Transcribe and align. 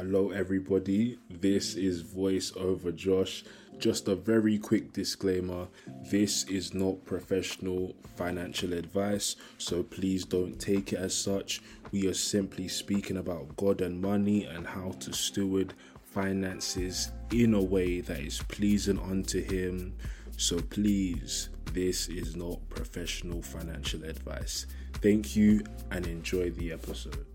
Hello, 0.00 0.30
everybody. 0.30 1.18
This 1.28 1.74
is 1.74 2.02
Voice 2.02 2.52
Over 2.56 2.92
Josh. 2.92 3.42
Just 3.80 4.06
a 4.06 4.14
very 4.14 4.56
quick 4.56 4.92
disclaimer 4.92 5.66
this 6.08 6.44
is 6.44 6.72
not 6.72 7.04
professional 7.04 7.96
financial 8.14 8.74
advice, 8.74 9.34
so 9.58 9.82
please 9.82 10.24
don't 10.24 10.56
take 10.60 10.92
it 10.92 11.00
as 11.00 11.16
such. 11.16 11.62
We 11.90 12.06
are 12.06 12.14
simply 12.14 12.68
speaking 12.68 13.16
about 13.16 13.56
God 13.56 13.80
and 13.80 14.00
money 14.00 14.44
and 14.44 14.68
how 14.68 14.92
to 15.00 15.12
steward 15.12 15.74
finances 16.04 17.10
in 17.32 17.54
a 17.54 17.60
way 17.60 18.00
that 18.00 18.20
is 18.20 18.40
pleasing 18.46 19.00
unto 19.00 19.42
Him. 19.42 19.96
So 20.36 20.60
please, 20.60 21.48
this 21.72 22.06
is 22.08 22.36
not 22.36 22.60
professional 22.68 23.42
financial 23.42 24.04
advice. 24.04 24.66
Thank 25.02 25.34
you 25.34 25.64
and 25.90 26.06
enjoy 26.06 26.50
the 26.50 26.70
episode. 26.70 27.26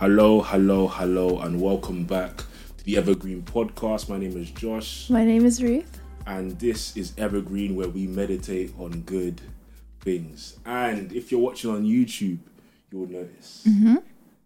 Hello, 0.00 0.40
hello, 0.42 0.88
hello, 0.88 1.40
and 1.40 1.60
welcome 1.60 2.04
back 2.04 2.36
to 2.78 2.84
the 2.84 2.96
Evergreen 2.98 3.42
Podcast. 3.42 4.08
My 4.08 4.18
name 4.18 4.36
is 4.36 4.50
Josh, 4.50 5.08
My 5.08 5.24
name 5.24 5.46
is 5.46 5.62
Ruth. 5.62 6.00
and 6.26 6.58
this 6.58 6.96
is 6.96 7.12
Evergreen, 7.16 7.76
where 7.76 7.88
we 7.88 8.06
meditate 8.06 8.74
on 8.78 9.00
good 9.02 9.40
things. 10.00 10.58
And 10.66 11.12
if 11.12 11.30
you're 11.30 11.40
watching 11.40 11.70
on 11.70 11.84
YouTube, 11.84 12.38
you 12.90 12.98
will 12.98 13.06
notice 13.08 13.64
mm-hmm. 13.66 13.96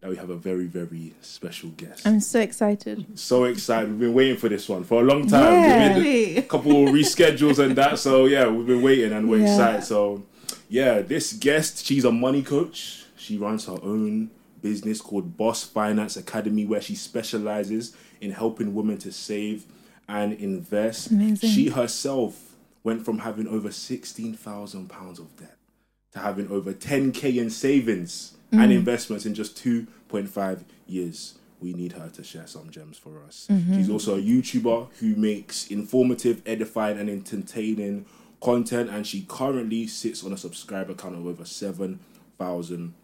that 0.01 0.11
we 0.11 0.17
have 0.17 0.31
a 0.31 0.37
very, 0.37 0.67
very 0.67 1.15
special 1.21 1.71
guest. 1.71 2.07
I'm 2.07 2.21
so 2.21 2.41
excited. 2.41 3.19
so 3.19 3.45
excited. 3.45 3.91
We've 3.91 4.01
been 4.01 4.15
waiting 4.15 4.37
for 4.37 4.49
this 4.49 4.69
one 4.69 4.85
for 4.85 5.03
a 5.03 5.05
long 5.05 5.27
time. 5.27 5.53
Yeah. 5.53 5.99
Made 5.99 6.39
a 6.39 6.43
couple 6.43 6.71
of 6.87 6.95
reschedules 6.95 7.59
and 7.59 7.75
that. 7.77 7.99
So 7.99 8.27
yeah, 8.27 8.49
we've 8.49 8.67
been 8.67 8.83
waiting 8.83 9.13
and 9.13 9.29
we're 9.29 9.39
Yeah. 9.41 9.53
excited. 9.53 9.85
So 9.85 10.23
yeah, 10.69 11.01
this 11.01 11.33
guest, 11.33 11.85
she's 11.85 12.05
a 12.05 12.13
money 12.13 12.43
coach. 12.43 13.05
She 13.17 13.37
runs 13.37 13.67
her 13.67 13.79
own 13.83 14.31
business 14.63 15.01
called 15.01 15.37
Boss 15.37 15.65
Finance 15.65 16.17
Academy, 16.17 16.65
where 16.67 16.81
she 16.81 16.95
specializes 16.95 17.95
in 18.21 18.31
helping 18.33 18.75
women 18.75 18.99
to 18.99 19.13
save 19.13 19.67
and 20.09 20.33
invest. 20.35 21.11
Amazing. 21.11 21.51
She 21.51 21.69
herself 21.69 22.55
went 22.83 23.05
from 23.05 23.19
having 23.21 23.47
over 23.47 23.71
sixteen 23.71 24.35
thousand 24.35 24.89
pounds 24.89 25.19
of 25.19 25.37
debt 25.37 25.57
to 26.13 26.19
having 26.19 26.49
over 26.51 26.73
10k 26.73 27.37
in 27.37 27.51
savings 27.51 28.37
Mm. 28.53 28.65
and 28.65 28.73
investments 28.73 29.25
in 29.27 29.33
just 29.33 29.57
2.5 29.63 30.65
years. 30.89 31.39
We 31.61 31.73
need 31.73 31.93
her 31.93 32.09
to 32.09 32.25
share 32.25 32.49
some 32.49 32.69
gems 32.71 32.99
for 32.99 33.23
us. 33.23 33.47
Mm-hmm. 33.49 33.77
She's 33.77 33.89
also 33.89 34.17
a 34.19 34.21
YouTuber 34.21 34.89
who 34.99 35.15
makes 35.15 35.69
informative, 35.69 36.43
edifying, 36.45 36.99
and 36.99 37.09
entertaining 37.09 38.07
content, 38.43 38.91
and 38.91 39.07
she 39.07 39.25
currently 39.29 39.87
sits 39.87 40.25
on 40.25 40.33
a 40.33 40.37
subscriber 40.37 40.95
count 40.95 41.15
of 41.15 41.25
over 41.25 41.45
7,000 41.45 42.95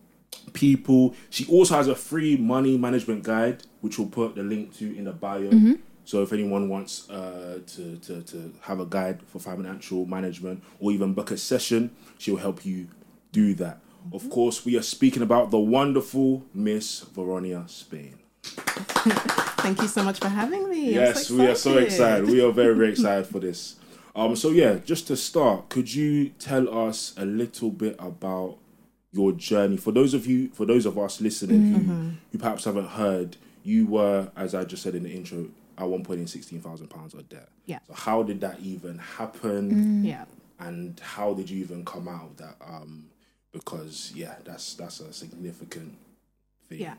people. 0.52 1.14
She 1.30 1.46
also 1.46 1.74
has 1.76 1.88
a 1.88 1.94
free 1.94 2.36
money 2.36 2.76
management 2.76 3.22
guide, 3.22 3.62
which 3.80 3.98
we'll 3.98 4.08
put 4.08 4.34
the 4.34 4.42
link 4.42 4.76
to 4.78 4.96
in 4.96 5.04
the 5.04 5.12
bio. 5.12 5.50
Mm-hmm. 5.50 5.74
So 6.04 6.22
if 6.22 6.32
anyone 6.32 6.68
wants 6.68 7.10
uh, 7.10 7.60
to, 7.66 7.96
to, 7.96 8.22
to 8.22 8.52
have 8.62 8.78
a 8.78 8.86
guide 8.86 9.22
for 9.26 9.40
financial 9.40 10.06
management 10.06 10.62
or 10.78 10.92
even 10.92 11.14
book 11.14 11.32
a 11.32 11.36
session, 11.36 11.90
she'll 12.18 12.36
help 12.36 12.64
you 12.64 12.86
do 13.32 13.54
that. 13.54 13.80
Of 14.12 14.30
course, 14.30 14.64
we 14.64 14.76
are 14.78 14.82
speaking 14.82 15.22
about 15.22 15.50
the 15.50 15.58
wonderful 15.58 16.44
Miss 16.54 17.04
Veronia 17.04 17.68
Spaine. 17.68 18.20
Thank 18.44 19.82
you 19.82 19.88
so 19.88 20.04
much 20.04 20.20
for 20.20 20.28
having 20.28 20.70
me. 20.70 20.94
Yes, 20.94 21.26
so 21.26 21.36
we 21.36 21.46
are 21.46 21.56
so 21.56 21.76
excited. 21.78 22.26
We 22.26 22.40
are 22.40 22.52
very, 22.52 22.74
very 22.74 22.90
excited 22.92 23.26
for 23.26 23.40
this. 23.40 23.76
Um, 24.14 24.36
so 24.36 24.50
yeah, 24.50 24.76
just 24.76 25.08
to 25.08 25.16
start, 25.16 25.68
could 25.68 25.92
you 25.92 26.28
tell 26.30 26.72
us 26.86 27.14
a 27.16 27.24
little 27.24 27.70
bit 27.70 27.96
about 27.98 28.58
your 29.16 29.32
journey 29.32 29.76
for 29.76 29.92
those 29.92 30.12
of 30.14 30.26
you, 30.26 30.48
for 30.50 30.64
those 30.66 30.86
of 30.86 30.98
us 30.98 31.20
listening 31.20 31.72
who, 31.72 31.78
Mm-hmm. 31.80 32.10
who 32.32 32.38
perhaps 32.38 32.64
haven't 32.64 32.88
heard? 32.88 33.36
You 33.64 33.86
were, 33.86 34.30
as 34.36 34.54
I 34.54 34.64
just 34.64 34.82
said 34.84 34.94
in 34.94 35.02
the 35.02 35.10
intro, 35.10 35.46
at 35.78 35.88
one 35.88 36.04
point 36.04 36.20
in 36.20 36.26
sixteen 36.26 36.60
thousand 36.60 36.88
pounds 36.88 37.14
of 37.14 37.28
debt. 37.28 37.48
Yeah. 37.66 37.80
So 37.88 37.94
how 37.94 38.22
did 38.22 38.40
that 38.42 38.60
even 38.60 38.98
happen? 38.98 40.04
Yeah. 40.04 40.24
And 40.60 40.98
how 41.00 41.34
did 41.34 41.50
you 41.50 41.58
even 41.64 41.84
come 41.84 42.06
out 42.08 42.24
of 42.30 42.36
that? 42.38 42.56
Um, 42.66 43.06
because 43.52 44.12
yeah, 44.14 44.36
that's 44.44 44.74
that's 44.74 45.00
a 45.00 45.12
significant 45.12 45.96
thing. 46.68 46.80
Yeah. 46.80 46.94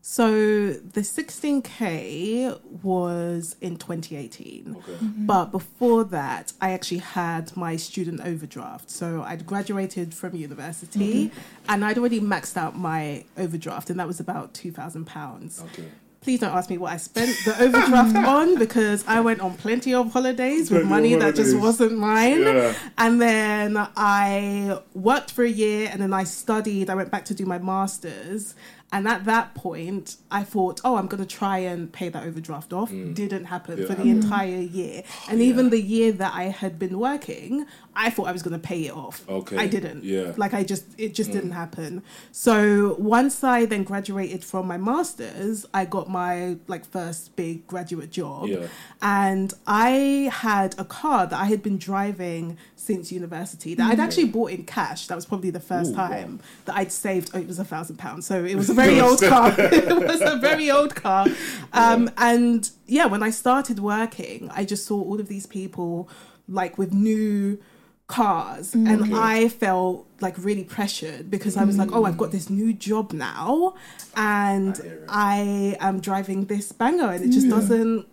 So 0.00 0.70
the 0.70 1.00
16K 1.00 2.82
was 2.82 3.56
in 3.60 3.76
2018. 3.76 4.76
Okay. 4.78 4.92
Mm-hmm. 4.92 5.04
Mm-hmm. 5.04 5.26
But 5.26 5.46
before 5.46 6.04
that, 6.04 6.52
I 6.60 6.70
actually 6.70 6.98
had 6.98 7.54
my 7.56 7.76
student 7.76 8.20
overdraft. 8.22 8.90
So 8.90 9.22
I'd 9.22 9.46
graduated 9.46 10.14
from 10.14 10.34
university 10.34 11.26
mm-hmm. 11.26 11.38
and 11.68 11.84
I'd 11.84 11.98
already 11.98 12.20
maxed 12.20 12.56
out 12.56 12.74
my 12.74 13.24
overdraft, 13.36 13.90
and 13.90 14.00
that 14.00 14.06
was 14.06 14.20
about 14.20 14.54
£2,000. 14.54 15.64
Okay. 15.64 15.84
Please 16.20 16.40
don't 16.40 16.54
ask 16.54 16.68
me 16.68 16.78
what 16.78 16.92
I 16.92 16.96
spent 16.96 17.36
the 17.44 17.62
overdraft 17.62 18.16
on 18.26 18.58
because 18.58 19.04
I 19.06 19.20
went 19.20 19.40
on 19.40 19.56
plenty 19.56 19.94
of 19.94 20.12
holidays 20.12 20.70
with 20.70 20.82
Plenty 20.82 20.82
of 20.82 20.88
money 20.88 21.14
that 21.14 21.36
just 21.36 21.56
wasn't 21.56 21.96
mine. 21.96 22.40
Yeah. 22.40 22.74
And 22.96 23.20
then 23.20 23.76
I 23.96 24.80
worked 24.94 25.30
for 25.30 25.44
a 25.44 25.48
year 25.48 25.88
and 25.92 26.02
then 26.02 26.12
I 26.12 26.24
studied. 26.24 26.90
I 26.90 26.96
went 26.96 27.10
back 27.10 27.24
to 27.26 27.34
do 27.34 27.46
my 27.46 27.58
master's. 27.58 28.54
And 28.90 29.06
at 29.06 29.26
that 29.26 29.54
point, 29.54 30.16
I 30.30 30.44
thought, 30.44 30.80
oh, 30.82 30.96
I'm 30.96 31.08
going 31.08 31.22
to 31.22 31.28
try 31.28 31.58
and 31.58 31.92
pay 31.92 32.08
that 32.08 32.24
overdraft 32.24 32.72
off. 32.72 32.90
Mm. 32.90 33.14
Didn't 33.14 33.44
happen 33.44 33.76
Didn't 33.76 33.94
for 33.94 34.02
the 34.02 34.08
entire 34.08 34.62
mm. 34.62 34.74
year. 34.74 35.02
Oh, 35.04 35.26
and 35.30 35.42
even 35.42 35.68
the 35.68 35.80
year 35.80 36.10
that 36.12 36.32
I 36.34 36.44
had 36.44 36.78
been 36.78 36.98
working, 36.98 37.66
I 37.94 38.08
thought 38.08 38.28
I 38.28 38.32
was 38.32 38.42
going 38.42 38.58
to 38.58 38.66
pay 38.66 38.86
it 38.86 38.92
off. 38.92 39.28
Okay. 39.28 39.58
I 39.58 39.66
didn't. 39.66 40.04
Yeah. 40.04 40.32
Like, 40.38 40.54
I 40.54 40.64
just, 40.64 40.86
it 40.96 41.14
just 41.14 41.28
mm. 41.28 41.34
didn't 41.34 41.50
happen. 41.50 42.02
So 42.32 42.96
once 42.98 43.44
I 43.44 43.66
then 43.66 43.84
graduated 43.84 44.42
from 44.42 44.66
my 44.66 44.78
master's, 44.78 45.66
I 45.74 45.84
got 45.84 46.08
my 46.08 46.56
like 46.66 46.86
first 46.86 47.36
big 47.36 47.66
graduate 47.66 48.10
job. 48.10 48.48
Yeah. 48.48 48.68
And 49.02 49.52
I 49.66 50.30
had 50.32 50.74
a 50.78 50.84
car 50.84 51.26
that 51.26 51.38
I 51.38 51.44
had 51.44 51.62
been 51.62 51.76
driving 51.76 52.56
since 52.78 53.10
university 53.10 53.74
that 53.74 53.90
I'd 53.90 54.00
actually 54.00 54.26
bought 54.26 54.50
in 54.52 54.64
cash. 54.64 55.08
That 55.08 55.16
was 55.16 55.26
probably 55.26 55.50
the 55.50 55.60
first 55.60 55.90
Ooh, 55.90 55.96
wow. 55.96 56.08
time 56.08 56.40
that 56.64 56.76
I'd 56.76 56.92
saved. 56.92 57.30
Oh, 57.34 57.38
it 57.38 57.46
was 57.46 57.58
a 57.58 57.64
thousand 57.64 57.96
pounds. 57.96 58.26
So 58.26 58.44
it 58.44 58.54
was 58.54 58.70
a 58.70 58.74
very 58.84 59.00
old 59.00 59.20
car. 59.20 59.52
it 59.58 60.06
was 60.06 60.20
a 60.20 60.36
very 60.36 60.70
old 60.70 60.94
car. 60.94 61.26
Um, 61.72 62.10
And 62.16 62.70
yeah, 62.86 63.06
when 63.06 63.22
I 63.22 63.30
started 63.30 63.80
working, 63.80 64.50
I 64.52 64.64
just 64.64 64.86
saw 64.86 65.00
all 65.02 65.20
of 65.20 65.28
these 65.28 65.46
people 65.46 66.08
like 66.48 66.78
with 66.78 66.92
new 66.94 67.58
cars 68.06 68.74
and 68.74 69.14
I 69.14 69.50
felt 69.50 70.06
like 70.20 70.34
really 70.38 70.64
pressured 70.64 71.30
because 71.30 71.58
I 71.58 71.64
was 71.64 71.76
like, 71.76 71.92
oh, 71.92 72.04
I've 72.04 72.16
got 72.16 72.30
this 72.32 72.48
new 72.48 72.72
job 72.72 73.12
now 73.12 73.74
and 74.16 74.80
I. 75.08 75.76
I 75.80 75.88
am 75.88 76.00
driving 76.00 76.46
this 76.46 76.72
banger 76.72 77.10
and 77.10 77.24
it 77.24 77.30
just 77.30 77.48
doesn't 77.50 78.06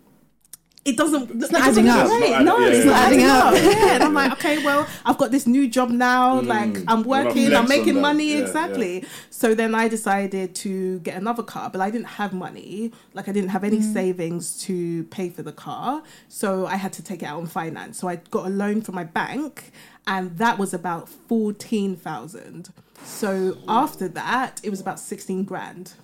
it 0.86 0.96
doesn't 0.96 1.42
it's 1.42 1.50
not 1.50 1.62
adding 1.62 1.88
up. 1.88 2.06
It's 2.08 2.44
no, 2.44 2.58
yeah, 2.58 2.68
it's 2.68 2.84
yeah, 2.84 2.92
not 2.92 3.02
adding 3.02 3.24
up. 3.24 3.54
Yeah, 3.76 3.94
and 3.94 4.04
I'm 4.04 4.14
like, 4.14 4.32
okay, 4.32 4.64
well, 4.64 4.86
I've 5.04 5.18
got 5.18 5.32
this 5.32 5.46
new 5.46 5.68
job 5.68 5.90
now. 5.90 6.40
Mm. 6.40 6.46
like, 6.46 6.84
I'm 6.86 7.02
working, 7.02 7.52
I'm 7.54 7.68
making 7.68 8.00
money. 8.00 8.34
Yeah, 8.34 8.44
exactly. 8.44 9.04
So 9.30 9.54
then 9.54 9.74
I 9.74 9.88
decided 9.88 10.54
to 10.56 11.00
get 11.00 11.16
another 11.16 11.42
car, 11.42 11.70
but 11.70 11.80
I 11.80 11.90
didn't 11.90 12.06
have 12.06 12.32
money. 12.32 12.92
Like, 13.14 13.28
I 13.28 13.32
didn't 13.32 13.50
have 13.50 13.64
any 13.64 13.78
mm. 13.78 13.92
savings 13.92 14.58
to 14.62 15.04
pay 15.04 15.28
for 15.28 15.42
the 15.42 15.52
car. 15.52 16.02
So 16.28 16.66
I 16.66 16.76
had 16.76 16.92
to 16.94 17.02
take 17.02 17.22
it 17.22 17.26
out 17.26 17.38
on 17.38 17.46
finance. 17.46 17.98
So 17.98 18.08
I 18.08 18.16
got 18.30 18.46
a 18.46 18.50
loan 18.50 18.80
from 18.80 18.94
my 18.94 19.04
bank, 19.04 19.72
and 20.06 20.38
that 20.38 20.56
was 20.56 20.72
about 20.72 21.08
14,000. 21.08 22.72
So 23.02 23.58
after 23.66 24.06
that, 24.08 24.60
it 24.62 24.70
was 24.70 24.80
about 24.80 25.00
16 25.00 25.44
grand 25.44 25.94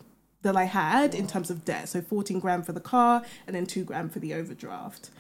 that 0.43 0.57
I 0.57 0.65
had 0.65 1.15
in 1.15 1.27
terms 1.27 1.51
of 1.51 1.65
debt. 1.65 1.89
So 1.89 2.01
14 2.01 2.41
grand 2.41 2.67
for 2.67 2.73
the 2.73 2.81
car 2.81 3.23
and 3.47 3.55
then 3.57 3.67
2 3.67 3.85
grand 3.85 4.13
for 4.13 4.19
the 4.19 4.35
overdraft. 4.35 5.11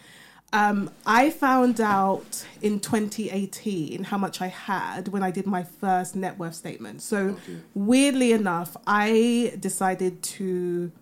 Um, 0.54 0.90
I 1.06 1.30
found 1.30 1.80
out 1.80 2.44
in 2.60 2.78
2018 2.78 4.04
how 4.04 4.18
much 4.18 4.42
I 4.42 4.48
had 4.48 5.08
when 5.08 5.22
I 5.22 5.30
did 5.30 5.46
my 5.46 5.62
first 5.62 6.14
net 6.14 6.38
worth 6.38 6.54
statement. 6.54 7.00
So, 7.00 7.16
oh, 7.16 7.28
Okay. 7.30 7.58
weirdly 7.74 8.32
enough, 8.32 8.76
I 8.86 9.54
decided 9.58 10.22
to 10.22 10.92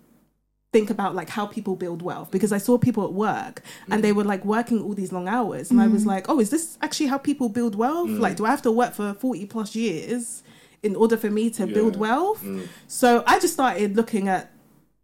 think 0.72 0.88
about 0.88 1.16
like 1.16 1.30
how 1.30 1.46
people 1.46 1.74
build 1.74 2.00
wealth 2.00 2.30
because 2.30 2.52
I 2.52 2.58
saw 2.58 2.78
people 2.78 3.04
at 3.04 3.12
work 3.12 3.60
and 3.90 4.04
they 4.04 4.12
mm. 4.12 4.16
were 4.16 4.24
like 4.24 4.44
working 4.44 4.80
all 4.80 4.94
these 4.94 5.10
long 5.10 5.26
hours 5.26 5.72
and 5.72 5.80
I 5.80 5.88
was 5.88 6.04
mm. 6.04 6.08
like, 6.08 6.26
"Oh, 6.28 6.38
is 6.38 6.50
this 6.50 6.78
actually 6.80 7.06
how 7.06 7.18
people 7.18 7.48
build 7.48 7.74
wealth? 7.74 8.08
Mm. 8.08 8.20
Like 8.20 8.36
do 8.36 8.44
I 8.46 8.50
have 8.50 8.62
to 8.62 8.70
work 8.70 8.94
for 8.94 9.14
40 9.14 9.46
plus 9.46 9.74
years 9.74 10.44
in 10.82 10.96
order 10.96 11.16
for 11.16 11.30
me 11.30 11.50
to 11.50 11.66
build 11.66 11.94
Yeah. 11.94 12.00
wealth?" 12.00 12.42
Mm. 12.42 12.68
So, 12.88 13.22
I 13.26 13.38
just 13.38 13.54
started 13.54 13.96
looking 13.96 14.28
at 14.28 14.50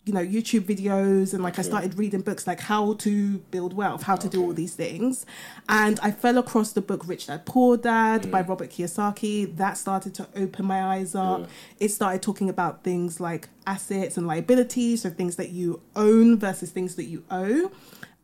you 0.05 0.13
know 0.13 0.25
YouTube 0.25 0.61
videos 0.61 1.35
and 1.35 1.43
like 1.43 1.59
I 1.59 1.63
started 1.63 1.99
reading 1.99 2.21
books 2.21 2.47
like 2.47 2.61
how 2.61 2.93
to 2.95 3.39
build 3.51 3.73
wealth, 3.75 4.05
how 4.05 4.15
to 4.15 4.29
do 4.29 4.41
all 4.41 4.53
these 4.53 4.75
things, 4.75 5.27
and 5.69 5.99
I 6.01 6.13
fell 6.13 6.39
across 6.39 6.71
the 6.71 6.81
book 6.81 7.09
Rich 7.09 7.27
Dad 7.27 7.45
Poor 7.45 7.77
Dad 7.77 8.31
by 8.31 8.41
Robert 8.43 8.71
Kiyosaki. 8.71 9.57
That 9.57 9.77
started 9.77 10.15
to 10.15 10.29
open 10.37 10.65
my 10.65 10.81
eyes 10.81 11.17
up. 11.17 11.41
Yeah. 11.41 11.47
It 11.81 11.89
started 11.91 12.23
talking 12.23 12.49
about 12.49 12.85
things 12.85 13.19
like 13.19 13.49
assets 13.67 14.17
and 14.17 14.29
liabilities, 14.29 15.03
so 15.03 15.11
things 15.11 15.35
that 15.37 15.49
you 15.51 15.81
own 15.97 16.39
versus 16.39 16.71
things 16.71 16.95
that 16.95 17.07
you 17.07 17.25
owe. 17.29 17.73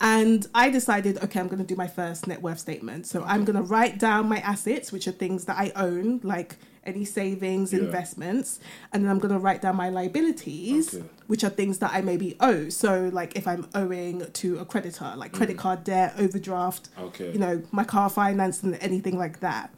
And 0.00 0.46
I 0.54 0.70
decided, 0.70 1.18
okay, 1.24 1.40
I'm 1.40 1.48
going 1.48 1.58
to 1.58 1.64
do 1.64 1.76
my 1.76 1.88
first 1.88 2.26
net 2.28 2.42
worth 2.42 2.60
statement. 2.60 3.06
So 3.08 3.24
I'm 3.24 3.44
going 3.44 3.56
to 3.56 3.62
write 3.62 3.98
down 3.98 4.28
my 4.28 4.38
assets, 4.38 4.90
which 4.92 5.06
are 5.08 5.12
things 5.12 5.44
that 5.46 5.56
I 5.58 5.72
own, 5.74 6.20
like 6.22 6.58
any 6.84 7.04
savings, 7.04 7.72
Yeah. 7.72 7.80
investments, 7.80 8.58
and 8.92 9.04
then 9.04 9.10
I'm 9.10 9.18
going 9.18 9.32
to 9.32 9.38
write 9.38 9.62
down 9.62 9.76
my 9.76 9.88
liabilities, 9.88 10.94
Okay. 10.94 11.04
which 11.26 11.44
are 11.44 11.50
things 11.50 11.78
that 11.78 11.92
I 11.94 12.00
maybe 12.00 12.36
owe. 12.40 12.68
So, 12.68 13.10
like 13.12 13.36
if 13.36 13.46
I'm 13.46 13.66
owing 13.74 14.26
to 14.32 14.58
a 14.58 14.64
creditor, 14.64 15.12
like 15.16 15.32
credit 15.32 15.56
mm. 15.56 15.60
card 15.60 15.84
debt, 15.84 16.14
overdraft, 16.18 16.88
Okay. 16.98 17.32
you 17.32 17.38
know, 17.38 17.62
my 17.70 17.84
car 17.84 18.10
finance, 18.10 18.62
and 18.62 18.74
anything 18.80 19.16
like 19.16 19.40
that. 19.40 19.70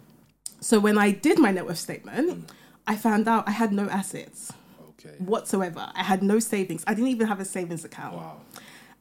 So, 0.60 0.80
when 0.80 0.96
I 0.98 1.10
did 1.10 1.38
my 1.38 1.50
net 1.50 1.66
worth 1.66 1.78
statement, 1.78 2.30
mm. 2.30 2.54
I 2.86 2.96
found 2.96 3.28
out 3.28 3.46
I 3.46 3.52
had 3.52 3.72
no 3.72 3.88
assets 3.88 4.52
Okay. 4.98 5.14
whatsoever. 5.18 5.90
I 5.94 6.02
had 6.02 6.22
no 6.22 6.38
savings. 6.38 6.84
I 6.86 6.94
didn't 6.94 7.08
even 7.10 7.26
have 7.26 7.40
a 7.40 7.44
savings 7.44 7.84
account 7.84 8.16
Wow. 8.16 8.36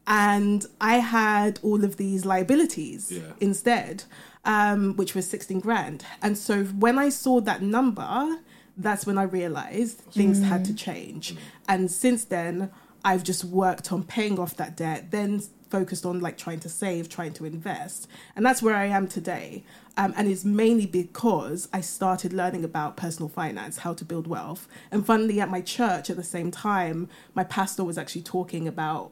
and 0.06 0.66
I 0.80 0.96
had 0.98 1.58
all 1.62 1.82
of 1.84 1.96
these 1.96 2.26
liabilities 2.26 3.10
Yeah. 3.10 3.20
instead, 3.40 4.04
um, 4.44 4.96
which 4.96 5.14
was 5.14 5.28
16 5.28 5.60
grand. 5.60 6.04
And 6.22 6.36
so 6.36 6.64
when 6.64 6.98
I 6.98 7.08
saw 7.08 7.40
that 7.40 7.62
number, 7.62 8.38
that's 8.76 9.06
when 9.06 9.18
I 9.18 9.22
realized 9.22 9.98
things 10.12 10.42
had 10.42 10.64
to 10.66 10.74
change. 10.74 11.36
And 11.68 11.90
since 11.90 12.24
then, 12.24 12.70
I've 13.04 13.22
just 13.22 13.44
worked 13.44 13.92
on 13.92 14.02
paying 14.02 14.38
off 14.38 14.56
that 14.56 14.76
debt, 14.76 15.10
then 15.10 15.40
focused 15.68 16.06
on 16.06 16.20
like 16.20 16.38
trying 16.38 16.60
to 16.60 16.68
save, 16.68 17.08
trying 17.08 17.32
to 17.34 17.44
invest. 17.44 18.08
And 18.34 18.46
that's 18.46 18.62
where 18.62 18.76
I 18.76 18.86
am 18.86 19.08
today. 19.08 19.64
Um, 19.96 20.14
and 20.16 20.28
it's 20.28 20.44
mainly 20.44 20.86
because 20.86 21.68
I 21.72 21.80
started 21.80 22.32
learning 22.32 22.64
about 22.64 22.96
personal 22.96 23.28
finance, 23.28 23.78
how 23.78 23.92
to 23.94 24.04
build 24.04 24.26
wealth. 24.26 24.66
And 24.90 25.04
funnily, 25.04 25.40
at 25.40 25.50
my 25.50 25.60
church 25.60 26.10
at 26.10 26.16
the 26.16 26.24
same 26.24 26.50
time, 26.50 27.08
my 27.34 27.44
pastor 27.44 27.84
was 27.84 27.98
actually 27.98 28.22
talking 28.22 28.66
about 28.66 29.10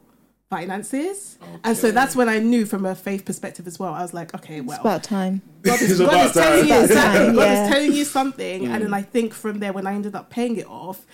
finances. 0.53 1.37
And 1.63 1.75
so 1.75 1.91
that's 1.91 2.15
when 2.15 2.29
I 2.29 2.39
knew 2.39 2.65
from 2.65 2.85
a 2.85 2.95
faith 2.95 3.25
perspective 3.25 3.65
as 3.67 3.79
well. 3.79 3.93
I 3.93 4.01
was 4.01 4.13
like, 4.13 4.33
okay, 4.35 4.57
It's 4.57 4.67
well, 4.67 4.79
about 4.81 5.03
time. 5.03 5.41
God 5.61 5.81
is, 5.81 5.91
It's 5.91 5.99
God 5.99 6.09
about 6.09 6.25
is 6.27 6.33
telling 6.33 6.65
you 6.67 6.73
time. 6.73 6.83
exactly. 6.83 7.25
Time, 7.25 7.35
God 7.35 7.41
yeah. 7.43 7.63
is 7.63 7.69
telling 7.73 7.93
you 7.93 8.05
something, 8.05 8.65
and 8.65 8.75
Mm. 8.75 8.83
then 8.85 8.93
I 8.93 9.01
think 9.01 9.33
from 9.33 9.59
there, 9.59 9.73
when 9.73 9.87
I 9.87 9.93
ended 9.93 10.15
up 10.15 10.29
paying 10.29 10.55
it 10.57 10.67
off, 10.67 11.05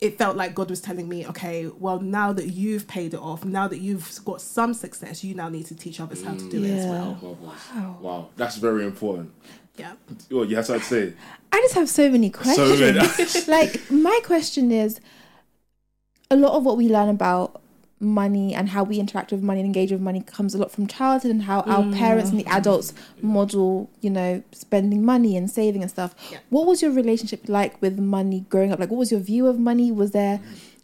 it 0.00 0.16
felt 0.16 0.36
like 0.36 0.54
God 0.54 0.70
was 0.70 0.80
telling 0.80 1.08
me, 1.08 1.26
okay, 1.26 1.66
well, 1.84 1.98
now 2.00 2.32
that 2.32 2.46
you've 2.60 2.86
paid 2.86 3.14
it 3.14 3.20
off, 3.20 3.44
now 3.44 3.66
that 3.68 3.78
you've 3.80 4.20
got 4.24 4.40
some 4.40 4.72
success, 4.74 5.24
you 5.24 5.34
now 5.34 5.48
need 5.48 5.66
to 5.66 5.74
teach 5.74 5.98
others 6.00 6.22
how 6.22 6.34
to 6.34 6.48
do 6.50 6.62
it 6.62 6.70
as 6.70 6.86
well. 6.86 7.36
Wow. 7.42 7.98
wow. 8.00 8.28
That's 8.36 8.56
very 8.56 8.84
important. 8.84 9.32
Yeah. 9.76 9.92
Oh, 10.32 10.42
you 10.44 10.54
have 10.56 10.66
something 10.66 10.82
to 10.82 10.88
say? 10.88 11.14
I 11.52 11.56
just 11.62 11.74
have 11.74 11.88
so 11.88 12.10
many 12.10 12.30
questions. 12.30 12.80
many. 12.80 13.00
like 13.48 13.90
my 13.90 14.18
question 14.24 14.70
is, 14.70 15.00
a 16.30 16.36
lot 16.36 16.52
of 16.52 16.64
what 16.64 16.76
we 16.76 16.88
learn 16.88 17.08
about 17.08 17.60
money 18.00 18.54
and 18.54 18.68
how 18.68 18.84
we 18.84 18.98
interact 18.98 19.32
with 19.32 19.42
money 19.42 19.60
and 19.60 19.66
engage 19.66 19.90
with 19.90 20.00
money 20.00 20.20
comes 20.20 20.54
a 20.54 20.58
lot 20.58 20.70
from 20.70 20.86
childhood 20.86 21.30
and 21.30 21.42
how 21.42 21.60
our 21.62 21.82
mm. 21.82 21.96
parents 21.96 22.30
and 22.30 22.38
the 22.38 22.46
adults 22.46 22.92
model, 23.20 23.90
you 24.00 24.10
know, 24.10 24.42
spending 24.52 25.04
money 25.04 25.36
and 25.36 25.50
saving 25.50 25.82
and 25.82 25.90
stuff. 25.90 26.14
Yeah. 26.30 26.38
What 26.50 26.66
was 26.66 26.82
your 26.82 26.92
relationship 26.92 27.48
like 27.48 27.80
with 27.82 27.98
money 27.98 28.46
growing 28.48 28.72
up? 28.72 28.78
Like, 28.78 28.90
what 28.90 28.98
was 28.98 29.10
your 29.10 29.20
view 29.20 29.46
of 29.46 29.58
money? 29.58 29.90
Was 29.90 30.12
there 30.12 30.40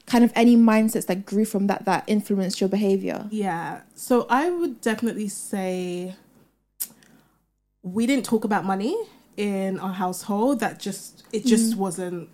kind 0.07 0.25
of 0.25 0.33
any 0.35 0.57
mindsets 0.57 1.07
that 1.07 1.25
grew 1.25 1.45
from 1.45 1.67
that 1.69 1.85
that 1.85 2.05
influenced 2.07 2.61
your 2.61 2.69
behavior? 2.69 3.27
Yeah. 3.31 3.83
So 3.95 4.27
I 4.29 4.51
would 4.51 4.81
definitely 4.81 5.29
say 5.29 6.17
we 7.83 8.07
didn't 8.07 8.25
talk 8.25 8.45
about 8.45 8.65
money 8.65 8.97
in 9.37 9.79
our 9.79 9.93
household. 9.93 10.61
That 10.61 10.81
just 10.81 11.23
it 11.33 11.47
just 11.47 11.75
mm. 11.75 11.79
wasn't 11.79 12.29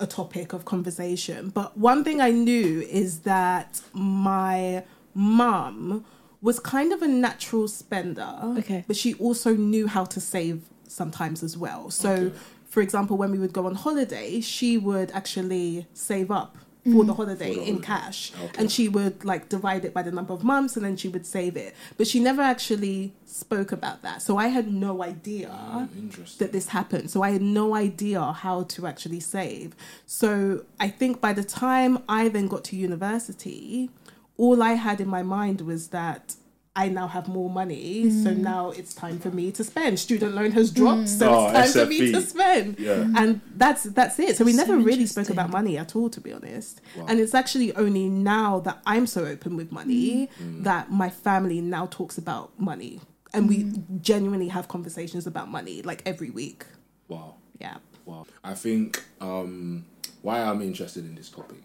a 0.00 0.06
topic 0.06 0.52
of 0.52 0.64
conversation. 0.64 1.50
But 1.50 1.76
one 1.78 2.02
thing 2.04 2.20
I 2.20 2.30
knew 2.30 2.80
is 2.82 3.20
that 3.20 3.80
my 3.92 4.84
mum 5.14 6.04
was 6.40 6.58
kind 6.58 6.92
of 6.92 7.02
a 7.02 7.08
natural 7.08 7.68
spender. 7.68 8.34
Okay. 8.58 8.84
But 8.86 8.96
she 8.96 9.14
also 9.14 9.54
knew 9.54 9.86
how 9.86 10.04
to 10.06 10.20
save 10.20 10.62
sometimes 10.88 11.42
as 11.42 11.56
well. 11.56 11.90
So 11.90 12.10
Okay. 12.10 12.36
for 12.66 12.80
example, 12.82 13.16
when 13.16 13.30
we 13.30 13.38
would 13.38 13.52
go 13.52 13.66
on 13.66 13.74
holiday, 13.76 14.40
she 14.40 14.76
would 14.76 15.10
actually 15.12 15.86
save 15.94 16.30
up 16.30 16.56
for 16.84 17.04
the 17.04 17.12
mm. 17.12 17.16
holiday 17.16 17.54
For 17.54 17.60
the 17.60 17.66
in 17.68 17.74
holiday. 17.74 17.86
cash 17.86 18.32
Okay. 18.34 18.58
and 18.58 18.72
she 18.72 18.88
would 18.88 19.24
like 19.24 19.48
divide 19.48 19.84
it 19.84 19.94
by 19.94 20.02
the 20.02 20.10
number 20.10 20.32
of 20.34 20.42
months 20.42 20.74
and 20.76 20.84
then 20.84 20.96
she 20.96 21.08
would 21.08 21.24
save 21.24 21.56
it 21.56 21.74
but 21.96 22.08
she 22.08 22.18
never 22.18 22.42
actually 22.42 23.12
spoke 23.24 23.70
about 23.70 24.02
that 24.02 24.20
so 24.20 24.36
i 24.36 24.48
had 24.48 24.72
no 24.72 25.02
idea 25.02 25.48
oh, 25.52 25.88
Interesting. 25.96 26.44
that 26.44 26.52
this 26.52 26.68
happened 26.68 27.08
so 27.10 27.22
i 27.22 27.30
had 27.30 27.42
no 27.42 27.74
idea 27.76 28.20
how 28.32 28.64
to 28.64 28.86
actually 28.88 29.20
save 29.20 29.76
so 30.06 30.64
i 30.80 30.88
think 30.88 31.20
by 31.20 31.32
the 31.32 31.44
time 31.44 31.98
i 32.08 32.28
then 32.28 32.48
got 32.48 32.64
to 32.64 32.76
university 32.76 33.88
all 34.36 34.62
i 34.62 34.72
had 34.72 35.00
in 35.00 35.08
my 35.08 35.22
mind 35.22 35.60
was 35.60 35.88
that 35.88 36.34
I 36.74 36.88
now 36.88 37.06
have 37.06 37.28
more 37.28 37.50
money, 37.50 38.10
so 38.10 38.30
mm. 38.30 38.38
now 38.38 38.70
it's 38.70 38.94
time 38.94 39.18
for 39.18 39.30
me 39.30 39.52
to 39.52 39.62
spend. 39.62 39.98
Student 40.00 40.34
loan 40.34 40.52
has 40.52 40.70
dropped, 40.70 41.02
mm. 41.02 41.18
so 41.18 41.28
Oh, 41.28 41.46
it's 41.48 41.54
ah, 41.56 41.62
time 41.62 41.72
for 41.72 41.86
me 41.86 42.12
to 42.12 42.20
spend. 42.22 42.78
Yeah. 42.78 42.94
Mm. 42.94 43.16
And 43.16 43.40
that's 43.56 43.82
that's 43.84 44.18
it. 44.18 44.36
So 44.38 44.44
we 44.44 44.52
So 44.52 44.64
never 44.64 44.78
really 44.78 45.04
spoke 45.04 45.28
about 45.28 45.50
money 45.50 45.76
at 45.76 45.94
all, 45.94 46.08
to 46.08 46.20
be 46.20 46.32
honest. 46.32 46.80
Wow. 46.96 47.06
And 47.08 47.20
it's 47.20 47.34
actually 47.34 47.74
only 47.76 48.08
now 48.08 48.60
that 48.60 48.80
I'm 48.86 49.06
so 49.06 49.26
open 49.26 49.54
with 49.56 49.70
money 49.70 50.30
Mm. 50.42 50.64
that 50.64 50.90
my 50.90 51.10
family 51.10 51.60
now 51.60 51.86
talks 51.90 52.16
about 52.16 52.58
money, 52.58 53.00
and 53.34 53.48
we 53.48 53.70
genuinely 54.00 54.48
have 54.48 54.68
conversations 54.68 55.26
about 55.26 55.48
money 55.50 55.82
like 55.82 56.02
every 56.06 56.30
week. 56.30 56.64
Wow. 57.08 57.34
Yeah. 57.60 57.76
Wow. 58.06 58.26
I 58.42 58.54
think 58.54 59.02
um, 59.20 59.84
why 60.22 60.40
I'm 60.40 60.62
interested 60.62 61.04
in 61.04 61.14
this 61.16 61.28
topic 61.28 61.58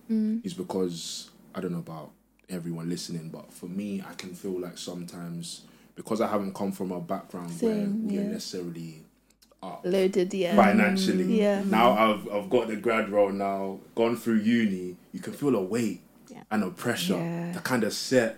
is 0.44 0.53
because 0.53 1.30
I 1.56 1.62
don't 1.62 1.71
know 1.71 1.80
about 1.80 2.12
everyone 2.50 2.90
listening, 2.90 3.30
but 3.30 3.52
for 3.52 3.68
me, 3.68 4.04
I 4.08 4.14
can 4.14 4.34
feel 4.34 4.60
like 4.60 4.78
sometimes 4.78 5.62
because 5.96 6.22
I 6.22 6.28
haven't 6.28 6.54
come 6.54 6.72
from 6.72 6.92
a 6.92 7.00
background 7.00 7.50
where 7.60 7.74
Same, 7.74 8.08
we're 8.08 8.22
yeah. 8.22 8.28
necessarily 8.28 9.04
up 9.64 9.82
Loaded, 9.84 10.34
yeah. 10.34 10.56
financially. 10.56 11.40
Yeah. 11.40 11.64
Now 11.66 11.92
I've 11.94 12.30
I've 12.32 12.50
got 12.50 12.68
the 12.68 12.76
grad 12.76 13.10
role 13.10 13.32
now, 13.32 13.80
gone 13.96 14.16
through 14.16 14.38
uni. 14.40 14.96
You 15.12 15.20
can 15.20 15.34
feel 15.34 15.56
a 15.56 15.62
weight 15.62 16.02
Yeah. 16.30 16.44
and 16.52 16.64
a 16.64 16.70
pressure 16.70 17.18
Yeah. 17.18 17.54
to 17.54 17.60
kind 17.60 17.84
of 17.84 17.94
set 17.94 18.38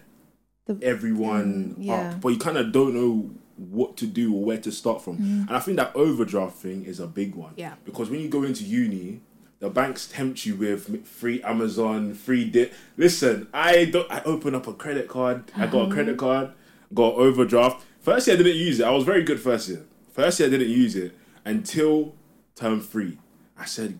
The- 0.65 0.79
everyone 0.81 1.75
Mm, 1.79 1.89
up, 1.89 2.21
but 2.21 2.29
you 2.29 2.37
kind 2.39 2.57
of 2.57 2.71
don't 2.71 2.93
know 2.93 3.29
what 3.57 3.97
to 3.97 4.07
do 4.07 4.33
or 4.33 4.41
where 4.45 4.57
to 4.57 4.71
start 4.71 5.01
from. 5.03 5.17
And 5.17 5.49
I 5.51 5.59
think 5.59 5.75
that 5.77 5.93
overdraft 5.93 6.55
thing 6.57 6.85
is 6.85 7.01
a 7.01 7.07
big 7.07 7.35
one. 7.35 7.53
Yeah. 7.57 7.73
Because 7.83 8.09
when 8.09 8.21
you 8.21 8.29
go 8.29 8.43
into 8.43 8.63
uni, 8.63 9.19
the 9.59 9.69
banks 9.69 10.07
tempt 10.07 10.45
you 10.45 10.55
with 10.55 11.05
free 11.05 11.41
Amazon, 11.43 12.13
free 12.13 12.45
dip. 12.49 12.73
Listen, 12.97 13.47
I 13.53 13.85
don't. 13.85 14.09
I 14.11 14.21
open 14.23 14.55
up 14.55 14.67
a 14.67 14.73
credit 14.73 15.07
card. 15.07 15.51
I 15.55 15.67
got 15.67 15.73
a 15.75 15.81
uh-huh. 15.83 15.93
credit 15.93 16.17
card. 16.17 16.51
Got 16.93 17.15
overdraft. 17.15 17.85
First 17.99 18.27
year 18.27 18.35
I 18.35 18.37
didn't 18.37 18.57
use 18.57 18.79
it. 18.79 18.85
I 18.85 18.91
was 18.91 19.03
very 19.03 19.23
good 19.23 19.39
first 19.39 19.69
year. 19.69 19.85
First 20.11 20.39
year 20.39 20.47
I 20.47 20.51
didn't 20.51 20.69
use 20.69 20.95
it 20.95 21.15
until 21.45 22.15
term 22.55 22.81
three. 22.81 23.17
I 23.57 23.65
said, 23.65 23.99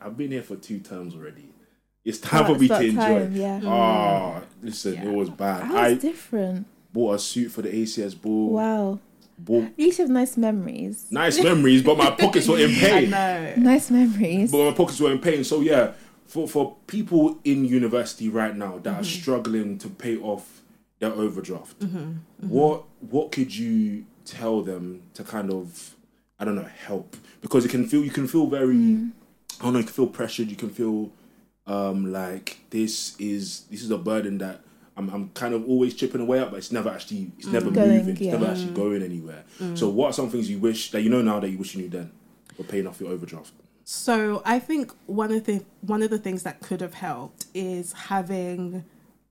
I've 0.00 0.16
been 0.16 0.30
here 0.30 0.42
for 0.42 0.56
two 0.56 0.78
terms 0.78 1.14
already. 1.14 1.48
It's 2.04 2.18
time 2.18 2.44
Oh, 2.44 2.54
for 2.54 2.60
me 2.60 2.68
to 2.68 2.80
enjoy. 2.80 2.96
time, 2.96 3.36
yeah. 3.36 3.60
Oh, 3.64 4.42
listen, 4.62 4.94
Yeah. 4.94 5.04
it 5.04 5.12
was 5.12 5.30
bad. 5.30 5.70
I 5.72 5.90
was 5.90 6.02
different. 6.02 6.66
bought 6.92 7.14
a 7.14 7.18
suit 7.18 7.50
for 7.50 7.62
the 7.62 7.70
ACS 7.70 8.14
ball. 8.20 8.50
Wow. 8.50 9.00
Bought 9.44 9.72
You 9.76 9.86
used 9.86 9.96
to 9.96 10.04
have 10.04 10.10
nice 10.10 10.36
memories. 10.36 11.06
nice 11.10 11.42
memories, 11.42 11.82
but 11.82 11.96
my 11.98 12.10
pockets 12.10 12.46
were 12.48 12.58
in 12.58 12.70
I 12.76 12.80
pain. 12.80 13.10
know. 13.10 13.54
Nice 13.56 13.90
memories. 13.90 14.52
But 14.52 14.70
my 14.70 14.72
pockets 14.72 15.00
were 15.00 15.10
in 15.10 15.18
pain. 15.18 15.42
So 15.44 15.60
yeah, 15.60 15.92
for 16.26 16.46
for 16.46 16.76
people 16.86 17.38
in 17.44 17.64
university 17.64 18.28
right 18.28 18.56
now 18.56 18.78
that 18.78 18.90
are 18.90 18.92
mm-hmm. 18.94 19.20
struggling 19.20 19.78
to 19.78 19.88
pay 19.88 20.16
off 20.16 20.62
their 21.00 21.12
overdraft, 21.12 21.80
mm-hmm. 21.80 21.98
Mm-hmm. 21.98 22.48
what 22.48 22.84
what 23.00 23.32
could 23.32 23.54
you 23.54 24.06
tell 24.24 24.62
them 24.62 25.02
to 25.14 25.24
kind 25.24 25.50
of 25.52 25.96
I 26.38 26.44
don't 26.44 26.54
know 26.54 26.68
help 26.86 27.16
because 27.40 27.64
you 27.64 27.70
can 27.70 27.86
feel 27.86 28.04
you 28.04 28.10
can 28.10 28.28
feel 28.28 28.46
very 28.46 28.98
I 29.60 29.64
don't 29.64 29.72
know 29.72 29.78
you 29.80 29.84
can 29.84 29.94
feel 29.94 30.06
pressured. 30.06 30.48
You 30.48 30.56
can 30.56 30.70
feel 30.70 31.10
um 31.66 32.12
like 32.12 32.58
this 32.70 33.16
is 33.18 33.62
this 33.70 33.82
is 33.82 33.90
a 33.90 33.98
burden 33.98 34.38
that. 34.38 34.60
I'm, 34.96 35.08
I'm 35.08 35.28
kind 35.30 35.54
of 35.54 35.68
always 35.68 35.94
chipping 35.94 36.20
away 36.20 36.40
at, 36.40 36.50
but 36.50 36.58
it's 36.58 36.72
never 36.72 36.90
actually 36.90 37.30
it's 37.38 37.46
never 37.46 37.70
mm. 37.70 37.74
Going, 37.74 37.90
moving. 37.90 38.16
It's 38.16 38.20
never 38.20 38.46
actually 38.46 38.72
going 38.72 39.02
anywhere. 39.02 39.44
Mm. 39.58 39.78
So, 39.78 39.88
what 39.88 40.10
are 40.10 40.12
some 40.12 40.30
things 40.30 40.50
you 40.50 40.58
wish 40.58 40.90
that 40.90 41.02
you 41.02 41.10
know 41.10 41.22
now 41.22 41.40
that 41.40 41.48
you 41.48 41.58
wish 41.58 41.74
you 41.74 41.82
knew 41.82 41.88
then 41.88 42.12
for 42.56 42.64
paying 42.64 42.86
off 42.86 43.00
your 43.00 43.10
overdraft? 43.10 43.52
So 43.84 44.42
I 44.44 44.58
think 44.58 44.92
one 45.06 45.32
of 45.32 45.44
the 45.44 45.64
one 45.80 46.02
of 46.02 46.10
the 46.10 46.18
things 46.18 46.44
that 46.44 46.60
could 46.60 46.80
have 46.80 46.94
helped 46.94 47.46
is 47.52 47.92
having 47.92 48.84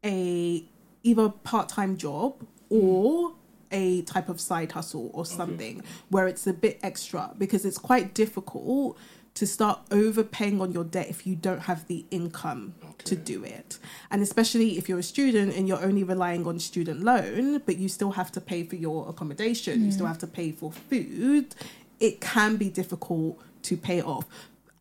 a 0.03 0.63
either 1.03 1.29
part 1.29 1.69
time 1.69 1.97
job 1.97 2.39
mm. 2.41 2.47
or 2.69 3.33
a 3.71 4.01
type 4.01 4.27
of 4.27 4.41
side 4.41 4.73
hustle 4.73 5.09
or 5.13 5.25
something 5.25 5.81
where 6.09 6.27
it's 6.27 6.45
a 6.45 6.51
bit 6.51 6.77
extra 6.83 7.33
because 7.37 7.63
it's 7.63 7.77
quite 7.77 8.13
difficult 8.13 8.97
to 9.33 9.47
start 9.47 9.79
overpaying 9.91 10.59
on 10.61 10.71
your 10.71 10.83
debt 10.83 11.09
if 11.09 11.25
you 11.25 11.35
don't 11.35 11.61
have 11.61 11.87
the 11.87 12.05
income 12.11 12.75
to 13.05 13.15
do 13.15 13.43
it. 13.43 13.79
And 14.09 14.21
especially 14.21 14.77
if 14.77 14.89
you're 14.89 14.99
a 14.99 15.03
student 15.03 15.55
and 15.55 15.67
you're 15.67 15.83
only 15.83 16.03
relying 16.03 16.45
on 16.45 16.59
student 16.59 17.01
loan, 17.03 17.59
but 17.65 17.77
you 17.77 17.87
still 17.87 18.11
have 18.11 18.31
to 18.33 18.41
pay 18.41 18.63
for 18.63 18.75
your 18.75 19.07
accommodation, 19.09 19.85
you 19.85 19.91
still 19.91 20.05
mm. 20.05 20.09
have 20.09 20.17
to 20.19 20.27
pay 20.27 20.51
for 20.51 20.71
food, 20.71 21.55
it 21.99 22.19
can 22.19 22.57
be 22.57 22.69
difficult 22.69 23.39
to 23.63 23.77
pay 23.77 24.01
off. 24.01 24.25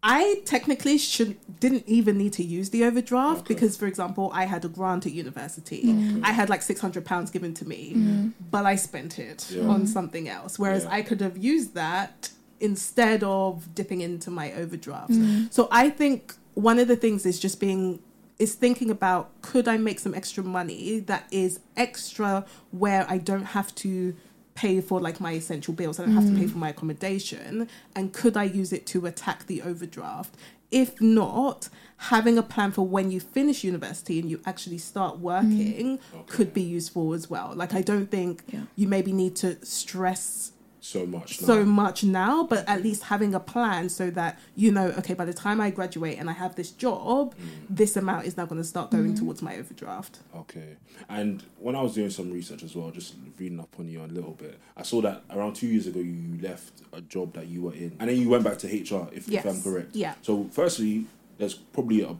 I 0.03 0.41
technically 0.47 0.97
should 0.97 1.37
didn't 1.61 1.85
even 1.87 2.17
need 2.17 2.33
to 2.35 2.43
use 2.43 2.71
the 2.71 2.85
overdraft 2.85 3.41
Okay. 3.43 3.55
because, 3.55 3.77
for 3.77 3.87
example, 3.87 4.31
I 4.33 4.47
had 4.47 4.65
a 4.65 4.69
grant 4.69 5.05
at 5.05 5.13
university. 5.13 5.83
Mm. 5.85 6.25
I 6.25 6.33
had 6.33 6.49
like 6.49 6.63
six 6.63 6.81
hundred 6.81 7.05
pounds 7.05 7.31
given 7.31 7.53
to 7.55 7.69
me, 7.69 7.93
mm. 7.95 8.33
but 8.51 8.65
I 8.65 8.77
spent 8.77 9.19
it 9.19 9.51
Yeah. 9.51 9.65
on 9.65 9.87
something 9.87 10.27
else. 10.27 10.59
Whereas 10.59 10.85
Yeah. 10.85 10.95
I 10.95 11.03
could 11.03 11.21
have 11.21 11.37
used 11.37 11.75
that 11.75 12.31
instead 12.61 13.23
of 13.23 13.75
dipping 13.75 14.01
into 14.01 14.31
my 14.31 14.53
overdraft. 14.53 15.13
Mm. 15.13 15.53
So 15.53 15.69
I 15.71 15.91
think 15.91 16.35
one 16.55 16.79
of 16.79 16.89
the 16.89 16.97
things 16.97 17.27
is 17.27 17.41
just 17.41 17.61
being 17.61 18.01
is 18.39 18.55
thinking 18.55 18.91
about 18.91 19.31
could 19.43 19.69
I 19.69 19.77
make 19.77 19.99
some 20.01 20.15
extra 20.15 20.43
money 20.43 21.01
that 21.01 21.27
is 21.31 21.61
extra 21.77 22.47
where 22.71 23.05
I 23.09 23.19
don't 23.19 23.45
have 23.45 23.75
to 23.77 24.17
pay 24.55 24.81
for 24.81 25.01
like 25.01 25.21
my 25.21 25.33
essential 25.33 25.75
bills, 25.75 25.99
I 25.99 26.05
don't 26.05 26.15
have 26.15 26.27
to 26.27 26.35
pay 26.35 26.45
mm. 26.45 26.51
for 26.51 26.59
my 26.59 26.71
accommodation, 26.71 27.69
and 27.95 28.13
could 28.13 28.37
I 28.37 28.45
use 28.45 28.73
it 28.73 28.87
to 28.87 29.07
attack 29.07 29.47
the 29.47 29.63
overdraft? 29.63 30.35
If 30.71 31.01
not, 31.01 31.69
having 31.97 32.39
a 32.39 32.43
plan 32.43 32.73
for 32.73 32.87
when 32.87 33.11
you 33.11 33.21
finish 33.21 33.65
university 33.65 34.19
and 34.21 34.31
you 34.31 34.41
actually 34.47 34.79
start 34.79 35.17
mm. 35.17 35.21
working 35.21 35.99
could 36.27 36.55
be 36.55 36.63
useful 36.63 37.13
as 37.13 37.29
well. 37.29 37.53
Like 37.55 37.75
I 37.75 37.83
don't 37.83 38.11
think 38.11 38.43
Yeah. 38.49 38.61
you 38.77 38.87
maybe 38.89 39.13
need 39.13 39.37
to 39.37 39.65
stress 39.65 40.53
So 40.81 41.05
much. 41.07 41.41
Now. 41.41 41.47
so 41.47 41.65
much 41.65 42.05
now, 42.05 42.45
but 42.45 42.67
at 42.69 42.83
least 42.83 43.05
having 43.05 43.35
a 43.35 43.41
plan 43.41 43.89
so 43.89 44.11
that 44.11 44.39
you 44.57 44.73
know, 44.73 44.87
okay, 44.99 45.15
by 45.15 45.25
the 45.25 45.35
time 45.35 45.61
I 45.61 45.71
graduate 45.71 46.19
and 46.19 46.31
I 46.31 46.33
have 46.33 46.55
this 46.57 46.71
job, 46.71 47.35
this 47.69 47.97
amount 47.97 48.27
is 48.27 48.37
now 48.37 48.47
going 48.47 48.61
to 48.61 48.67
start 48.67 48.91
going 48.91 49.15
towards 49.15 49.43
my 49.43 49.57
overdraft. 49.57 50.21
Okay. 50.35 50.77
And 51.09 51.43
when 51.59 51.77
I 51.77 51.83
was 51.83 51.95
doing 51.95 52.11
some 52.11 52.33
research 52.33 52.63
as 52.63 52.75
well, 52.75 52.91
just 52.91 53.15
reading 53.39 53.61
up 53.61 53.75
on 53.79 53.89
you 53.89 54.03
a 54.03 54.07
little 54.07 54.33
bit, 54.33 54.59
I 54.77 54.83
saw 54.83 55.01
that 55.03 55.23
around 55.31 55.55
two 55.55 55.67
years 55.67 55.87
ago 55.87 56.01
you 56.01 56.39
left 56.41 56.73
a 56.93 57.01
job 57.03 57.35
that 57.35 57.47
you 57.47 57.63
were 57.63 57.75
in, 57.75 57.97
and 58.01 58.09
then 58.09 58.17
you 58.17 58.29
went 58.29 58.45
back 58.45 58.59
to 58.59 58.67
HR, 58.67 59.09
if, 59.13 59.29
Yes. 59.29 59.45
if 59.45 59.51
I'm 59.51 59.63
correct. 59.63 59.95
Yeah. 59.95 60.15
So, 60.23 60.49
firstly, 60.51 61.07
there's 61.39 61.55
probably 61.55 62.03
a, 62.03 62.17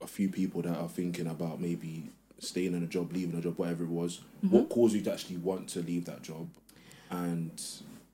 a 0.00 0.06
few 0.06 0.28
people 0.28 0.62
that 0.62 0.76
are 0.76 0.88
thinking 0.88 1.26
about 1.26 1.60
maybe 1.60 2.10
staying 2.38 2.74
in 2.74 2.82
a 2.82 2.86
job, 2.86 3.12
leaving 3.12 3.38
a 3.38 3.42
job, 3.42 3.56
whatever 3.58 3.84
it 3.84 3.90
was. 3.90 4.20
Mm-hmm. 4.44 4.56
What 4.56 4.68
caused 4.68 4.94
you 4.94 5.02
to 5.02 5.12
actually 5.12 5.36
want 5.36 5.68
to 5.70 5.80
leave 5.80 6.06
that 6.06 6.22
job? 6.22 6.48
And 7.10 7.60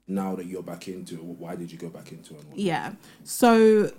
now 0.08 0.34
that 0.36 0.46
you're 0.46 0.62
back 0.62 0.88
into 0.88 1.14
it, 1.16 1.22
why 1.22 1.56
did 1.56 1.70
you 1.72 1.78
go 1.78 1.88
back 1.88 2.12
into 2.12 2.34
it? 2.34 2.44
Yeah. 2.54 2.92
So 3.24 3.90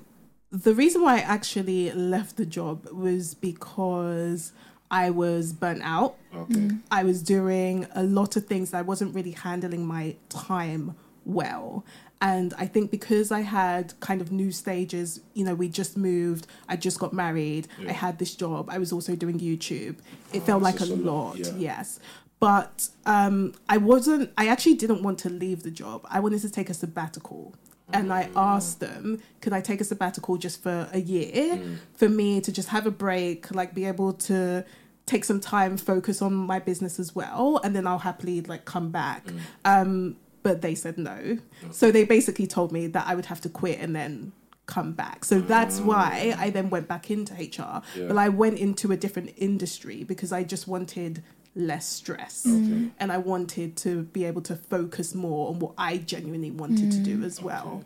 the 0.51 0.73
reason 0.73 1.01
why 1.01 1.17
I 1.17 1.19
actually 1.19 1.91
left 1.91 2.37
the 2.37 2.45
job 2.45 2.87
was 2.91 3.33
because 3.33 4.53
I 4.89 5.09
was 5.09 5.51
burnt 5.53 5.81
out. 5.83 6.15
Okay. 6.33 6.53
Mm-hmm. 6.53 6.77
I 6.91 7.03
was 7.03 7.21
doing 7.21 7.87
a 7.93 8.03
lot 8.03 8.35
of 8.37 8.45
things 8.45 8.71
that 8.71 8.77
I 8.77 8.81
wasn't 8.83 9.13
really 9.13 9.31
handling 9.31 9.85
my 9.85 10.15
time 10.29 10.95
well. 11.25 11.83
And 12.19 12.53
I 12.57 12.65
think 12.65 12.89
because 12.89 13.31
I 13.31 13.41
had 13.41 13.93
kind 13.99 14.21
of 14.21 14.31
new 14.31 14.51
stages, 14.51 15.19
you 15.35 15.45
know, 15.45 15.53
we 15.53 15.67
just 15.69 15.97
moved, 15.97 16.47
I 16.67 16.75
just 16.75 16.97
got 16.99 17.13
married, 17.13 17.67
Yeah. 17.79 17.89
I 17.89 17.93
had 17.93 18.17
this 18.17 18.33
job, 18.33 18.69
I 18.71 18.79
was 18.79 18.91
also 18.91 19.15
doing 19.15 19.39
YouTube. 19.39 19.97
It 20.33 20.41
Oh, 20.41 20.45
felt 20.45 20.63
like 20.63 20.79
a 20.79 20.85
a 20.85 20.95
lot, 20.95 20.99
lot, 20.99 21.37
yeah. 21.37 21.51
yes. 21.57 21.99
But 22.39 22.89
um, 23.05 23.53
I 23.67 23.77
wasn't, 23.77 24.31
I 24.37 24.47
actually 24.47 24.75
didn't 24.75 25.01
want 25.01 25.17
to 25.19 25.29
leave 25.29 25.63
the 25.63 25.71
job. 25.71 26.05
I 26.09 26.19
wanted 26.19 26.41
to 26.41 26.49
take 26.49 26.69
a 26.69 26.73
sabbatical. 26.73 27.55
And 27.93 28.11
I 28.11 28.29
Ah. 28.35 28.55
asked 28.57 28.81
them, 28.81 29.19
could 29.39 29.53
I 29.53 29.61
take 29.61 29.79
a 29.79 29.85
sabbatical 29.85 30.35
just 30.37 30.61
for 30.61 30.89
a 30.91 30.99
year 30.99 31.55
Mm. 31.55 31.77
for 31.93 32.09
me 32.09 32.41
to 32.41 32.51
just 32.51 32.67
have 32.69 32.85
a 32.85 32.91
break, 32.91 33.49
like 33.55 33.73
be 33.73 33.85
able 33.85 34.11
to 34.13 34.65
take 35.05 35.23
some 35.23 35.39
time, 35.39 35.77
focus 35.77 36.21
on 36.21 36.33
my 36.33 36.59
business 36.59 36.99
as 36.99 37.15
well, 37.15 37.61
and 37.63 37.73
then 37.73 37.87
I'll 37.87 37.99
happily 37.99 38.41
like 38.41 38.65
come 38.65 38.89
back. 38.91 39.25
Mm. 39.27 39.39
Um, 39.63 40.15
but 40.43 40.61
they 40.61 40.75
said 40.75 40.97
no. 40.97 41.37
So 41.71 41.89
they 41.89 42.03
basically 42.03 42.45
told 42.45 42.73
me 42.73 42.87
that 42.87 43.07
I 43.07 43.15
would 43.15 43.27
have 43.27 43.39
to 43.41 43.49
quit 43.49 43.79
and 43.79 43.95
then 43.95 44.33
come 44.65 44.91
back. 44.91 45.23
So 45.23 45.39
that's 45.39 45.79
why 45.79 46.35
I 46.37 46.49
then 46.49 46.69
went 46.69 46.89
back 46.89 47.09
into 47.09 47.33
HR. 47.35 47.81
Yeah. 47.97 48.07
But 48.09 48.17
I 48.17 48.27
went 48.27 48.59
into 48.59 48.91
a 48.91 48.97
different 48.97 49.31
industry 49.37 50.03
because 50.03 50.33
I 50.33 50.43
just 50.43 50.67
wanted 50.67 51.23
less 51.57 51.87
stress. 51.87 52.45
Mm. 52.47 52.65
Okay. 52.65 52.91
And 52.99 53.11
I 53.11 53.17
wanted 53.17 53.75
to 53.77 54.03
be 54.03 54.23
able 54.25 54.41
to 54.43 54.55
focus 54.55 55.15
more 55.15 55.49
on 55.49 55.59
what 55.59 55.73
I 55.77 55.97
genuinely 55.97 56.51
wanted 56.51 56.91
to 56.91 56.99
do 56.99 57.19
mm. 57.19 57.25
as 57.25 57.41
well. 57.41 57.83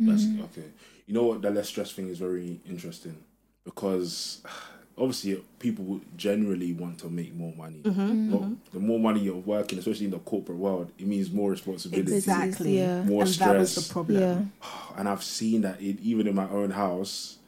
Mm. 0.00 0.08
That's 0.08 0.24
okay. 0.50 0.68
You 1.06 1.14
know 1.14 1.24
what? 1.24 1.42
The 1.42 1.50
less 1.50 1.68
stress 1.68 1.92
thing 1.92 2.08
is 2.08 2.18
very 2.18 2.60
interesting 2.68 3.16
because 3.64 4.42
obviously 4.98 5.42
people 5.58 6.00
generally 6.16 6.72
want 6.72 6.98
to 7.00 7.08
make 7.08 7.34
more 7.34 7.54
money. 7.54 7.80
Mm-hmm, 7.82 8.00
mm-hmm. 8.00 8.32
Well, 8.32 8.56
The 8.72 8.80
more 8.80 8.98
money 8.98 9.20
you're 9.20 9.36
working, 9.36 9.78
especially 9.78 10.06
in 10.06 10.12
the 10.12 10.18
corporate 10.18 10.58
world, 10.58 10.92
it 10.98 11.06
means 11.06 11.30
more 11.30 11.50
responsibility. 11.50 12.14
Exactly. 12.14 12.78
Yeah. 12.78 13.02
More 13.02 13.22
and 13.22 13.30
that 13.34 13.58
was 13.58 13.72
stress. 13.72 13.86
the 13.86 13.92
problem. 13.92 14.20
Yeah. 14.20 14.42
And 14.98 15.08
I've 15.08 15.22
seen 15.22 15.60
that 15.62 15.80
it, 15.80 16.00
even 16.00 16.26
in 16.26 16.34
my 16.34 16.48
own 16.48 16.70
house, 16.70 17.38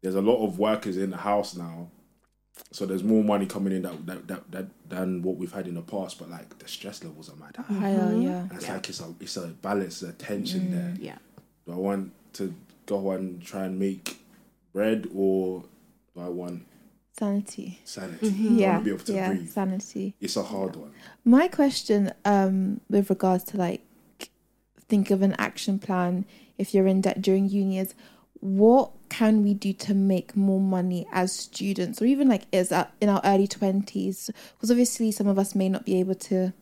there's 0.00 0.14
a 0.14 0.22
lot 0.22 0.42
of 0.42 0.58
workers 0.58 0.96
in 0.96 1.10
the 1.10 1.18
house 1.18 1.54
now. 1.54 1.88
So 2.72 2.84
there's 2.86 3.04
more 3.04 3.22
money 3.22 3.46
coming 3.46 3.72
in 3.72 3.82
that, 3.82 4.06
that, 4.06 4.28
that, 4.28 4.50
that 4.52 4.66
than 4.88 5.22
what 5.22 5.36
we've 5.36 5.52
had 5.52 5.66
in 5.68 5.74
the 5.74 5.82
past, 5.82 6.18
but 6.18 6.28
like 6.30 6.58
the 6.58 6.68
stress 6.68 7.02
levels 7.04 7.30
are 7.30 7.36
mad 7.36 7.56
high. 7.56 7.74
Higher, 7.74 8.14
yeah. 8.16 8.40
And 8.42 8.52
it's 8.52 8.66
Yeah. 8.66 8.74
like 8.74 8.88
it's 8.88 9.00
a 9.00 9.14
it's 9.20 9.36
a 9.36 9.46
balance, 9.48 10.02
a 10.02 10.12
tension 10.12 10.70
there. 10.70 10.94
Yeah. 10.98 11.18
Do 11.66 11.72
I 11.72 11.76
want 11.76 12.12
to 12.34 12.54
go 12.86 13.10
and 13.12 13.42
try 13.42 13.64
and 13.64 13.78
make 13.78 14.18
bread 14.72 15.06
or 15.14 15.64
do 16.14 16.20
I 16.20 16.28
want 16.28 16.66
Sanity. 17.18 17.80
sanity? 17.84 18.30
Mm-hmm. 18.30 18.58
Yeah. 18.58 18.72
want 18.72 18.80
to 18.80 18.84
be 18.84 18.94
able 18.94 19.04
to 19.04 19.12
Yeah. 19.12 19.28
breathe? 19.32 19.48
Sanity. 19.50 20.14
It's 20.20 20.36
a 20.36 20.42
hard 20.42 20.76
one. 20.76 20.92
My 21.24 21.48
question, 21.48 22.12
um, 22.24 22.80
with 22.90 23.10
regards 23.10 23.44
to 23.44 23.56
like 23.56 23.82
think 24.88 25.10
of 25.10 25.22
an 25.22 25.34
action 25.38 25.78
plan 25.78 26.24
if 26.58 26.72
you're 26.72 26.86
in 26.86 27.00
debt 27.00 27.20
during 27.20 27.48
uni 27.48 27.78
is 27.78 27.94
what 28.40 28.90
can 29.08 29.42
we 29.42 29.54
do 29.54 29.72
to 29.72 29.94
make 29.94 30.36
more 30.36 30.60
money 30.60 31.06
as 31.12 31.32
students 31.32 32.00
or 32.02 32.06
even 32.06 32.28
like 32.28 32.42
is 32.52 32.72
at, 32.72 32.92
in 33.00 33.08
our 33.08 33.20
early 33.24 33.46
20s 33.48 34.30
because 34.54 34.70
obviously 34.70 35.10
some 35.12 35.26
of 35.26 35.38
us 35.38 35.54
may 35.54 35.68
not 35.68 35.84
be 35.84 35.98
able 36.00 36.14
to 36.14 36.52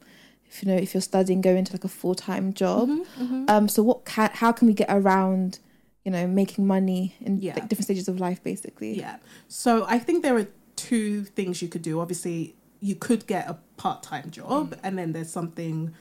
if 0.47 0.63
you 0.63 0.69
know 0.71 0.77
if 0.77 0.95
you're 0.95 1.01
studying 1.01 1.41
go 1.41 1.51
into 1.55 1.73
like 1.73 1.85
a 1.85 1.89
full-time 1.89 2.53
job 2.53 2.89
Mm-hmm, 2.89 3.45
um 3.49 3.69
so 3.69 3.83
what 3.83 4.05
can 4.05 4.31
how 4.35 4.53
can 4.53 4.67
we 4.69 4.75
get 4.75 4.89
around 4.91 5.59
you 6.05 6.11
know 6.13 6.27
making 6.27 6.67
money 6.67 7.15
in 7.21 7.41
Yeah. 7.41 7.55
like 7.55 7.69
different 7.69 7.87
stages 7.87 8.09
of 8.09 8.21
life 8.21 8.43
basically 8.43 8.99
Yeah. 8.99 9.17
So 9.49 9.85
I 9.89 9.99
think 9.99 10.23
there 10.23 10.37
are 10.37 10.47
two 10.77 11.25
things 11.25 11.63
you 11.63 11.69
could 11.69 11.83
do. 11.83 12.01
Obviously, 12.01 12.55
you 12.81 12.95
could 12.97 13.27
get 13.27 13.49
a 13.49 13.57
part 13.77 14.03
time 14.03 14.31
job, 14.31 14.77
and 14.83 14.99
then 14.99 15.13
there's 15.13 15.31
something 15.31 15.95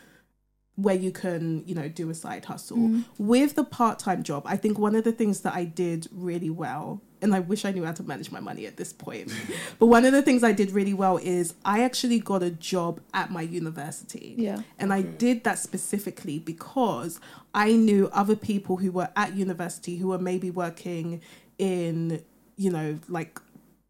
where 0.75 0.95
you 0.95 1.11
can, 1.11 1.63
you 1.67 1.75
know, 1.75 1.87
do 1.87 2.09
a 2.09 2.15
side 2.15 2.45
hustle. 2.45 2.77
Mm. 2.77 3.03
With 3.19 3.55
the 3.55 3.63
part 3.63 3.99
time 3.99 4.23
job, 4.23 4.43
I 4.45 4.57
think 4.57 4.79
one 4.79 4.95
of 4.95 5.03
the 5.03 5.11
things 5.11 5.41
that 5.41 5.53
I 5.53 5.65
did 5.65 6.07
really 6.11 6.49
well, 6.49 7.01
and 7.21 7.35
I 7.35 7.39
wish 7.39 7.63
I 7.63 7.71
knew 7.71 7.85
how 7.85 7.91
to 7.91 8.03
manage 8.03 8.31
my 8.31 8.39
money 8.39 8.65
at 8.65 8.77
this 8.77 8.91
point, 8.91 9.31
but 9.79 9.85
one 9.85 10.03
of 10.03 10.13
the 10.13 10.23
things 10.23 10.43
I 10.43 10.51
did 10.51 10.71
really 10.71 10.93
well 10.93 11.17
is 11.17 11.53
I 11.63 11.83
actually 11.83 12.19
got 12.19 12.41
a 12.41 12.49
job 12.49 13.01
at 13.13 13.29
my 13.29 13.43
university. 13.43 14.33
yeah. 14.37 14.61
And 14.79 14.91
I 14.91 15.03
did 15.03 15.43
that 15.43 15.59
specifically 15.59 16.39
because 16.39 17.19
I 17.53 17.73
knew 17.73 18.09
other 18.11 18.35
people 18.35 18.77
who 18.77 18.91
were 18.91 19.09
at 19.15 19.35
university 19.35 19.97
who 19.97 20.07
were 20.07 20.19
maybe 20.19 20.49
working 20.49 21.21
in, 21.59 22.23
you 22.57 22.71
know, 22.71 22.99
like 23.07 23.39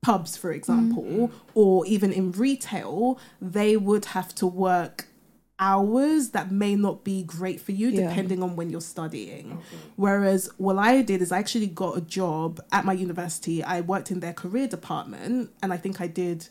pubs, 0.02 0.36
for 0.36 0.52
mm. 0.52 0.58
example, 0.58 1.04
mm. 1.04 1.32
or 1.54 1.86
even 1.86 2.12
in 2.12 2.34
retail, 2.34 3.18
they 3.42 3.78
would 3.78 4.06
have 4.06 4.36
to 4.36 4.46
work 4.46 5.08
hours 5.64 6.30
that 6.30 6.52
may 6.52 6.76
not 6.76 7.04
be 7.04 7.24
great 7.24 7.60
for 7.62 7.72
you 7.72 7.88
Yeah. 7.90 8.08
depending 8.08 8.44
on 8.44 8.56
when 8.58 8.70
you're 8.70 8.90
studying. 8.96 9.60
Whereas 9.96 10.50
what 10.58 10.78
I 10.78 11.02
did 11.02 11.22
is 11.22 11.32
I 11.32 11.40
actually 11.40 11.68
got 11.68 11.98
a 11.98 12.02
job 12.02 12.60
at 12.72 12.84
my 12.84 12.94
university. 12.94 13.64
I 13.64 13.80
worked 13.82 14.12
in 14.12 14.20
their 14.20 14.34
career 14.34 14.68
department 14.68 15.52
and 15.62 15.72
I 15.72 15.78
think 15.78 16.02
I 16.02 16.08
did 16.08 16.48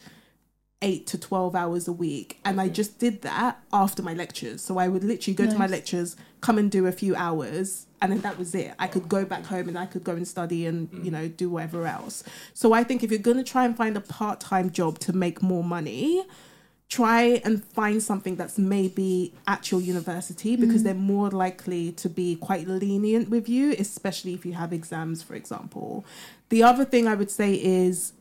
eight 0.81 1.07
to 1.07 1.19
12 1.19 1.55
hours 1.55 1.87
a 1.87 1.93
week. 1.93 2.41
And 2.45 2.61
I 2.61 2.69
just 2.69 2.99
did 2.99 3.23
that 3.23 3.63
after 3.73 4.03
my 4.03 4.15
lectures. 4.15 4.63
So 4.63 4.79
I 4.79 4.89
would 4.89 5.05
literally 5.05 5.35
go 5.35 5.47
to 5.47 5.57
my 5.57 5.69
lectures, 5.69 6.17
come 6.41 6.59
and 6.59 6.71
do 6.71 6.87
a 6.87 6.93
few 6.93 7.15
hours, 7.15 7.87
and 8.01 8.11
then 8.11 8.21
that 8.23 8.37
was 8.37 8.53
it. 8.55 8.75
I 8.81 8.89
could 8.89 9.09
go 9.09 9.25
back 9.25 9.45
home 9.47 9.69
and 9.69 9.79
I 9.79 9.87
could 9.87 10.03
go 10.03 10.13
and 10.13 10.27
study 10.27 10.67
and, 10.67 10.89
you 10.93 11.11
mm. 11.11 11.13
know, 11.13 11.29
do 11.29 11.49
whatever 11.51 11.87
else. 11.87 12.25
So 12.53 12.73
I 12.73 12.83
think 12.83 13.05
if 13.05 13.11
you're 13.13 13.21
going 13.31 13.37
to 13.37 13.45
try 13.45 13.65
and 13.65 13.77
find 13.77 13.97
a 13.97 14.01
part 14.01 14.41
time 14.41 14.71
job 14.71 14.99
to 15.01 15.13
make 15.13 15.41
more 15.41 15.63
money, 15.63 16.25
try 16.93 17.41
and 17.43 17.65
find 17.65 18.03
something 18.03 18.37
that's 18.37 18.59
maybe 18.59 19.33
at 19.47 19.71
your 19.71 19.81
university 19.81 20.57
because 20.57 20.83
mm-hmm. 20.83 20.85
they're 20.85 20.95
more 20.95 21.31
likely 21.31 21.91
to 21.93 22.07
be 22.07 22.37
quite 22.37 22.69
lenient 22.69 23.31
with 23.31 23.49
you, 23.49 23.75
especially 23.79 24.35
if 24.35 24.45
you 24.45 24.53
have 24.53 24.75
exams, 24.75 25.23
for 25.23 25.35
example. 25.35 26.05
The 26.51 26.63
other 26.63 26.85
thing 26.85 27.09
I 27.09 27.15
would 27.15 27.31
say 27.31 27.55
is 27.55 28.13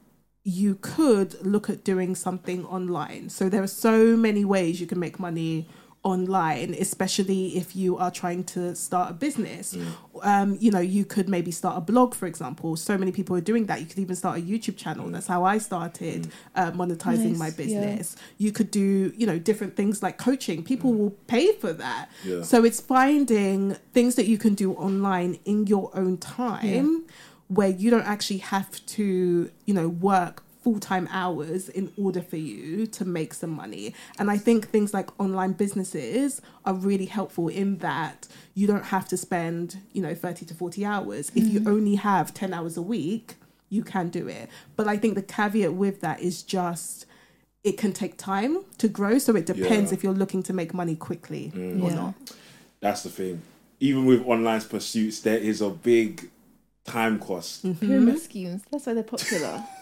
you 0.45 0.75
could 0.79 1.45
look 1.45 1.69
at 1.69 1.83
doing 1.83 2.15
something 2.15 2.65
online. 2.65 3.27
So 3.27 3.49
there 3.49 3.61
are 3.61 3.67
so 3.67 4.15
many 4.15 4.45
ways 4.45 4.79
you 4.79 4.87
can 4.87 4.99
make 4.99 5.19
money 5.19 5.67
online, 6.03 6.73
especially 6.79 7.57
if 7.57 7.75
you 7.75 7.97
are 7.97 8.09
trying 8.09 8.43
to 8.43 8.75
start 8.75 9.11
a 9.11 9.13
business. 9.13 9.77
Um, 10.23 10.57
you 10.59 10.71
know, 10.71 10.79
you 10.79 11.05
could 11.05 11.29
maybe 11.29 11.51
start 11.51 11.77
a 11.77 11.81
blog, 11.81 12.15
for 12.15 12.25
example. 12.25 12.75
So 12.75 12.97
many 12.97 13.11
people 13.11 13.35
are 13.35 13.41
doing 13.41 13.67
that. 13.67 13.81
You 13.81 13.85
could 13.85 13.99
even 13.99 14.15
start 14.15 14.39
a 14.39 14.41
YouTube 14.41 14.77
channel. 14.77 15.07
That's 15.09 15.27
how 15.27 15.43
I 15.43 15.59
started 15.59 16.31
uh, 16.55 16.71
monetizing 16.71 17.37
my 17.37 17.49
Nice, 17.49 17.59
yeah. 17.59 17.65
business. 17.65 18.15
You 18.37 18.51
could 18.51 18.71
do, 18.71 19.13
you 19.15 19.27
know, 19.27 19.37
different 19.37 19.75
things 19.75 20.01
like 20.01 20.17
coaching. 20.17 20.63
People 20.63 20.93
will 20.93 21.11
pay 21.27 21.53
for 21.53 21.71
that. 21.73 22.09
Yeah. 22.23 22.41
So 22.41 22.63
it's 22.63 22.81
finding 22.81 23.75
things 23.93 24.15
that 24.15 24.25
you 24.25 24.37
can 24.37 24.55
do 24.55 24.73
online 24.73 25.37
in 25.45 25.67
your 25.67 25.91
own 25.93 26.17
time 26.17 27.05
where 27.47 27.69
you 27.69 27.91
don't 27.91 28.07
actually 28.07 28.37
have 28.37 28.83
to, 28.87 29.51
you 29.65 29.73
know, 29.73 29.89
work 29.89 30.43
full 30.61 30.79
time 30.79 31.07
hours 31.11 31.69
in 31.69 31.91
order 31.97 32.21
for 32.21 32.37
you 32.37 32.85
to 32.87 33.03
make 33.05 33.33
some 33.33 33.49
money. 33.49 33.93
And 34.19 34.29
I 34.29 34.37
think 34.37 34.69
things 34.69 34.93
like 34.93 35.09
online 35.19 35.53
businesses 35.53 36.41
are 36.65 36.73
really 36.73 37.05
helpful 37.05 37.47
in 37.47 37.77
that 37.79 38.27
you 38.53 38.67
don't 38.67 38.85
have 38.85 39.07
to 39.09 39.17
spend, 39.17 39.77
you 39.93 40.01
know, 40.01 40.13
30 40.13 40.45
to 40.47 40.53
40 40.53 40.85
hours. 40.85 41.31
If 41.35 41.47
you 41.47 41.63
only 41.67 41.95
have 41.95 42.33
10 42.33 42.53
hours 42.53 42.77
a 42.77 42.81
week, 42.81 43.35
you 43.69 43.83
can 43.83 44.09
do 44.09 44.27
it. 44.27 44.49
But 44.75 44.87
I 44.87 44.97
think 44.97 45.15
the 45.15 45.21
caveat 45.23 45.73
with 45.73 46.01
that 46.01 46.21
is 46.21 46.43
just 46.43 47.05
it 47.63 47.77
can 47.77 47.93
take 47.93 48.17
time 48.17 48.63
to 48.79 48.87
grow. 48.87 49.17
So 49.19 49.35
it 49.35 49.45
depends 49.45 49.91
Yeah. 49.91 49.97
if 49.97 50.03
you're 50.03 50.13
looking 50.13 50.41
to 50.43 50.53
make 50.53 50.73
money 50.73 50.95
quickly 50.95 51.51
or 51.55 51.59
Yeah. 51.89 51.95
not. 51.95 52.13
That's 52.79 53.03
the 53.03 53.09
thing. 53.09 53.41
Even 53.79 54.05
with 54.05 54.21
online 54.27 54.61
pursuits, 54.61 55.19
there 55.21 55.37
is 55.37 55.61
a 55.61 55.69
big 55.69 56.29
time 56.85 57.19
cost. 57.19 57.63
Mm-hmm. 57.65 57.87
Pyramid 57.87 58.19
schemes. 58.19 58.61
That's 58.71 58.85
why 58.85 58.93
they're 58.93 59.03
popular. 59.03 59.63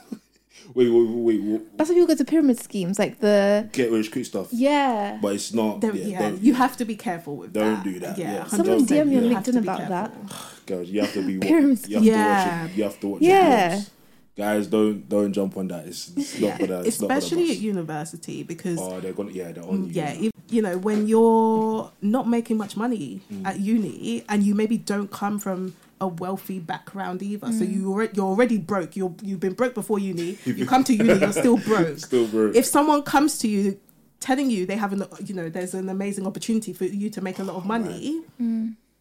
Wait, 0.76 0.90
wait, 0.90 1.08
wait, 1.10 1.42
wait. 1.42 1.78
That's 1.78 1.90
why 1.90 1.96
people 1.96 2.08
go 2.08 2.16
to 2.16 2.26
pyramid 2.26 2.60
schemes, 2.60 3.00
like 3.00 3.20
the 3.20 3.68
Get 3.72 3.92
rich 3.92 4.12
quick 4.12 4.26
stuff. 4.26 4.48
yeah. 4.52 5.18
But 5.22 5.36
it's 5.36 5.54
not. 5.54 5.82
There- 5.82 5.96
yeah, 5.96 6.06
yeah, 6.06 6.20
don't- 6.30 6.42
you 6.42 6.54
have 6.54 6.78
to 6.78 6.86
be 6.86 6.96
careful 6.96 7.36
with 7.38 7.54
that. 7.54 7.60
Don't 7.60 7.76
that. 7.76 7.84
do 7.84 8.00
that, 8.00 8.18
yeah. 8.18 8.46
Someone 8.46 8.80
100%. 8.86 8.88
DM 8.88 9.08
me 9.10 9.18
on 9.18 9.24
You 9.26 9.34
have 9.36 9.44
to 9.46 9.52
LinkedIn 9.52 9.54
be 9.54 9.60
about 9.60 9.90
that. 9.90 10.12
careful. 10.30 10.38
girls, 10.66 10.90
you 10.90 11.02
have 11.02 11.14
to 11.14 11.26
be. 11.26 11.38
wa- 11.38 11.48
Pyramid 11.48 11.80
You 11.88 11.96
have 11.96 12.04
to 12.04 12.10
Yeah. 12.10 12.62
watch 12.64 12.72
it. 12.72 12.78
You 12.78 12.84
have 12.84 13.00
to 13.00 13.08
watch 13.08 13.22
Yeah. 13.22 13.78
it. 13.80 13.90
Guys, 14.38 14.68
don't 14.68 15.10
don't 15.10 15.34
jump 15.34 15.58
on 15.58 15.68
that. 15.68 15.86
It's, 15.86 16.12
it's 16.16 16.40
not 16.40 16.58
for 16.60 16.68
the. 16.68 16.80
It's 16.82 17.02
not 17.02 17.08
for 17.10 17.14
the 17.14 17.18
Especially 17.18 17.48
bus. 17.48 17.56
at 17.58 17.62
university 17.62 18.44
because 18.44 18.80
Oh, 18.80 19.00
they're 19.02 19.12
gonna. 19.12 19.32
Yeah, 19.32 19.52
they're 19.52 19.66
on 19.66 19.88
you. 19.88 19.92
yeah, 19.92 20.12
if, 20.14 20.32
you 20.50 20.62
know, 20.62 20.78
when 20.78 21.08
you're 21.08 21.92
not 22.02 22.26
making 22.30 22.56
much 22.56 22.78
money 22.78 23.20
Mm. 23.34 23.46
at 23.46 23.60
uni 23.60 24.24
and 24.30 24.44
you 24.44 24.56
maybe 24.56 24.78
don't 24.78 25.12
come 25.12 25.40
from 25.40 25.74
a 26.02 26.08
wealthy 26.08 26.60
background 26.60 27.22
either, 27.22 27.48
so 27.52 27.64
Mm. 27.66 27.74
you 27.76 27.92
already, 27.92 28.14
you're 28.16 28.26
already 28.26 28.58
broke. 28.58 28.96
You're 28.96 29.14
you've 29.22 29.40
been 29.40 29.54
broke 29.54 29.74
before 29.74 30.00
uni. 30.00 30.38
You 30.46 30.66
come 30.66 30.84
to 30.86 30.94
uni, 30.94 31.20
you're 31.20 31.32
still 31.34 31.58
broke. 31.58 31.98
Still 32.10 32.28
broke. 32.28 32.56
If 32.56 32.66
someone 32.66 33.04
comes 33.04 33.38
to 33.40 33.48
you 33.48 33.80
telling 34.20 34.50
you 34.50 34.66
they 34.66 34.76
have 34.76 34.92
an 34.94 35.04
you 35.24 35.34
know 35.34 35.50
there's 35.50 35.74
an 35.74 35.88
amazing 35.90 36.26
opportunity 36.28 36.74
for 36.74 36.86
you 36.86 37.10
to 37.10 37.22
make 37.22 37.40
a 37.40 37.44
lot 37.44 37.56
of 37.56 37.66
money, 37.66 38.22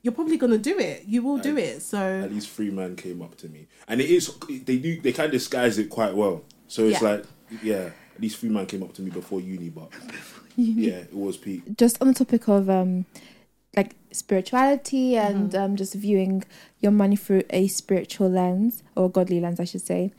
you're 0.02 0.12
probably 0.14 0.36
gonna 0.36 0.58
do 0.58 0.78
it. 0.78 1.04
You 1.06 1.22
will 1.22 1.38
do 1.38 1.56
it. 1.56 1.82
So 1.82 1.98
At 1.98 2.32
least 2.32 2.48
three 2.50 2.70
man 2.70 2.96
came 2.96 3.20
up 3.22 3.36
to 3.38 3.48
me, 3.48 3.66
and 3.88 4.00
it 4.00 4.08
is. 4.10 4.32
They 4.48 4.78
do. 4.78 5.00
They 5.00 5.12
can 5.12 5.30
disguise 5.30 5.78
it 5.78 5.88
quite 5.90 6.14
well. 6.14 6.44
So 6.68 6.84
it's 6.86 7.00
Yeah. 7.02 7.08
like, 7.08 7.24
yeah. 7.62 7.90
At 8.14 8.20
least 8.22 8.38
three 8.38 8.50
man 8.50 8.66
came 8.66 8.82
up 8.82 8.92
to 8.94 9.02
me 9.02 9.10
before 9.10 9.40
uni, 9.40 9.68
but 9.70 9.90
yeah, 10.56 10.94
it 11.06 11.14
was 11.14 11.36
peak. 11.36 11.62
Just 11.76 12.00
on 12.02 12.08
the 12.08 12.14
topic 12.14 12.48
of 12.48 12.68
um, 12.68 13.06
like 13.76 13.94
spirituality 14.12 15.16
and 15.16 15.54
um, 15.54 15.76
just 15.76 15.94
viewing 15.94 16.44
your 16.80 16.92
money 16.92 17.16
through 17.16 17.42
a 17.50 17.68
spiritual 17.68 18.28
lens 18.28 18.82
or 18.96 19.10
godly 19.10 19.40
lens, 19.40 19.60
I 19.60 19.64
should 19.64 19.82
say. 19.82 20.12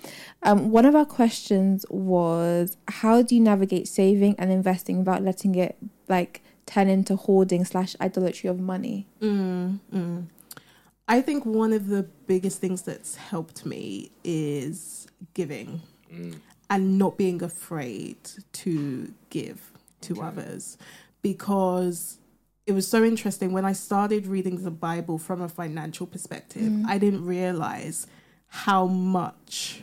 Um, 0.44 0.72
one 0.72 0.86
of 0.86 0.96
our 0.96 1.06
questions 1.06 1.86
was, 1.89 2.77
how 2.88 3.22
do 3.22 3.36
you 3.36 3.41
navigate 3.41 3.88
saving 3.88 4.36
and 4.38 4.51
investing 4.51 5.00
without 5.00 5.24
letting 5.24 5.56
it 5.56 5.77
like 6.08 6.41
turn 6.65 6.88
into 6.88 7.15
hoarding 7.15 7.65
slash 7.65 7.96
idolatry 8.00 8.50
of 8.50 8.60
money? 8.60 9.08
Mm, 9.20 9.79
mm. 9.94 10.25
I 11.08 11.22
think 11.22 11.44
one 11.44 11.74
of 11.74 11.88
the 11.88 12.03
biggest 12.27 12.62
things 12.62 12.84
that's 12.84 13.15
helped 13.15 13.65
me 13.65 14.12
is 14.24 15.08
giving 15.34 15.82
and 16.70 17.00
not 17.00 17.18
being 17.18 17.41
afraid 17.41 18.18
to 18.53 19.12
give 19.32 19.72
to 20.01 20.22
others 20.22 20.77
because 21.24 22.19
it 22.70 22.74
was 22.74 22.88
so 22.88 23.04
interesting 23.04 23.52
when 23.52 23.66
I 23.66 23.74
started 23.74 24.28
reading 24.28 24.64
the 24.64 24.70
Bible 24.70 25.18
from 25.18 25.42
a 25.42 25.50
financial 25.50 26.06
perspective. 26.06 26.62
Mm. 26.62 26.86
I 26.88 27.00
didn't 27.00 27.26
realize 27.26 28.06
how 28.48 28.86
much 28.86 29.82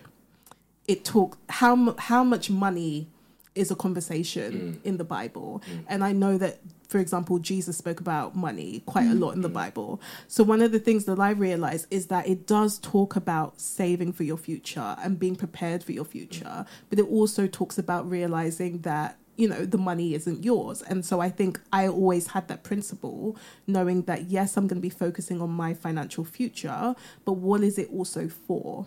it 0.87 1.05
took 1.05 1.37
how 1.49 1.97
how 1.99 2.23
much 2.23 2.49
money 2.49 3.09
is 3.57 3.73
a 3.73 3.75
conversation 3.75 4.53
mm. 4.53 4.87
in 4.87 4.99
the 4.99 5.05
Bible, 5.05 5.63
mm. 5.69 5.85
and 5.89 6.05
I 6.05 6.13
know 6.13 6.39
that. 6.39 6.61
For 6.89 6.99
example, 6.99 7.41
Jesus 7.41 7.77
spoke 7.77 7.99
about 7.99 8.37
money 8.37 8.85
quite 8.87 9.11
a 9.11 9.15
lot 9.15 9.35
in 9.35 9.41
the 9.41 9.49
Bible. 9.49 10.01
So, 10.29 10.45
one 10.45 10.63
of 10.63 10.71
the 10.71 10.79
things 10.79 11.05
that 11.07 11.19
I 11.19 11.31
realized 11.31 11.89
is 11.91 12.07
that 12.07 12.29
it 12.29 12.47
does 12.47 12.79
talk 12.79 13.17
about 13.17 13.61
saving 13.61 14.13
for 14.13 14.23
your 14.23 14.37
future 14.37 14.95
and 15.03 15.19
being 15.19 15.35
prepared 15.35 15.83
for 15.83 15.91
your 15.91 16.05
future, 16.05 16.65
but 16.89 17.01
it 17.01 17.09
also 17.11 17.49
talks 17.49 17.77
about 17.77 18.09
realizing 18.09 18.83
that 18.83 19.19
you 19.37 19.49
know 19.49 19.65
the 19.65 19.79
money 19.79 20.15
isn't 20.15 20.45
yours. 20.45 20.83
And 20.83 21.05
so 21.05 21.21
i 21.21 21.29
think 21.29 21.61
i 21.73 21.87
always 21.87 22.29
had 22.29 22.49
that 22.49 22.63
principle 22.63 23.37
knowing 23.67 24.03
that 24.03 24.25
yes 24.25 24.57
i'm 24.57 24.67
going 24.67 24.81
to 24.81 24.83
be 24.83 24.91
focusing 24.91 25.41
on 25.41 25.51
my 25.51 25.75
financial 25.75 26.25
future 26.25 26.95
but 27.25 27.33
what 27.33 27.63
is 27.63 27.79
it 27.79 27.89
also 27.93 28.29
for? 28.29 28.87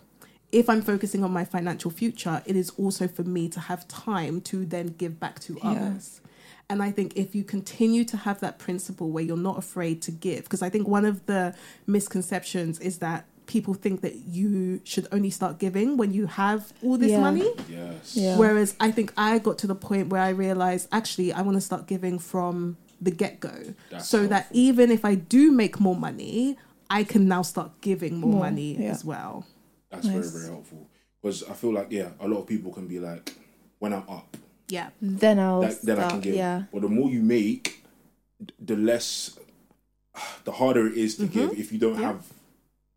If 0.52 0.68
i'm 0.68 0.82
focusing 0.82 1.22
on 1.24 1.32
my 1.32 1.44
financial 1.44 1.90
future 1.90 2.42
it 2.44 2.56
is 2.56 2.70
also 2.70 3.06
for 3.08 3.22
me 3.22 3.48
to 3.50 3.60
have 3.60 3.86
time 3.88 4.40
to 4.42 4.64
then 4.64 4.88
give 4.98 5.20
back 5.20 5.40
to 5.40 5.58
others. 5.62 6.20
And 6.70 6.84
I 6.84 6.92
think 6.92 7.14
if 7.16 7.34
you 7.34 7.42
continue 7.42 8.04
to 8.04 8.16
have 8.16 8.38
that 8.40 8.60
principle 8.60 9.10
where 9.10 9.24
you're 9.24 9.36
not 9.36 9.58
afraid 9.58 10.00
to 10.02 10.12
give, 10.12 10.44
because 10.44 10.62
I 10.62 10.70
think 10.70 10.86
one 10.86 11.04
of 11.04 11.26
the 11.26 11.52
misconceptions 11.88 12.78
is 12.78 12.98
that 12.98 13.24
people 13.54 13.74
think 13.74 14.00
that 14.06 14.14
you 14.38 14.80
should 14.84 15.06
only 15.10 15.28
start 15.30 15.58
giving 15.58 15.96
when 15.96 16.10
you 16.14 16.26
have 16.26 16.72
all 16.84 16.96
this 16.96 17.10
Yeah. 17.10 17.20
money. 17.28 17.48
Yes. 17.68 18.16
Yeah. 18.16 18.36
Whereas 18.38 18.76
I 18.78 18.90
think 18.96 19.12
I 19.16 19.38
got 19.46 19.58
to 19.58 19.66
the 19.66 19.74
point 19.74 20.08
where 20.12 20.22
I 20.22 20.30
realized 20.30 20.86
actually 20.92 21.32
I 21.32 21.42
want 21.42 21.56
to 21.56 21.60
start 21.70 21.82
giving 21.88 22.18
from 22.20 22.76
the 23.00 23.10
get 23.10 23.40
go. 23.40 23.56
That's 23.90 24.06
So 24.08 24.18
that 24.28 24.46
even 24.52 24.90
if 24.92 25.04
I 25.04 25.14
do 25.16 25.50
make 25.50 25.80
more 25.80 25.96
money, 25.96 26.56
I 26.88 27.02
can 27.02 27.26
now 27.34 27.42
start 27.42 27.70
giving 27.80 28.14
more, 28.22 28.30
More, 28.32 28.44
money 28.48 28.70
yeah. 28.78 28.90
as 28.94 29.04
well. 29.04 29.32
That's 29.90 30.06
very 30.06 30.20
Nice. 30.20 30.30
very 30.30 30.46
helpful 30.54 30.82
because 31.20 31.42
I 31.50 31.54
feel 31.54 31.72
like 31.74 31.88
yeah, 31.90 32.10
a 32.20 32.28
lot 32.28 32.38
of 32.42 32.46
people 32.46 32.70
can 32.72 32.86
be 32.86 32.98
like, 33.00 33.34
when 33.80 33.92
I'm 33.92 34.06
up, 34.08 34.36
Yeah. 34.68 34.90
Then 35.02 35.40
I'll 35.40 35.62
that, 35.62 35.82
then 35.82 35.98
I 35.98 36.08
can 36.08 36.20
give. 36.20 36.36
Yeah. 36.36 36.62
But 36.72 36.82
the 36.82 36.88
more 36.88 37.08
you 37.10 37.22
make, 37.38 37.82
the 38.70 38.76
less, 38.76 39.36
the 40.44 40.52
harder 40.52 40.86
it 40.86 40.96
is 40.96 41.16
to 41.16 41.26
give 41.26 41.50
if 41.58 41.72
you 41.72 41.78
don't 41.80 41.94
Mm-hmm. 41.94 42.02
Yeah. 42.02 42.12
have 42.12 42.22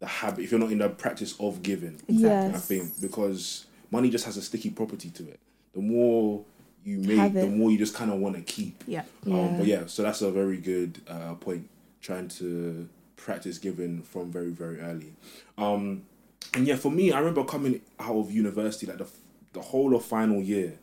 the 0.03 0.09
habit. 0.09 0.43
If 0.43 0.51
you're 0.51 0.59
not 0.59 0.69
in 0.69 0.79
the 0.79 0.89
practice 0.89 1.33
of 1.39 1.63
giving, 1.63 1.97
Exactly. 2.09 2.53
I 2.53 2.59
think 2.59 2.99
because 2.99 3.67
money 3.89 4.09
just 4.09 4.25
has 4.25 4.35
a 4.35 4.41
sticky 4.41 4.71
property 4.71 5.09
to 5.11 5.23
it. 5.23 5.39
The 5.73 5.79
more 5.79 6.43
you 6.83 6.97
make, 6.97 7.33
the 7.33 7.47
more 7.47 7.71
you 7.71 7.77
just 7.77 7.95
kind 7.95 8.11
of 8.11 8.19
want 8.19 8.35
to 8.35 8.41
keep. 8.41 8.83
Yeah. 8.85 9.03
Yeah. 9.23 9.39
Um, 9.39 9.57
but 9.57 9.65
yeah, 9.65 9.83
so 9.85 10.03
that's 10.03 10.21
a 10.21 10.29
very 10.29 10.57
good 10.57 10.99
uh, 11.07 11.35
point. 11.35 11.69
Trying 12.01 12.27
to 12.39 12.89
practice 13.15 13.57
giving 13.57 14.01
from 14.01 14.29
very 14.29 14.49
very 14.49 14.81
early. 14.81 15.13
Um, 15.57 16.03
and 16.53 16.67
yeah, 16.67 16.75
for 16.75 16.91
me, 16.91 17.13
I 17.13 17.19
remember 17.19 17.45
coming 17.45 17.79
out 17.97 18.17
of 18.17 18.29
university, 18.29 18.85
like 18.85 18.97
the 18.97 19.07
the 19.53 19.61
whole 19.61 19.95
of 19.95 20.03
final 20.03 20.41
year, 20.41 20.73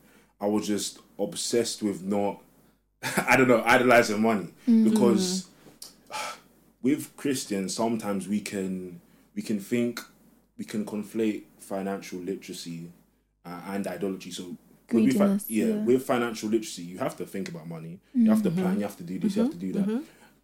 I 0.40 0.46
was 0.46 0.66
just 0.66 0.98
obsessed 1.18 1.83
with 1.83 2.02
not, 2.02 2.40
I 3.28 3.37
don't 3.37 3.48
know, 3.48 3.62
idolizing 3.66 4.22
money 4.22 4.48
because 4.66 5.46
with 6.83 7.14
Christians 7.18 7.74
sometimes 7.74 8.26
we 8.26 8.40
can 8.40 9.02
we 9.34 9.42
can 9.42 9.60
think 9.60 10.00
we 10.58 10.64
can 10.64 10.84
conflate 10.84 11.42
financial 11.58 12.18
literacy 12.18 12.90
uh, 13.46 13.60
and 13.68 13.86
idolatry. 13.86 14.30
So 14.32 14.56
with 15.04 15.16
fi- 15.18 15.24
yeah, 15.48 15.66
yeah. 15.66 15.74
with 15.84 16.02
financial 16.04 16.48
literacy, 16.50 16.82
you 16.82 16.98
have 16.98 17.16
to 17.16 17.24
think 17.26 17.48
about 17.48 17.66
money. 17.68 17.98
You 18.14 18.30
have 18.30 18.42
to 18.42 18.50
plan. 18.50 18.76
You 18.76 18.82
have 18.82 18.96
to 18.98 19.02
do 19.04 19.18
this. 19.18 19.36
You 19.36 19.42
have 19.42 19.52
to 19.52 19.58
do 19.58 19.72
that. 19.72 19.86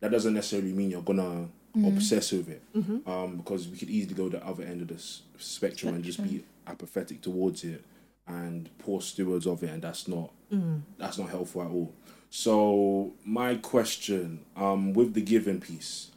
That 0.00 0.10
doesn't 0.12 0.34
necessarily 0.34 0.72
mean 0.72 0.90
you're 0.90 1.02
gonna 1.02 1.48
obsess 1.86 2.32
with 2.32 2.48
it, 2.48 2.62
um, 3.06 3.36
because 3.36 3.68
we 3.68 3.76
could 3.76 3.90
easily 3.90 4.14
go 4.14 4.30
the 4.30 4.42
other 4.46 4.64
end 4.64 4.80
of 4.82 4.88
the 4.88 4.94
s- 4.94 5.22
spectrum 5.36 5.94
and 5.94 6.02
just 6.04 6.22
be 6.22 6.42
apathetic 6.66 7.20
towards 7.20 7.64
it 7.64 7.84
and 8.26 8.70
poor 8.78 9.00
stewards 9.02 9.46
of 9.46 9.62
it, 9.62 9.68
and 9.70 9.82
that's 9.82 10.08
not 10.08 10.30
that's 10.96 11.18
not 11.18 11.28
helpful 11.28 11.60
at 11.62 11.68
all. 11.70 11.92
So 12.30 13.12
my 13.24 13.56
question, 13.56 14.40
um, 14.56 14.92
with 14.94 15.12
the 15.14 15.20
giving 15.20 15.60
piece, 15.60 16.10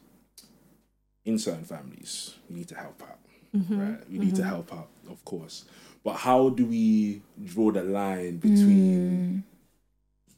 in 1.30 1.39
certain 1.39 1.63
families, 1.63 2.36
we 2.50 2.58
need 2.58 2.68
to 2.70 2.76
help 2.76 3.02
out, 3.04 3.20
mm-hmm. 3.56 3.80
right? 3.80 4.10
We 4.12 4.18
need 4.20 4.36
to 4.36 4.42
mm-hmm. 4.42 4.50
help 4.50 4.74
out, 4.74 4.89
of 5.10 5.24
course. 5.26 5.65
But 6.04 6.15
how 6.15 6.50
do 6.50 6.65
we 6.65 7.22
draw 7.44 7.72
the 7.72 7.84
line 7.84 8.38
between 8.38 9.44
mm. 9.44 9.44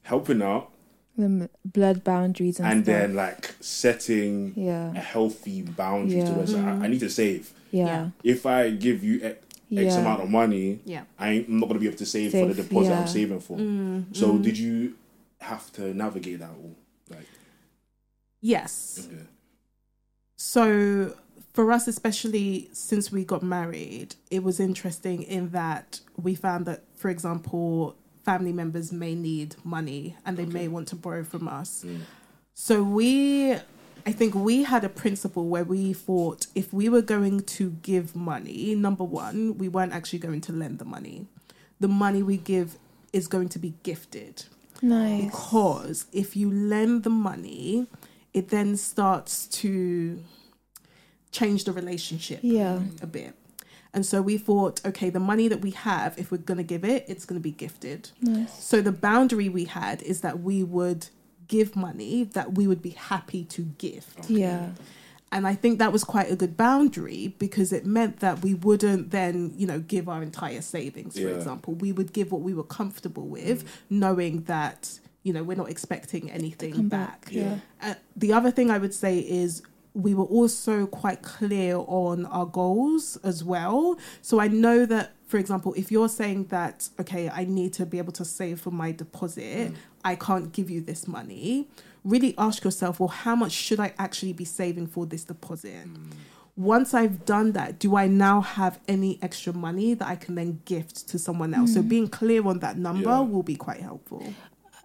helping 0.04 0.42
out 0.42 0.72
The 1.18 1.26
m- 1.26 1.50
blood 1.64 2.04
boundaries 2.04 2.60
and, 2.60 2.68
and 2.68 2.84
stuff. 2.84 2.94
then 2.96 3.16
like 3.16 3.54
setting 3.60 4.54
yeah, 4.56 4.92
a 4.92 5.00
healthy 5.00 5.62
boundary 5.62 6.22
to 6.22 6.26
Yeah. 6.28 6.32
where 6.34 6.44
it's 6.44 6.54
like, 6.54 6.66
I, 6.66 6.72
I 6.86 6.88
need 6.88 7.00
to 7.02 7.10
save. 7.10 7.54
yeah, 7.72 8.10
If 8.24 8.46
I 8.46 8.72
give 8.72 9.04
you 9.04 9.16
X, 9.24 9.38
X 9.38 9.46
Yeah. 9.70 10.00
amount 10.02 10.24
of 10.24 10.30
money, 10.30 10.80
Yeah. 10.84 11.04
I 11.20 11.30
ain't, 11.34 11.48
I'm 11.48 11.60
not 11.60 11.68
gonna 11.68 11.80
be 11.80 11.88
able 11.88 11.98
to 11.98 12.06
save, 12.06 12.32
for 12.32 12.48
the 12.54 12.56
deposit 12.64 12.90
yeah. 12.90 13.02
I'm 13.02 13.08
saving 13.08 13.40
for. 13.40 13.58
Mm, 13.58 14.16
So 14.16 14.38
did 14.40 14.58
you 14.58 14.96
have 15.40 15.72
to 15.74 15.94
navigate 15.94 16.40
that 16.40 16.50
all? 16.50 16.76
Like, 17.10 17.30
Yes. 18.42 19.08
okay. 19.08 19.24
So 20.44 21.14
for 21.54 21.72
us, 21.72 21.88
especially 21.88 22.68
since 22.74 23.12
we 23.12 23.24
got 23.24 23.44
married, 23.44 24.16
it 24.32 24.42
was 24.44 24.60
interesting 24.60 25.22
in 25.22 25.50
that 25.50 26.00
we 26.20 26.34
found 26.34 26.66
that, 26.66 26.82
for 26.96 27.10
example, 27.10 27.96
family 28.26 28.52
members 28.52 28.92
may 28.92 29.14
need 29.14 29.56
money 29.64 30.18
and 30.26 30.38
they 30.38 30.48
may 30.48 30.68
want 30.68 30.88
to 30.88 30.96
borrow 30.96 31.24
from 31.24 31.48
us. 31.48 31.86
Mm. 31.86 32.00
So 32.56 32.82
we, 32.82 33.54
I 33.54 34.12
think 34.12 34.34
we 34.34 34.64
had 34.64 34.84
a 34.84 34.90
principle 34.90 35.48
where 35.48 35.64
we 35.64 35.94
thought 35.94 36.48
if 36.56 36.74
we 36.74 36.90
were 36.90 37.04
going 37.04 37.42
to 37.42 37.70
give 37.84 38.16
money, 38.16 38.74
number 38.74 39.04
one, 39.04 39.60
we 39.60 39.70
weren't 39.70 39.94
actually 39.94 40.20
going 40.20 40.42
to 40.42 40.52
lend 40.54 40.80
the 40.80 40.86
money. 40.86 41.28
The 41.80 41.88
money 41.88 42.24
we 42.24 42.38
give 42.38 42.78
is 43.14 43.28
going 43.28 43.50
to 43.50 43.60
be 43.60 43.76
gifted 43.84 44.46
nice. 44.82 45.26
because 45.26 46.06
if 46.12 46.36
you 46.36 46.52
lend 46.52 47.04
the 47.04 47.12
money, 47.12 47.86
it 48.34 48.50
then 48.50 48.78
starts 48.78 49.48
to 49.48 50.24
change 51.32 51.64
the 51.64 51.72
relationship 51.72 52.40
Yeah. 52.42 52.80
a 53.02 53.08
bit. 53.08 53.36
And 53.94 54.06
so 54.06 54.22
we 54.22 54.38
thought, 54.38 54.80
okay, 54.86 55.10
the 55.10 55.20
money 55.20 55.50
that 55.50 55.62
we 55.62 55.72
have, 55.72 56.18
if 56.18 56.32
we're 56.32 56.38
going 56.38 56.58
to 56.58 56.64
give 56.64 56.86
it, 56.86 57.04
it's 57.10 57.26
going 57.26 57.40
to 57.40 57.44
be 57.44 57.52
gifted. 57.52 58.12
Nice. 58.22 58.64
So 58.64 58.82
the 58.82 58.92
boundary 58.94 59.50
we 59.50 59.66
had 59.66 60.02
is 60.04 60.22
that 60.22 60.42
we 60.42 60.64
would 60.64 61.08
give 61.50 61.76
money 61.76 62.24
that 62.24 62.54
we 62.54 62.68
would 62.68 62.82
be 62.82 62.92
happy 62.92 63.44
to 63.46 63.64
gift. 63.64 64.30
Yeah. 64.30 64.70
And 65.34 65.46
I 65.46 65.56
think 65.56 65.80
that 65.80 65.92
was 65.92 66.04
quite 66.06 66.32
a 66.32 66.36
good 66.38 66.56
boundary 66.56 67.36
because 67.38 67.74
it 67.74 67.86
meant 67.86 68.20
that 68.22 68.42
we 68.42 68.54
wouldn't 68.54 69.12
then, 69.12 69.54
you 69.58 69.68
know, 69.68 69.80
give 69.80 70.08
our 70.08 70.24
entire 70.24 70.62
savings, 70.62 71.16
for 71.16 71.22
Yeah. 71.28 71.36
example. 71.36 71.74
We 71.74 71.92
would 71.92 72.14
give 72.14 72.32
what 72.32 72.42
we 72.42 72.54
were 72.54 72.64
comfortable 72.64 73.28
with, 73.28 73.66
mm. 73.66 73.68
knowing 73.90 74.44
that, 74.44 75.00
you 75.24 75.34
know, 75.34 75.44
we're 75.44 75.58
not 75.58 75.70
expecting 75.70 76.32
anything 76.32 76.88
back. 76.88 77.26
back. 77.26 77.32
Yeah. 77.32 77.58
Uh, 77.82 77.96
the 78.16 78.34
other 78.34 78.52
thing 78.52 78.72
I 78.72 78.78
would 78.78 78.94
say 78.94 79.20
is 79.20 79.62
we 79.94 80.14
were 80.14 80.26
also 80.26 80.88
quite 80.88 81.22
clear 81.22 81.76
on 81.76 82.26
our 82.28 82.46
goals 82.46 83.18
as 83.24 83.44
well. 83.44 83.98
So 84.22 84.40
I 84.40 84.48
know 84.48 84.86
that, 84.86 85.12
for 85.28 85.38
example, 85.38 85.74
if 85.76 85.92
you're 85.92 86.10
saying 86.10 86.46
that, 86.46 86.90
okay, 87.00 87.30
I 87.30 87.44
need 87.46 87.74
to 87.74 87.86
be 87.86 87.98
able 87.98 88.14
to 88.14 88.26
save 88.26 88.62
for 88.62 88.72
my 88.72 88.92
deposit, 88.92 89.72
mm. 89.74 89.76
I 90.04 90.16
can't 90.16 90.52
give 90.52 90.70
you 90.70 90.82
this 90.82 91.08
money, 91.08 91.68
really 92.04 92.34
ask 92.38 92.64
yourself, 92.64 93.00
well, 93.00 93.10
how 93.10 93.36
much 93.36 93.52
should 93.52 93.80
I 93.80 93.94
actually 94.00 94.34
be 94.34 94.46
saving 94.46 94.88
for 94.88 95.06
this 95.06 95.24
deposit? 95.26 95.86
Mm. 95.86 96.12
Once 96.56 96.94
I've 96.94 97.26
done 97.26 97.54
that, 97.54 97.80
do 97.80 97.96
I 97.96 98.08
now 98.08 98.42
have 98.42 98.80
any 98.88 99.20
extra 99.22 99.54
money 99.54 99.94
that 99.94 100.08
I 100.08 100.16
can 100.16 100.36
then 100.36 100.62
gift 100.66 101.08
to 101.10 101.18
someone 101.18 101.54
else? 101.54 101.74
So 101.74 101.82
mm. 101.82 101.90
being 101.90 102.08
clear 102.08 102.46
on 102.48 102.60
that 102.60 102.78
number 102.78 103.10
Yeah. 103.10 103.20
will 103.22 103.44
be 103.44 103.56
quite 103.56 103.82
helpful. 103.82 104.34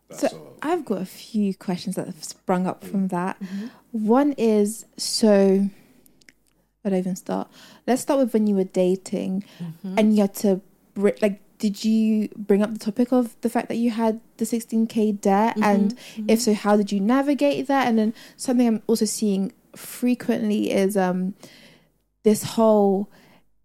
That's 0.09 0.21
So 0.21 0.29
all. 0.38 0.57
I've 0.62 0.85
got 0.85 1.01
a 1.03 1.07
few 1.07 1.55
questions 1.55 1.97
that 1.97 2.07
have 2.07 2.23
sprung 2.25 2.66
up 2.66 2.85
from 2.85 3.09
that. 3.09 3.38
Mm-hmm. 3.40 3.66
One 4.07 4.33
is 4.38 4.87
so. 4.97 5.69
Where 6.83 6.90
do 6.90 6.97
I 6.97 6.99
even 7.01 7.16
start? 7.16 7.49
Let's 7.87 8.03
start 8.03 8.21
with 8.21 8.33
when 8.33 8.47
you 8.47 8.55
were 8.55 8.64
dating, 8.64 9.45
Mm-hmm. 9.62 9.99
and 9.99 10.14
you 10.14 10.23
had 10.23 10.35
to 10.37 10.61
like. 10.97 11.40
Did 11.59 11.87
you 11.87 12.29
bring 12.37 12.61
up 12.62 12.71
the 12.75 12.79
topic 12.79 13.12
of 13.12 13.35
the 13.40 13.49
fact 13.49 13.69
that 13.69 13.77
you 13.77 13.90
had 13.90 14.21
the 14.37 14.45
16k 14.45 15.19
debt, 15.23 15.57
Mm-hmm. 15.57 15.62
and 15.62 15.95
if 16.29 16.42
so, 16.42 16.53
how 16.53 16.77
did 16.77 16.92
you 16.92 17.01
navigate 17.01 17.66
that? 17.69 17.88
And 17.88 17.99
then 17.99 18.14
something 18.37 18.66
I'm 18.69 18.83
also 18.87 19.07
seeing 19.07 19.53
frequently 19.75 20.71
is 20.71 20.97
um 20.99 21.35
this 22.25 22.42
whole 22.42 23.09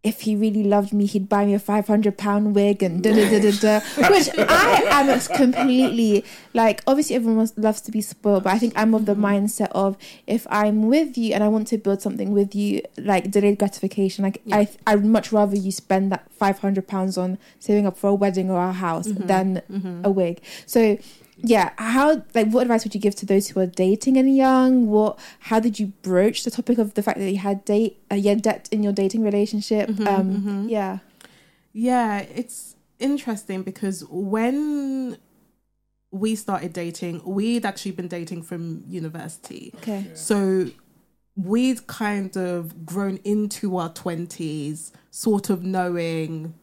if 0.04 0.22
he 0.22 0.36
really 0.36 0.64
loved 0.64 0.94
me, 0.94 1.06
he'd 1.06 1.30
buy 1.30 1.46
me 1.46 1.54
a 1.54 1.60
five 1.60 1.86
hundred 1.86 2.18
pound 2.18 2.56
wig 2.56 2.82
and 2.82 3.04
da 3.04 3.14
da 3.14 3.30
da 3.30 3.40
da 3.40 3.52
da. 3.52 4.10
Which 4.10 4.30
I 4.36 4.82
am 4.90 5.20
completely 5.38 6.26
like. 6.56 6.82
Obviously, 6.88 7.16
everyone 7.16 7.48
loves 7.56 7.82
to 7.82 7.92
be 7.92 8.02
spoiled, 8.02 8.44
but 8.44 8.54
I 8.54 8.58
think 8.58 8.74
I'm 8.76 8.96
of 8.96 9.06
the 9.06 9.14
mindset 9.14 9.70
of 9.72 9.98
if 10.26 10.48
I'm 10.50 10.88
with 10.88 11.18
you 11.20 11.36
and 11.36 11.44
I 11.44 11.50
want 11.50 11.68
to 11.68 11.78
build 11.78 12.02
something 12.02 12.32
with 12.32 12.56
you, 12.56 12.82
like 12.98 13.30
delayed 13.30 13.60
gratification. 13.60 14.24
Like 14.24 14.42
I, 14.52 14.68
I'd 14.88 15.06
much 15.06 15.32
rather 15.32 15.56
you 15.56 15.72
spend 15.72 16.12
that 16.12 16.32
five 16.32 16.58
hundred 16.60 16.88
pounds 16.88 17.16
on 17.16 17.38
saving 17.60 17.86
up 17.86 17.96
for 17.96 18.10
a 18.10 18.16
wedding 18.16 18.50
or 18.50 18.60
a 18.60 18.74
house 18.74 19.08
mm-hmm. 19.08 19.28
than 19.28 19.62
mm-hmm. 19.70 20.02
a 20.04 20.10
wig. 20.10 20.42
So 20.66 20.98
yeah 21.44 21.72
how 21.78 22.24
like 22.34 22.48
what 22.48 22.62
advice 22.64 22.84
would 22.84 22.94
you 22.94 23.02
give 23.02 23.16
to 23.16 23.26
those 23.26 23.50
who 23.50 23.60
are 23.60 23.66
dating 23.66 24.18
and 24.18 24.36
young? 24.36 24.88
What 24.88 25.20
how 25.40 25.60
did 25.60 25.80
you 25.80 25.88
broach 26.02 26.44
the 26.44 26.52
topic 26.52 26.78
of 26.78 26.94
the 26.94 27.04
fact 27.04 27.20
that 27.20 27.32
you 27.32 27.38
had 27.38 27.66
date 27.66 28.02
uh, 28.12 28.16
you 28.16 28.30
had 28.30 28.42
debt 28.42 28.70
in 28.72 28.84
your 28.84 28.94
dating 28.94 29.24
relationship? 29.24 29.90
Um 30.08 30.68
yeah. 30.70 31.00
Yeah, 31.74 32.20
it's 32.20 32.76
interesting 33.00 33.64
because 33.64 34.04
when 34.10 35.18
we 36.12 36.36
started 36.36 36.74
dating, 36.74 37.22
we'd 37.24 37.66
actually 37.66 37.92
been 37.92 38.10
dating 38.10 38.44
from 38.44 38.84
university. 38.88 39.72
okay. 39.78 40.12
So 40.14 40.68
we'd 41.38 41.88
kind 41.88 42.36
of 42.36 42.86
grown 42.86 43.18
into 43.24 43.78
our 43.78 43.90
20s, 43.90 44.92
sort 45.10 45.50
of 45.50 45.64
knowing, 45.64 46.54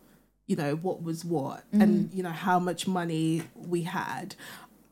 you 0.47 0.57
know, 0.57 0.77
what 0.77 1.03
was 1.03 1.25
what 1.25 1.64
and, 1.73 2.12
you 2.12 2.23
know, 2.23 2.31
how 2.31 2.59
much 2.59 2.87
money 2.87 3.43
we 3.55 3.83
had. 3.83 4.35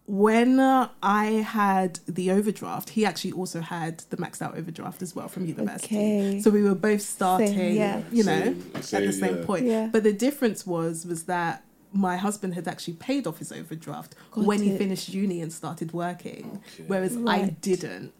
When 0.06 0.60
uh, 0.60 0.88
I 1.02 1.26
had 1.26 1.98
the 2.06 2.30
overdraft, 2.30 2.90
he 2.90 3.04
actually 3.04 3.32
also 3.32 3.60
had 3.60 4.04
the 4.10 4.16
maxed 4.16 4.40
out 4.40 4.56
overdraft 4.56 5.02
as 5.02 5.16
well 5.16 5.26
from 5.28 5.46
university. 5.46 5.96
Okay. 5.96 6.40
So 6.40 6.50
we 6.50 6.62
were 6.62 6.76
both 6.76 7.02
starting, 7.02 7.74
yeah. 7.74 8.02
you 8.12 8.22
know, 8.22 8.42
Same- 8.42 8.70
at 8.74 8.82
the 8.82 8.82
same, 8.82 9.12
same 9.12 9.36
yeah. 9.38 9.44
point. 9.44 9.66
Yeah. 9.66 9.88
But 9.90 10.04
the 10.04 10.12
difference 10.12 10.64
was 10.66 11.04
was 11.04 11.24
that 11.24 11.64
my 11.92 12.16
husband 12.16 12.54
had 12.54 12.68
actually 12.68 12.94
paid 12.94 13.26
off 13.26 13.38
his 13.38 13.50
overdraft 13.50 14.14
Got 14.30 14.44
when 14.44 14.62
he 14.62 14.76
finished 14.76 15.08
uni 15.08 15.40
and 15.40 15.52
started 15.52 15.92
working, 15.92 16.60
Okay. 16.74 16.84
whereas 16.86 17.16
I 17.26 17.56
didn't. 17.60 18.12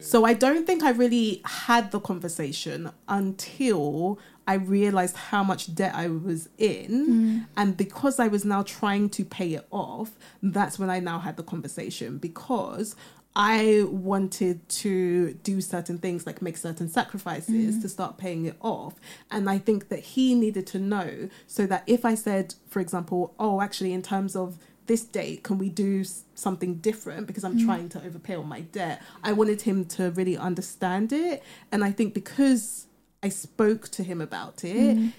So 0.00 0.24
I 0.24 0.34
don't 0.34 0.66
think 0.66 0.82
I 0.82 0.90
really 0.90 1.42
had 1.44 1.90
the 1.90 2.00
conversation 2.00 2.90
until 3.08 4.18
I 4.46 4.54
realized 4.54 5.16
how 5.16 5.42
much 5.42 5.74
debt 5.74 5.94
I 5.94 6.08
was 6.08 6.48
in. 6.58 6.90
Mm. 6.90 7.46
And 7.56 7.76
because 7.76 8.20
I 8.20 8.28
was 8.28 8.44
now 8.44 8.62
trying 8.62 9.08
to 9.10 9.24
pay 9.24 9.54
it 9.54 9.66
off, 9.70 10.12
that's 10.42 10.78
when 10.78 10.90
I 10.90 11.00
now 11.00 11.18
had 11.18 11.36
the 11.36 11.42
conversation 11.42 12.18
because 12.18 12.94
I 13.36 13.84
wanted 13.88 14.68
to 14.68 15.34
do 15.34 15.60
certain 15.60 15.98
things 15.98 16.24
like 16.26 16.40
make 16.40 16.56
certain 16.56 16.88
sacrifices 16.88 17.76
mm. 17.76 17.82
to 17.82 17.88
start 17.88 18.16
paying 18.16 18.44
it 18.44 18.56
off. 18.60 18.94
And 19.30 19.50
I 19.50 19.58
think 19.58 19.88
that 19.88 20.00
he 20.00 20.34
needed 20.34 20.66
to 20.68 20.78
know 20.78 21.28
so 21.46 21.66
that 21.66 21.82
if 21.86 22.04
I 22.04 22.14
said, 22.14 22.54
for 22.68 22.80
example, 22.80 23.34
oh, 23.38 23.60
actually, 23.60 23.92
in 23.92 24.02
terms 24.02 24.36
of 24.36 24.58
this 24.86 25.02
date, 25.02 25.42
can 25.42 25.58
we 25.58 25.68
do 25.68 26.04
something 26.34 26.76
different 26.76 27.26
because 27.26 27.42
I'm 27.42 27.58
mm. 27.58 27.64
trying 27.64 27.88
to 27.90 28.04
overpay 28.04 28.36
on 28.36 28.46
my 28.46 28.60
debt? 28.60 29.02
I 29.24 29.32
wanted 29.32 29.62
him 29.62 29.84
to 29.86 30.10
really 30.10 30.36
understand 30.36 31.12
it. 31.12 31.42
And 31.72 31.82
I 31.82 31.90
think 31.90 32.14
because 32.14 32.86
I 33.24 33.28
spoke 33.30 33.88
to 33.96 34.02
him 34.10 34.20
about 34.20 34.64
it, 34.64 34.96
mm. 34.96 35.12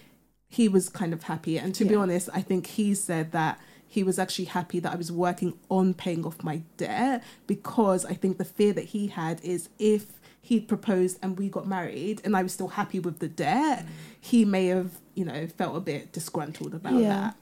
he 0.47 0.65
was 0.69 0.89
kind 0.89 1.11
of 1.13 1.23
happy. 1.23 1.57
And 1.57 1.73
to 1.75 1.83
be 1.85 1.95
honest, 1.95 2.29
I 2.33 2.41
think 2.41 2.67
he 2.67 2.93
said 2.93 3.31
that 3.31 3.59
he 3.87 4.03
was 4.03 4.19
actually 4.19 4.45
happy 4.45 4.79
that 4.81 4.91
I 4.91 4.95
was 4.95 5.11
working 5.11 5.51
on 5.69 5.93
paying 5.93 6.25
off 6.25 6.43
my 6.43 6.57
debt 6.77 7.23
because 7.47 8.05
I 8.05 8.13
think 8.13 8.37
the 8.37 8.45
fear 8.45 8.73
that 8.73 8.85
he 8.85 9.07
had 9.07 9.43
is 9.43 9.69
if 9.79 10.03
he'd 10.41 10.67
proposed 10.67 11.17
and 11.23 11.39
we 11.39 11.49
got 11.49 11.65
married 11.67 12.21
and 12.23 12.35
I 12.37 12.43
was 12.43 12.53
still 12.53 12.67
happy 12.79 12.99
with 12.99 13.17
the 13.19 13.27
debt, 13.27 13.85
mm. 13.85 13.89
he 14.19 14.45
may 14.45 14.67
have, 14.67 14.91
you 15.15 15.25
know, 15.25 15.47
felt 15.47 15.75
a 15.75 15.79
bit 15.79 16.11
disgruntled 16.11 16.73
about 16.75 16.93
Yeah. 16.93 17.09
that. 17.09 17.35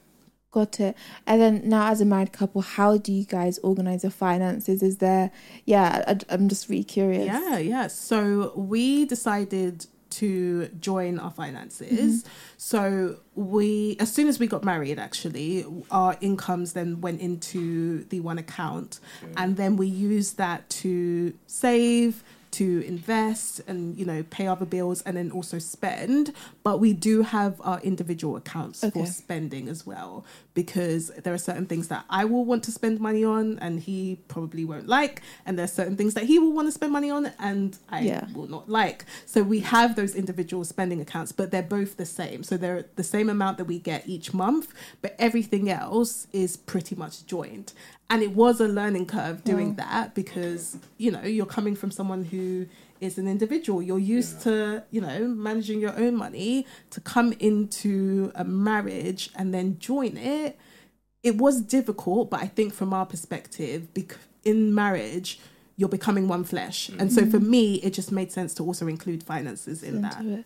got 0.50 0.78
it 0.78 0.96
and 1.26 1.40
then 1.42 1.68
now 1.68 1.90
as 1.90 2.00
a 2.00 2.04
married 2.04 2.32
couple 2.32 2.60
how 2.62 2.96
do 2.96 3.10
you 3.12 3.24
guys 3.24 3.58
organize 3.70 4.04
your 4.04 4.12
finances 4.26 4.84
is 4.84 4.98
there 4.98 5.32
yeah 5.64 5.88
I, 6.06 6.12
i'm 6.32 6.48
just 6.48 6.68
really 6.68 6.84
curious 6.84 7.26
Yeah, 7.26 7.58
yeah. 7.58 7.86
So 7.88 8.52
we 8.54 9.04
decided 9.04 9.86
to 10.18 10.68
join 10.80 11.18
our 11.18 11.30
finances. 11.30 12.22
Mm-hmm. 12.22 12.28
So 12.56 13.16
we, 13.34 13.96
as 14.00 14.12
soon 14.12 14.28
as 14.28 14.38
we 14.38 14.46
got 14.46 14.64
married, 14.64 14.98
actually, 14.98 15.64
our 15.90 16.16
incomes 16.20 16.72
then 16.72 17.00
went 17.00 17.20
into 17.20 18.04
the 18.04 18.20
one 18.20 18.38
account, 18.38 19.00
mm. 19.24 19.32
and 19.36 19.56
then 19.56 19.76
we 19.76 19.86
used 19.86 20.36
that 20.38 20.68
to 20.82 21.34
save. 21.46 22.22
To 22.54 22.86
invest 22.86 23.60
and 23.66 23.98
you 23.98 24.04
know 24.04 24.22
pay 24.30 24.46
other 24.46 24.64
bills 24.64 25.02
and 25.02 25.16
then 25.16 25.32
also 25.32 25.58
spend, 25.58 26.32
but 26.62 26.78
we 26.78 26.92
do 26.92 27.22
have 27.22 27.60
our 27.64 27.80
individual 27.80 28.36
accounts 28.36 28.84
Okay. 28.84 29.00
for 29.00 29.06
spending 29.06 29.68
as 29.68 29.84
well 29.84 30.24
because 30.54 31.08
there 31.22 31.34
are 31.34 31.38
certain 31.38 31.66
things 31.66 31.88
that 31.88 32.04
I 32.08 32.24
will 32.24 32.44
want 32.44 32.62
to 32.64 32.72
spend 32.72 33.00
money 33.00 33.24
on 33.24 33.58
and 33.58 33.80
he 33.80 34.20
probably 34.28 34.64
won't 34.64 34.88
like, 34.88 35.20
and 35.44 35.58
there's 35.58 35.72
certain 35.72 35.96
things 35.96 36.14
that 36.14 36.24
he 36.24 36.38
will 36.38 36.52
want 36.52 36.68
to 36.68 36.72
spend 36.72 36.92
money 36.92 37.10
on 37.10 37.32
and 37.38 37.76
I 37.88 38.02
Yeah. 38.02 38.26
will 38.32 38.46
not 38.48 38.68
like. 38.68 39.04
So 39.26 39.42
we 39.42 39.60
have 39.60 39.96
those 39.96 40.14
individual 40.14 40.64
spending 40.64 41.00
accounts, 41.00 41.32
but 41.32 41.50
they're 41.50 41.62
both 41.62 41.96
the 41.96 42.06
same. 42.06 42.42
So 42.44 42.56
they're 42.56 42.86
the 42.96 43.02
same 43.04 43.28
amount 43.28 43.58
that 43.58 43.64
we 43.64 43.78
get 43.78 44.08
each 44.08 44.32
month, 44.32 44.72
but 45.02 45.16
everything 45.18 45.68
else 45.70 46.26
is 46.32 46.56
pretty 46.56 46.94
much 46.94 47.26
joined. 47.26 47.72
And 48.08 48.22
it 48.22 48.32
was 48.32 48.60
a 48.60 48.68
learning 48.68 49.06
curve 49.06 49.42
doing 49.44 49.70
Wow. 49.70 49.74
that 49.78 50.14
because, 50.14 50.76
you 50.98 51.10
know, 51.10 51.22
you're 51.22 51.46
coming 51.46 51.74
from 51.74 51.90
someone 51.90 52.24
who 52.26 52.66
is 53.00 53.18
an 53.18 53.26
individual. 53.28 53.82
You're 53.82 53.98
used 53.98 54.40
to, 54.42 54.84
you 54.90 55.00
know, 55.00 55.26
managing 55.28 55.80
your 55.80 55.96
own 55.98 56.16
money 56.16 56.66
to 56.90 57.00
come 57.00 57.32
into 57.40 58.32
a 58.34 58.44
marriage 58.44 59.30
and 59.34 59.52
then 59.52 59.78
join 59.78 60.16
it. 60.16 60.58
It 61.22 61.36
was 61.38 61.60
difficult, 61.62 62.30
but 62.30 62.40
I 62.40 62.46
think 62.46 62.72
from 62.74 62.92
our 62.92 63.06
perspective, 63.06 63.92
bec- 63.94 64.18
in 64.44 64.74
marriage, 64.74 65.40
you're 65.76 65.88
becoming 65.88 66.28
one 66.28 66.44
flesh. 66.44 66.88
And 66.98 67.12
so 67.12 67.26
for 67.26 67.40
me, 67.40 67.76
it 67.76 67.90
just 67.94 68.12
made 68.12 68.30
sense 68.30 68.54
to 68.54 68.62
also 68.64 68.86
include 68.86 69.22
finances 69.22 69.82
in 69.82 70.02
that. 70.02 70.24
it. 70.24 70.44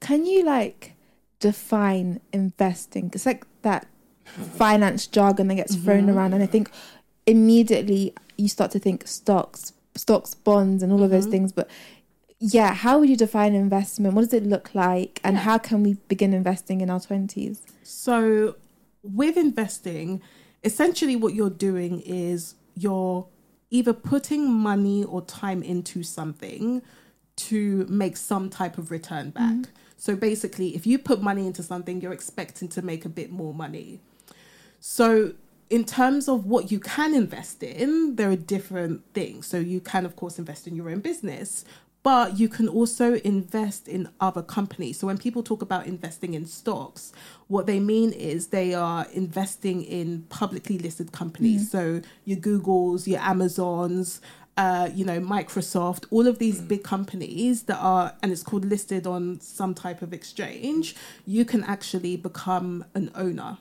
Can 0.00 0.24
you 0.24 0.44
like 0.44 0.94
define 1.40 2.20
investing? 2.32 3.10
It's 3.12 3.26
like 3.26 3.44
that 3.62 3.86
finance 4.24 5.06
jargon 5.06 5.48
that 5.48 5.56
gets 5.56 5.74
thrown 5.74 6.06
Mm-hmm. 6.06 6.16
around, 6.16 6.32
and 6.34 6.42
I 6.42 6.46
think 6.46 6.70
immediately 7.26 8.14
you 8.38 8.48
start 8.48 8.70
to 8.72 8.78
think 8.78 9.06
stocks, 9.06 9.72
stocks, 9.94 10.34
bonds, 10.34 10.82
and 10.82 10.92
all 10.92 11.02
of 11.02 11.10
those 11.10 11.24
Mm-hmm. 11.24 11.30
things. 11.32 11.52
But 11.52 11.68
yeah, 12.38 12.72
how 12.74 12.98
would 12.98 13.08
you 13.10 13.16
define 13.16 13.54
investment? 13.54 14.14
What 14.14 14.22
does 14.22 14.32
it 14.34 14.44
look 14.44 14.74
like, 14.74 15.20
and 15.22 15.36
Yeah. 15.36 15.42
how 15.42 15.58
can 15.58 15.82
we 15.82 15.94
begin 16.08 16.32
investing 16.32 16.80
in 16.80 16.88
our 16.90 17.00
twenties? 17.00 17.60
So, 17.82 18.56
with 19.02 19.36
investing, 19.36 20.20
essentially 20.64 21.16
what 21.16 21.34
you're 21.34 21.50
doing 21.50 22.00
is 22.00 22.54
you're 22.74 23.26
either 23.70 23.92
putting 23.92 24.50
money 24.50 25.04
or 25.04 25.22
time 25.22 25.62
into 25.62 26.02
something 26.02 26.82
to 27.36 27.86
make 27.88 28.16
some 28.16 28.50
type 28.50 28.76
of 28.78 28.90
return 28.90 29.30
back. 29.30 29.68
So 29.96 30.16
basically, 30.16 30.74
if 30.74 30.86
you 30.86 30.98
put 30.98 31.22
money 31.22 31.46
into 31.46 31.62
something, 31.62 32.00
you're 32.00 32.12
expecting 32.12 32.68
to 32.68 32.82
make 32.82 33.04
a 33.04 33.08
bit 33.08 33.30
more 33.30 33.52
money. 33.54 34.00
So, 34.80 35.32
in 35.70 35.84
terms 35.84 36.28
of 36.28 36.46
what 36.46 36.72
you 36.72 36.80
can 36.80 37.14
invest 37.14 37.62
in, 37.62 38.16
there 38.16 38.28
are 38.28 38.36
different 38.36 39.04
things. 39.14 39.46
So, 39.46 39.58
you 39.58 39.80
can, 39.80 40.04
of 40.04 40.16
course, 40.16 40.38
invest 40.38 40.66
in 40.66 40.74
your 40.74 40.90
own 40.90 41.00
business, 41.00 41.64
but 42.02 42.38
you 42.38 42.48
can 42.48 42.68
also 42.68 43.14
invest 43.16 43.86
in 43.86 44.08
other 44.20 44.42
companies. 44.42 44.98
So, 44.98 45.06
when 45.06 45.16
people 45.16 45.44
talk 45.44 45.62
about 45.62 45.86
investing 45.86 46.34
in 46.34 46.44
stocks, 46.44 47.12
what 47.46 47.66
they 47.66 47.78
mean 47.78 48.12
is 48.12 48.48
they 48.48 48.74
are 48.74 49.06
investing 49.12 49.82
in 49.84 50.22
publicly 50.28 50.76
listed 50.76 51.12
companies. 51.12 51.70
So, 51.70 52.02
your 52.24 52.38
Googles, 52.38 53.06
your 53.06 53.20
Amazons, 53.20 54.20
uh, 54.56 54.90
you 54.92 55.04
know, 55.04 55.20
Microsoft, 55.20 56.04
all 56.10 56.26
of 56.26 56.38
these 56.38 56.60
big 56.60 56.82
companies 56.82 57.62
that 57.62 57.78
are, 57.78 58.14
and 58.22 58.32
it's 58.32 58.42
called 58.42 58.64
listed 58.64 59.06
on 59.06 59.40
some 59.40 59.72
type 59.72 60.02
of 60.02 60.12
exchange, 60.12 60.96
you 61.26 61.44
can 61.44 61.62
actually 61.64 62.16
become 62.16 62.84
an 62.94 63.10
owner 63.14 63.58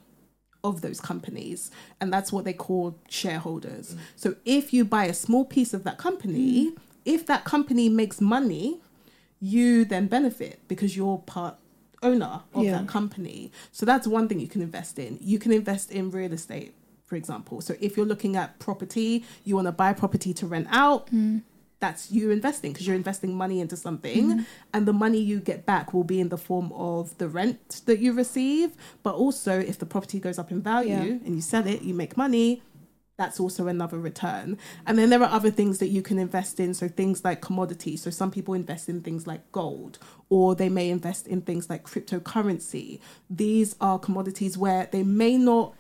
of 0.64 0.82
those 0.82 1.00
companies. 1.00 1.72
And 2.02 2.12
that's 2.12 2.32
what 2.32 2.46
they 2.46 2.54
call 2.54 2.98
shareholders. 3.08 3.94
Mm. 3.94 3.98
So 4.16 4.36
if 4.46 4.74
you 4.74 4.86
buy 4.86 5.06
a 5.06 5.14
small 5.14 5.46
piece 5.46 5.74
of 5.74 5.84
that 5.84 5.98
company, 5.98 6.72
mm. 6.72 6.78
if 7.06 7.26
that 7.28 7.46
company 7.46 7.90
makes 7.90 8.20
money, 8.20 8.80
you 9.40 9.86
then 9.86 10.08
benefit 10.08 10.60
because 10.68 10.98
you're 10.98 11.20
part 11.20 11.56
owner 12.02 12.42
of 12.54 12.64
Yeah. 12.64 12.80
that 12.80 12.88
company. 12.88 13.52
So 13.72 13.86
that's 13.86 14.08
one 14.08 14.28
thing 14.28 14.40
you 14.40 14.48
can 14.48 14.62
invest 14.62 15.00
in. 15.00 15.18
You 15.22 15.40
can 15.40 15.52
invest 15.52 15.92
in 15.92 16.12
real 16.12 16.34
estate, 16.34 16.74
for 17.06 17.16
example. 17.16 17.62
So 17.62 17.76
if 17.80 17.98
you're 17.98 18.06
looking 18.06 18.36
at 18.36 18.58
property, 18.60 19.26
you 19.44 19.56
want 19.56 19.68
to 19.68 19.72
buy 19.72 19.94
property 19.94 20.34
to 20.36 20.48
rent 20.48 20.68
out, 20.70 21.10
mm. 21.12 21.42
That's 21.80 22.12
you 22.12 22.32
investing 22.32 22.74
because 22.74 22.86
you're 22.86 22.96
investing 22.96 23.36
money 23.36 23.62
into 23.62 23.78
something 23.78 24.30
mm-hmm. 24.30 24.42
and 24.74 24.86
the 24.86 24.94
money 24.94 25.20
you 25.20 25.40
get 25.40 25.66
back 25.66 25.94
will 25.94 26.04
be 26.04 26.20
in 26.20 26.30
the 26.30 26.38
form 26.38 26.72
of 26.74 27.18
the 27.20 27.28
rent 27.28 27.82
that 27.86 28.00
you 28.00 28.12
receive. 28.14 28.72
But 29.02 29.16
also 29.16 29.60
if 29.60 29.80
the 29.80 29.86
property 29.86 30.20
goes 30.20 30.38
up 30.38 30.52
in 30.52 30.62
value 30.62 30.90
Yeah. 30.90 31.26
and 31.26 31.36
you 31.36 31.42
sell 31.42 31.66
it 31.66 31.82
you 31.82 31.94
make 31.94 32.18
money 32.18 32.62
that's 33.20 33.38
also 33.38 33.68
another 33.68 34.00
return. 34.00 34.58
And 34.88 34.98
then 34.98 35.10
there 35.10 35.22
are 35.22 35.30
other 35.30 35.52
things 35.52 35.80
that 35.80 35.90
you 35.90 36.02
can 36.02 36.18
invest 36.18 36.58
in. 36.58 36.74
So 36.74 36.88
things 36.88 37.26
like 37.26 37.42
commodities. 37.42 38.02
So 38.02 38.12
some 38.12 38.32
people 38.32 38.54
invest 38.54 38.88
in 38.88 39.02
things 39.02 39.28
like 39.28 39.52
gold 39.52 40.00
or 40.30 40.56
they 40.56 40.70
may 40.70 40.90
invest 40.90 41.28
in 41.28 41.42
things 41.42 41.70
like 41.70 41.84
cryptocurrency. 41.84 43.02
These 43.30 43.76
are 43.82 44.00
commodities 44.00 44.58
where 44.58 44.88
they 44.90 45.04
may 45.04 45.38
not 45.38 45.76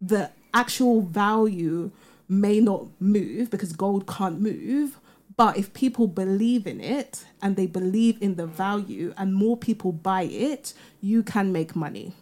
the 0.00 0.30
actual 0.52 1.02
value 1.02 1.92
may 2.28 2.58
not 2.58 2.86
move 3.00 3.50
because 3.50 3.72
gold 3.72 4.08
can't 4.08 4.40
move. 4.40 4.98
But 5.38 5.56
if 5.56 5.72
people 5.72 6.08
believe 6.08 6.66
in 6.66 6.80
it 6.80 7.24
and 7.40 7.54
they 7.54 7.68
believe 7.68 8.20
in 8.20 8.34
the 8.34 8.44
value 8.44 9.14
and 9.16 9.32
more 9.32 9.56
people 9.56 9.92
buy 9.92 10.22
it, 10.22 10.74
you 11.00 11.22
can 11.22 11.52
make 11.52 11.76
money 11.76 12.12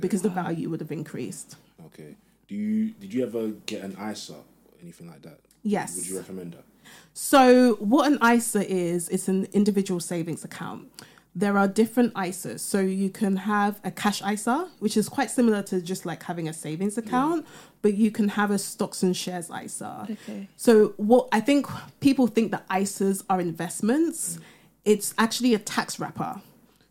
because 0.00 0.22
the 0.22 0.28
value 0.28 0.70
would 0.70 0.78
have 0.78 0.92
increased. 0.92 1.56
Okay. 1.86 2.14
Do 2.46 2.54
you 2.54 2.92
did 2.92 3.12
you 3.12 3.24
ever 3.24 3.48
get 3.66 3.82
an 3.82 3.96
ISA 4.00 4.34
or 4.34 4.44
anything 4.80 5.08
like 5.08 5.22
that? 5.22 5.40
Yes. 5.64 5.96
Would 5.96 6.06
you 6.06 6.16
recommend 6.16 6.52
that? 6.52 6.64
So, 7.12 7.74
what 7.76 8.12
an 8.12 8.18
ISA 8.22 8.70
is, 8.70 9.08
it's 9.08 9.26
an 9.26 9.48
individual 9.52 9.98
savings 9.98 10.44
account. 10.44 10.88
There 11.36 11.58
are 11.58 11.66
different 11.66 12.14
ISAs. 12.14 12.60
So, 12.60 12.80
you 12.80 13.10
can 13.10 13.36
have 13.36 13.80
a 13.82 13.90
cash 13.90 14.22
ISA, 14.22 14.68
which 14.78 14.96
is 14.96 15.08
quite 15.08 15.30
similar 15.30 15.62
to 15.64 15.82
just 15.82 16.06
like 16.06 16.22
having 16.22 16.48
a 16.48 16.52
savings 16.52 16.96
account, 16.96 17.46
but 17.82 17.94
you 17.94 18.10
can 18.10 18.28
have 18.28 18.50
a 18.50 18.58
stocks 18.58 19.02
and 19.02 19.16
shares 19.16 19.50
ISA. 19.50 20.06
Okay. 20.10 20.48
So, 20.56 20.94
what 20.96 21.28
I 21.32 21.40
think 21.40 21.66
people 22.00 22.28
think 22.28 22.52
that 22.52 22.68
ISAs 22.68 23.24
are 23.28 23.40
investments, 23.40 24.36
mm. 24.36 24.42
it's 24.84 25.12
actually 25.18 25.54
a 25.54 25.58
tax 25.58 25.98
wrapper. 25.98 26.40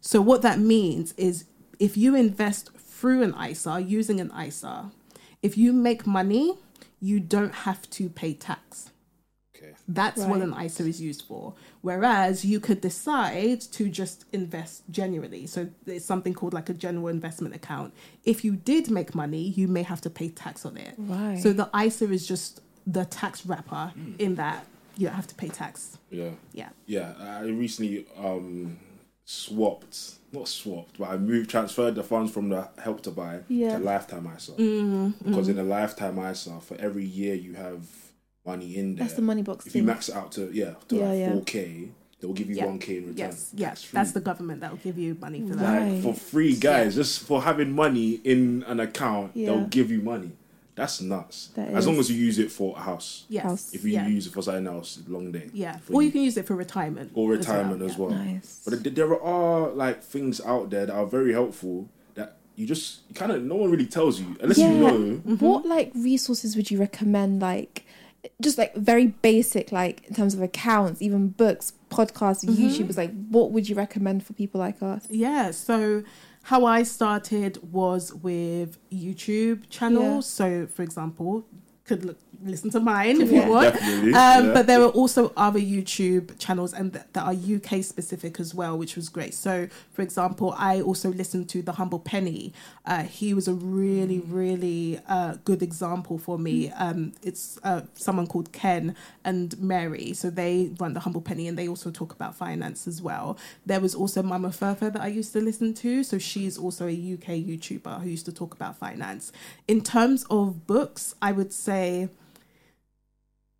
So, 0.02 0.22
what 0.22 0.42
that 0.42 0.60
means 0.60 1.14
is 1.14 1.46
if 1.80 1.96
you 1.96 2.16
invest 2.16 2.72
through 2.78 3.24
an 3.24 3.36
ISA, 3.42 3.82
using 3.82 4.20
an 4.20 4.32
ISA, 4.38 4.92
if 5.42 5.58
you 5.58 5.74
make 5.74 6.08
money, 6.08 6.58
you 7.02 7.20
don't 7.20 7.54
have 7.54 7.90
to 7.90 8.10
pay 8.10 8.34
tax. 8.34 8.92
Okay. 9.86 9.94
That's 9.96 10.22
what 10.22 10.42
an 10.42 10.54
ISA 10.60 10.86
is 10.88 11.02
used 11.02 11.24
for. 11.28 11.54
Whereas 11.82 12.46
you 12.46 12.60
could 12.60 12.80
decide 12.82 13.62
to 13.62 13.90
just 13.90 14.26
invest 14.32 14.84
generally. 14.90 15.46
So 15.48 15.68
it's 15.86 16.06
something 16.06 16.34
called 16.34 16.54
like 16.54 16.70
a 16.70 16.74
general 16.74 17.10
investment 17.10 17.54
account. 17.54 17.94
If 18.24 18.46
you 18.46 18.56
did 18.56 18.90
make 18.90 19.14
money, 19.14 19.42
you 19.50 19.68
may 19.68 19.84
have 19.84 20.00
to 20.02 20.10
pay 20.10 20.30
tax 20.30 20.66
on 20.66 20.78
it. 20.78 20.96
Right. 20.98 21.38
So 21.42 21.52
the 21.54 21.70
ISA 21.78 22.12
is 22.12 22.26
just 22.28 22.62
the 22.88 23.06
tax 23.06 23.46
wrapper 23.46 23.94
in 24.20 24.36
that 24.36 24.66
you 24.98 25.08
don't 25.08 25.16
have 25.16 25.28
to 25.28 25.36
pay 25.36 25.50
tax. 25.50 25.98
Yeah. 26.10 26.32
Yeah. 26.54 26.70
Yeah. 26.86 27.14
I 27.20 27.42
recently 27.42 28.06
um 28.18 28.80
swapped 29.26 30.16
not 30.34 30.48
swapped, 30.48 30.98
but 30.98 31.10
I 31.10 31.18
moved 31.18 31.50
transferred 31.50 31.96
the 31.96 32.04
funds 32.04 32.32
from 32.32 32.50
the 32.50 32.68
help 32.82 33.02
to 33.04 33.12
buy 33.12 33.42
Yeah. 33.48 33.78
to 33.78 33.84
lifetime 33.84 34.28
ISA. 34.36 34.54
Mm-hmm. 34.54 35.30
Because 35.30 35.48
in 35.48 35.60
a 35.60 35.64
lifetime 35.64 36.18
ISA, 36.18 36.60
for 36.60 36.76
every 36.78 37.06
year 37.06 37.36
you 37.36 37.54
have 37.54 37.86
money 38.46 38.76
in 38.78 38.96
there. 38.96 39.04
That's 39.06 39.16
the 39.16 39.22
money 39.22 39.42
box 39.42 39.66
If 39.68 39.76
you 39.76 39.84
max 39.84 40.10
it 40.10 40.16
out 40.16 40.32
to 40.34 40.50
yeah, 40.54 40.74
to 40.90 40.96
Yeah, 40.96 41.10
like 41.10 41.20
yeah. 41.20 41.32
four 41.32 41.42
K, 41.44 41.90
they 42.20 42.28
will 42.28 42.34
give 42.34 42.50
you 42.50 42.56
Yeah. 42.56 42.66
one 42.66 42.80
K 42.80 42.98
in 42.98 43.04
return. 43.08 43.18
Yes. 43.18 43.52
Yes. 43.56 43.88
That's 43.92 44.12
the 44.12 44.22
government 44.22 44.62
that 44.62 44.72
will 44.72 44.80
give 44.80 44.98
you 44.98 45.16
money 45.20 45.42
for 45.48 45.56
that. 45.56 45.80
Right. 45.80 45.92
like 45.94 46.04
for 46.04 46.14
free 46.14 46.56
guys 46.56 46.96
just 46.96 47.22
for 47.24 47.42
having 47.42 47.72
money 47.72 48.20
in 48.24 48.64
an 48.68 48.80
account 48.80 49.32
Yeah. 49.34 49.48
they'll 49.48 49.68
give 49.68 49.92
you 49.92 50.02
money 50.02 50.32
that's 50.76 51.02
nuts 51.02 51.50
That 51.56 51.70
as 51.70 51.86
long 51.86 51.98
as 52.00 52.10
you 52.10 52.18
use 52.18 52.40
it 52.40 52.52
for 52.52 52.76
a 52.76 52.80
house 52.82 53.26
Yes. 53.30 53.44
House. 53.44 53.74
if 53.74 53.84
you 53.86 53.92
yeah. 53.92 54.08
use 54.08 54.26
it 54.28 54.34
for 54.34 54.42
something 54.42 54.66
else 54.68 55.00
long 55.08 55.32
day 55.32 55.50
yeah. 55.54 55.78
Or 55.92 56.02
you 56.02 56.12
can 56.12 56.22
use 56.22 56.36
it 56.36 56.48
for 56.48 56.56
retirement. 56.56 57.12
or 57.14 57.34
as 57.34 57.40
retirement 57.40 57.80
well, 57.82 57.90
as 57.90 57.96
yeah. 57.98 58.02
well, 58.06 58.10
Nice. 58.12 58.62
but 58.66 58.96
there 58.96 59.22
are 59.22 59.70
like 59.70 60.02
things 60.04 60.42
out 60.42 60.70
there 60.72 60.86
that 60.88 60.94
are 60.96 61.06
very 61.06 61.32
helpful 61.32 61.88
that 62.16 62.38
you 62.56 62.66
just 62.66 63.02
kind 63.14 63.32
of 63.32 63.44
no 63.44 63.56
one 63.56 63.70
really 63.70 63.86
tells 63.86 64.20
you 64.20 64.36
unless 64.42 64.58
Yeah. 64.58 64.72
you 64.72 64.78
know 64.80 64.94
Mm-hmm. 64.98 65.46
What 65.46 65.66
like 65.68 65.92
resources 65.94 66.56
would 66.56 66.72
you 66.72 66.80
recommend? 66.80 67.40
Like, 67.42 67.86
just 68.42 68.58
like 68.58 68.76
very 68.76 69.08
basic, 69.08 69.72
like 69.72 70.06
in 70.08 70.16
terms 70.16 70.34
of 70.34 70.42
accounts, 70.42 71.02
even 71.02 71.30
books, 71.30 71.74
podcasts, 71.90 72.46
Mm-hmm. 72.46 72.68
YouTubers. 72.68 72.98
Like, 72.98 73.12
what 73.30 73.52
would 73.52 73.70
you 73.70 73.76
recommend 73.76 74.26
for 74.26 74.34
people 74.34 74.60
like 74.60 74.82
us? 74.82 75.06
Yeah, 75.10 75.52
so 75.52 76.04
how 76.44 76.66
I 76.66 76.84
started 76.84 77.72
was 77.72 78.14
with 78.14 78.78
YouTube 78.92 79.70
channels. 79.70 80.26
So, 80.28 80.68
for 80.68 80.82
example, 80.84 81.46
could 81.86 82.04
look, 82.06 82.18
listen 82.46 82.70
to 82.72 82.80
mine 82.80 83.22
if 83.22 83.32
Yeah. 83.32 83.46
you 83.46 83.52
want. 83.52 83.74
Definitely, 83.74 84.14
Um, 84.14 84.46
yeah. 84.48 84.54
But 84.54 84.68
there 84.68 84.82
are 84.82 84.90
also 84.90 85.32
other 85.38 85.60
YouTube 85.60 86.38
channels 86.38 86.74
and 86.74 86.94
th- 86.94 87.06
that 87.14 87.24
are 87.24 87.34
UK 87.34 87.82
specific 87.84 88.40
as 88.40 88.54
well, 88.54 88.78
which 88.78 88.96
was 88.96 89.10
great. 89.10 89.34
So, 89.34 89.68
for 89.94 90.02
example, 90.02 90.54
I 90.58 90.82
also 90.82 91.12
listened 91.12 91.50
to 91.50 91.62
the 91.62 91.74
Humble 91.74 92.00
Penny. 92.00 92.54
Uh, 92.86 93.04
he 93.04 93.34
was 93.34 93.48
a 93.48 93.54
really, 93.54 94.20
really 94.20 95.00
uh, 95.08 95.36
good 95.46 95.62
example 95.64 96.18
for 96.18 96.38
me. 96.38 96.70
Um, 96.72 97.14
it's 97.24 97.58
uh, 97.64 97.82
someone 97.96 98.28
called 98.28 98.52
Ken 98.52 98.96
and 99.24 99.58
Mary. 99.60 100.14
So 100.14 100.30
they 100.30 100.72
run 100.80 100.94
the 100.94 101.00
Humble 101.02 101.22
Penny 101.22 101.48
and 101.48 101.58
they 101.58 101.68
also 101.68 101.92
talk 101.92 102.12
about 102.14 102.36
finance 102.36 102.88
as 102.88 103.02
well. 103.02 103.38
There 103.66 103.80
was 103.80 103.96
also 103.96 104.22
Mama 104.22 104.50
Furfa 104.50 104.92
that 104.94 105.02
I 105.02 105.08
used 105.08 105.34
to 105.34 105.42
listen 105.42 105.74
to. 105.76 106.04
So 106.04 106.18
she's 106.18 106.58
also 106.58 106.88
a 106.88 106.92
UK 107.14 107.30
YouTuber 107.50 108.02
who 108.02 108.10
used 108.10 108.26
to 108.26 108.32
talk 108.34 108.54
about 108.54 108.78
finance. 108.78 109.32
In 109.68 109.82
terms 109.82 110.26
of 110.30 110.68
books, 110.68 111.16
I 111.22 111.32
would 111.32 111.54
say. 111.54 112.10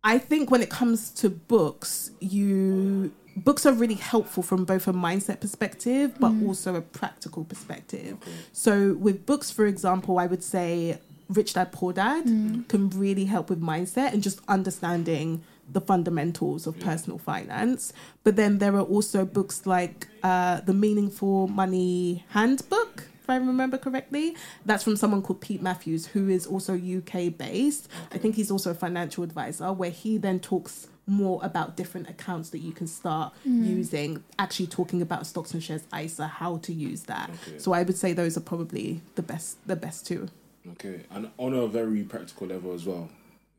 I 0.04 0.18
think 0.18 0.50
when 0.50 0.62
it 0.62 0.68
comes 0.68 1.10
to 1.12 1.30
books, 1.30 2.10
you 2.20 3.12
books 3.36 3.66
are 3.66 3.72
really 3.72 3.94
helpful 3.94 4.42
from 4.44 4.64
both 4.64 4.86
a 4.86 4.92
mindset 4.92 5.40
perspective 5.40 6.14
but 6.20 6.32
also 6.46 6.76
a 6.76 6.80
practical 6.80 7.42
perspective. 7.44 8.16
So 8.52 8.94
with 8.94 9.26
books, 9.26 9.50
for 9.50 9.66
example, 9.66 10.18
I 10.20 10.26
would 10.26 10.44
say 10.44 10.98
Rich 11.28 11.54
Dad 11.54 11.72
Poor 11.72 11.92
Dad 11.92 12.24
can 12.68 12.90
really 12.90 13.24
help 13.24 13.50
with 13.50 13.60
mindset 13.60 14.12
and 14.12 14.22
just 14.22 14.40
understanding 14.46 15.42
the 15.72 15.80
fundamentals 15.80 16.66
of 16.66 16.78
personal 16.78 17.18
finance. 17.18 17.92
But 18.22 18.36
then 18.36 18.58
there 18.58 18.74
are 18.76 18.82
also 18.82 19.24
books 19.24 19.66
like 19.66 20.06
uh, 20.22 20.60
the 20.60 20.74
Meaningful 20.74 21.48
Money 21.48 22.24
Handbook 22.28 23.08
if 23.24 23.30
I 23.30 23.36
remember 23.36 23.78
correctly. 23.78 24.36
That's 24.66 24.84
from 24.84 24.96
someone 24.96 25.22
called 25.22 25.40
Pete 25.40 25.62
Matthews, 25.62 26.06
who 26.08 26.28
is 26.28 26.46
also 26.46 26.74
UK 26.74 27.36
based. 27.36 27.88
I 28.12 28.18
think 28.18 28.34
he's 28.36 28.50
also 28.50 28.70
a 28.70 28.74
financial 28.74 29.24
advisor, 29.24 29.72
where 29.72 29.90
he 29.90 30.18
then 30.18 30.40
talks 30.40 30.88
more 31.06 31.40
about 31.42 31.74
different 31.76 32.08
accounts 32.08 32.50
that 32.50 32.58
you 32.58 32.72
can 32.72 32.86
start 32.86 33.32
using, 33.44 34.22
actually 34.38 34.66
talking 34.66 35.00
about 35.02 35.26
stocks 35.26 35.52
and 35.54 35.62
shares 35.62 35.82
ISA, 35.98 36.26
how 36.26 36.58
to 36.58 36.72
use 36.72 37.04
that. 37.04 37.30
Okay. 37.48 37.58
So 37.58 37.72
I 37.72 37.82
would 37.82 37.96
say 37.96 38.12
those 38.12 38.36
are 38.36 38.40
probably 38.40 39.00
the 39.14 39.22
best 39.22 39.56
the 39.66 39.76
best 39.76 40.06
two. 40.06 40.28
Okay, 40.72 41.00
and 41.10 41.30
on 41.38 41.52
a 41.54 41.66
very 41.66 42.02
practical 42.04 42.46
level 42.46 42.72
as 42.72 42.86
well, 42.86 43.08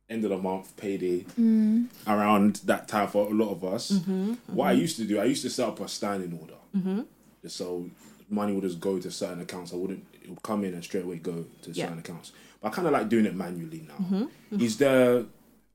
end 0.10 0.24
of 0.24 0.30
the 0.32 0.38
month, 0.38 0.76
payday, 0.78 1.22
Mm. 1.40 1.88
around 2.08 2.62
that 2.66 2.88
time 2.88 3.08
for 3.08 3.28
a 3.28 3.34
lot 3.34 3.50
of 3.52 3.64
us. 3.64 3.92
Mm-hmm, 3.92 4.34
What 4.48 4.68
I 4.68 4.72
used 4.74 4.98
to 4.98 5.06
do, 5.06 5.20
I 5.20 5.26
used 5.26 5.44
to 5.44 5.50
set 5.52 5.68
up 5.68 5.80
a 5.80 5.88
standing 5.88 6.38
order. 6.40 7.06
Just 7.44 7.58
so 7.58 7.90
money 8.30 8.54
would 8.54 8.64
just 8.64 8.80
go 8.80 9.00
to 9.00 9.12
certain 9.12 9.42
accounts. 9.42 9.74
I 9.74 9.76
wouldn't, 9.76 10.04
it 10.24 10.30
would 10.30 10.42
come 10.44 10.64
in 10.64 10.74
and 10.74 10.84
straight 10.84 11.04
away 11.06 11.18
go 11.18 11.46
to 11.64 11.72
Yeah. 11.72 11.86
certain 11.86 12.00
accounts. 12.00 12.32
But 12.62 12.70
I 12.70 12.72
kind 12.76 12.88
of 12.88 12.94
like 12.94 13.10
doing 13.10 13.26
it 13.26 13.36
manually 13.36 13.86
now. 13.88 14.04
Mm-hmm, 14.04 14.62
Is 14.62 14.78
there, 14.78 15.26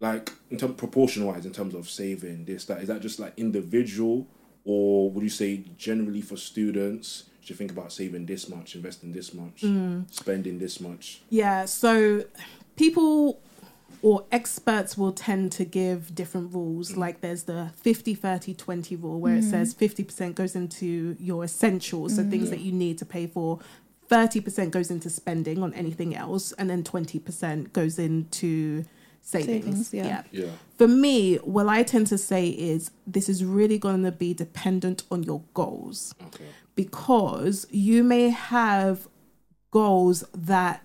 like, 0.00 0.32
in 0.50 0.58
terms 0.58 0.74
proportion 0.76 1.24
wise, 1.26 1.46
in 1.46 1.52
terms 1.52 1.74
of 1.74 1.88
saving 1.88 2.44
this, 2.46 2.64
that, 2.66 2.80
is 2.82 2.88
that 2.88 3.00
just 3.02 3.18
like 3.20 3.34
individual 3.36 4.26
or 4.64 5.10
would 5.10 5.22
you 5.22 5.30
say 5.30 5.64
generally 5.78 6.20
for 6.20 6.36
students? 6.36 7.24
Should 7.42 7.56
think 7.56 7.72
about 7.72 7.92
saving 7.92 8.26
this 8.26 8.48
much, 8.48 8.74
investing 8.76 9.12
this 9.12 9.32
much, 9.32 9.64
spending 10.10 10.58
this 10.58 10.80
much? 10.80 11.22
Yeah, 11.30 11.64
so 11.64 12.24
people 12.76 13.40
or 14.02 14.24
experts 14.32 14.96
will 14.96 15.12
tend 15.12 15.52
to 15.52 15.64
give 15.64 16.14
different 16.14 16.54
rules. 16.54 16.96
Like 16.96 17.20
there's 17.20 17.44
the 17.44 17.70
50 17.76 18.14
30 18.14 18.54
20 18.54 18.96
rule 18.96 19.20
where 19.20 19.34
it 19.34 19.40
mm-hmm. 19.40 19.50
says 19.50 19.74
50% 19.74 20.34
goes 20.34 20.54
into 20.54 21.16
your 21.18 21.44
essentials, 21.44 22.16
so 22.16 22.22
things 22.22 22.44
mm-hmm. 22.44 22.50
that 22.50 22.60
you 22.60 22.72
need 22.72 22.98
to 22.98 23.04
pay 23.04 23.26
for. 23.26 23.58
30% 24.08 24.72
goes 24.72 24.90
into 24.90 25.08
spending 25.08 25.62
on 25.62 25.72
anything 25.74 26.16
else, 26.16 26.50
and 26.52 26.68
then 26.68 26.82
20% 26.82 27.72
goes 27.72 27.98
into 27.98 28.84
savings. 29.22 29.88
Savings, 29.88 29.94
yeah. 29.94 30.22
Yeah. 30.32 30.50
For 30.76 30.88
me, 30.88 31.36
what 31.36 31.68
I 31.68 31.84
tend 31.84 32.08
to 32.08 32.18
say 32.18 32.48
is 32.48 32.90
this 33.06 33.28
is 33.28 33.44
really 33.44 33.78
going 33.78 34.02
to 34.02 34.10
be 34.10 34.34
dependent 34.34 35.04
on 35.10 35.22
your 35.22 35.42
goals 35.54 36.14
Okay. 36.26 36.44
because 36.74 37.66
you 37.70 38.02
may 38.02 38.30
have 38.30 39.06
goals 39.70 40.24
that 40.34 40.82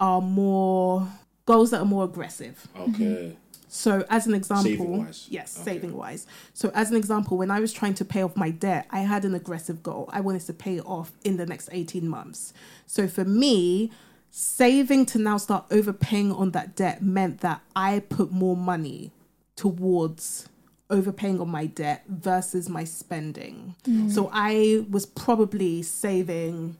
are 0.00 0.20
more 0.20 1.08
goals 1.46 1.70
that 1.70 1.80
are 1.80 1.84
more 1.86 2.04
aggressive. 2.04 2.66
Okay. 2.76 2.90
Mm-hmm. 2.90 3.34
So 3.68 4.04
as 4.08 4.28
an 4.28 4.34
example, 4.34 4.64
Saving-wise. 4.70 5.26
yes, 5.30 5.56
Okay. 5.60 5.72
saving 5.72 5.96
wise. 5.96 6.26
So 6.52 6.70
as 6.74 6.90
an 6.92 6.96
example, 6.96 7.36
when 7.36 7.50
I 7.50 7.58
was 7.58 7.72
trying 7.72 7.94
to 7.94 8.04
pay 8.04 8.22
off 8.22 8.36
my 8.36 8.50
debt, 8.50 8.86
I 8.90 9.00
had 9.00 9.24
an 9.24 9.34
aggressive 9.34 9.82
goal. 9.82 10.08
I 10.12 10.20
wanted 10.20 10.42
to 10.46 10.52
pay 10.52 10.76
it 10.76 10.86
off 10.86 11.10
in 11.24 11.38
the 11.38 11.46
next 11.46 11.68
18 11.72 12.08
months. 12.08 12.52
So 12.86 13.08
for 13.08 13.24
me, 13.24 13.90
saving 14.30 15.06
to 15.06 15.18
now 15.18 15.38
start 15.38 15.64
overpaying 15.72 16.30
on 16.30 16.52
that 16.52 16.76
debt 16.76 17.02
meant 17.02 17.40
that 17.40 17.62
I 17.74 17.98
put 18.08 18.30
more 18.30 18.56
money 18.56 19.10
towards 19.56 20.48
overpaying 20.90 21.40
on 21.40 21.48
my 21.48 21.66
debt 21.66 22.04
versus 22.08 22.68
my 22.68 22.84
spending. 22.84 23.74
Mm. 23.84 24.10
So 24.12 24.30
I 24.32 24.84
was 24.88 25.04
probably 25.04 25.82
saving 25.82 26.76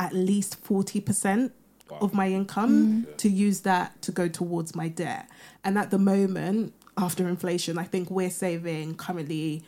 at 0.00 0.14
least 0.14 0.62
40% 0.64 1.50
of 2.00 2.14
my 2.14 2.28
income 2.28 3.06
mm. 3.06 3.16
to 3.18 3.28
use 3.28 3.60
that 3.60 4.00
to 4.02 4.12
go 4.12 4.28
towards 4.28 4.74
my 4.74 4.88
debt. 4.88 5.28
And 5.64 5.76
at 5.78 5.90
the 5.90 5.98
moment, 5.98 6.74
after 6.96 7.28
inflation, 7.28 7.78
I 7.78 7.84
think 7.84 8.10
we're 8.10 8.30
saving 8.30 8.94
currently 8.96 9.62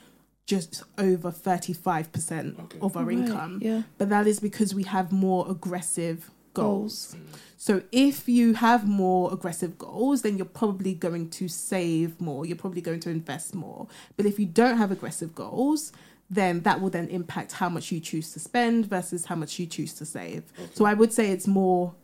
just 0.46 0.82
over 0.98 1.30
35% 1.30 2.58
Okay. 2.60 2.78
of 2.82 2.96
our 2.96 3.04
Right, 3.04 3.18
income. 3.18 3.60
yeah. 3.62 3.82
But 3.98 4.08
that 4.10 4.26
is 4.26 4.40
because 4.40 4.74
we 4.74 4.82
have 4.84 5.10
more 5.12 5.50
aggressive 5.50 6.30
Goals. 6.52 7.14
goals. 7.14 7.16
Mm. 7.16 7.38
So 7.56 7.82
if 7.92 8.28
you 8.28 8.54
have 8.54 8.86
more 8.86 9.32
aggressive 9.32 9.78
goals, 9.78 10.22
then 10.22 10.36
you're 10.36 10.44
probably 10.44 10.94
going 10.94 11.30
to 11.30 11.48
save 11.48 12.20
more. 12.20 12.44
You're 12.46 12.58
probably 12.58 12.82
going 12.82 13.00
to 13.00 13.10
invest 13.10 13.54
more. 13.54 13.86
But 14.16 14.26
if 14.26 14.38
you 14.38 14.44
don't 14.46 14.76
have 14.76 14.92
aggressive 14.92 15.34
goals, 15.34 15.92
then 16.30 16.60
that 16.60 16.80
will 16.80 16.90
then 16.90 17.08
impact 17.08 17.52
how 17.52 17.68
much 17.68 17.90
you 17.90 18.00
choose 18.00 18.32
to 18.34 18.40
spend 18.40 18.86
versus 18.86 19.24
how 19.26 19.34
much 19.34 19.58
you 19.58 19.66
choose 19.66 19.94
to 19.94 20.04
save. 20.04 20.42
So 20.74 20.84
I 20.84 20.94
would 20.94 21.12
say 21.12 21.30
it's 21.30 21.46
more 21.46 21.94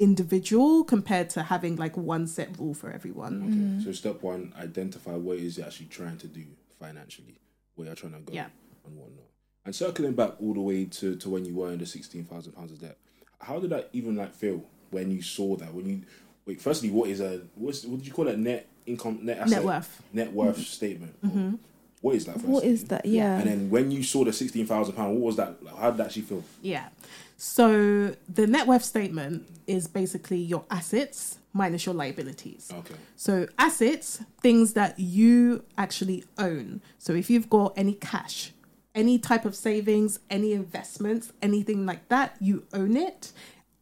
individual 0.00 0.82
compared 0.82 1.30
to 1.30 1.42
having 1.44 1.76
like 1.76 1.96
one 1.96 2.26
set 2.26 2.58
rule 2.58 2.74
for 2.74 2.90
everyone. 2.90 3.42
Okay. 3.42 3.52
Mm-hmm. 3.52 3.82
So 3.82 3.92
step 3.92 4.22
one, 4.22 4.52
identify 4.58 5.12
what 5.12 5.36
is 5.36 5.42
it 5.42 5.46
is 5.46 5.58
you're 5.58 5.66
actually 5.66 5.86
trying 5.86 6.16
to 6.18 6.26
do 6.26 6.44
financially, 6.80 7.38
where 7.76 7.86
you're 7.86 7.94
trying 7.94 8.14
to 8.14 8.18
go 8.20 8.32
Yeah. 8.32 8.46
and 8.86 8.96
whatnot. 8.96 9.24
And 9.64 9.74
circling 9.76 10.14
back 10.14 10.32
all 10.40 10.54
the 10.54 10.60
way 10.60 10.86
to, 10.86 11.16
to 11.16 11.28
when 11.28 11.44
you 11.44 11.54
were 11.54 11.70
in 11.70 11.78
the 11.78 11.86
sixteen 11.86 12.24
thousand 12.24 12.52
pounds 12.52 12.72
of 12.72 12.80
debt, 12.80 12.96
how 13.40 13.60
did 13.60 13.70
that 13.70 13.90
even 13.92 14.16
like 14.16 14.34
feel 14.34 14.64
when 14.90 15.10
you 15.10 15.22
saw 15.22 15.54
that? 15.56 15.72
When 15.74 15.86
you 15.88 16.02
wait, 16.46 16.60
firstly, 16.60 16.90
what 16.90 17.10
is 17.10 17.20
a 17.20 17.42
what's 17.54 17.84
what 17.84 17.98
did 17.98 18.06
you 18.06 18.12
call 18.12 18.28
it? 18.28 18.38
Net 18.38 18.66
income, 18.86 19.18
net 19.22 19.38
asset, 19.38 19.50
Net 19.58 19.64
worth. 19.64 20.02
net 20.14 20.32
worth 20.32 20.58
statement. 20.66 21.20
Mm-hmm. 21.22 21.38
Mm-hmm. 21.38 21.54
What 22.00 22.14
is 22.14 22.24
that? 22.24 22.36
Firstly? 22.36 22.50
What 22.50 22.64
is 22.64 22.84
that? 22.84 23.04
Yeah. 23.04 23.38
And 23.38 23.46
then 23.46 23.70
when 23.70 23.90
you 23.90 24.02
saw 24.02 24.24
the 24.24 24.32
sixteen 24.32 24.66
thousand 24.66 24.94
pound, 24.94 25.12
what 25.12 25.20
was 25.20 25.36
that? 25.36 25.62
Like, 25.62 25.76
how 25.76 25.90
did 25.90 25.98
that 25.98 26.06
actually 26.06 26.22
feel? 26.22 26.42
Yeah. 26.62 26.88
So 27.42 28.14
the 28.28 28.46
net 28.46 28.66
worth 28.66 28.84
statement 28.84 29.48
is 29.66 29.88
basically 29.88 30.36
your 30.36 30.62
assets 30.70 31.38
minus 31.54 31.86
your 31.86 31.94
liabilities. 31.94 32.70
Okay. 32.70 32.94
So 33.16 33.46
assets, 33.58 34.22
things 34.42 34.74
that 34.74 34.98
you 34.98 35.64
actually 35.78 36.24
own. 36.36 36.82
So 36.98 37.14
if 37.14 37.30
you've 37.30 37.48
got 37.48 37.72
any 37.78 37.94
cash, 37.94 38.52
any 38.94 39.18
type 39.18 39.46
of 39.46 39.56
savings, 39.56 40.20
any 40.28 40.52
investments, 40.52 41.32
anything 41.40 41.86
like 41.86 42.10
that, 42.10 42.36
you 42.40 42.66
own 42.74 42.94
it. 42.94 43.32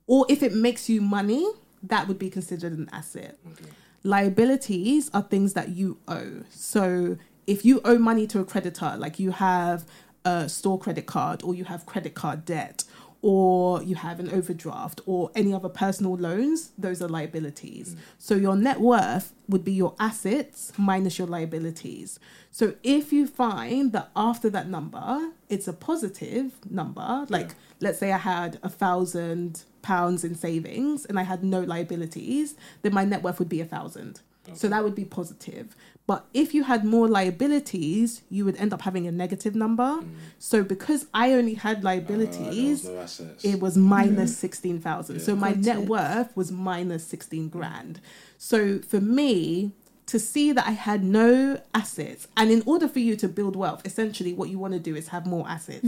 Or 0.07 0.25
if 0.29 0.44
it 0.44 0.55
makes 0.55 0.88
you 0.88 1.01
money, 1.01 1.44
that 1.83 2.07
would 2.07 2.21
be 2.21 2.31
considered 2.31 2.75
an 2.75 2.88
asset. 2.92 3.38
Okay. 3.44 3.71
Liabilities 4.05 5.11
are 5.12 5.23
things 5.23 5.55
that 5.55 5.71
you 5.71 5.99
owe. 6.07 6.44
So 6.49 7.18
if 7.49 7.64
you 7.64 7.81
owe 7.85 7.99
money 7.99 8.29
to 8.29 8.38
a 8.38 8.44
creditor, 8.44 8.94
like 8.97 9.18
you 9.18 9.33
have 9.33 9.85
a 10.25 10.49
store 10.49 10.79
credit 10.79 11.07
card 11.07 11.42
or 11.42 11.57
you 11.57 11.64
have 11.64 11.87
credit 11.87 12.14
card 12.14 12.44
debt 12.44 12.85
or 13.20 13.83
you 13.83 13.96
have 13.96 14.20
an 14.20 14.31
overdraft 14.31 15.00
or 15.07 15.31
any 15.35 15.52
other 15.52 15.68
personal 15.68 16.14
loans, 16.14 16.70
those 16.78 17.02
are 17.02 17.09
liabilities. 17.09 17.94
Mm. 17.94 17.98
So 18.18 18.35
your 18.37 18.57
net 18.57 18.81
worth 18.81 19.33
would 19.48 19.64
be 19.64 19.72
your 19.72 19.94
assets 19.98 20.72
minus 20.76 21.18
your 21.18 21.26
liabilities. 21.26 22.20
So 22.52 22.74
if 22.83 23.12
you 23.12 23.26
find 23.26 23.92
that 23.92 24.11
after 24.14 24.48
that 24.50 24.68
number, 24.68 25.33
it's 25.48 25.66
a 25.66 25.72
positive 25.72 26.52
number, 26.70 27.26
like 27.28 27.50
let's 27.81 27.98
say 27.98 28.12
I 28.12 28.18
had 28.18 28.59
a 28.62 28.68
thousand 28.68 29.62
pounds 29.83 30.22
in 30.22 30.35
savings 30.35 31.04
and 31.04 31.18
I 31.18 31.22
had 31.22 31.42
no 31.42 31.61
liabilities, 31.61 32.54
then 32.83 32.94
my 32.94 33.04
net 33.04 33.22
worth 33.22 33.38
would 33.38 33.48
be 33.48 33.61
a 33.61 33.64
thousand. 33.64 34.20
So 34.54 34.68
that 34.68 34.83
would 34.83 34.94
be 34.94 35.04
positive. 35.04 35.76
But 36.09 36.25
if 36.33 36.55
you 36.55 36.62
had 36.64 36.85
more 36.87 37.07
liabilities, 37.07 38.23
you 38.31 38.44
would 38.47 38.57
end 38.57 38.73
up 38.73 38.83
having 38.83 39.07
a 39.07 39.12
negative 39.12 39.55
number. 39.55 40.01
So 40.38 40.64
because 40.64 41.07
I 41.12 41.33
only 41.35 41.55
had 41.55 41.79
Uh, 41.79 41.81
there 41.81 41.99
was 42.01 42.07
liabilities, 42.09 42.85
no 42.87 42.99
assets. 42.99 43.44
it 43.44 43.61
was 43.61 43.77
minus 43.77 44.37
16,000. 44.37 45.21
So 45.21 45.37
my 45.37 45.53
Got 45.53 45.64
net 45.64 45.79
it. 45.83 45.88
worth 45.88 46.31
was 46.37 46.51
minus 46.51 47.05
16 47.07 47.49
grand. 47.51 48.01
So 48.38 48.79
for 48.81 49.01
me, 49.01 49.73
to 50.07 50.18
see 50.18 50.53
that 50.53 50.66
I 50.66 50.71
had 50.88 51.05
no 51.05 51.61
assets, 51.75 52.27
and 52.38 52.51
in 52.51 52.62
order 52.64 52.88
for 52.88 53.01
you 53.01 53.14
to 53.16 53.29
build 53.29 53.55
wealth, 53.55 53.83
essentially 53.85 54.33
what 54.33 54.49
you 54.49 54.59
want 54.59 54.73
to 54.73 54.81
do 54.81 54.97
is 54.97 55.09
have 55.09 55.27
more 55.27 55.47
assets 55.47 55.87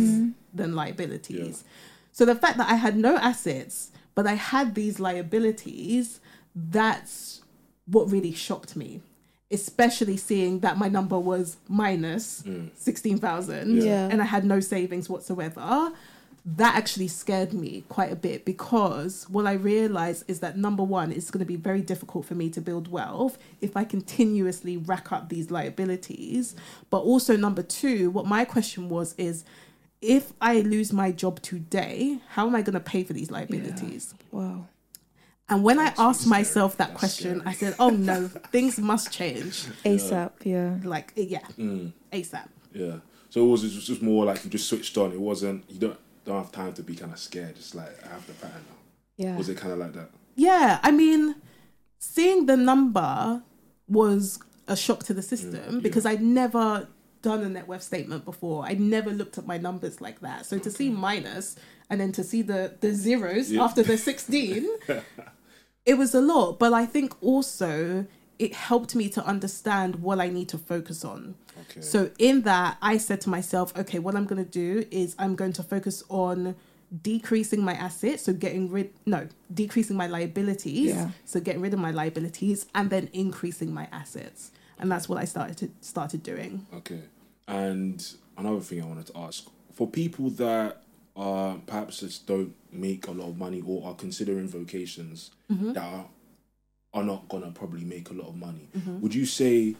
than 0.52 0.74
liabilities. 0.74 1.64
So 2.12 2.26
the 2.26 2.34
fact 2.34 2.58
that 2.58 2.68
I 2.68 2.74
had 2.74 2.94
no 3.08 3.16
assets, 3.16 3.90
but 4.14 4.26
I 4.26 4.34
had 4.34 4.74
these 4.74 5.00
liabilities, 5.00 6.20
that's 6.54 7.40
what 7.86 8.10
really 8.10 8.32
shocked 8.32 8.76
me. 8.76 9.00
Especially 9.50 10.16
seeing 10.16 10.60
that 10.60 10.78
my 10.78 10.88
number 10.88 11.18
was 11.18 11.56
minus 11.68 12.42
mm. 12.42 12.70
16,000 12.76 13.82
Yeah. 13.82 14.08
and 14.10 14.22
I 14.22 14.24
had 14.26 14.44
no 14.44 14.60
savings 14.60 15.08
whatsoever 15.08 15.92
that 16.44 16.74
actually 16.74 17.08
scared 17.08 17.52
me 17.52 17.84
quite 17.88 18.10
a 18.10 18.16
bit 18.16 18.44
because 18.44 19.28
what 19.28 19.46
I 19.46 19.52
realized 19.52 20.24
is 20.26 20.40
that 20.40 20.56
number 20.56 20.82
one, 20.82 21.12
it's 21.12 21.30
going 21.30 21.40
to 21.40 21.46
be 21.46 21.56
very 21.56 21.82
difficult 21.82 22.24
for 22.24 22.34
me 22.34 22.48
to 22.50 22.60
build 22.60 22.88
wealth 22.88 23.38
if 23.60 23.76
I 23.76 23.84
continuously 23.84 24.76
rack 24.76 25.12
up 25.12 25.28
these 25.28 25.50
liabilities. 25.50 26.56
But 26.88 27.00
also, 27.00 27.36
number 27.36 27.62
two, 27.62 28.10
what 28.10 28.26
my 28.26 28.44
question 28.44 28.88
was 28.88 29.14
is 29.18 29.44
if 30.00 30.32
I 30.40 30.60
lose 30.60 30.92
my 30.92 31.12
job 31.12 31.42
today, 31.42 32.20
how 32.30 32.46
am 32.46 32.54
I 32.54 32.62
going 32.62 32.74
to 32.74 32.80
pay 32.80 33.04
for 33.04 33.12
these 33.12 33.30
liabilities? 33.30 34.14
wow. 34.32 34.66
And 35.50 35.62
when 35.64 35.78
I 35.78 35.92
asked 35.98 36.20
scary. 36.22 36.30
myself 36.30 36.76
that 36.78 36.88
That's 36.88 36.98
question, 37.00 37.40
scary. 37.40 37.50
I 37.50 37.52
said, 37.54 37.74
oh 37.78 37.90
no, 37.90 38.28
things 38.52 38.78
must 38.78 39.12
change. 39.12 39.66
ASAP. 39.84 40.30
Yeah. 40.44 40.76
Like, 40.84 41.12
yeah, 41.16 41.40
Mm. 41.58 41.92
ASAP. 42.12 42.48
Yeah. 42.72 42.96
So 43.28 43.44
it 43.44 43.48
was 43.48 43.62
just, 43.62 43.86
just 43.86 44.00
more 44.02 44.24
like 44.24 44.42
you 44.44 44.50
just 44.50 44.68
switched 44.68 44.96
on. 44.96 45.12
It 45.12 45.20
wasn't 45.20 45.64
you 45.70 45.78
don't 45.78 45.98
don't 46.24 46.38
have 46.38 46.52
time 46.52 46.72
to 46.74 46.82
be 46.82 46.94
kind 46.94 47.12
of 47.12 47.18
scared. 47.18 47.50
It's 47.56 47.74
like 47.74 47.92
I 48.04 48.08
have 48.08 48.26
the 48.26 48.32
pattern 48.34 48.64
now. 48.68 48.76
Yeah. 49.16 49.36
Was 49.36 49.48
it 49.48 49.56
kind 49.56 49.72
of 49.72 49.78
like 49.78 49.92
that? 49.94 50.10
Yeah, 50.36 50.78
I 50.82 50.90
mean, 50.90 51.34
seeing 51.98 52.46
the 52.46 52.56
number 52.56 53.42
was 53.88 54.38
a 54.68 54.76
shock 54.76 55.02
to 55.04 55.14
the 55.14 55.22
system 55.22 55.54
Mm, 55.54 55.72
yeah. 55.74 55.80
because 55.80 56.06
I'd 56.06 56.22
never 56.22 56.88
done 57.22 57.42
a 57.42 57.48
net 57.48 57.66
worth 57.68 57.82
statement 57.82 58.24
before. 58.24 58.64
I'd 58.64 58.80
never 58.80 59.10
looked 59.10 59.36
at 59.36 59.46
my 59.46 59.58
numbers 59.58 60.00
like 60.00 60.20
that. 60.20 60.46
So 60.46 60.58
to 60.58 60.70
see 60.70 60.88
minus 60.90 61.56
and 61.90 62.00
then 62.00 62.12
to 62.12 62.24
see 62.24 62.42
the 62.42 62.74
the 62.80 62.94
zeros 62.94 63.50
Yeah. 63.50 63.62
after 63.64 63.82
the 63.82 63.98
16, 64.10 64.66
it 65.84 65.94
was 65.94 66.14
a 66.14 66.20
lot. 66.20 66.58
But 66.58 66.72
I 66.72 66.86
think 66.86 67.14
also 67.22 68.06
it 68.38 68.54
helped 68.54 68.94
me 68.94 69.08
to 69.10 69.24
understand 69.24 69.96
what 69.96 70.18
I 70.20 70.28
need 70.28 70.48
to 70.48 70.58
focus 70.58 71.04
on. 71.04 71.34
Okay. 71.70 71.82
So 71.82 72.10
in 72.18 72.42
that, 72.42 72.78
I 72.80 72.96
said 72.96 73.20
to 73.22 73.28
myself, 73.28 73.76
okay, 73.76 73.98
what 73.98 74.14
I'm 74.14 74.24
going 74.24 74.42
to 74.42 74.50
do 74.50 74.86
is 74.90 75.14
I'm 75.18 75.34
going 75.36 75.52
to 75.54 75.62
focus 75.62 76.02
on 76.08 76.54
decreasing 77.02 77.62
my 77.62 77.74
assets, 77.74 78.24
so 78.24 78.32
getting 78.32 78.68
rid 78.70 78.90
no, 79.06 79.28
decreasing 79.52 79.96
my 79.96 80.06
liabilities, 80.08 80.88
Yeah. 80.88 81.10
so 81.24 81.38
getting 81.38 81.60
rid 81.60 81.72
of 81.72 81.78
my 81.78 81.92
liabilities, 81.92 82.66
and 82.74 82.90
then 82.90 83.08
increasing 83.12 83.72
my 83.72 83.86
assets, 83.92 84.50
and 84.78 84.90
that's 84.90 85.08
what 85.08 85.18
I 85.18 85.24
started 85.24 85.56
to, 85.58 85.70
started 85.82 86.22
doing. 86.24 86.66
Okay. 86.74 87.02
And 87.46 88.04
another 88.36 88.60
thing 88.60 88.82
I 88.82 88.86
wanted 88.86 89.06
to 89.06 89.18
ask 89.18 89.46
for 89.72 89.86
people 89.86 90.30
that 90.30 90.82
uh, 91.16 91.54
perhaps 91.66 92.00
just 92.00 92.26
don't 92.26 92.54
make 92.72 93.06
a 93.06 93.10
lot 93.10 93.28
of 93.28 93.36
money 93.36 93.62
or 93.66 93.86
are 93.88 93.94
considering 93.94 94.48
vocations 94.48 95.30
Mm-hmm. 95.50 95.72
that 95.72 95.82
are, 95.82 96.06
are 96.94 97.02
not 97.02 97.28
gonna 97.28 97.50
probably 97.50 97.82
make 97.84 98.08
a 98.10 98.12
lot 98.12 98.28
of 98.28 98.36
money, 98.36 98.68
would 99.00 99.14
you 99.14 99.26
say 99.26 99.74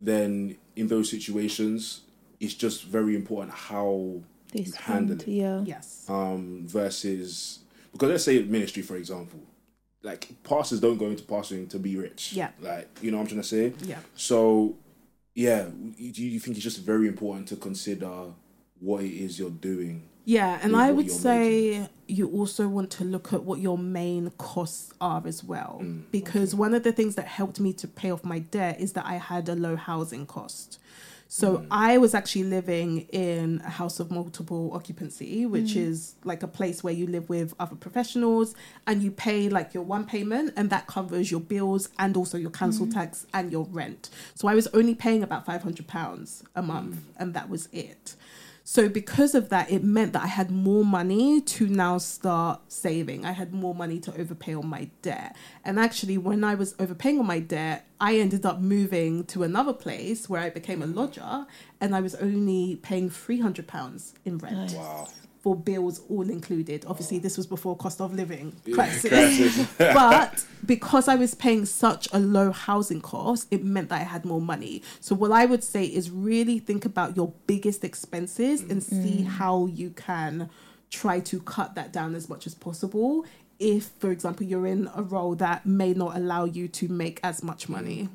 then 0.00 0.56
in 0.76 0.88
those 0.88 1.10
situations 1.10 2.02
it's 2.38 2.52
just 2.52 2.84
very 2.84 3.16
important 3.16 3.54
how 3.54 4.20
They 4.52 4.60
you 4.60 4.72
handle 4.78 5.16
it. 5.16 5.26
yeah. 5.26 5.62
Yes. 5.64 6.04
um, 6.08 6.64
versus 6.66 7.60
because 7.92 8.10
let's 8.10 8.24
say 8.24 8.42
ministry 8.42 8.82
for 8.82 8.96
example, 8.96 9.40
like 10.02 10.28
pastors 10.44 10.80
don't 10.80 10.98
go 10.98 11.06
into 11.06 11.22
pastoring 11.24 11.66
to 11.70 11.78
be 11.78 11.96
rich. 11.96 12.34
Yeah. 12.34 12.50
Like 12.60 12.88
you 13.00 13.10
know 13.10 13.16
what 13.16 13.22
I'm 13.22 13.28
trying 13.28 13.40
to 13.40 13.48
say. 13.48 13.72
Yeah. 13.88 14.00
So 14.14 14.76
yeah, 15.34 15.64
do 15.64 16.22
you 16.22 16.38
think 16.40 16.56
it's 16.58 16.64
just 16.64 16.80
very 16.82 17.08
important 17.08 17.48
to 17.48 17.56
consider 17.56 18.12
what 18.80 19.02
it 19.02 19.12
is 19.12 19.38
you're 19.38 19.48
doing? 19.50 20.02
Yeah, 20.26 20.58
and 20.60 20.74
I 20.76 20.90
would 20.90 21.10
say 21.10 21.88
you 22.08 22.28
also 22.30 22.68
want 22.68 22.90
to 22.90 23.04
look 23.04 23.32
at 23.32 23.44
what 23.44 23.60
your 23.60 23.78
main 23.78 24.30
costs 24.38 24.92
are 25.00 25.22
as 25.24 25.42
well. 25.44 25.80
because 26.10 26.54
one 26.54 26.74
of 26.74 26.82
the 26.82 26.92
things 26.92 27.14
that 27.14 27.26
helped 27.26 27.60
me 27.60 27.72
to 27.74 27.88
pay 27.88 28.10
off 28.10 28.24
my 28.24 28.40
debt 28.40 28.80
is 28.80 28.92
that 28.94 29.06
I 29.06 29.14
had 29.14 29.48
a 29.48 29.54
low 29.54 29.76
housing 29.76 30.26
cost. 30.26 30.78
So 31.28 31.66
I 31.72 31.98
was 31.98 32.14
actually 32.14 32.44
living 32.44 33.00
in 33.12 33.60
a 33.64 33.70
house 33.70 33.98
of 33.98 34.10
multiple 34.12 34.70
occupancy, 34.72 35.44
which 35.44 35.74
is 35.74 36.14
like 36.22 36.42
a 36.44 36.48
place 36.48 36.84
where 36.84 36.94
you 36.94 37.06
live 37.08 37.28
with 37.28 37.52
other 37.58 37.74
professionals 37.74 38.54
and 38.86 39.02
you 39.02 39.10
pay 39.10 39.48
like 39.48 39.74
your 39.74 39.82
one 39.82 40.06
payment 40.06 40.54
and 40.56 40.70
that 40.70 40.86
covers 40.86 41.30
your 41.32 41.40
bills 41.40 41.88
and 41.98 42.16
also 42.16 42.38
your 42.38 42.50
council 42.50 42.86
tax 42.86 43.26
and 43.34 43.50
your 43.50 43.64
rent. 43.70 44.08
So 44.34 44.46
I 44.46 44.54
was 44.54 44.68
only 44.68 44.94
paying 44.94 45.24
about 45.24 45.44
500 45.44 45.86
pounds 45.88 46.44
a 46.54 46.62
month 46.62 46.98
and 47.18 47.34
that 47.34 47.48
was 47.48 47.68
it. 47.72 48.14
So 48.68 48.88
because 48.88 49.36
of 49.36 49.48
that, 49.50 49.70
it 49.70 49.84
meant 49.84 50.12
that 50.14 50.24
I 50.24 50.26
had 50.26 50.50
more 50.50 50.84
money 50.84 51.40
to 51.40 51.68
now 51.68 51.98
start 51.98 52.62
saving. 52.66 53.24
I 53.24 53.30
had 53.30 53.54
more 53.54 53.76
money 53.76 54.00
to 54.00 54.20
overpay 54.20 54.54
on 54.54 54.66
my 54.66 54.90
debt. 55.02 55.36
And 55.64 55.78
actually, 55.78 56.18
when 56.18 56.42
I 56.42 56.56
was 56.56 56.74
overpaying 56.80 57.20
on 57.20 57.26
my 57.26 57.38
debt, 57.38 57.86
I 58.00 58.16
ended 58.16 58.44
up 58.44 58.58
moving 58.58 59.22
to 59.26 59.44
another 59.44 59.72
place 59.72 60.28
where 60.28 60.40
I 60.40 60.50
became 60.50 60.82
a 60.82 60.86
lodger, 60.86 61.46
and 61.80 61.94
I 61.94 62.00
was 62.00 62.16
only 62.16 62.74
paying 62.82 63.08
three 63.08 63.38
hundred 63.38 63.68
pounds 63.68 64.14
in 64.24 64.38
rent 64.38 64.72
Wow. 64.72 65.06
For 65.46 65.54
bills 65.54 66.00
all 66.08 66.28
included. 66.28 66.84
Obviously, 66.88 67.20
this 67.20 67.36
was 67.36 67.46
before 67.46 67.76
cost 67.76 68.00
of 68.00 68.12
living 68.12 68.52
Yeah, 68.64 68.74
crisis. 68.74 69.08
crisis. 69.08 69.68
but 69.78 70.44
because 70.66 71.06
I 71.06 71.14
was 71.14 71.36
paying 71.36 71.66
such 71.66 72.08
a 72.12 72.18
low 72.18 72.50
housing 72.50 73.00
cost, 73.00 73.46
it 73.52 73.62
meant 73.62 73.90
that 73.90 74.00
I 74.00 74.02
had 74.02 74.24
more 74.24 74.40
money. 74.40 74.82
So 74.98 75.14
what 75.14 75.30
I 75.30 75.46
would 75.46 75.62
say 75.62 75.84
is 75.84 76.10
really 76.10 76.58
think 76.58 76.84
about 76.84 77.16
your 77.16 77.32
biggest 77.46 77.84
expenses 77.84 78.62
and 78.62 78.82
mm. 78.82 79.02
see 79.02 79.22
mm. 79.22 79.26
how 79.26 79.66
you 79.66 79.90
can 79.90 80.50
try 80.90 81.20
to 81.20 81.38
cut 81.38 81.76
that 81.76 81.92
down 81.92 82.16
as 82.16 82.28
much 82.28 82.48
as 82.48 82.56
possible. 82.56 83.24
If, 83.60 83.84
for 84.00 84.10
example, 84.10 84.44
you're 84.44 84.66
in 84.66 84.90
a 84.96 85.02
role 85.04 85.36
that 85.36 85.64
may 85.64 85.94
not 85.94 86.16
allow 86.16 86.46
you 86.46 86.66
to 86.66 86.88
make 86.88 87.20
as 87.22 87.44
much 87.44 87.68
money. 87.68 88.08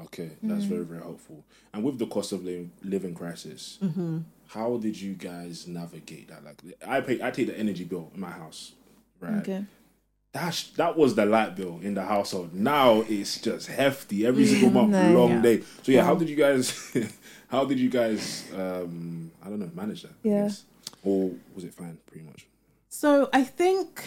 Okay, 0.00 0.30
that's 0.42 0.64
very 0.64 0.84
mm. 0.84 0.88
very 0.88 1.00
helpful. 1.00 1.44
And 1.72 1.84
with 1.84 2.00
the 2.00 2.06
cost 2.06 2.32
of 2.32 2.44
living, 2.44 2.72
living 2.82 3.14
crisis, 3.14 3.78
mm-hmm. 3.80 4.18
How 4.54 4.76
did 4.76 5.00
you 5.00 5.14
guys 5.14 5.66
navigate 5.66 6.28
that? 6.28 6.44
Like, 6.44 6.58
I 6.86 7.00
pay, 7.00 7.22
I 7.22 7.30
take 7.30 7.46
the 7.46 7.58
energy 7.58 7.84
bill 7.84 8.10
in 8.14 8.20
my 8.20 8.30
house, 8.30 8.72
right? 9.20 9.36
Okay. 9.36 9.64
That 10.32 10.64
that 10.76 10.96
was 10.96 11.14
the 11.14 11.26
light 11.26 11.56
bill 11.56 11.78
in 11.82 11.94
the 11.94 12.02
household. 12.04 12.54
Now 12.54 13.02
it's 13.08 13.38
just 13.40 13.66
hefty 13.68 14.26
every 14.26 14.46
single 14.46 14.70
month, 14.70 14.92
No. 14.92 15.12
long 15.20 15.30
Yeah. 15.30 15.42
day. 15.42 15.62
So 15.82 15.92
yeah, 15.92 16.04
how 16.04 16.14
did 16.14 16.28
you 16.30 16.36
guys? 16.36 16.64
how 17.48 17.64
did 17.66 17.78
you 17.78 17.90
guys? 17.90 18.44
Um, 18.54 19.30
I 19.44 19.48
don't 19.50 19.58
know, 19.60 19.70
manage 19.74 20.02
that. 20.02 20.12
I 20.24 20.28
Yeah. 20.28 20.50
Or 21.04 21.32
was 21.54 21.64
it 21.64 21.74
fine? 21.74 21.98
Pretty 22.06 22.24
much. 22.26 22.46
So 22.88 23.28
I 23.32 23.42
think, 23.44 24.04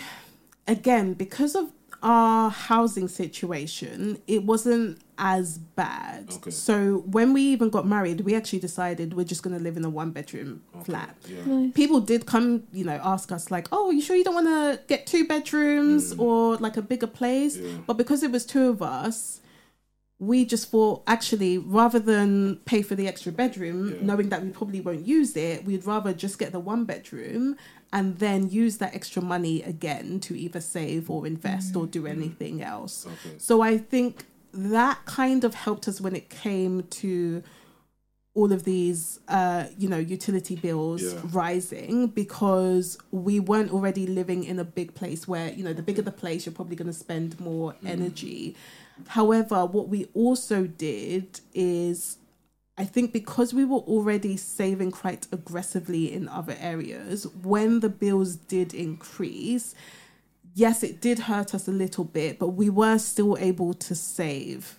again, 0.68 1.14
because 1.14 1.56
of 1.56 1.72
our 2.06 2.51
housing 2.51 3.08
situation, 3.08 4.22
it 4.28 4.43
wasn't 4.43 4.99
as 5.18 5.58
bad. 5.58 6.30
Okay. 6.32 6.51
So 6.51 6.99
when 7.08 7.34
we 7.34 7.41
even 7.41 7.70
got 7.70 7.88
married, 7.88 8.22
we 8.22 8.36
actually 8.36 8.60
decided 8.60 9.16
we're 9.16 9.24
just 9.26 9.41
going 9.41 9.58
to 9.58 9.64
live 9.64 9.76
in 9.76 9.84
a 9.84 9.89
one 9.89 10.12
bedroom 10.12 10.62
flat. 10.84 11.16
Yeah. 11.28 11.43
Nice. 11.45 11.74
People 11.74 12.01
did 12.01 12.28
come, 12.28 12.64
you 12.72 12.84
know, 12.86 12.99
ask 13.03 13.32
us 13.32 13.49
like, 13.49 13.68
"Oh, 13.72 13.89
you 13.89 14.01
sure 14.01 14.16
you 14.16 14.24
don't 14.24 14.36
want 14.36 14.47
to 14.47 14.80
get 14.88 15.08
two 15.08 15.26
bedrooms 15.28 16.14
or 16.18 16.58
like 16.58 16.78
a 16.78 16.82
bigger 16.84 17.08
place?" 17.08 17.58
Mm. 17.58 17.64
Yeah. 17.72 17.78
But 17.88 17.97
because 17.97 18.22
it 18.22 18.32
was 18.32 18.45
two 18.45 18.70
of 18.70 18.84
us, 18.84 19.41
we 20.20 20.45
just 20.45 20.70
thought 20.72 21.01
actually 21.08 21.58
rather 21.58 21.99
than 21.99 22.58
pay 22.66 22.82
for 22.82 22.95
the 22.95 23.08
extra 23.08 23.32
bedroom, 23.32 23.89
Yeah. 23.89 23.95
knowing 24.01 24.30
that 24.30 24.43
we 24.43 24.49
probably 24.49 24.80
won't 24.80 25.06
use 25.08 25.36
it, 25.36 25.66
we'd 25.66 25.86
rather 25.86 26.14
just 26.14 26.39
get 26.39 26.51
the 26.51 26.60
one 26.60 26.86
bedroom 26.86 27.58
and 27.98 28.20
then 28.20 28.39
use 28.50 28.76
that 28.84 28.93
extra 29.00 29.22
money 29.22 29.58
again 29.74 30.20
to 30.28 30.32
either 30.46 30.62
save 30.78 31.04
or 31.14 31.20
invest 31.34 31.76
or 31.78 31.84
do 31.98 32.02
anything 32.16 32.56
else. 32.62 32.96
Okay. 33.14 33.36
So 33.38 33.54
I 33.72 33.78
think 33.78 34.26
that 34.54 34.98
kind 35.06 35.41
of 35.48 35.52
helped 35.66 35.88
us 35.91 35.98
when 36.06 36.16
it 36.22 36.30
came 36.30 36.84
to 37.02 37.41
all 38.38 38.52
of 38.52 38.62
these 38.66 39.02
uh 39.30 39.64
you 39.82 39.88
know 39.93 39.98
utility 40.18 40.56
bills 40.68 41.02
Yeah. 41.04 41.22
rising 41.43 42.08
because 42.08 42.98
we 43.12 43.36
weren't 43.39 43.72
already 43.72 44.06
living 44.20 44.43
in 44.52 44.58
a 44.60 44.66
big 44.80 44.89
place 44.93 45.22
where 45.32 45.48
you 45.58 45.64
know 45.64 45.72
the 45.80 45.82
bigger 45.89 46.02
the 46.12 46.18
place 46.24 46.39
you're 46.46 46.58
probably 46.62 46.76
going 46.82 46.93
to 46.96 47.00
spend 47.08 47.30
more 47.39 47.68
Mm. 47.82 47.89
energy 47.96 48.41
however 49.20 49.60
what 49.76 49.88
we 49.88 50.02
also 50.14 50.58
did 50.68 51.28
is 51.54 52.18
I 52.78 52.84
think 52.84 53.14
because 53.14 53.54
we 53.54 53.64
were 53.64 53.78
already 53.80 54.36
saving 54.36 54.92
quite 54.92 55.28
aggressively 55.32 56.12
in 56.12 56.28
other 56.28 56.58
areas, 56.60 57.26
when 57.42 57.80
the 57.80 57.90
bills 57.90 58.36
did 58.36 58.74
increase, 58.74 59.74
yes, 60.54 60.84
it 60.84 61.00
did 61.00 61.20
hurt 61.20 61.56
us 61.56 61.68
a 61.68 61.72
little 61.72 62.04
bit, 62.04 62.38
but 62.38 62.50
we 62.50 62.70
were 62.70 62.98
still 62.98 63.38
able 63.38 63.74
to 63.76 63.96
save. 63.96 64.76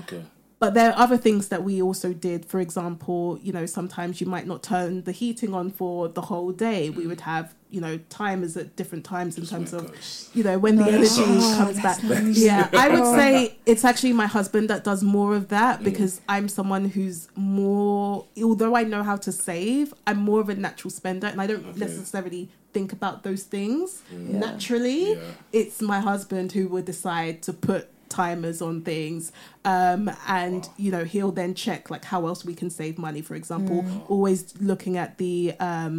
Okay. 0.00 0.22
But 0.62 0.74
there 0.74 0.90
are 0.92 0.98
other 1.04 1.16
things 1.16 1.48
that 1.48 1.64
we 1.64 1.82
also 1.82 2.12
did. 2.12 2.44
For 2.46 2.60
example, 2.60 3.36
you 3.42 3.52
know, 3.52 3.66
sometimes 3.66 4.20
you 4.20 4.28
might 4.28 4.46
not 4.46 4.62
turn 4.62 5.02
the 5.02 5.10
heating 5.10 5.52
on 5.54 5.70
for 5.70 6.06
the 6.08 6.20
whole 6.30 6.52
day. 6.52 6.88
We 6.88 7.04
would 7.08 7.22
have, 7.22 7.52
you 7.68 7.80
know, 7.80 7.98
timers 8.10 8.56
at 8.56 8.76
different 8.76 9.04
times 9.04 9.36
in 9.36 9.44
terms 9.44 9.72
Where 9.72 9.80
it 9.82 9.86
of 9.86 9.92
goes. 9.92 10.30
you 10.34 10.44
know 10.44 10.58
when 10.60 10.76
the 10.76 10.84
Nice. 10.84 11.18
energy 11.18 11.24
Oh, 11.36 11.54
comes 11.58 11.82
back 11.82 11.98
nice. 12.04 12.38
yeah 12.38 12.68
i 12.84 12.88
would 12.88 13.00
Oh. 13.00 13.16
say 13.22 13.56
it's 13.66 13.84
actually 13.84 14.12
my 14.12 14.26
husband 14.26 14.70
that 14.70 14.84
does 14.84 15.02
more 15.02 15.34
of 15.34 15.44
Mm. 15.46 15.48
that 15.58 15.82
because 15.82 16.20
i'm 16.28 16.48
someone 16.48 16.84
who's 16.94 17.26
more 17.34 18.26
although 18.42 18.74
i 18.76 18.84
know 18.84 19.02
how 19.02 19.16
to 19.16 19.32
save 19.32 19.92
i'm 20.06 20.18
more 20.18 20.40
of 20.40 20.48
a 20.48 20.54
natural 20.54 20.90
spender 20.90 21.26
and 21.32 21.40
i 21.40 21.46
don't 21.46 21.66
Okay. 21.66 21.78
necessarily 21.86 22.42
think 22.72 22.92
about 22.92 23.22
those 23.22 23.42
things 23.42 24.02
Yeah. 24.10 24.38
naturally 24.46 25.12
Yeah. 25.12 25.18
it's 25.60 25.80
my 25.82 26.00
husband 26.00 26.52
who 26.52 26.68
would 26.68 26.84
decide 26.84 27.42
to 27.46 27.52
put 27.52 27.88
timers 28.20 28.60
on 28.68 28.82
things 28.82 29.32
um 29.64 30.10
and 30.28 30.68
you 30.76 30.90
know 30.94 31.04
he'll 31.12 31.32
then 31.42 31.52
check 31.54 31.90
like 31.94 32.04
how 32.12 32.20
else 32.26 32.40
we 32.44 32.54
can 32.60 32.70
save 32.70 32.94
money 32.98 33.22
for 33.28 33.34
example. 33.34 33.78
Always 34.08 34.40
looking 34.60 34.94
at 35.04 35.10
the 35.22 35.34
um 35.70 35.96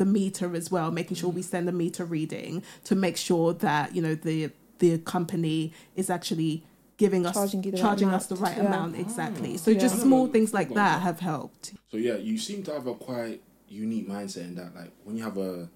the 0.00 0.06
meter 0.06 0.48
as 0.60 0.66
well 0.74 0.90
making 0.90 1.16
sure 1.20 1.30
we 1.40 1.42
send 1.42 1.68
a 1.68 1.72
meter 1.84 2.04
reading 2.16 2.62
to 2.84 2.94
make 2.94 3.16
sure 3.28 3.52
that 3.68 3.94
you 3.94 4.00
know 4.06 4.14
the 4.28 4.50
the 4.78 4.98
company 5.14 5.72
is 5.94 6.08
actually 6.10 6.64
giving 6.96 7.26
us 7.26 7.34
Charging 7.34 7.62
you 7.64 7.72
right 7.72 7.80
charging 7.80 8.10
us 8.16 8.26
the 8.26 8.36
right 8.36 8.56
Yeah. 8.56 8.66
amount 8.68 8.96
exactly. 9.06 9.52
So 9.64 9.70
Yeah. 9.70 9.80
just 9.86 9.96
small 10.06 10.24
things 10.34 10.50
like 10.58 10.72
that 10.74 11.02
have 11.08 11.20
helped. 11.20 11.64
So 11.90 11.96
yeah, 11.98 12.16
you 12.28 12.38
seem 12.38 12.62
to 12.64 12.72
have 12.72 12.86
a 12.86 12.94
quite 12.94 13.40
unique 13.68 14.08
mindset 14.08 14.44
in 14.50 14.54
that, 14.60 14.70
like 14.74 14.92
when 15.04 15.16
you 15.18 15.24
have 15.24 15.38
a 15.50 15.68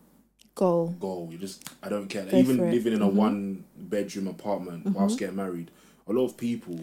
Goal. 0.56 0.88
goal, 0.98 1.28
you 1.30 1.38
just 1.38 1.68
I 1.82 1.88
don't 1.88 2.08
care. 2.08 2.24
Go 2.24 2.36
even 2.36 2.58
living 2.70 2.94
in 2.94 3.02
a 3.02 3.06
Mm-hmm. 3.06 3.16
one 3.16 3.64
bedroom 3.76 4.26
apartment 4.26 4.84
mm-hmm. 4.86 4.94
whilst 4.98 5.18
getting 5.18 5.36
married, 5.36 5.70
a 6.08 6.12
lot 6.12 6.24
of 6.24 6.36
people 6.36 6.80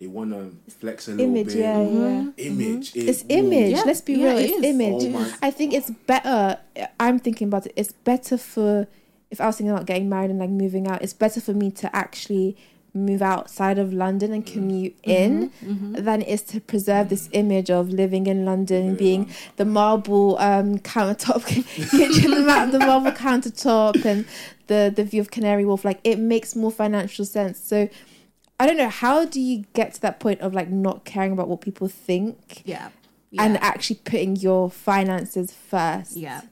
they 0.00 0.08
want 0.08 0.32
to 0.32 0.72
flex 0.72 1.06
a 1.08 1.12
little 1.12 1.26
Image, 1.26 1.46
bit. 1.46 1.56
yeah, 1.56 1.80
yeah. 1.80 1.86
Mm-hmm. 1.86 2.30
Image. 2.38 2.96
It- 2.96 3.08
It's 3.08 3.24
image. 3.28 3.70
Yeah, 3.76 3.82
Let's 3.86 4.00
be 4.00 4.14
yeah, 4.14 4.30
real. 4.30 4.38
it 4.38 4.44
It's 4.50 4.56
is. 4.58 4.64
image. 4.64 5.14
Oh 5.14 5.34
I 5.40 5.50
think 5.52 5.72
it's 5.72 5.90
better. 5.90 6.58
I'm 6.98 7.18
thinking 7.20 7.46
about 7.48 7.66
it. 7.66 7.72
It's 7.76 7.92
better 7.92 8.36
for 8.36 8.88
if 9.30 9.40
I 9.40 9.46
was 9.46 9.56
thinking 9.56 9.70
about 9.72 9.86
getting 9.86 10.08
married 10.08 10.30
and 10.30 10.40
like 10.40 10.50
moving 10.50 10.88
out. 10.88 11.00
It's 11.00 11.12
better 11.14 11.40
for 11.40 11.54
me 11.54 11.70
to 11.70 11.94
actually 11.94 12.56
move 12.94 13.20
outside 13.22 13.78
of 13.78 13.92
London 13.92 14.32
and 14.32 14.44
mm-hmm. 14.44 14.54
commute 14.54 14.96
in 15.02 15.50
mm-hmm. 15.50 15.72
Mm-hmm. 15.72 16.04
than 16.04 16.22
it 16.22 16.28
is 16.28 16.42
to 16.42 16.60
preserve 16.60 17.08
this 17.08 17.28
image 17.32 17.70
of 17.70 17.88
living 17.90 18.26
in 18.26 18.44
London, 18.44 18.90
Yeah. 18.90 18.94
being 18.94 19.30
the 19.56 19.64
marble 19.64 20.38
um, 20.38 20.78
countertop 20.78 21.44
kitchen, 21.46 22.30
the 22.30 22.78
marble 22.78 23.10
countertop, 23.10 24.04
and 24.04 24.24
the 24.68 24.92
the 24.94 25.04
view 25.04 25.20
of 25.20 25.30
Canary 25.30 25.64
Wharf. 25.64 25.84
Like 25.84 26.00
it 26.04 26.18
makes 26.18 26.54
more 26.56 26.70
financial 26.70 27.24
sense. 27.24 27.58
So. 27.58 27.88
I 28.60 28.68
don't 28.68 28.76
know. 28.76 28.88
How 28.88 29.24
do 29.24 29.40
you 29.40 29.64
get 29.72 29.94
to 29.94 30.00
that 30.02 30.20
point 30.20 30.40
of 30.40 30.54
like 30.54 30.70
not 30.70 31.04
caring 31.04 31.32
about 31.32 31.48
what 31.48 31.60
people 31.60 31.88
think? 31.88 32.62
yeah, 32.64 32.90
and 33.36 33.56
actually 33.58 33.96
putting 34.04 34.36
your 34.36 34.70
finances 34.70 35.52
first. 35.52 36.16
Yeah. 36.16 36.42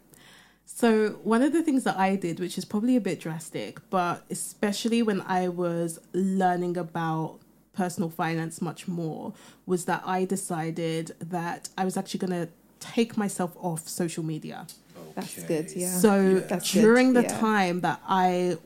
So 0.82 1.10
one 1.22 1.42
of 1.42 1.52
the 1.52 1.62
things 1.62 1.84
that 1.84 1.96
I 1.96 2.16
did, 2.16 2.40
which 2.40 2.58
is 2.58 2.64
probably 2.64 2.96
a 2.96 3.00
bit 3.00 3.20
drastic, 3.20 3.78
but 3.88 4.24
especially 4.30 5.00
when 5.00 5.20
I 5.20 5.46
was 5.46 6.00
learning 6.12 6.76
about 6.76 7.38
personal 7.72 8.10
finance 8.10 8.60
much 8.60 8.88
more, 8.88 9.32
was 9.64 9.84
that 9.84 10.02
I 10.04 10.24
decided 10.24 11.14
that 11.20 11.68
I 11.78 11.84
was 11.84 11.96
actually 11.96 12.18
going 12.26 12.46
to 12.46 12.48
take 12.80 13.16
myself 13.16 13.56
off 13.60 13.86
social 13.86 14.24
media. 14.24 14.66
That's 15.14 15.44
good, 15.44 15.70
yeah. 15.70 15.86
So 15.86 16.40
That's 16.40 16.72
during 16.72 17.12
good, 17.12 17.26
the 17.26 17.28
yeah. 17.28 17.38
time 17.38 17.82
that 17.82 18.00
I 18.08 18.58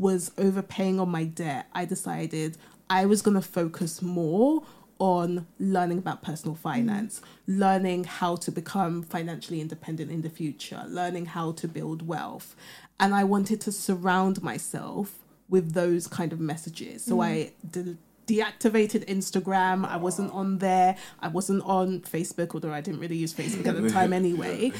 was 0.00 0.32
overpaying 0.38 0.98
on 0.98 1.08
my 1.08 1.22
debt, 1.22 1.68
I 1.72 1.84
decided 1.84 2.58
I 2.90 3.06
was 3.06 3.22
going 3.22 3.36
to 3.36 3.46
focus 3.46 4.02
more 4.02 4.64
on 5.00 5.46
learning 5.58 5.98
about 5.98 6.22
personal 6.22 6.54
finance, 6.54 7.20
learning 7.48 8.04
how 8.04 8.36
to 8.36 8.52
become 8.52 9.02
financially 9.02 9.60
independent 9.60 10.10
in 10.10 10.22
the 10.22 10.30
future, 10.30 10.84
learning 10.86 11.26
how 11.26 11.50
to 11.52 11.66
build 11.66 12.06
wealth. 12.06 12.54
And 13.00 13.14
I 13.14 13.24
wanted 13.24 13.60
to 13.62 13.72
surround 13.72 14.42
myself 14.42 15.18
with 15.48 15.72
those 15.72 16.06
kind 16.06 16.32
of 16.32 16.38
messages. 16.38 17.02
So 17.02 17.20
I 17.20 17.52
mm. 17.66 17.72
de- 17.72 17.96
deactivated 18.26 19.06
Instagram. 19.06 19.88
I 19.88 19.96
wasn't 19.96 20.32
on 20.32 20.58
there. 20.58 20.96
I 21.20 21.28
wasn't 21.28 21.64
on 21.64 22.00
Facebook, 22.00 22.54
although 22.54 22.72
I 22.72 22.80
didn't 22.80 23.00
really 23.00 23.16
use 23.16 23.34
Facebook 23.34 23.66
at 23.66 23.80
the 23.80 23.90
time 23.98 24.12
anyway. 24.12 24.72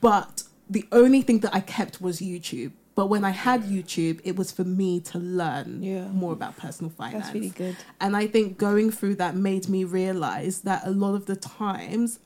But 0.00 0.44
the 0.70 0.86
only 0.92 1.20
thing 1.20 1.40
that 1.40 1.54
I 1.54 1.60
kept 1.60 2.00
was 2.00 2.20
YouTube. 2.20 2.72
But 2.94 3.06
when 3.06 3.24
I 3.24 3.30
had 3.30 3.64
YouTube, 3.64 4.20
it 4.24 4.36
was 4.36 4.52
for 4.52 4.62
me 4.64 5.00
to 5.00 5.18
learn 5.18 5.82
Yeah. 5.82 6.06
more 6.08 6.32
about 6.32 6.56
personal 6.56 6.90
finance. 6.90 7.24
That's 7.24 7.34
really 7.34 7.48
good. 7.50 7.76
And 8.00 8.16
I 8.16 8.26
think 8.28 8.56
going 8.56 8.90
through 8.92 9.16
that 9.16 9.34
made 9.34 9.68
me 9.68 9.82
realize 9.84 10.60
that 10.60 10.86
a 10.86 10.90
lot 10.90 11.14
of 11.14 11.26
the 11.26 11.34
times, 11.36 12.20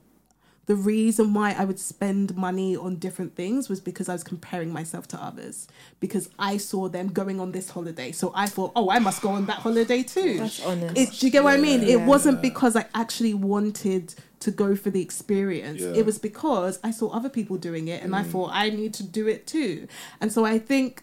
the 0.69 0.77
reason 0.77 1.33
why 1.33 1.57
I 1.59 1.65
would 1.65 1.81
spend 1.81 2.37
money 2.37 2.77
on 2.77 2.97
different 2.97 3.35
things 3.35 3.71
was 3.71 3.81
because 3.81 4.07
I 4.11 4.13
was 4.13 4.23
comparing 4.23 4.71
myself 4.71 5.09
to 5.09 5.17
others. 5.17 5.67
Because 5.99 6.29
I 6.39 6.59
saw 6.59 6.91
them 6.91 7.09
going 7.09 7.41
on 7.41 7.53
this 7.53 7.71
holiday. 7.71 8.13
So 8.13 8.33
I 8.35 8.47
thought, 8.49 8.73
oh, 8.77 8.91
I 8.91 8.99
must 8.99 9.23
go 9.23 9.31
on 9.31 9.47
that 9.47 9.61
holiday 9.61 10.03
too. 10.03 10.41
That's 10.41 10.63
honest. 10.63 10.97
It, 10.99 11.19
do 11.19 11.27
you 11.27 11.33
get 11.33 11.43
what 11.43 11.55
I 11.55 11.57
mean? 11.57 11.83
It 11.83 12.03
wasn't 12.03 12.43
because 12.43 12.77
I 12.77 12.85
actually 12.95 13.33
wanted 13.33 14.15
to 14.41 14.51
go 14.51 14.77
for 14.77 14.91
the 14.91 15.01
experience. 15.01 15.81
Yeah. 15.81 15.95
It 15.95 16.05
was 16.05 16.19
because 16.19 16.79
I 16.85 16.91
saw 16.91 17.09
other 17.09 17.31
people 17.31 17.57
doing 17.57 17.89
it 17.89 18.03
and 18.03 18.15
I 18.15 18.23
mm. 18.23 18.31
thought 18.31 18.51
I 18.53 18.69
need 18.69 18.93
to 18.95 19.03
do 19.03 19.27
it 19.27 19.47
too. 19.47 19.89
And 20.21 20.31
so 20.31 20.45
I 20.45 20.59
think 20.59 21.03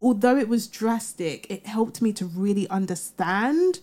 although 0.00 0.38
it 0.38 0.48
was 0.48 0.66
drastic, 0.66 1.46
it 1.50 1.66
helped 1.66 2.00
me 2.00 2.14
to 2.14 2.24
really 2.24 2.66
understand 2.70 3.80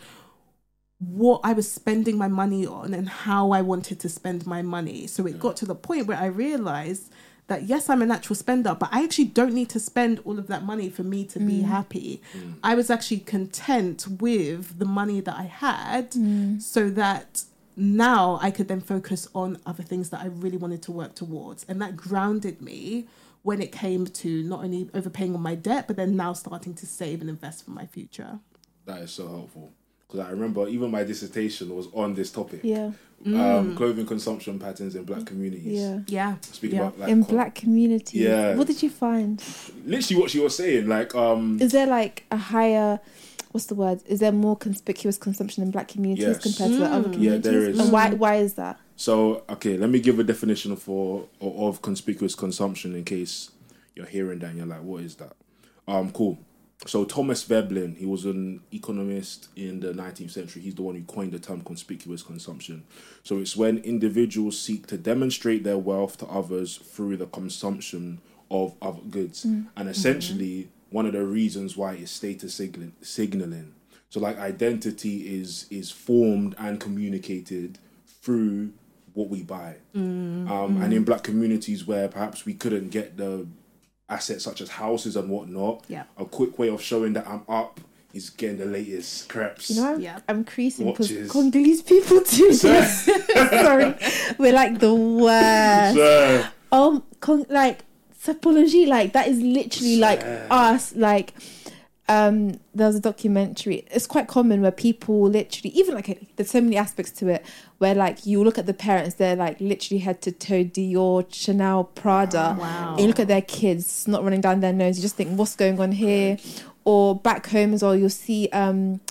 what 1.08 1.42
I 1.44 1.54
was 1.54 1.72
spending 1.72 2.18
my 2.18 2.28
money 2.28 2.66
on 2.66 2.94
and 2.94 3.08
how 3.08 3.52
I 3.52 3.62
wanted 3.62 4.00
to 4.02 4.10
spend 4.10 4.48
my 4.48 4.62
money. 4.62 5.08
So 5.08 5.26
it 5.26 5.40
got 5.40 5.56
to 5.58 5.66
the 5.66 5.76
point 5.76 6.08
where 6.08 6.18
I 6.18 6.26
realized 6.26 7.12
that 7.48 7.64
yes, 7.64 7.90
I'm 7.90 8.02
a 8.02 8.06
natural 8.06 8.36
spender, 8.36 8.76
but 8.80 8.90
I 8.92 9.04
actually 9.04 9.26
don't 9.26 9.54
need 9.54 9.70
to 9.70 9.80
spend 9.80 10.20
all 10.26 10.40
of 10.40 10.48
that 10.48 10.64
money 10.64 10.90
for 10.90 11.04
me 11.04 11.26
to 11.26 11.40
be 11.40 11.62
mm. 11.62 11.66
happy. 11.66 12.22
Mm. 12.36 12.56
I 12.64 12.74
was 12.74 12.90
actually 12.90 13.20
content 13.20 14.08
with 14.08 14.80
the 14.80 14.86
money 14.86 15.22
that 15.22 15.36
I 15.38 15.44
had 15.44 16.12
mm. 16.14 16.60
so 16.62 16.90
that 16.92 17.44
now 17.76 18.40
I 18.42 18.50
could 18.50 18.68
then 18.68 18.82
focus 18.82 19.28
on 19.36 19.60
other 19.66 19.84
things 19.84 20.10
that 20.10 20.22
I 20.22 20.28
really 20.28 20.58
wanted 20.58 20.82
to 20.84 20.92
work 20.92 21.14
towards. 21.14 21.66
And 21.66 21.80
that 21.82 21.96
grounded 21.96 22.62
me 22.62 23.08
when 23.44 23.62
it 23.62 23.72
came 23.72 24.08
to 24.08 24.42
not 24.44 24.64
only 24.64 24.90
overpaying 24.96 25.36
on 25.36 25.42
my 25.42 25.54
debt, 25.54 25.86
but 25.86 25.98
then 25.98 26.16
now 26.16 26.34
starting 26.34 26.74
to 26.74 26.88
save 26.88 27.22
and 27.22 27.30
invest 27.30 27.66
for 27.66 27.72
my 27.72 27.86
future. 27.86 28.40
That 28.86 29.02
is 29.02 29.12
so 29.12 29.28
helpful 29.28 29.74
because 30.08 30.20
I 30.26 30.30
remember 30.32 30.68
even 30.68 30.92
my 30.92 31.04
dissertation 31.04 31.76
was 31.76 31.88
on 31.94 32.14
this 32.14 32.32
topic. 32.32 32.62
Yeah. 32.64 32.92
Um, 33.26 33.76
clothing 33.76 34.06
consumption 34.06 34.60
patterns 34.60 34.96
in 34.96 35.04
black 35.04 35.26
communities. 35.26 35.80
Yeah. 35.80 36.00
Yeah. 36.08 36.36
Speaking 36.42 36.78
yeah. 36.78 36.88
about 36.88 37.00
like 37.00 37.10
In 37.10 37.24
con- 37.26 37.36
black 37.36 37.56
communities. 37.56 38.22
Yeah. 38.22 38.56
What 38.56 38.68
did 38.68 38.84
you 38.84 38.90
find? 38.90 39.42
literally 39.86 40.22
what 40.22 40.30
she 40.30 40.40
was 40.40 40.56
saying, 40.56 40.88
like 40.88 41.16
um 41.16 41.60
Is 41.60 41.72
there 41.72 41.88
like 41.88 42.26
a 42.30 42.38
higher 42.38 43.00
what's 43.52 43.66
the 43.68 43.74
word? 43.76 44.02
Is 44.06 44.20
there 44.20 44.32
more 44.34 44.56
conspicuous 44.56 45.18
consumption 45.18 45.64
in 45.64 45.72
black 45.72 45.88
communities 45.88 46.26
Yes. 46.26 46.44
compared 46.44 46.72
to 46.74 46.78
the 46.78 46.86
other 46.86 47.10
Mm. 47.10 47.14
communities? 47.14 47.46
Yeah, 47.46 47.52
there 47.52 47.70
is. 47.70 47.80
And 47.80 47.92
why 47.92 48.12
why 48.12 48.36
is 48.36 48.54
that? 48.56 48.80
So 48.96 49.44
okay, 49.50 49.76
let 49.78 49.90
me 49.90 50.00
give 50.00 50.20
a 50.20 50.24
definition 50.24 50.76
for 50.76 51.26
of 51.42 51.82
conspicuous 51.82 52.36
consumption 52.36 52.94
in 52.96 53.06
case 53.06 53.50
you're 53.96 54.06
hearing 54.06 54.40
that 54.40 54.50
and 54.50 54.58
you're 54.58 54.68
like, 54.68 54.84
what 54.84 55.02
is 55.02 55.16
that? 55.16 55.36
Um, 55.88 56.12
cool. 56.12 56.38
So 56.88 57.04
Thomas 57.04 57.44
Veblen, 57.44 57.96
he 57.96 58.06
was 58.06 58.26
an 58.26 58.62
economist 58.72 59.48
in 59.56 59.80
the 59.80 59.94
19th 59.94 60.32
century. 60.32 60.62
He's 60.62 60.76
the 60.76 60.84
one 60.84 60.96
who 60.96 61.04
coined 61.04 61.32
the 61.32 61.40
term 61.40 61.62
conspicuous 61.62 62.22
consumption. 62.22 62.84
So 63.24 63.40
it's 63.40 63.56
when 63.56 63.80
individuals 63.80 64.60
seek 64.60 64.86
to 64.88 64.98
demonstrate 64.98 65.64
their 65.64 65.78
wealth 65.78 66.18
to 66.18 66.28
others 66.28 66.78
through 66.78 67.18
the 67.18 67.26
consumption 67.28 68.20
of 68.52 68.76
other 68.82 69.02
goods, 69.10 69.46
mm. 69.46 69.50
and 69.50 69.70
mm-hmm. 69.76 69.88
essentially 69.90 70.70
one 70.90 71.06
of 71.06 71.14
the 71.14 71.26
reasons 71.26 71.76
why 71.76 71.94
is 71.94 72.12
status 72.12 72.54
signaling. 72.54 72.94
signaling. 73.02 73.74
So 74.10 74.20
like 74.20 74.38
identity 74.38 75.40
is 75.40 75.66
is 75.70 75.92
formed 75.92 76.56
and 76.58 76.80
communicated 76.80 77.80
through 78.22 78.74
what 79.14 79.30
we 79.30 79.44
buy. 79.44 79.78
Mm-hmm. 79.96 80.52
Um, 80.52 80.82
and 80.82 80.94
in 80.94 81.04
black 81.04 81.24
communities 81.24 81.88
where 81.88 82.08
perhaps 82.08 82.46
we 82.46 82.54
couldn't 82.54 82.90
get 82.90 83.18
the 83.18 83.48
assets 84.10 84.44
such 84.44 84.62
as 84.62 84.70
houses 84.70 85.16
and 85.16 85.30
whatnot, 85.30 85.84
Yeah. 85.88 86.04
a 86.18 86.26
quick 86.26 86.58
way 86.60 86.70
of 86.70 86.82
showing 86.82 87.14
that 87.14 87.28
I'm 87.28 87.44
up 87.50 87.80
is 88.14 88.30
getting 88.30 88.58
the 88.58 88.66
latest 88.66 89.28
crepes. 89.28 89.70
You 89.72 89.82
know, 89.82 89.94
I'm, 89.96 90.00
Yeah. 90.00 90.20
I'm 90.30 90.44
creasing 90.46 90.86
because 90.92 91.10
Watches. 91.12 91.32
Congolese 91.32 91.82
people 91.82 92.20
do 92.22 92.54
this. 92.54 93.06
Sorry, 93.34 93.96
we're 94.38 94.54
like 94.54 94.80
the 94.80 94.94
worst. 94.94 95.96
Sir. 95.96 96.52
Um, 96.72 97.04
con- 97.20 97.46
like 97.50 97.84
sapology, 98.24 98.88
like 98.88 99.14
that 99.14 99.28
is 99.28 99.40
literally 99.42 99.98
like 99.98 100.22
us. 100.50 100.96
Like, 100.96 101.34
um, 102.08 102.60
there 102.76 102.88
was 102.88 102.96
a 102.96 103.00
documentary. 103.00 103.84
It's 103.90 104.06
quite 104.06 104.28
common 104.28 104.62
where 104.62 104.72
people 104.72 105.24
literally, 105.24 105.72
even 105.76 105.96
like 105.96 106.36
there's 106.36 106.52
so 106.52 106.62
many 106.62 106.78
aspects 106.78 107.12
to 107.14 107.28
it, 107.30 107.46
where 107.80 107.96
like 107.96 108.26
you 108.26 108.44
look 108.44 108.58
at 108.60 108.68
the 108.68 108.74
parents, 108.76 109.16
they're 109.16 109.36
like 109.36 109.60
literally 109.60 110.00
head 110.00 110.22
to 110.22 110.32
toe 110.32 110.64
Dior, 110.64 111.26
Chanel, 111.34 111.86
Prada. 111.86 112.56
Wow. 112.60 112.92
And 112.92 113.00
you 113.02 113.08
look 113.08 113.20
at 113.20 113.28
their 113.28 113.42
kids 113.42 114.08
not 114.08 114.24
running 114.24 114.42
down 114.42 114.60
their 114.60 114.74
nose. 114.74 114.98
You 114.98 115.02
just 115.02 115.16
think, 115.16 115.38
what's 115.38 115.56
going 115.56 115.80
on 115.80 115.92
here? 115.94 116.38
Or 116.84 117.16
back 117.20 117.48
home 117.48 117.74
as 117.74 117.82
well, 117.82 117.96
you'll 117.96 118.10
see 118.12 118.50
um 118.50 119.02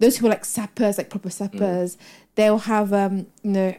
those 0.00 0.16
who 0.16 0.26
are 0.26 0.30
like 0.30 0.44
sappers, 0.44 0.98
like 0.98 1.08
proper 1.10 1.30
sappers. 1.30 1.96
They'll 2.34 2.58
have 2.58 2.92
um 2.92 3.26
you 3.42 3.50
know 3.52 3.74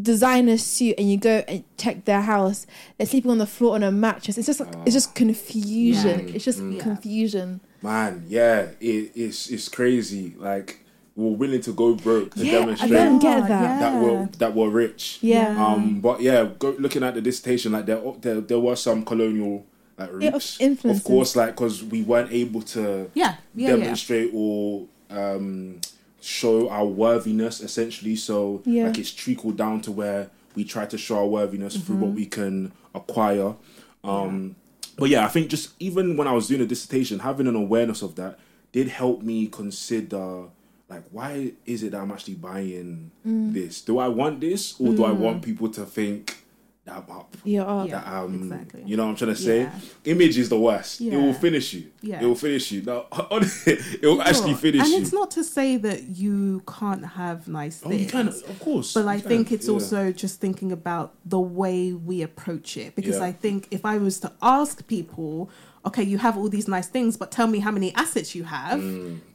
designer 0.00 0.58
suit 0.58 0.94
and 0.98 1.10
you 1.10 1.16
go 1.16 1.42
and 1.48 1.64
check 1.78 2.04
their 2.04 2.20
house 2.20 2.66
they're 2.98 3.06
sleeping 3.06 3.30
on 3.30 3.38
the 3.38 3.46
floor 3.46 3.74
on 3.76 3.82
a 3.82 3.90
mattress 3.90 4.36
it's 4.36 4.46
just 4.46 4.60
like 4.60 4.68
it's 4.84 4.92
just 4.92 5.14
confusion 5.14 6.28
Yeah. 6.28 6.34
it's 6.34 6.44
just 6.44 6.60
Yeah. 6.62 6.82
confusion 6.82 7.62
Man, 7.86 8.24
yeah, 8.28 8.66
it, 8.80 9.12
it's 9.14 9.48
it's 9.48 9.68
crazy. 9.68 10.34
Like 10.38 10.80
we're 11.14 11.36
willing 11.36 11.60
to 11.62 11.72
go 11.72 11.94
broke 11.94 12.34
to 12.34 12.44
Yeah, 12.44 12.52
I 12.58 12.60
demonstrate 12.60 12.90
don't 12.92 13.18
get 13.20 13.44
Oh, 13.44 13.48
that. 13.48 13.78
that 13.80 14.02
we're 14.02 14.26
that 14.38 14.54
we're 14.54 14.68
rich. 14.68 15.18
yeah 15.22 15.56
Um, 15.64 16.00
but 16.00 16.20
yeah, 16.20 16.48
go, 16.58 16.74
looking 16.78 17.02
at 17.04 17.14
the 17.14 17.20
dissertation, 17.22 17.72
like 17.72 17.86
there, 17.86 18.02
there 18.20 18.40
there 18.40 18.58
was 18.58 18.82
some 18.82 19.04
colonial 19.04 19.64
like 19.98 20.10
Yeah, 20.18 20.28
of 20.28 20.34
roots, 20.34 20.60
influences. 20.60 21.00
of 21.00 21.04
course, 21.06 21.36
like 21.36 21.54
because 21.54 21.84
we 21.84 22.02
weren't 22.02 22.32
able 22.32 22.62
to 22.74 23.08
Yeah. 23.14 23.36
Yeah. 23.54 23.68
Yeah. 23.70 23.76
demonstrate 23.76 24.30
or 24.34 24.86
um 25.10 25.80
show 26.20 26.68
our 26.68 26.84
worthiness 26.86 27.60
essentially. 27.60 28.16
So 28.16 28.62
Yeah. 28.66 28.88
like 28.88 28.98
it's 28.98 29.12
trickled 29.12 29.56
down 29.56 29.80
to 29.82 29.92
where 29.92 30.28
we 30.56 30.64
try 30.64 30.86
to 30.86 30.98
show 30.98 31.18
our 31.18 31.26
worthiness 31.28 31.76
through 31.76 31.96
what 31.96 32.12
we 32.12 32.26
can 32.26 32.72
acquire. 32.94 33.54
Um, 34.02 34.56
but 34.96 35.10
yeah, 35.10 35.24
I 35.24 35.28
think 35.28 35.48
just 35.48 35.74
even 35.78 36.16
when 36.16 36.26
I 36.26 36.32
was 36.32 36.48
doing 36.48 36.60
a 36.60 36.66
dissertation, 36.66 37.20
having 37.20 37.46
an 37.46 37.56
awareness 37.56 38.02
of 38.02 38.14
that 38.16 38.38
did 38.72 38.88
help 38.88 39.22
me 39.22 39.46
consider 39.46 40.48
like 40.88 41.02
why 41.10 41.52
is 41.64 41.82
it 41.82 41.92
that 41.92 42.00
I'm 42.00 42.12
actually 42.12 42.34
buying 42.34 43.10
mm. 43.26 43.52
this? 43.52 43.80
Do 43.80 43.98
I 43.98 44.08
want 44.08 44.40
this 44.40 44.78
or 44.80 44.94
do 44.94 45.04
I 45.04 45.12
want 45.12 45.40
mm. 45.40 45.44
people 45.44 45.68
to 45.70 45.84
think 45.84 46.45
that 46.86 47.04
I'm 47.08 47.16
up? 47.16 47.36
you're 47.44 47.68
up 47.68 47.88
Yeah. 47.88 48.00
That 48.00 48.12
um, 48.12 48.34
exactly. 48.34 48.82
you 48.86 48.96
know 48.96 49.04
what 49.04 49.10
I'm 49.10 49.16
trying 49.16 49.34
to 49.34 49.40
say. 49.40 49.60
Yeah. 49.62 49.72
Image 50.04 50.38
is 50.38 50.48
the 50.48 50.58
worst. 50.58 51.00
It 51.00 51.16
will 51.16 51.34
finish 51.34 51.74
you. 51.74 51.90
Yeah. 52.00 52.22
It 52.22 52.26
will 52.26 52.34
finish 52.34 52.72
you. 52.72 52.82
No, 52.82 53.06
it 53.12 54.02
will 54.02 54.22
actually 54.22 54.54
finish 54.54 54.80
and 54.80 54.88
you. 54.88 54.96
And 54.96 55.04
it's 55.04 55.12
not 55.12 55.30
to 55.32 55.44
say 55.44 55.76
that 55.76 56.04
you 56.04 56.62
can't 56.66 57.04
have 57.04 57.48
nice 57.48 57.82
oh, 57.84 57.90
things. 57.90 58.02
you 58.02 58.08
can, 58.08 58.28
of 58.28 58.60
course. 58.60 58.94
But 58.94 59.06
I 59.06 59.20
can, 59.20 59.28
think 59.28 59.52
it's 59.52 59.66
yeah. 59.66 59.74
also 59.74 60.12
just 60.12 60.40
thinking 60.40 60.72
about 60.72 61.14
the 61.24 61.40
way 61.40 61.92
we 61.92 62.22
approach 62.22 62.76
it. 62.76 62.94
Because 62.94 63.18
Yeah. 63.18 63.24
I 63.24 63.32
think 63.32 63.68
if 63.70 63.84
I 63.84 63.98
was 63.98 64.20
to 64.20 64.32
ask 64.40 64.86
people, 64.86 65.50
okay, 65.86 66.02
you 66.02 66.18
have 66.18 66.36
all 66.36 66.48
these 66.48 66.66
nice 66.68 66.88
things, 66.88 67.16
but 67.16 67.30
tell 67.30 67.46
me 67.46 67.60
how 67.60 67.70
many 67.70 67.94
assets 67.94 68.34
you 68.34 68.44
have, 68.44 68.80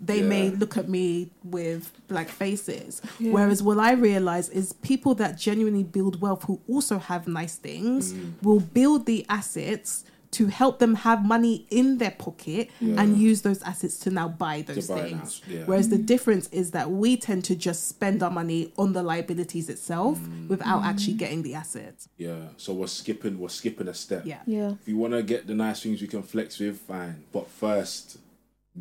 they 0.01 0.21
may 0.21 0.51
Mm, 0.51 0.59
look 0.59 0.77
at 0.77 0.89
me 0.89 1.31
with 1.43 1.91
blank 2.09 2.27
faces. 2.29 3.01
Whereas 3.19 3.63
what 3.63 3.79
I 3.79 3.93
realize 3.93 4.49
is 4.49 4.73
people 4.73 5.15
that 5.15 5.37
genuinely 5.37 5.83
build 5.83 6.19
wealth 6.21 6.43
who 6.43 6.59
also 6.67 6.99
have 6.99 7.27
nice 7.27 7.55
things 7.55 8.13
Mm. 8.13 8.33
will 8.41 8.59
build 8.59 9.05
the 9.05 9.25
assets 9.29 10.03
to 10.32 10.47
help 10.47 10.79
them 10.79 10.95
have 10.95 11.25
money 11.25 11.65
in 11.69 11.97
their 11.97 12.11
pocket 12.11 12.69
and 12.79 13.17
use 13.17 13.41
those 13.41 13.61
assets 13.63 13.99
to 13.99 14.09
now 14.09 14.27
buy 14.29 14.61
those 14.61 14.88
buy 14.88 15.01
things. 15.09 15.41
yeah. 15.47 15.63
Whereas 15.65 15.89
the 15.89 15.97
difference 15.97 16.47
is 16.53 16.71
that 16.71 16.89
we 16.89 17.17
tend 17.17 17.43
to 17.45 17.55
just 17.55 17.88
spend 17.88 18.23
our 18.23 18.32
money 18.32 18.71
on 18.77 18.93
the 18.93 19.03
liabilities 19.03 19.67
itself 19.69 20.19
Mm. 20.19 20.47
without 20.47 20.84
actually 20.84 21.15
getting 21.15 21.41
the 21.43 21.53
assets. 21.53 22.07
Yeah. 22.17 22.47
So 22.57 22.73
we're 22.73 22.88
skipping. 22.88 23.39
We're 23.39 23.49
skipping 23.49 23.88
a 23.89 23.93
step. 23.93 24.25
Yeah. 24.25 24.39
yeah 24.45 24.71
If 24.82 24.88
you 24.88 24.97
want 24.97 25.13
to 25.13 25.21
get 25.23 25.47
the 25.47 25.53
nice 25.55 25.82
things 25.84 26.01
we 26.01 26.07
can 26.07 26.23
flex 26.23 26.59
with, 26.59 26.77
fine. 26.79 27.23
But 27.34 27.47
first, 27.49 28.17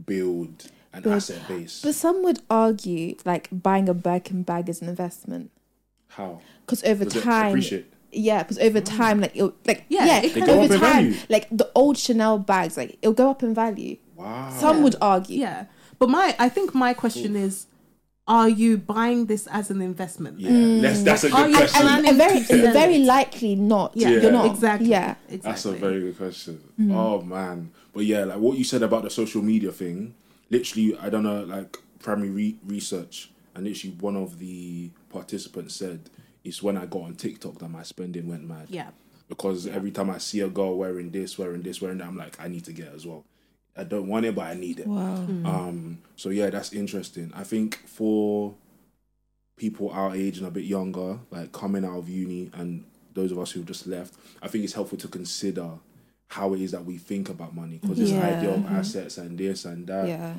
build 0.06 0.70
an 0.92 1.02
Build. 1.02 1.16
asset 1.16 1.46
base. 1.48 1.82
but 1.82 1.94
some 1.94 2.22
would 2.22 2.40
argue 2.48 3.16
like 3.24 3.48
buying 3.50 3.88
a 3.88 3.94
Birkin 3.94 4.42
bag 4.42 4.68
is 4.68 4.80
an 4.82 4.88
investment 4.88 5.50
How? 6.08 6.40
because 6.64 6.82
over 6.84 7.04
Does 7.04 7.16
it 7.16 7.22
time 7.22 7.48
appreciate? 7.50 7.89
Yeah 8.12 8.42
because 8.42 8.58
over 8.58 8.80
time 8.80 9.20
like 9.20 9.34
it'll, 9.36 9.54
like 9.66 9.84
Yeah, 9.88 10.04
yeah, 10.06 10.20
it 10.22 10.48
over 10.48 10.68
time 10.78 10.80
value. 10.80 11.14
like 11.28 11.48
the 11.50 11.70
old 11.74 11.96
chanel 11.96 12.38
bags 12.38 12.76
like 12.76 12.98
it'll 13.02 13.12
go 13.14 13.30
up 13.30 13.42
in 13.42 13.54
value 13.54 13.96
Wow. 14.16 14.50
some 14.58 14.82
would 14.82 14.96
argue 15.00 15.38
Yeah. 15.40 15.66
But 15.98 16.08
my 16.08 16.34
I 16.38 16.48
think 16.48 16.74
my 16.74 16.94
question 16.94 17.36
is 17.36 17.66
are 18.28 18.48
you 18.48 18.78
buying 18.78 19.26
this 19.26 19.48
as 19.48 19.70
an 19.70 19.82
investment? 19.82 20.38
Yeah, 20.38 20.50
let's, 20.50 21.02
that's 21.02 21.24
a 21.24 21.30
good 21.30 21.50
you 21.50 21.56
question. 21.56 21.80
planning 21.82 22.08
and 22.10 22.16
very, 22.16 22.38
to 22.38 22.44
sell 22.44 22.72
very 22.72 22.98
likely 22.98 23.56
not. 23.56 23.96
Yeah, 23.96 24.10
You're 24.10 24.30
not 24.30 24.46
exactly. 24.46 24.88
Yeah. 24.88 25.16
exactly. 25.28 25.50
That's 25.50 25.64
a 25.64 25.72
very 25.72 26.00
good 26.00 26.16
question. 26.16 26.62
Mm. 26.80 26.94
Oh 26.94 27.22
man, 27.22 27.70
but 27.92 28.04
yeah, 28.04 28.22
like 28.24 28.38
what 28.38 28.56
you 28.56 28.62
said 28.62 28.82
about 28.84 29.02
the 29.02 29.10
social 29.10 29.42
media 29.42 29.72
thing. 29.72 30.14
Literally, 30.48 30.96
I 30.98 31.08
don't 31.10 31.22
know, 31.24 31.42
like 31.42 31.76
primary 31.98 32.30
re- 32.30 32.56
research, 32.66 33.30
and 33.54 33.64
literally 33.66 33.96
one 33.98 34.16
of 34.16 34.38
the 34.38 34.90
participants 35.10 35.74
said 35.74 36.08
it's 36.44 36.62
when 36.62 36.76
I 36.76 36.86
got 36.86 37.02
on 37.02 37.14
TikTok 37.14 37.58
that 37.58 37.68
my 37.68 37.82
spending 37.82 38.28
went 38.28 38.44
mad. 38.48 38.66
yeah. 38.68 38.90
because 39.28 39.66
every 39.66 39.90
time 39.90 40.10
I 40.10 40.18
see 40.18 40.40
a 40.40 40.48
girl 40.48 40.76
wearing 40.76 41.10
this, 41.10 41.38
wearing 41.38 41.62
this, 41.62 41.80
wearing 41.80 41.98
that, 41.98 42.06
I'm 42.08 42.16
like, 42.16 42.40
I 42.40 42.48
need 42.48 42.64
to 42.64 42.72
get 42.72 42.86
it 42.88 42.94
as 42.94 43.06
well. 43.06 43.24
I 43.76 43.84
don't 43.84 44.08
want 44.08 44.26
it, 44.26 44.34
but 44.34 44.46
I 44.46 44.54
need 44.54 44.80
it. 44.80 44.86
Wow. 44.86 45.16
Hmm. 45.16 45.46
Um, 45.46 45.98
so 46.16 46.30
yeah, 46.30 46.50
that's 46.50 46.72
interesting. 46.72 47.32
I 47.34 47.44
think 47.44 47.76
for 47.86 48.54
people 49.56 49.90
our 49.90 50.14
age 50.14 50.38
and 50.38 50.46
a 50.46 50.50
bit 50.50 50.64
younger, 50.64 51.18
like 51.30 51.52
coming 51.52 51.84
out 51.84 51.98
of 51.98 52.08
uni, 52.08 52.50
and 52.54 52.84
those 53.14 53.30
of 53.30 53.38
us 53.38 53.52
who've 53.52 53.66
just 53.66 53.86
left, 53.86 54.14
I 54.42 54.48
think 54.48 54.64
it's 54.64 54.72
helpful 54.72 54.98
to 54.98 55.08
consider 55.08 55.70
how 56.28 56.54
it 56.54 56.60
is 56.60 56.70
that 56.72 56.84
we 56.84 56.96
think 56.96 57.28
about 57.28 57.54
money 57.54 57.78
because 57.78 57.98
this 57.98 58.10
Yeah. 58.10 58.26
idea 58.26 58.50
of 58.50 58.60
mm-hmm. 58.60 58.74
assets 58.74 59.18
and 59.18 59.36
this 59.38 59.64
and 59.64 59.86
that. 59.86 60.08
Yeah. 60.08 60.34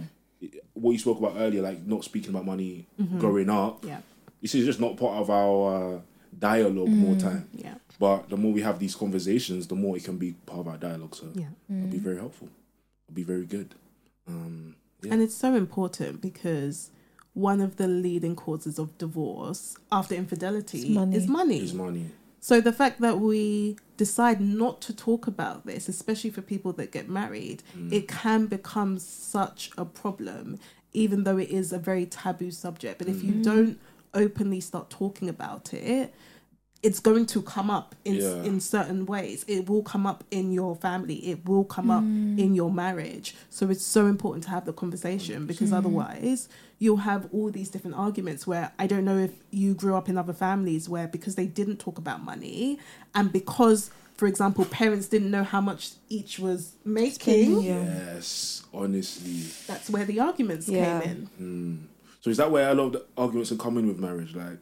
What 0.74 0.92
you 0.92 0.98
spoke 1.00 1.20
about 1.20 1.36
earlier, 1.38 1.62
like 1.62 1.86
not 1.86 2.04
speaking 2.04 2.32
about 2.32 2.46
money 2.46 2.88
mm-hmm. 3.00 3.20
growing 3.20 3.50
up, 3.50 3.86
Yeah. 3.86 4.02
This 4.42 4.56
is 4.56 4.66
just 4.66 4.80
not 4.80 4.98
part 4.98 5.18
of 5.22 5.30
our 5.30 5.96
uh, 5.96 6.00
dialogue 6.38 6.90
more 6.90 7.16
time. 7.16 7.48
Yeah. 7.54 7.76
But 8.00 8.30
the 8.30 8.38
more 8.38 8.52
we 8.52 8.62
have 8.62 8.80
these 8.80 8.96
conversations, 8.96 9.68
the 9.68 9.76
more 9.76 9.96
it 9.96 10.04
can 10.04 10.18
be 10.18 10.34
part 10.46 10.62
of 10.62 10.68
our 10.68 10.78
dialogue. 10.78 11.16
So 11.16 11.28
Yeah. 11.36 11.50
it'll 11.70 11.92
be 11.92 12.00
very 12.00 12.18
helpful. 12.18 12.50
It'll 13.08 13.16
be 13.16 13.24
very 13.24 13.46
good. 13.46 13.76
Um, 14.28 14.76
yeah. 15.04 15.14
And 15.14 15.22
it's 15.22 15.36
so 15.36 15.54
important 15.56 16.22
because 16.22 16.90
one 17.34 17.62
of 17.62 17.78
the 17.78 17.88
leading 17.88 18.36
causes 18.36 18.80
of 18.80 18.98
divorce 18.98 19.78
after 19.92 20.16
infidelity 20.16 20.94
money. 20.94 21.16
is 21.16 21.28
money. 21.28 21.60
Is 21.60 21.74
money. 21.74 22.08
So 22.40 22.60
the 22.60 22.74
fact 22.74 23.02
that 23.02 23.20
we 23.20 23.78
decide 23.98 24.42
not 24.42 24.82
to 24.82 24.96
talk 24.96 25.28
about 25.28 25.68
this, 25.68 25.88
especially 25.88 26.32
for 26.32 26.42
people 26.42 26.74
that 26.74 26.92
get 26.92 27.08
married, 27.08 27.62
it 27.92 28.08
can 28.08 28.48
become 28.48 28.98
such 28.98 29.70
a 29.78 29.86
problem, 29.86 30.58
even 30.92 31.24
though 31.24 31.38
it 31.38 31.50
is 31.52 31.72
a 31.72 31.78
very 31.78 32.08
taboo 32.08 32.50
subject. 32.50 32.98
But 32.98 33.08
if 33.08 33.24
you 33.24 33.44
don't 33.44 33.80
openly 34.14 34.60
start 34.60 34.90
talking 34.90 35.30
about 35.30 35.74
it, 35.74 36.14
it's 36.84 37.00
going 37.00 37.28
to 37.28 37.44
come 37.44 37.70
up 37.70 37.94
in 38.06 38.16
Yeah. 38.16 38.42
in 38.44 38.60
certain 38.60 39.06
ways. 39.06 39.46
It 39.48 39.70
will 39.70 39.84
come 39.84 40.08
up 40.08 40.24
in 40.32 40.52
your 40.52 40.76
family. 40.76 41.16
It 41.30 41.46
will 41.48 41.64
come 41.64 41.92
up 41.92 42.02
in 42.04 42.56
your 42.56 42.72
marriage. 42.72 43.36
So 43.52 43.70
it's 43.70 43.84
so 43.86 44.08
important 44.08 44.46
to 44.46 44.50
have 44.50 44.66
the 44.66 44.74
conversation 44.74 45.46
because 45.46 45.72
otherwise 45.72 46.50
you'll 46.80 46.98
have 47.12 47.28
all 47.32 47.52
these 47.52 47.70
different 47.70 47.96
arguments 47.98 48.48
where 48.48 48.72
I 48.80 48.88
don't 48.88 49.06
know 49.06 49.20
if 49.20 49.32
you 49.52 49.76
grew 49.76 49.96
up 49.96 50.10
in 50.10 50.18
other 50.18 50.34
families 50.34 50.90
where 50.90 51.08
because 51.08 51.36
they 51.36 51.46
didn't 51.46 51.78
talk 51.78 52.00
about 52.00 52.24
money 52.24 52.80
and 53.14 53.32
because 53.32 53.92
for 54.18 54.26
example 54.28 54.66
parents 54.66 55.08
didn't 55.08 55.30
know 55.30 55.44
how 55.44 55.62
much 55.62 55.92
each 56.10 56.40
was 56.40 56.74
making 56.84 57.62
Yeah. 57.62 57.84
Yes, 58.16 58.64
honestly. 58.74 59.44
that's 59.68 59.88
where 59.92 60.06
the 60.06 60.20
arguments 60.20 60.68
Yeah. 60.68 61.02
came 61.02 61.12
in. 61.12 61.26
Hmm. 61.38 61.76
So 62.22 62.30
is 62.30 62.38
that 62.38 62.52
where 62.52 62.70
a 62.70 62.74
lot 62.74 62.86
of 62.88 62.92
the 62.94 63.06
arguments 63.18 63.52
are 63.52 63.56
coming 63.56 63.88
with 63.88 64.00
marriage? 64.00 64.36
Like, 64.36 64.60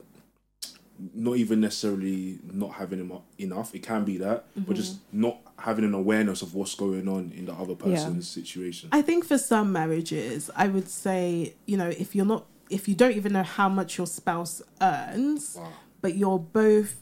not 1.13 1.37
even 1.37 1.61
necessarily 1.61 2.39
not 2.51 2.73
having 2.73 3.11
enough. 3.37 3.73
It 3.73 3.83
can 3.83 4.03
be 4.03 4.17
that, 4.17 4.45
but 4.55 4.75
just 4.75 4.95
mm-hmm. 4.97 5.21
not 5.21 5.37
having 5.57 5.85
an 5.85 5.93
awareness 5.93 6.41
of 6.41 6.53
what's 6.53 6.75
going 6.75 7.07
on 7.07 7.31
in 7.35 7.45
the 7.45 7.53
other 7.53 7.75
person's 7.75 8.29
situation. 8.29 8.89
I 8.91 9.01
think 9.01 9.25
for 9.25 9.37
some 9.37 9.71
marriages, 9.71 10.49
I 10.55 10.67
would 10.67 10.89
say, 10.89 11.53
you 11.65 11.77
know, 11.77 11.87
if 11.89 12.15
you're 12.15 12.25
not, 12.25 12.45
if 12.69 12.87
you 12.87 12.95
don't 12.95 13.13
even 13.13 13.33
know 13.33 13.43
how 13.43 13.69
much 13.69 13.97
your 13.97 14.07
spouse 14.07 14.61
earns, 14.81 15.55
Wow. 15.57 15.69
but 16.01 16.15
you're 16.15 16.39
both 16.39 17.01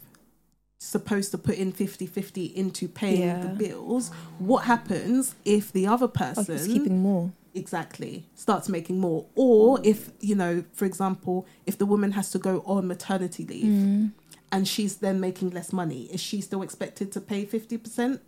supposed 0.79 1.31
to 1.31 1.37
put 1.39 1.55
in 1.55 1.71
50 1.71 2.05
50 2.05 2.45
into 2.55 2.87
paying 2.87 3.21
Yeah. 3.21 3.41
the 3.41 3.49
bills, 3.49 4.11
what 4.37 4.65
happens 4.65 5.35
if 5.43 5.71
the 5.71 5.87
other 5.87 6.05
Oh, 6.05 6.09
person 6.09 6.57
he's 6.57 6.67
keeping 6.67 7.01
more. 7.01 7.31
Exactly 7.57 8.25
starts 8.35 8.69
making 8.69 8.99
more? 8.99 9.25
Or 9.35 9.79
if, 9.83 10.11
you 10.19 10.35
know, 10.35 10.63
for 10.73 10.85
example, 10.85 11.45
if 11.65 11.77
the 11.77 11.85
woman 11.85 12.11
has 12.13 12.31
to 12.31 12.39
go 12.39 12.63
on 12.65 12.87
maternity 12.87 13.45
leave 13.45 13.65
Mm. 13.65 14.11
and 14.51 14.67
she's 14.67 14.97
then 14.97 15.19
making 15.19 15.49
less 15.51 15.73
money, 15.73 16.03
is 16.13 16.21
she 16.21 16.41
still 16.41 16.61
expected 16.61 17.11
to 17.13 17.21
pay 17.21 17.45
50% 17.45 18.19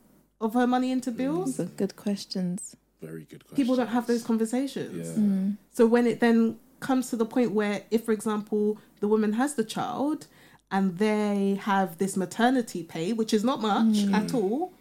of 0.42 0.54
her 0.54 0.68
money 0.68 0.92
into 0.92 1.12
bills? 1.12 1.58
Those 1.58 1.68
are 1.68 1.70
good 1.78 1.96
questions. 1.96 2.76
Very 3.02 3.26
good 3.30 3.46
question. 3.46 3.56
People 3.56 3.76
don't 3.76 3.88
have 3.88 4.08
those 4.08 4.24
conversations. 4.24 5.08
Yeah. 5.08 5.24
Mm. 5.24 5.58
So 5.72 5.86
when 5.86 6.06
it 6.08 6.20
then 6.20 6.58
comes 6.82 7.10
to 7.10 7.16
the 7.16 7.26
point 7.26 7.52
where, 7.52 7.84
if 7.92 8.06
for 8.06 8.12
example, 8.12 8.78
the 9.00 9.08
woman 9.08 9.34
has 9.34 9.54
the 9.56 9.64
child 9.64 10.28
and 10.72 10.98
they 10.98 11.60
have 11.62 11.98
this 11.98 12.16
maternity 12.18 12.84
pay, 12.84 13.12
which 13.14 13.34
is 13.34 13.44
not 13.44 13.62
much 13.62 14.06
at 14.14 14.34
all, 14.34 14.74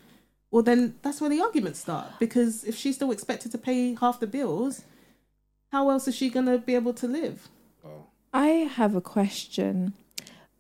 well, 0.51 0.63
then 0.63 0.95
that's 1.03 1.21
where 1.21 1.31
the 1.31 1.41
arguments 1.41 1.81
start. 1.81 2.07
Because 2.19 2.65
if 2.65 2.77
she's 2.77 2.97
still 2.97 3.11
expected 3.11 3.53
to 3.53 3.59
pay 3.59 3.95
half 3.95 4.21
the 4.21 4.27
bills, 4.27 4.83
how 5.73 5.91
else 5.91 6.09
is 6.09 6.15
she 6.17 6.31
going 6.31 6.47
to 6.47 6.59
be 6.59 6.75
able 6.75 6.95
to 6.95 7.07
live? 7.07 7.49
I 8.33 8.47
have 8.47 8.95
a 8.95 9.01
question 9.01 9.95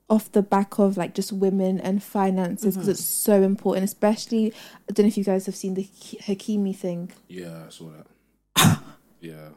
off 0.09 0.32
the 0.32 0.41
back 0.41 0.78
of 0.78 0.97
like 0.97 1.14
just 1.14 1.32
women 1.32 1.78
and 1.78 2.03
finances 2.03 2.74
because 2.74 2.89
it's 2.89 3.05
so 3.05 3.43
important, 3.43 3.84
especially. 3.84 4.55
I 4.89 4.93
don't 4.93 5.05
know 5.05 5.09
if 5.09 5.18
you 5.18 5.24
guys 5.24 5.45
have 5.45 5.55
seen 5.55 5.74
the 5.74 5.82
Hak- 5.82 6.39
Hakimi 6.39 6.74
thing. 6.74 7.12
Yeah, 7.28 7.64
I 7.66 7.68
saw 7.70 7.91
that. 7.91 8.78
yeah. 9.20 9.49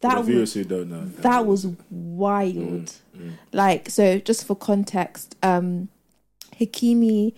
That 0.00 0.18
was 0.18 0.26
viewers 0.28 0.54
who 0.54 0.64
don't 0.64 0.90
know, 0.90 1.06
that 1.22 1.46
was 1.46 1.66
wild. 1.90 2.92
Mm, 3.16 3.32
Like 3.52 3.88
so, 3.90 4.18
just 4.18 4.46
for 4.46 4.54
context, 4.54 5.34
um, 5.42 5.88
Hakimi, 6.60 7.34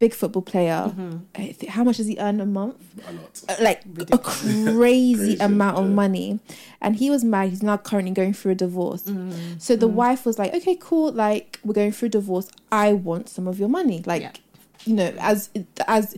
big 0.00 0.12
football 0.14 0.42
player. 0.42 0.92
Mm-hmm. 0.96 1.66
How 1.68 1.84
much 1.84 1.98
does 1.98 2.06
he 2.08 2.16
earn 2.18 2.40
a 2.40 2.46
month? 2.46 2.76
a 3.06 3.12
lot. 3.12 3.40
Uh, 3.48 3.56
Like 3.62 3.82
a 4.10 4.18
crazy, 4.18 4.64
Crazy, 4.74 5.36
amount 5.38 5.76
of 5.78 5.88
money, 5.90 6.40
and 6.80 6.96
he 6.96 7.10
was 7.10 7.22
married. 7.22 7.50
He's 7.50 7.62
now 7.62 7.76
currently 7.76 8.10
going 8.12 8.32
through 8.32 8.52
a 8.52 8.54
divorce. 8.56 9.02
Mm-hmm. 9.02 9.58
So 9.58 9.76
the 9.76 9.86
wife 9.88 10.24
was 10.26 10.38
like, 10.38 10.52
"Okay, 10.54 10.76
cool. 10.80 11.12
Like 11.12 11.60
we're 11.62 11.74
going 11.74 11.92
through 11.92 12.06
a 12.06 12.10
divorce. 12.10 12.48
I 12.72 12.94
want 12.94 13.28
some 13.28 13.46
of 13.46 13.60
your 13.60 13.68
money. 13.68 14.02
Like, 14.06 14.22
Yeah. 14.22 14.32
you 14.86 14.94
know, 14.94 15.12
as 15.20 15.50
as 15.86 16.16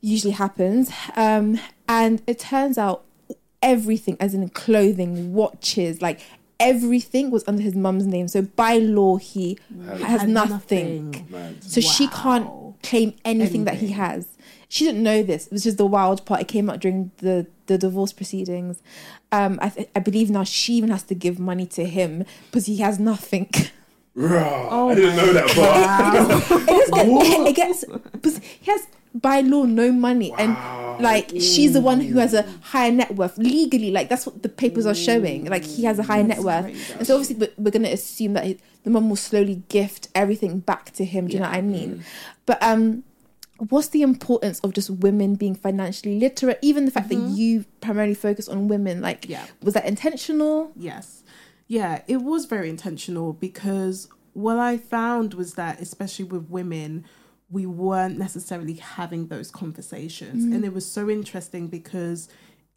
usually 0.00 0.32
happens. 0.34 0.90
Um, 1.16 1.58
and 1.88 2.20
it 2.26 2.38
turns 2.40 2.76
out 2.76 3.04
everything, 3.62 4.16
as 4.18 4.34
in 4.34 4.48
clothing, 4.48 5.32
watches, 5.32 6.02
like 6.02 6.20
everything, 6.58 7.30
was 7.30 7.44
under 7.46 7.62
his 7.62 7.74
mum's 7.76 8.06
name. 8.06 8.26
So 8.26 8.42
by 8.42 8.78
law, 8.78 9.16
he 9.16 9.58
Had 9.86 10.00
has 10.00 10.20
Had 10.22 10.30
nothing. 10.30 11.26
Mad. 11.30 11.62
So 11.62 11.80
she 11.80 12.08
can't 12.08 12.46
Wow. 12.46 12.71
Claim 12.82 13.14
anything, 13.24 13.64
that 13.64 13.76
he 13.76 13.88
has. 13.88 14.36
She 14.68 14.84
didn't 14.84 15.02
know 15.02 15.22
this. 15.22 15.46
It 15.46 15.52
was 15.52 15.64
just 15.64 15.78
the 15.78 15.86
wild 15.86 16.24
part. 16.24 16.40
It 16.40 16.48
came 16.48 16.70
out 16.70 16.80
during 16.80 17.10
the 17.18 17.46
the 17.66 17.78
divorce 17.78 18.12
proceedings. 18.12 18.82
Um, 19.30 19.58
I 19.62 19.68
th- 19.68 19.88
I 19.94 20.00
believe 20.00 20.30
now 20.30 20.44
she 20.44 20.74
even 20.74 20.90
has 20.90 21.02
to 21.04 21.14
give 21.14 21.38
money 21.38 21.66
to 21.66 21.84
him 21.84 22.24
because 22.46 22.66
he 22.66 22.78
has 22.78 22.98
nothing. 22.98 23.50
Rah, 24.14 24.68
Oh 24.70 24.90
I 24.90 24.94
didn't 24.94 25.16
know 25.16 25.32
that 25.32 25.48
part. 25.48 26.50
it, 26.68 26.92
gets, 26.92 27.50
it 27.50 27.56
gets 27.56 27.84
because 28.12 28.38
he 28.38 28.70
has 28.70 28.86
by 29.14 29.40
law 29.40 29.64
no 29.64 29.92
money. 29.92 30.32
And 30.38 30.56
like 31.02 31.30
she's 31.30 31.72
the 31.72 31.80
one 31.80 32.00
who 32.00 32.18
has 32.18 32.34
a 32.34 32.42
higher 32.62 32.90
net 32.90 33.14
worth 33.14 33.36
legally. 33.38 33.90
Like 33.90 34.08
that's 34.08 34.26
what 34.26 34.42
the 34.42 34.48
papers 34.48 34.86
are 34.86 34.94
showing. 34.94 35.46
Like 35.46 35.64
he 35.64 35.84
has 35.84 35.98
a 35.98 36.02
higher 36.02 36.22
net 36.22 36.38
worth. 36.40 36.66
and 36.98 37.06
so 37.06 37.14
obviously 37.16 37.36
we're, 37.36 37.52
we're 37.58 37.70
going 37.70 37.82
to 37.84 37.92
assume 37.92 38.32
that 38.34 38.44
he, 38.44 38.58
the 38.84 38.90
mum 38.90 39.08
will 39.08 39.16
slowly 39.16 39.62
gift 39.68 40.08
everything 40.14 40.60
back 40.60 40.90
to 40.92 41.04
him. 41.04 41.26
Do 41.28 41.34
you 41.34 41.40
know 41.40 41.48
what 41.48 41.56
i 41.56 41.60
mean? 41.62 42.04
But 42.46 42.62
um 42.62 43.04
what's 43.68 43.88
the 43.88 44.02
importance 44.02 44.58
of 44.60 44.72
just 44.72 44.90
women 44.90 45.34
being 45.36 45.54
financially 45.54 46.18
literate? 46.18 46.58
Even 46.62 46.84
the 46.84 46.90
fact 46.90 47.08
that 47.10 47.14
you 47.18 47.64
primarily 47.80 48.14
focus 48.14 48.48
on 48.48 48.66
women 48.68 49.00
like 49.00 49.28
Yeah. 49.28 49.46
was 49.62 49.74
that 49.74 49.86
intentional? 49.86 50.72
Yes. 50.76 51.22
Yeah, 51.68 52.02
it 52.08 52.18
was 52.18 52.46
very 52.46 52.68
intentional 52.68 53.32
because 53.32 54.08
what 54.32 54.58
I 54.58 54.76
found 54.78 55.34
was 55.34 55.54
that, 55.54 55.80
especially 55.80 56.24
with 56.24 56.48
women, 56.50 57.04
we 57.52 57.66
weren't 57.66 58.18
necessarily 58.18 58.74
having 58.74 59.28
those 59.28 59.50
conversations. 59.50 60.44
And 60.44 60.62
mm. 60.62 60.66
it 60.66 60.72
was 60.72 60.90
so 60.90 61.10
interesting 61.10 61.68
because 61.68 62.28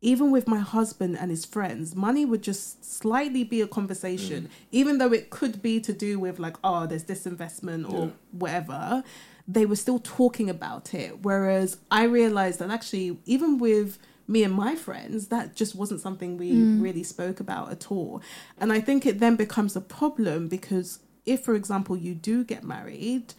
even 0.02 0.30
with 0.30 0.48
my 0.48 0.60
husband 0.60 1.18
and 1.18 1.32
his 1.32 1.46
friends, 1.46 1.96
money 1.96 2.26
would 2.26 2.44
just 2.44 2.86
slightly 2.86 3.44
be 3.44 3.62
a 3.62 3.68
conversation, 3.68 4.44
mm. 4.44 4.50
even 4.72 4.98
though 4.98 5.14
it 5.14 5.30
could 5.30 5.62
be 5.62 5.80
to 5.80 5.94
do 5.94 6.20
with, 6.20 6.38
like, 6.38 6.58
oh, 6.64 6.86
there's 6.86 7.06
this 7.06 7.26
investment 7.26 7.92
or 7.92 8.06
Yeah. 8.06 8.12
whatever. 8.32 9.04
They 9.48 9.66
were 9.66 9.78
still 9.78 10.00
talking 10.00 10.50
about 10.50 10.94
it. 10.94 11.24
Whereas 11.24 11.78
I 11.90 12.04
realized 12.04 12.60
that 12.60 12.70
actually, 12.70 13.18
even 13.26 13.58
with 13.58 13.98
me 14.28 14.44
and 14.44 14.54
my 14.54 14.76
friends, 14.76 15.28
that 15.28 15.56
just 15.56 15.76
wasn't 15.76 16.02
something 16.02 16.38
we 16.38 16.52
mm. 16.52 16.82
really 16.82 17.04
spoke 17.04 17.40
about 17.40 17.72
at 17.72 17.92
all. 17.92 18.22
And 18.58 18.74
I 18.74 18.82
think 18.82 19.06
it 19.06 19.20
then 19.20 19.36
becomes 19.36 19.76
a 19.76 19.82
problem 19.82 20.50
because 20.50 21.00
if, 21.26 21.42
for 21.42 21.56
example, 21.56 21.96
you 21.96 22.14
do 22.14 22.44
get 22.44 22.64
married, 22.64 23.34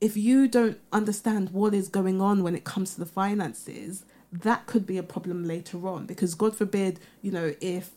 if 0.00 0.16
you 0.16 0.48
don't 0.48 0.78
understand 0.92 1.50
what 1.50 1.74
is 1.74 1.88
going 1.88 2.20
on 2.20 2.42
when 2.42 2.54
it 2.54 2.64
comes 2.64 2.94
to 2.94 3.00
the 3.00 3.06
finances, 3.06 4.04
that 4.32 4.66
could 4.66 4.86
be 4.86 4.96
a 4.96 5.02
problem 5.02 5.44
later 5.44 5.86
on. 5.88 6.06
Because 6.06 6.34
God 6.34 6.56
forbid, 6.56 7.00
you 7.22 7.30
know, 7.30 7.54
if 7.60 7.90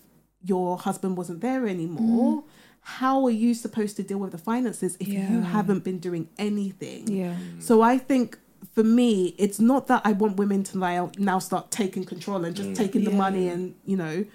your 0.43 0.78
husband 0.78 1.16
wasn't 1.18 1.41
there 1.41 1.68
anymore, 1.68 2.41
mm. 2.41 2.43
how 2.82 3.24
are 3.26 3.32
you 3.32 3.54
supposed 3.54 3.95
to 3.97 4.04
deal 4.04 4.18
with 4.18 4.32
the 4.32 4.38
finances 4.38 4.97
if 4.99 5.08
you 5.08 5.41
haven't 5.41 5.84
been 5.84 5.99
doing 5.99 6.28
anything? 6.38 7.08
Yeah. 7.08 7.36
So 7.60 7.82
I 7.82 7.97
think 7.97 8.38
for 8.74 8.84
me, 8.84 9.36
it's 9.38 9.60
not 9.60 9.88
that 9.88 10.01
I 10.04 10.14
want 10.14 10.38
women 10.38 10.64
to 10.64 10.78
now 10.78 11.12
now 11.18 11.39
start 11.39 11.72
taking 11.72 12.04
control 12.04 12.43
and 12.43 12.56
just 12.56 12.70
mm. 12.70 12.76
taking 12.76 13.04
the 13.04 13.12
Yeah. 13.12 13.18
money 13.18 13.47
and 13.47 13.76
you 13.86 13.97
know 13.97 14.26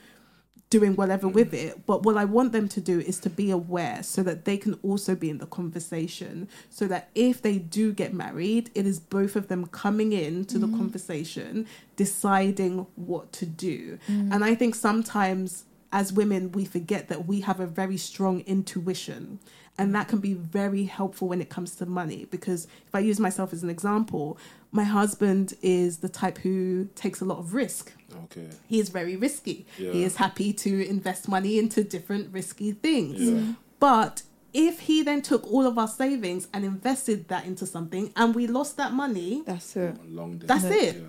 doing 0.71 0.95
whatever 0.97 1.29
with 1.29 1.53
mm. 1.53 1.65
it. 1.65 1.87
But 1.87 2.03
what 2.03 2.17
I 2.17 2.25
want 2.25 2.53
them 2.53 2.69
to 2.69 2.81
do 2.81 3.01
is 3.01 3.19
to 3.21 3.31
be 3.31 3.51
aware 3.51 4.03
so 4.03 4.23
that 4.23 4.45
they 4.45 4.57
can 4.57 4.79
also 4.83 5.15
be 5.15 5.31
in 5.31 5.39
the 5.39 5.47
conversation. 5.47 6.49
So 6.71 6.87
that 6.89 7.11
if 7.15 7.41
they 7.41 7.59
do 7.59 7.93
get 7.93 8.13
married, 8.13 8.71
it 8.75 8.87
is 8.87 9.01
both 9.01 9.37
of 9.37 9.49
them 9.49 9.67
coming 9.67 10.13
in 10.13 10.45
to 10.47 10.59
the 10.59 10.67
mm. 10.67 10.77
conversation, 10.77 11.67
deciding 11.97 12.87
what 12.97 13.33
to 13.35 13.47
do. 13.47 13.99
Mm. 14.09 14.35
And 14.35 14.45
I 14.45 14.55
think 14.55 14.75
sometimes 14.75 15.65
as 15.93 16.13
women, 16.13 16.53
we 16.53 16.65
forget 16.65 17.09
that 17.09 17.27
we 17.27 17.41
have 17.43 17.61
a 17.61 17.67
very 17.67 17.97
strong 17.97 18.41
intuition. 18.41 19.39
And 19.81 19.95
that 19.95 20.09
can 20.09 20.19
be 20.19 20.35
very 20.35 20.85
helpful 20.85 21.29
when 21.29 21.41
it 21.41 21.51
comes 21.51 21.77
to 21.77 21.87
money. 21.87 22.27
Because 22.31 22.67
if 22.87 22.95
I 22.95 22.99
use 22.99 23.21
myself 23.21 23.53
as 23.53 23.63
an 23.63 23.71
example, 23.71 24.37
my 24.73 24.83
husband 24.83 25.55
is 25.63 25.99
the 25.99 26.09
type 26.09 26.39
who 26.39 26.89
takes 26.97 27.21
a 27.21 27.25
lot 27.25 27.39
of 27.39 27.55
risk 27.55 27.93
Okay. 28.25 28.49
he 28.67 28.81
is 28.81 28.89
very 28.89 29.17
risky. 29.17 29.67
Yeah. 29.79 29.93
He 29.93 30.03
is 30.03 30.17
happy 30.17 30.53
to 30.55 30.89
invest 30.89 31.29
money 31.29 31.59
into 31.59 31.85
different 31.85 32.33
risky 32.33 32.73
things. 32.73 33.21
Yeah. 33.21 33.53
But 33.79 34.23
if 34.53 34.81
he 34.81 35.03
then 35.03 35.23
took 35.23 35.47
all 35.53 35.67
of 35.67 35.79
our 35.79 35.87
savings 35.89 36.49
and 36.53 36.65
invested 36.65 37.29
that 37.29 37.45
into 37.45 37.65
something 37.67 38.13
and 38.17 38.35
we 38.35 38.47
lost 38.47 38.77
that 38.79 38.93
money, 38.93 39.43
That's 39.47 39.77
it. 39.77 39.97
Long 40.11 40.39
day. 40.39 40.47
That's 40.47 40.65
it. 40.65 40.97
Yeah. 40.97 41.03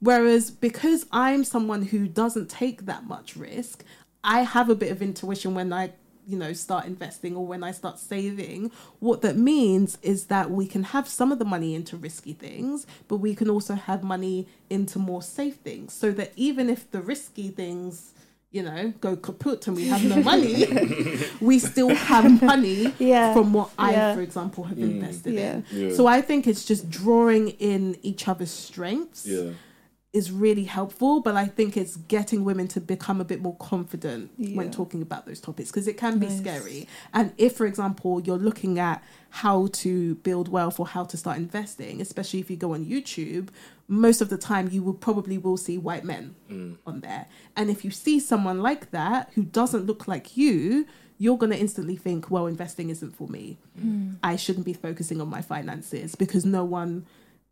whereas 0.00 0.50
because 0.50 1.04
I'm 1.12 1.44
someone 1.44 1.82
who 1.82 2.06
doesn't 2.08 2.48
take 2.48 2.86
that 2.86 3.04
much 3.04 3.36
risk, 3.36 3.84
I 4.26 4.40
have 4.42 4.68
a 4.68 4.74
bit 4.74 4.90
of 4.92 5.00
intuition 5.00 5.54
when 5.54 5.72
I 5.72 5.92
you 6.28 6.36
know 6.36 6.52
start 6.52 6.86
investing 6.86 7.36
or 7.36 7.46
when 7.46 7.62
I 7.62 7.70
start 7.70 8.00
saving 8.00 8.72
what 8.98 9.22
that 9.22 9.36
means 9.36 9.96
is 10.02 10.26
that 10.26 10.50
we 10.50 10.66
can 10.66 10.82
have 10.82 11.06
some 11.08 11.30
of 11.30 11.38
the 11.38 11.44
money 11.44 11.76
into 11.76 11.96
risky 11.96 12.32
things 12.32 12.84
but 13.06 13.18
we 13.18 13.32
can 13.36 13.48
also 13.48 13.74
have 13.74 14.02
money 14.02 14.48
into 14.68 14.98
more 14.98 15.22
safe 15.22 15.54
things 15.68 15.92
so 15.92 16.10
that 16.18 16.32
even 16.34 16.68
if 16.68 16.90
the 16.90 17.00
risky 17.00 17.48
things 17.50 18.12
you 18.50 18.62
know 18.64 18.92
go 19.00 19.14
kaput 19.16 19.64
and 19.68 19.76
we 19.76 19.86
have 19.86 20.02
no 20.04 20.16
money 20.32 20.66
we 21.40 21.60
still 21.60 21.94
have 21.94 22.42
money 22.54 22.92
Yeah. 22.98 23.32
from 23.32 23.52
what 23.52 23.70
I 23.78 23.92
Yeah. 23.92 24.14
for 24.16 24.22
example 24.22 24.64
have 24.64 24.78
mm. 24.78 24.90
invested 24.96 25.34
Yeah. 25.34 25.54
in 25.54 25.64
Yeah. 25.90 25.94
so 25.94 26.08
I 26.08 26.20
think 26.22 26.48
it's 26.48 26.64
just 26.64 26.90
drawing 26.90 27.50
in 27.72 27.96
each 28.02 28.26
other's 28.26 28.50
strengths 28.50 29.26
Yeah. 29.28 29.50
Is 30.16 30.32
really 30.32 30.64
helpful, 30.64 31.20
but 31.20 31.36
I 31.36 31.44
think 31.44 31.76
it's 31.76 31.96
getting 31.96 32.42
women 32.42 32.68
to 32.68 32.80
become 32.80 33.20
a 33.20 33.24
bit 33.24 33.42
more 33.42 33.54
confident 33.56 34.30
when 34.38 34.70
talking 34.70 35.02
about 35.02 35.26
those 35.26 35.40
topics 35.40 35.70
because 35.70 35.86
it 35.86 35.98
can 35.98 36.18
be 36.18 36.26
Nice. 36.26 36.38
scary. 36.38 36.88
And 37.12 37.34
if, 37.36 37.54
for 37.54 37.66
example, 37.66 38.22
you're 38.22 38.38
looking 38.38 38.78
at 38.78 39.04
how 39.28 39.68
to 39.84 40.14
build 40.16 40.48
wealth 40.48 40.80
or 40.80 40.86
how 40.86 41.04
to 41.04 41.18
start 41.18 41.36
investing, 41.36 42.00
especially 42.00 42.40
if 42.40 42.50
you 42.50 42.56
go 42.56 42.72
on 42.72 42.86
YouTube, 42.86 43.50
most 43.88 44.22
of 44.22 44.30
the 44.30 44.38
time 44.38 44.70
you 44.72 44.82
will 44.82 44.94
probably 44.94 45.36
will 45.36 45.58
see 45.58 45.76
white 45.76 46.04
men 46.04 46.34
mm. 46.50 46.78
on 46.86 47.00
there. 47.00 47.26
And 47.54 47.68
if 47.68 47.84
you 47.84 47.90
see 47.90 48.18
someone 48.18 48.62
like 48.62 48.92
that 48.92 49.30
who 49.34 49.44
doesn't 49.44 49.84
look 49.84 50.08
like 50.08 50.34
you, 50.34 50.86
you're 51.18 51.36
going 51.36 51.52
to 51.52 51.58
instantly 51.58 51.96
think, 51.96 52.30
well, 52.30 52.46
investing 52.46 52.88
isn't 52.88 53.14
for 53.14 53.28
me. 53.28 53.58
Mm. 53.78 54.16
I 54.22 54.36
shouldn't 54.36 54.64
be 54.64 54.72
focusing 54.72 55.20
on 55.20 55.28
my 55.28 55.42
finances 55.42 56.14
because 56.14 56.46
no 56.46 56.64
one 56.64 57.04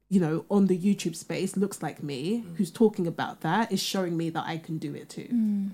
you 0.08 0.20
know, 0.20 0.44
on 0.50 0.66
the 0.66 0.78
YouTube 0.78 1.16
space 1.16 1.56
looks 1.56 1.82
like 1.82 2.02
me, 2.02 2.44
mm. 2.46 2.56
who's 2.56 2.70
talking 2.70 3.06
about 3.06 3.40
that, 3.40 3.72
is 3.72 3.82
showing 3.82 4.16
me 4.16 4.30
that 4.30 4.44
I 4.46 4.58
can 4.58 4.78
do 4.78 4.94
it 4.94 5.08
too. 5.08 5.28
Mm. 5.32 5.70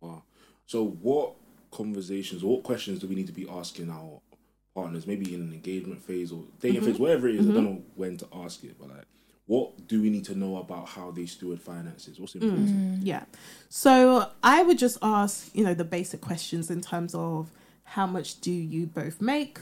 Wow. 0.00 0.22
So, 0.66 0.84
what 0.84 1.34
conversations, 1.70 2.44
what 2.44 2.62
questions 2.62 3.00
do 3.00 3.08
we 3.08 3.14
need 3.14 3.26
to 3.26 3.32
be 3.32 3.48
asking 3.48 3.90
our 3.90 4.20
partners? 4.74 5.06
Maybe 5.06 5.34
in 5.34 5.40
an 5.40 5.52
engagement 5.52 6.02
phase 6.02 6.30
or 6.30 6.44
dating 6.60 6.82
mm-hmm. 6.82 6.90
phase, 6.92 7.00
whatever 7.00 7.28
it 7.28 7.36
is. 7.36 7.40
I 7.40 7.44
mm-hmm. 7.44 7.54
don't 7.54 7.64
know 7.64 7.82
when 7.94 8.16
to 8.18 8.26
ask 8.32 8.62
it, 8.64 8.76
but 8.78 8.90
like, 8.90 9.06
what 9.46 9.88
do 9.88 10.00
we 10.00 10.10
need 10.10 10.24
to 10.26 10.36
know 10.36 10.58
about 10.58 10.88
how 10.88 11.10
they 11.10 11.26
steward 11.26 11.60
finances? 11.60 12.20
What's 12.20 12.34
mm. 12.34 12.42
important? 12.42 13.02
Yeah. 13.02 13.24
So 13.68 14.30
I 14.44 14.62
would 14.62 14.78
just 14.78 14.98
ask, 15.02 15.50
you 15.54 15.64
know, 15.64 15.74
the 15.74 15.84
basic 15.84 16.20
questions 16.20 16.70
in 16.70 16.80
terms 16.80 17.14
of 17.14 17.50
how 17.82 18.06
much 18.06 18.40
do 18.40 18.52
you 18.52 18.86
both 18.86 19.20
make? 19.20 19.58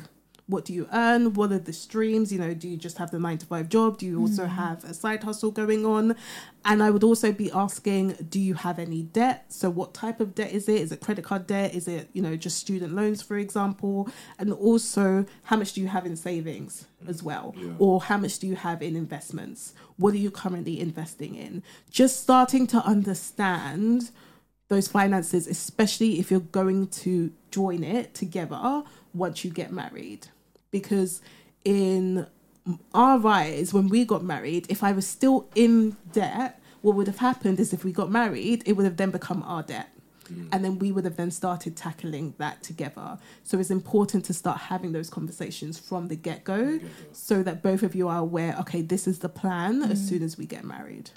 What 0.49 0.65
do 0.65 0.73
you 0.73 0.89
earn? 0.95 1.35
What 1.35 1.53
are 1.53 1.59
the 1.59 1.75
streams? 1.75 2.33
You 2.33 2.39
know, 2.39 2.55
do 2.55 2.69
you 2.69 2.79
just 2.79 2.97
have 2.97 3.11
the 3.11 3.19
nine 3.19 3.37
to 3.37 3.47
five 3.47 3.69
job? 3.69 3.99
Do 3.99 4.07
you 4.07 4.19
also 4.19 4.45
mm-hmm. 4.45 4.55
have 4.55 4.83
a 4.83 4.95
side 4.95 5.23
hustle 5.23 5.51
going 5.51 5.85
on? 5.85 6.17
And 6.65 6.83
I 6.83 6.91
would 6.91 7.05
also 7.05 7.33
be 7.33 7.53
asking, 7.53 8.15
do 8.31 8.41
you 8.41 8.55
have 8.55 8.79
any 8.79 9.03
debt? 9.03 9.53
So, 9.53 9.69
what 9.69 9.93
type 9.93 10.21
of 10.21 10.35
debt 10.35 10.51
is 10.51 10.67
it? 10.67 10.81
Is 10.81 10.91
it 10.91 11.01
credit 11.01 11.25
card 11.25 11.47
debt? 11.47 11.75
Is 11.75 11.87
it, 11.87 12.09
you 12.15 12.23
know, 12.23 12.35
just 12.35 12.57
student 12.57 12.95
loans, 12.95 13.21
for 13.21 13.37
example? 13.37 14.09
And 14.39 14.51
also, 14.51 15.27
how 15.45 15.57
much 15.57 15.75
do 15.75 15.83
you 15.83 15.89
have 15.89 16.07
in 16.07 16.17
savings 16.17 16.87
as 17.07 17.23
well? 17.23 17.55
Yeah. 17.55 17.73
Or 17.79 18.01
how 18.01 18.17
much 18.17 18.39
do 18.39 18.47
you 18.47 18.57
have 18.57 18.81
in 18.81 18.97
investments? 18.97 19.75
What 19.99 20.15
are 20.15 20.19
you 20.19 20.31
currently 20.31 20.81
investing 20.81 21.35
in? 21.35 21.63
Just 21.91 22.23
starting 22.23 22.67
to 22.69 22.79
understand 22.79 24.11
those 24.69 24.89
finances, 24.89 25.47
especially 25.47 26.19
if 26.19 26.31
you're 26.31 26.41
going 26.41 26.89
to 26.89 27.33
join 27.51 27.85
it 27.85 28.15
together 28.15 28.83
once 29.13 29.45
you 29.45 29.51
get 29.51 29.73
married. 29.73 30.29
Because 30.71 31.21
in 31.65 32.27
our 32.95 33.27
eyes, 33.27 33.73
when 33.73 33.89
we 33.89 34.05
got 34.05 34.23
married, 34.23 34.67
if 34.69 34.83
I 34.83 34.93
was 34.93 35.07
still 35.07 35.49
in 35.55 35.97
debt, 36.13 36.61
what 36.83 36.97
would 36.97 37.07
have 37.07 37.19
happened 37.19 37.59
is 37.61 37.73
if 37.73 37.85
we 37.85 37.93
got 37.93 38.11
married, 38.11 38.63
it 38.67 38.75
would 38.75 38.85
have 38.85 38.97
then 38.97 39.11
become 39.11 39.43
our 39.43 39.63
debt. 39.63 39.89
Mm. 40.33 40.49
And 40.53 40.65
then 40.65 40.79
we 40.79 40.93
would 40.93 41.05
have 41.05 41.17
then 41.17 41.31
started 41.31 41.77
tackling 41.77 42.35
that 42.39 42.63
together. 42.63 43.19
So 43.45 43.59
it's 43.59 43.71
important 43.71 44.25
to 44.27 44.35
start 44.35 44.59
having 44.59 44.93
those 44.93 45.11
conversations 45.11 45.79
from 45.79 46.09
the 46.09 46.17
get 46.17 46.45
go 46.45 46.79
so 47.13 47.43
that 47.43 47.63
both 47.63 47.83
of 47.83 47.95
you 47.95 48.09
are 48.09 48.19
aware 48.19 48.57
okay, 48.61 48.83
this 48.83 49.07
is 49.07 49.21
the 49.21 49.29
plan 49.29 49.83
as 49.83 50.01
mm. 50.03 50.09
soon 50.09 50.23
as 50.23 50.37
we 50.37 50.47
get 50.47 50.65
married. 50.65 51.11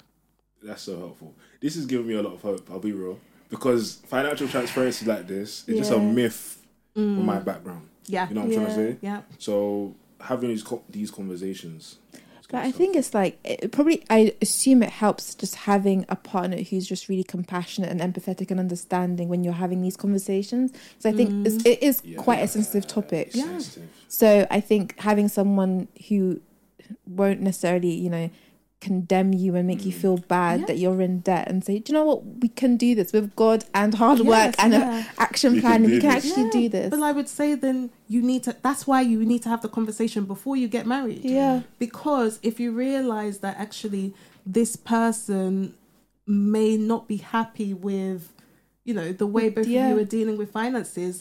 That's 0.62 0.82
so 0.82 0.98
helpful. 0.98 1.34
This 1.60 1.76
is 1.76 1.86
giving 1.86 2.06
me 2.06 2.14
a 2.14 2.22
lot 2.22 2.34
of 2.34 2.42
hope. 2.42 2.70
I'll 2.70 2.78
be 2.78 2.92
real 2.92 3.18
because 3.50 3.96
financial 4.06 4.48
transparency 4.48 5.04
like 5.04 5.26
this 5.26 5.68
is 5.68 5.78
just 5.78 5.90
a 5.90 5.96
Yeah. 5.96 6.10
myth 6.10 6.62
from 6.94 7.26
my 7.26 7.38
mm. 7.38 7.44
background. 7.44 7.88
Yeah. 8.06 8.28
You 8.28 8.34
know 8.34 8.40
what 8.42 8.50
I'm 8.50 8.54
trying 8.54 8.66
to 8.66 8.74
say? 8.74 8.96
Yeah. 9.00 9.22
So 9.38 9.94
having 10.20 10.48
these 10.50 10.62
co- 10.62 10.84
these 10.88 11.10
conversations. 11.10 11.98
But 12.50 12.58
I 12.58 12.68
stuff. 12.68 12.78
think 12.78 12.96
it's 12.96 13.14
like 13.14 13.38
it 13.44 13.72
probably. 13.72 14.04
I 14.10 14.34
assume 14.42 14.82
it 14.82 14.90
helps 14.90 15.34
just 15.34 15.54
having 15.54 16.04
a 16.10 16.16
partner 16.16 16.58
who's 16.62 16.86
just 16.86 17.08
really 17.08 17.24
compassionate 17.24 17.90
and 17.90 18.00
empathetic 18.00 18.50
and 18.50 18.60
understanding 18.60 19.28
when 19.28 19.42
you're 19.42 19.54
having 19.54 19.80
these 19.80 19.96
conversations. 19.96 20.70
Because 20.70 21.06
I 21.06 21.12
think 21.12 21.30
mm. 21.30 21.46
it's, 21.46 21.64
it 21.64 21.82
is 21.82 22.02
Yeah. 22.04 22.18
quite 22.18 22.40
a 22.40 22.48
sensitive 22.48 22.86
topic. 22.86 23.28
It's 23.28 23.36
Yeah. 23.36 23.44
sensitive. 23.44 23.88
So 24.08 24.46
I 24.50 24.60
think 24.60 24.98
having 25.00 25.28
someone 25.28 25.88
who 26.08 26.42
won't 27.06 27.40
necessarily, 27.40 27.92
you 27.92 28.10
know, 28.10 28.30
condemn 28.88 29.32
you 29.42 29.54
and 29.56 29.64
make 29.66 29.84
you 29.88 29.92
mm. 29.92 30.00
feel 30.02 30.16
bad 30.36 30.60
Yeah. 30.60 30.66
that 30.66 30.78
you're 30.82 31.00
in 31.08 31.20
debt 31.20 31.44
and 31.50 31.64
say, 31.64 31.78
do 31.78 31.92
you 31.92 31.94
know 31.98 32.04
what? 32.10 32.20
We 32.42 32.48
can 32.60 32.76
do 32.76 32.90
this 32.98 33.12
with 33.16 33.34
God 33.36 33.64
and 33.80 33.94
hard 34.02 34.18
Yes, 34.18 34.26
work 34.34 34.54
and 34.58 34.72
yeah. 34.72 34.98
an 34.98 35.06
action 35.18 35.50
We 35.54 35.60
can 35.60 35.68
plan. 35.70 35.82
do 35.84 35.88
we 35.94 36.00
can 36.00 36.10
this. 36.10 36.24
actually 36.26 36.44
Yeah, 36.44 36.50
do 36.60 36.68
this. 36.76 36.90
But 36.90 37.02
I 37.02 37.12
would 37.12 37.28
say 37.38 37.54
then 37.66 37.78
you 38.08 38.20
need 38.30 38.42
to. 38.46 38.56
That's 38.66 38.86
why 38.86 39.00
you 39.12 39.18
need 39.32 39.42
to 39.44 39.48
have 39.48 39.62
the 39.62 39.68
conversation 39.78 40.24
before 40.34 40.56
you 40.62 40.68
get 40.76 40.84
married. 40.86 41.22
yeah. 41.24 41.62
Because 41.78 42.32
if 42.42 42.54
you 42.60 42.72
realize 42.72 43.38
that 43.44 43.54
actually 43.58 44.14
this 44.44 44.72
person 44.76 45.74
may 46.26 46.76
not 46.76 47.02
be 47.08 47.18
happy 47.18 47.72
with, 47.74 48.32
you 48.84 48.94
know, 48.94 49.12
the 49.12 49.26
way 49.36 49.48
both 49.48 49.66
Yeah. 49.66 49.88
of 49.88 49.96
you 49.96 50.02
are 50.02 50.10
dealing 50.18 50.36
with 50.36 50.50
finances, 50.50 51.14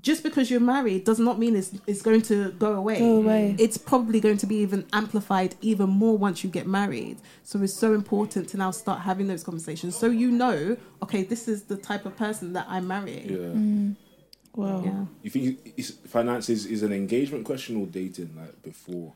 just 0.00 0.22
because 0.22 0.50
you're 0.50 0.60
married 0.60 1.04
does 1.04 1.18
not 1.18 1.38
mean 1.38 1.54
it's, 1.54 1.72
it's 1.86 2.00
going 2.00 2.22
to 2.22 2.52
go 2.52 2.72
away. 2.74 2.98
Go 2.98 3.16
away. 3.18 3.54
It's 3.58 3.76
probably 3.76 4.20
going 4.20 4.38
to 4.38 4.46
be 4.46 4.56
even 4.56 4.86
amplified 4.92 5.54
even 5.60 5.90
more 5.90 6.16
once 6.16 6.42
you 6.42 6.50
get 6.50 6.66
married. 6.66 7.18
So 7.42 7.60
it's 7.60 7.74
so 7.74 7.92
important 7.92 8.48
to 8.50 8.56
now 8.56 8.70
start 8.70 9.00
having 9.00 9.26
those 9.26 9.44
conversations 9.44 9.96
so 9.96 10.06
you 10.06 10.30
know, 10.30 10.76
okay, 11.02 11.22
this 11.22 11.48
is 11.48 11.64
the 11.64 11.76
type 11.76 12.06
of 12.06 12.16
person 12.16 12.54
that 12.54 12.66
I'm 12.68 12.88
marrying. 12.88 13.28
Yeah. 13.28 13.36
Mm. 13.36 13.96
Wow. 14.54 14.82
Yeah. 14.84 15.04
You 15.22 15.30
think 15.30 15.72
is, 15.76 15.90
finances 16.06 16.66
is 16.66 16.82
an 16.82 16.92
engagement 16.92 17.44
question 17.44 17.76
or 17.76 17.86
dating 17.86 18.34
like 18.36 18.62
before? 18.62 19.12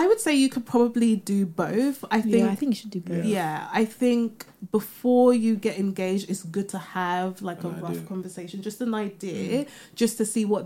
I 0.00 0.06
would 0.06 0.20
say 0.20 0.32
you 0.44 0.48
could 0.48 0.64
probably 0.74 1.16
do 1.16 1.44
both. 1.44 2.04
I 2.10 2.20
think 2.20 2.34
yeah, 2.36 2.48
I 2.50 2.54
think 2.54 2.68
you 2.72 2.76
should 2.82 2.90
do 2.98 3.00
both. 3.00 3.24
Yeah, 3.24 3.68
I 3.72 3.84
think 3.84 4.46
before 4.78 5.30
you 5.34 5.56
get 5.56 5.78
engaged, 5.86 6.30
it's 6.30 6.44
good 6.56 6.68
to 6.74 6.78
have 6.78 7.42
like 7.42 7.64
a 7.64 7.68
An 7.68 7.80
rough 7.80 7.90
idea. 7.90 8.02
conversation, 8.12 8.62
just 8.62 8.80
an 8.80 8.94
idea, 8.94 9.66
just 9.96 10.14
to 10.18 10.24
see 10.24 10.44
what 10.44 10.64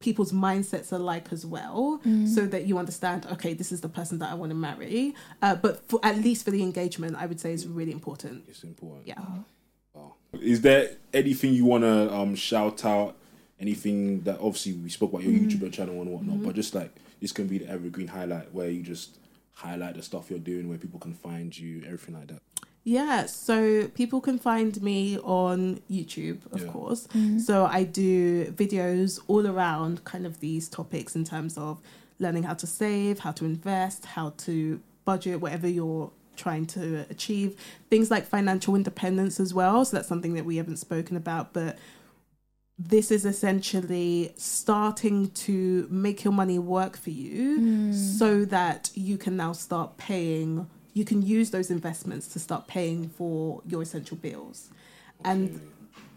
people's 0.00 0.32
mindsets 0.32 0.92
are 0.92 0.98
like 1.12 1.26
as 1.36 1.46
well, 1.46 2.00
Mm. 2.04 2.28
so 2.34 2.40
that 2.46 2.62
you 2.68 2.74
understand. 2.84 3.26
Okay, 3.34 3.52
this 3.54 3.70
is 3.72 3.80
the 3.80 3.88
person 3.88 4.18
that 4.18 4.30
I 4.30 4.34
want 4.34 4.50
to 4.50 4.56
marry. 4.68 5.14
Uh, 5.40 5.54
but 5.64 5.74
for 5.88 5.98
at 6.02 6.16
least 6.26 6.44
for 6.44 6.50
the 6.50 6.62
engagement, 6.62 7.12
I 7.16 7.26
would 7.26 7.40
say 7.40 7.52
is 7.52 7.66
really 7.66 7.92
important. 7.92 8.44
It's 8.48 8.64
important. 8.64 9.06
Yeah. 9.06 9.20
Wow. 9.94 10.14
Is 10.54 10.60
there 10.62 10.84
anything 11.20 11.54
you 11.54 11.64
want 11.64 11.84
to 11.84 12.12
um, 12.12 12.34
shout 12.34 12.84
out? 12.84 13.10
Anything 13.60 14.22
that 14.26 14.38
obviously 14.40 14.72
we 14.72 14.90
spoke 14.90 15.10
about 15.12 15.22
your 15.22 15.32
YouTube 15.32 15.72
channel 15.72 16.02
and 16.02 16.10
whatnot, 16.12 16.42
but 16.42 16.54
just 16.56 16.74
like 16.74 16.90
this 17.20 17.32
can 17.32 17.46
be 17.46 17.58
the 17.58 17.68
evergreen 17.68 18.08
highlight 18.08 18.52
where 18.52 18.68
you 18.70 18.82
just 18.82 19.18
highlight 19.54 19.94
the 19.96 20.02
stuff 20.02 20.30
you're 20.30 20.38
doing, 20.38 20.68
where 20.68 20.78
people 20.78 20.98
can 21.00 21.14
find 21.14 21.56
you, 21.56 21.82
everything 21.84 22.14
like 22.14 22.28
that. 22.28 22.40
Yeah, 22.86 23.24
so 23.26 23.88
people 23.88 24.20
can 24.20 24.38
find 24.38 24.80
me 24.82 25.18
on 25.20 25.80
YouTube, 25.90 26.38
of 26.52 26.60
Yeah. 26.62 26.68
course. 26.68 27.06
Mm. 27.14 27.40
So 27.40 27.64
I 27.64 27.82
do 27.84 28.52
videos 28.52 29.20
all 29.26 29.46
around 29.46 30.04
kind 30.04 30.26
of 30.26 30.40
these 30.40 30.68
topics 30.68 31.16
in 31.16 31.24
terms 31.24 31.56
of 31.56 31.80
learning 32.18 32.42
how 32.42 32.54
to 32.54 32.66
save, 32.66 33.20
how 33.20 33.32
to 33.32 33.44
invest, 33.46 34.04
how 34.04 34.34
to 34.38 34.80
budget, 35.06 35.40
whatever 35.40 35.66
you're 35.66 36.10
trying 36.36 36.66
to 36.66 37.06
achieve. 37.08 37.56
Things 37.90 38.10
like 38.10 38.26
financial 38.26 38.74
independence 38.74 39.40
as 39.40 39.54
well. 39.54 39.84
So 39.84 39.96
that's 39.96 40.08
something 40.08 40.34
that 40.34 40.44
we 40.44 40.56
haven't 40.56 40.76
spoken 40.76 41.16
about, 41.16 41.52
but 41.54 41.78
this 42.78 43.10
is 43.10 43.24
essentially 43.24 44.32
starting 44.36 45.30
to 45.30 45.86
make 45.90 46.24
your 46.24 46.32
money 46.32 46.58
work 46.58 46.96
for 46.96 47.10
you 47.10 47.60
Mm. 47.60 47.94
so 47.94 48.44
that 48.46 48.90
you 48.94 49.16
can 49.16 49.36
now 49.36 49.52
start 49.52 49.96
paying 49.96 50.66
you 50.92 51.04
can 51.04 51.22
use 51.22 51.50
those 51.50 51.70
investments 51.72 52.28
to 52.28 52.38
start 52.38 52.68
paying 52.68 53.08
for 53.08 53.60
your 53.66 53.82
essential 53.82 54.16
bills. 54.16 54.70
And 55.24 55.60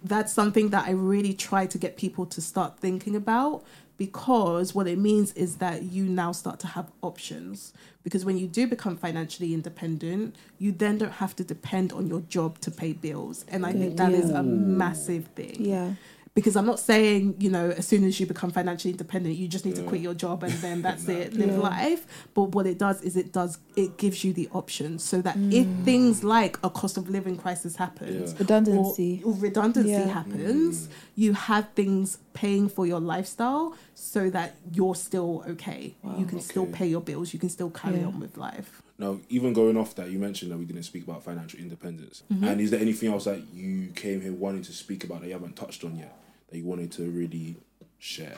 that's 0.04 0.32
something 0.32 0.70
that 0.70 0.86
i 0.88 0.92
really 0.92 1.34
try 1.34 1.66
to 1.66 1.78
get 1.80 1.98
people 1.98 2.26
to 2.28 2.40
start 2.40 2.78
thinking 2.80 3.16
about 3.16 3.64
because 3.98 4.76
what 4.76 4.86
it 4.88 5.00
means 5.00 5.34
is 5.34 5.56
that 5.56 5.82
you 5.82 6.04
now 6.06 6.32
start 6.32 6.60
to 6.60 6.68
have 6.68 6.92
options. 7.02 7.74
Because 8.04 8.24
when 8.24 8.38
you 8.38 8.46
do 8.48 8.68
become 8.68 8.96
financially 8.96 9.54
independent 9.56 10.36
you 10.60 10.72
then 10.72 11.00
don't 11.00 11.14
have 11.14 11.36
to 11.38 11.44
depend 11.44 11.92
on 11.92 12.06
your 12.08 12.22
job 12.22 12.60
to 12.60 12.70
pay 12.70 12.94
bills. 12.94 13.44
And 13.48 13.66
i 13.66 13.74
think 13.74 13.98
that 13.98 14.14
is 14.14 14.30
a 14.30 14.44
massive 14.44 15.26
thing. 15.36 15.58
Yeah. 15.60 15.94
Because 16.38 16.56
I'm 16.56 16.68
not 16.68 16.80
saying, 16.80 17.34
you 17.40 17.50
know, 17.50 17.72
as 17.72 17.88
soon 17.88 18.04
as 18.04 18.20
you 18.20 18.28
become 18.28 18.52
financially 18.52 18.92
independent, 18.92 19.36
you 19.38 19.48
just 19.48 19.66
need 19.66 19.76
to 19.78 19.82
quit 19.82 20.02
your 20.02 20.14
job 20.14 20.44
and 20.44 20.54
then 20.66 20.82
that's 20.88 21.08
it, 21.10 21.34
live 21.34 21.50
Yeah. 21.50 21.58
life. 21.58 22.06
But 22.36 22.50
what 22.54 22.68
it 22.68 22.78
does 22.78 23.02
is 23.02 23.18
it 23.18 23.34
does 23.34 23.58
it 23.76 23.98
gives 23.98 24.24
you 24.24 24.34
the 24.34 24.48
option 24.54 25.00
so 25.00 25.20
that 25.24 25.36
Mm. 25.36 25.52
if 25.52 25.68
things 25.84 26.24
like 26.24 26.60
a 26.64 26.70
cost 26.70 26.96
of 26.96 27.10
living 27.10 27.38
crisis 27.38 27.78
happens 27.78 28.34
Yeah. 28.34 28.38
Redundancy. 28.38 29.22
or, 29.26 29.32
or 29.32 29.36
redundancy 29.40 29.90
Yeah. 29.90 30.08
happens, 30.20 30.90
you 31.16 31.34
have 31.34 31.70
things 31.74 32.20
paying 32.34 32.70
for 32.70 32.86
your 32.86 33.00
lifestyle 33.00 33.74
so 33.96 34.30
that 34.30 34.58
you're 34.72 34.94
still 34.94 35.44
okay. 35.50 35.96
You 36.20 36.26
can 36.28 36.40
still 36.40 36.68
pay 36.68 36.86
your 36.86 37.02
bills, 37.02 37.34
you 37.34 37.40
can 37.40 37.50
still 37.50 37.72
carry 37.72 37.98
Yeah. 38.02 38.06
on 38.10 38.20
with 38.20 38.38
life. 38.38 38.84
Now, 39.00 39.20
even 39.30 39.54
going 39.54 39.76
off 39.76 39.96
that, 39.96 40.12
you 40.12 40.20
mentioned 40.20 40.52
that 40.52 40.58
we 40.60 40.66
didn't 40.66 40.84
speak 40.84 41.04
about 41.08 41.24
financial 41.24 41.60
independence. 41.60 42.22
Mm-hmm. 42.32 42.44
And 42.48 42.62
is 42.62 42.70
there 42.70 42.80
anything 42.80 43.12
else 43.12 43.26
that 43.26 43.40
you 43.56 43.88
came 43.96 44.22
here 44.22 44.34
wanting 44.34 44.62
to 44.70 44.72
speak 44.84 45.04
about 45.04 45.22
that 45.22 45.28
you 45.28 45.34
haven't 45.34 45.56
touched 45.56 45.84
on 45.84 45.96
yet 45.98 46.14
that 46.50 46.58
you 46.58 46.66
wanted 46.66 46.92
to 46.94 47.04
really 47.10 47.56
share? 47.98 48.38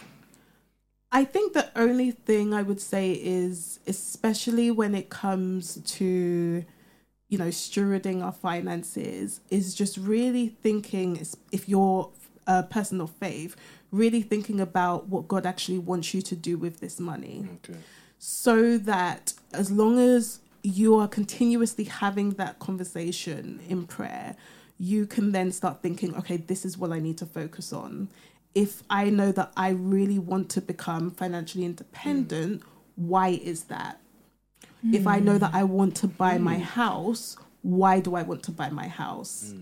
I 1.12 1.26
think 1.26 1.54
the 1.54 1.70
only 1.76 2.12
thing 2.12 2.54
I 2.54 2.62
would 2.62 2.80
say 2.80 3.14
is, 3.14 3.80
especially 3.88 4.70
when 4.70 4.94
it 4.94 5.10
comes 5.10 5.80
to, 5.98 6.64
you 7.30 7.38
know, 7.38 7.48
stewarding 7.48 8.24
our 8.24 8.32
finances, 8.32 9.42
is 9.50 9.74
just 9.74 9.98
really 9.98 10.50
thinking 10.50 11.26
if 11.52 11.68
you're 11.68 12.12
a 12.46 12.62
person 12.64 13.02
of 13.02 13.10
faith, 13.12 13.56
really 13.92 14.22
thinking 14.22 14.60
about 14.60 15.08
what 15.08 15.28
God 15.28 15.46
actually 15.48 15.80
wants 15.80 16.14
you 16.14 16.22
to 16.22 16.36
do 16.36 16.58
with 16.58 16.80
this 16.80 17.00
money 17.00 17.48
Okay. 17.64 17.80
so 18.20 18.78
that 18.78 19.34
as 19.52 19.72
long 19.72 19.98
as 19.98 20.40
you 20.62 20.96
are 20.96 21.08
continuously 21.08 21.86
having 21.86 22.32
that 22.32 22.60
conversation 22.60 23.62
in 23.68 23.88
prayer, 23.88 24.36
you 24.80 25.06
can 25.06 25.34
then 25.34 25.52
start 25.52 25.82
thinking, 25.82 26.16
okay, 26.16 26.38
this 26.38 26.64
is 26.66 26.78
what 26.78 26.92
I 26.92 27.00
need 27.00 27.18
to 27.18 27.26
focus 27.26 27.74
on. 27.74 28.08
If 28.56 28.82
I 28.90 29.10
know 29.10 29.32
that 29.34 29.52
I 29.56 29.70
really 29.70 30.18
want 30.18 30.50
to 30.52 30.62
become 30.62 31.12
financially 31.12 31.66
hmm. 31.66 31.72
independent, 31.72 32.64
why 32.96 33.30
is 33.30 33.66
that? 33.66 34.00
If 34.92 35.06
I 35.06 35.20
know 35.20 35.34
hmm. 35.34 35.40
that 35.40 35.54
I 35.54 35.66
want 35.66 35.98
to 35.98 36.08
buy 36.08 36.38
my 36.38 36.56
hmm. 36.56 36.62
house, 36.62 37.36
why 37.62 38.00
do 38.00 38.16
I 38.16 38.24
want 38.24 38.44
to 38.44 38.52
buy 38.52 38.70
my 38.70 38.88
house? 38.88 39.54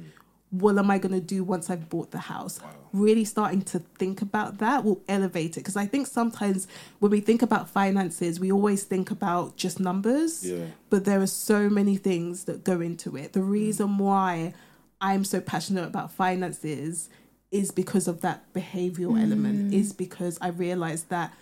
What 0.52 0.78
am 0.78 0.90
I 0.92 1.00
going 1.00 1.14
to 1.14 1.20
do 1.20 1.44
once 1.44 1.70
I've 1.70 1.90
bought 1.90 2.12
the 2.12 2.20
house? 2.20 2.60
Really 2.94 3.26
starting 3.26 3.64
to 3.64 3.80
think 3.80 4.22
about 4.22 4.60
that 4.60 4.84
will 4.86 5.02
elevate 5.10 5.58
it. 5.58 5.62
Because 5.62 5.76
I 5.76 5.88
think 5.88 6.08
sometimes 6.08 6.68
when 7.00 7.12
we 7.12 7.20
think 7.20 7.42
about 7.42 7.70
finances, 7.70 8.40
we 8.40 8.52
always 8.52 8.84
think 8.84 9.12
about 9.12 9.58
just 9.58 9.80
numbers 9.80 10.46
Yeah. 10.46 10.68
but 10.90 11.04
there 11.04 11.20
are 11.22 11.28
so 11.28 11.70
many 11.70 11.98
things 11.98 12.46
that 12.46 12.64
go 12.64 12.80
into 12.80 13.18
it. 13.18 13.34
The 13.34 13.42
reason 13.42 13.98
why 13.98 14.54
I'm 15.00 15.24
so 15.24 15.42
passionate 15.42 15.86
about 15.86 16.12
finances 16.12 17.10
is 17.52 17.72
because 17.72 18.08
of 18.08 18.22
that 18.22 18.52
behavioral 18.54 19.22
element, 19.22 19.72
mm. 19.72 19.74
is 19.74 19.94
because 19.94 20.38
I 20.42 20.50
realized 20.50 21.10
that 21.10 21.34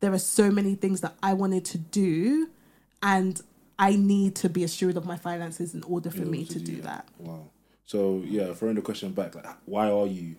there 0.00 0.12
are 0.12 0.18
so 0.18 0.50
many 0.50 0.74
things 0.74 1.00
that 1.02 1.14
I 1.22 1.34
wanted 1.34 1.64
to 1.66 1.78
do 1.78 2.48
and 3.02 3.40
I 3.78 3.96
need 3.96 4.34
to 4.36 4.48
be 4.48 4.64
assured 4.64 4.96
of 4.96 5.04
my 5.04 5.16
finances 5.16 5.74
in 5.74 5.82
order 5.84 6.10
for 6.10 6.22
In 6.22 6.30
me 6.30 6.44
to 6.46 6.58
do 6.58 6.80
that. 6.82 7.08
Wow. 7.18 7.50
So, 7.84 8.22
yeah, 8.24 8.52
throwing 8.54 8.76
the 8.76 8.82
question 8.82 9.12
back, 9.12 9.34
like, 9.34 9.46
why 9.64 9.90
are 9.90 10.06
you 10.06 10.36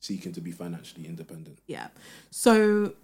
seeking 0.00 0.32
to 0.32 0.40
be 0.40 0.50
financially 0.50 1.06
independent? 1.06 1.58
Yeah. 1.66 1.88
So 2.30 2.94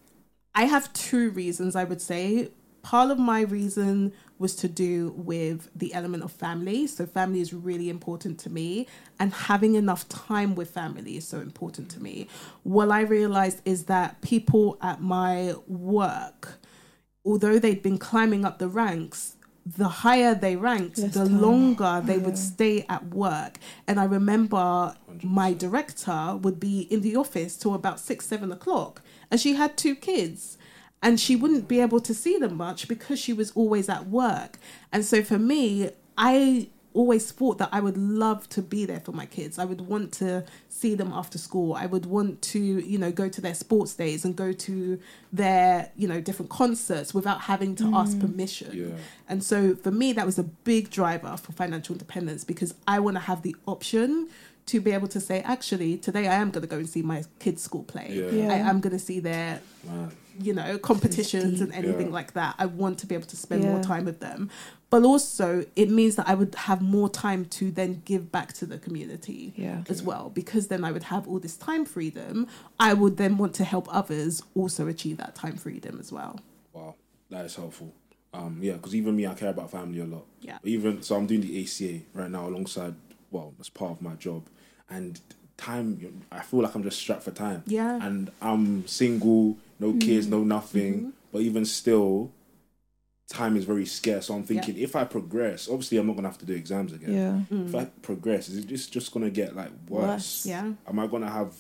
I 0.54 0.64
have 0.64 0.92
two 0.92 1.30
reasons 1.30 1.76
I 1.76 1.84
would 1.84 2.00
say. 2.00 2.50
Part 2.88 3.10
of 3.10 3.18
my 3.18 3.42
reason 3.42 4.12
was 4.38 4.54
to 4.56 4.68
do 4.68 5.12
with 5.16 5.68
the 5.76 5.92
element 5.92 6.22
of 6.22 6.32
family. 6.32 6.86
So 6.86 7.04
family 7.04 7.40
is 7.40 7.52
really 7.52 7.90
important 7.90 8.38
to 8.40 8.50
me 8.50 8.86
and 9.20 9.32
having 9.32 9.74
enough 9.74 10.08
time 10.08 10.54
with 10.54 10.70
family 10.70 11.18
is 11.18 11.28
so 11.28 11.40
important 11.40 11.90
to 11.90 12.02
me. 12.02 12.28
What 12.62 12.90
I 12.90 13.02
realized 13.02 13.60
is 13.66 13.84
that 13.84 14.22
people 14.22 14.78
at 14.80 15.02
my 15.02 15.54
work 15.66 16.58
although 17.24 17.58
they'd 17.58 17.82
been 17.82 17.98
climbing 17.98 18.44
up 18.44 18.58
the 18.58 18.68
ranks, 18.68 19.36
the 19.66 19.88
higher 19.88 20.34
they 20.34 20.56
ranked, 20.56 20.98
Less 20.98 21.12
the 21.12 21.26
time. 21.26 21.40
longer 21.40 22.02
they 22.04 22.18
would 22.18 22.38
stay 22.38 22.86
at 22.88 23.08
work. 23.08 23.58
And 23.86 24.00
I 24.00 24.04
remember 24.04 24.96
my 25.22 25.52
director 25.52 26.36
would 26.40 26.58
be 26.58 26.82
in 26.90 27.02
the 27.02 27.16
office 27.16 27.56
till 27.56 27.74
about 27.74 28.00
six, 28.00 28.26
seven 28.26 28.50
o'clock, 28.50 29.02
and 29.30 29.38
she 29.38 29.54
had 29.54 29.76
two 29.76 29.94
kids. 29.94 30.57
And 31.02 31.20
she 31.20 31.36
wouldn't 31.36 31.68
be 31.68 31.80
able 31.80 32.00
to 32.00 32.12
see 32.12 32.38
them 32.38 32.56
much 32.56 32.88
because 32.88 33.18
she 33.18 33.32
was 33.32 33.52
always 33.52 33.88
at 33.88 34.08
work. 34.08 34.58
And 34.92 35.04
so 35.04 35.22
for 35.22 35.38
me, 35.38 35.90
I 36.16 36.68
always 36.94 37.30
thought 37.30 37.58
that 37.58 37.68
I 37.70 37.80
would 37.80 37.96
love 37.96 38.48
to 38.50 38.62
be 38.62 38.84
there 38.84 39.00
for 39.00 39.12
my 39.12 39.26
kids. 39.26 39.58
I 39.58 39.64
would 39.64 39.82
want 39.82 40.12
to 40.14 40.44
see 40.68 40.94
them 40.94 41.12
after 41.12 41.38
school. 41.38 41.74
I 41.74 41.86
would 41.86 42.06
want 42.06 42.42
to, 42.42 42.58
you 42.58 42.98
know, 42.98 43.12
go 43.12 43.28
to 43.28 43.40
their 43.40 43.54
sports 43.54 43.94
days 43.94 44.24
and 44.24 44.34
go 44.34 44.52
to 44.52 45.00
their, 45.32 45.90
you 45.96 46.08
know, 46.08 46.20
different 46.20 46.50
concerts 46.50 47.14
without 47.14 47.42
having 47.42 47.76
to 47.76 47.94
ask 47.94 48.16
mm. 48.16 48.22
permission. 48.22 48.70
Yeah. 48.72 48.96
And 49.28 49.44
so 49.44 49.76
for 49.76 49.90
me, 49.90 50.12
that 50.14 50.26
was 50.26 50.38
a 50.38 50.44
big 50.44 50.90
driver 50.90 51.36
for 51.36 51.52
financial 51.52 51.94
independence 51.94 52.42
because 52.42 52.74
I 52.86 52.98
want 52.98 53.16
to 53.16 53.22
have 53.22 53.42
the 53.42 53.54
option 53.66 54.28
to 54.66 54.80
be 54.80 54.90
able 54.92 55.08
to 55.08 55.20
say, 55.20 55.40
actually, 55.42 55.96
today 55.96 56.26
I 56.26 56.34
am 56.34 56.50
going 56.50 56.62
to 56.62 56.68
go 56.68 56.76
and 56.76 56.88
see 56.88 57.02
my 57.02 57.24
kids' 57.38 57.62
school 57.62 57.84
play. 57.84 58.08
Yeah. 58.10 58.30
Yeah. 58.30 58.52
I 58.52 58.56
am 58.56 58.80
going 58.80 58.92
to 58.92 58.98
see 58.98 59.20
their 59.20 59.60
Man. 59.84 60.10
You 60.40 60.52
know, 60.52 60.78
competitions 60.78 61.60
and 61.60 61.72
anything 61.72 62.08
Yeah. 62.08 62.12
like 62.14 62.32
that. 62.34 62.54
I 62.58 62.66
want 62.66 62.98
to 63.00 63.06
be 63.06 63.14
able 63.14 63.26
to 63.26 63.36
spend 63.36 63.62
more 63.64 63.82
time 63.82 64.04
with 64.04 64.20
them. 64.20 64.50
But 64.90 65.02
also, 65.04 65.66
it 65.76 65.90
means 65.90 66.16
that 66.16 66.28
I 66.28 66.34
would 66.34 66.54
have 66.54 66.80
more 66.80 67.08
time 67.10 67.44
to 67.46 67.70
then 67.70 68.02
give 68.06 68.32
back 68.32 68.52
to 68.54 68.66
the 68.66 68.78
community 68.78 69.52
Yeah. 69.56 69.82
as 69.88 70.02
well, 70.02 70.30
because 70.34 70.68
then 70.68 70.82
I 70.84 70.92
would 70.92 71.04
have 71.04 71.28
all 71.28 71.38
this 71.38 71.56
time 71.56 71.84
freedom. 71.84 72.46
I 72.80 72.94
would 72.94 73.16
then 73.18 73.36
want 73.36 73.54
to 73.56 73.64
help 73.64 73.86
others 73.94 74.42
also 74.54 74.86
achieve 74.86 75.18
that 75.18 75.34
time 75.34 75.56
freedom 75.56 75.98
as 76.00 76.10
well. 76.10 76.40
Wow, 76.72 76.94
that 77.30 77.44
is 77.44 77.54
helpful. 77.56 77.92
Um, 78.32 78.58
yeah, 78.62 78.74
because 78.74 78.94
even 78.94 79.16
me, 79.16 79.26
I 79.26 79.34
care 79.34 79.50
about 79.50 79.70
family 79.70 80.00
a 80.00 80.04
lot. 80.06 80.24
Yeah. 80.40 80.58
Even 80.64 81.02
so, 81.02 81.16
I'm 81.16 81.26
doing 81.26 81.40
the 81.42 81.62
ACA 81.62 82.00
right 82.14 82.30
now 82.30 82.46
alongside, 82.48 82.94
well, 83.30 83.52
as 83.60 83.68
part 83.68 83.92
of 83.92 84.02
my 84.02 84.14
job, 84.14 84.44
and 84.88 85.20
time. 85.58 86.22
I 86.30 86.40
feel 86.40 86.60
like 86.62 86.74
I'm 86.74 86.82
just 86.84 86.98
strapped 86.98 87.24
for 87.24 87.32
time. 87.32 87.62
Yeah. 87.66 87.98
And 88.06 88.30
I'm 88.40 88.86
single, 88.86 89.56
no 89.78 89.92
kids, 89.94 90.26
no 90.26 90.42
nothing. 90.44 91.12
But 91.32 91.42
even 91.42 91.64
still, 91.66 92.32
time 93.28 93.56
is 93.56 93.64
very 93.64 93.84
scarce. 93.86 94.26
So 94.26 94.34
I'm 94.34 94.42
thinking, 94.44 94.76
if 94.78 94.96
I 94.96 95.04
progress, 95.04 95.68
obviously 95.68 95.98
I'm 95.98 96.06
not 96.06 96.16
gonna 96.16 96.28
have 96.28 96.38
to 96.38 96.46
do 96.46 96.54
exams 96.54 96.92
again. 96.92 97.46
Yeah. 97.50 97.56
If 97.66 97.74
I 97.74 97.84
progress, 98.02 98.48
is 98.48 98.58
it 98.58 98.66
just 98.66 98.92
just 98.92 99.12
gonna 99.12 99.30
get 99.30 99.54
like 99.54 99.70
worse? 99.88 100.02
Worse. 100.08 100.46
Yeah. 100.46 100.72
Am 100.86 100.98
I 100.98 101.06
gonna 101.06 101.30
have 101.30 101.54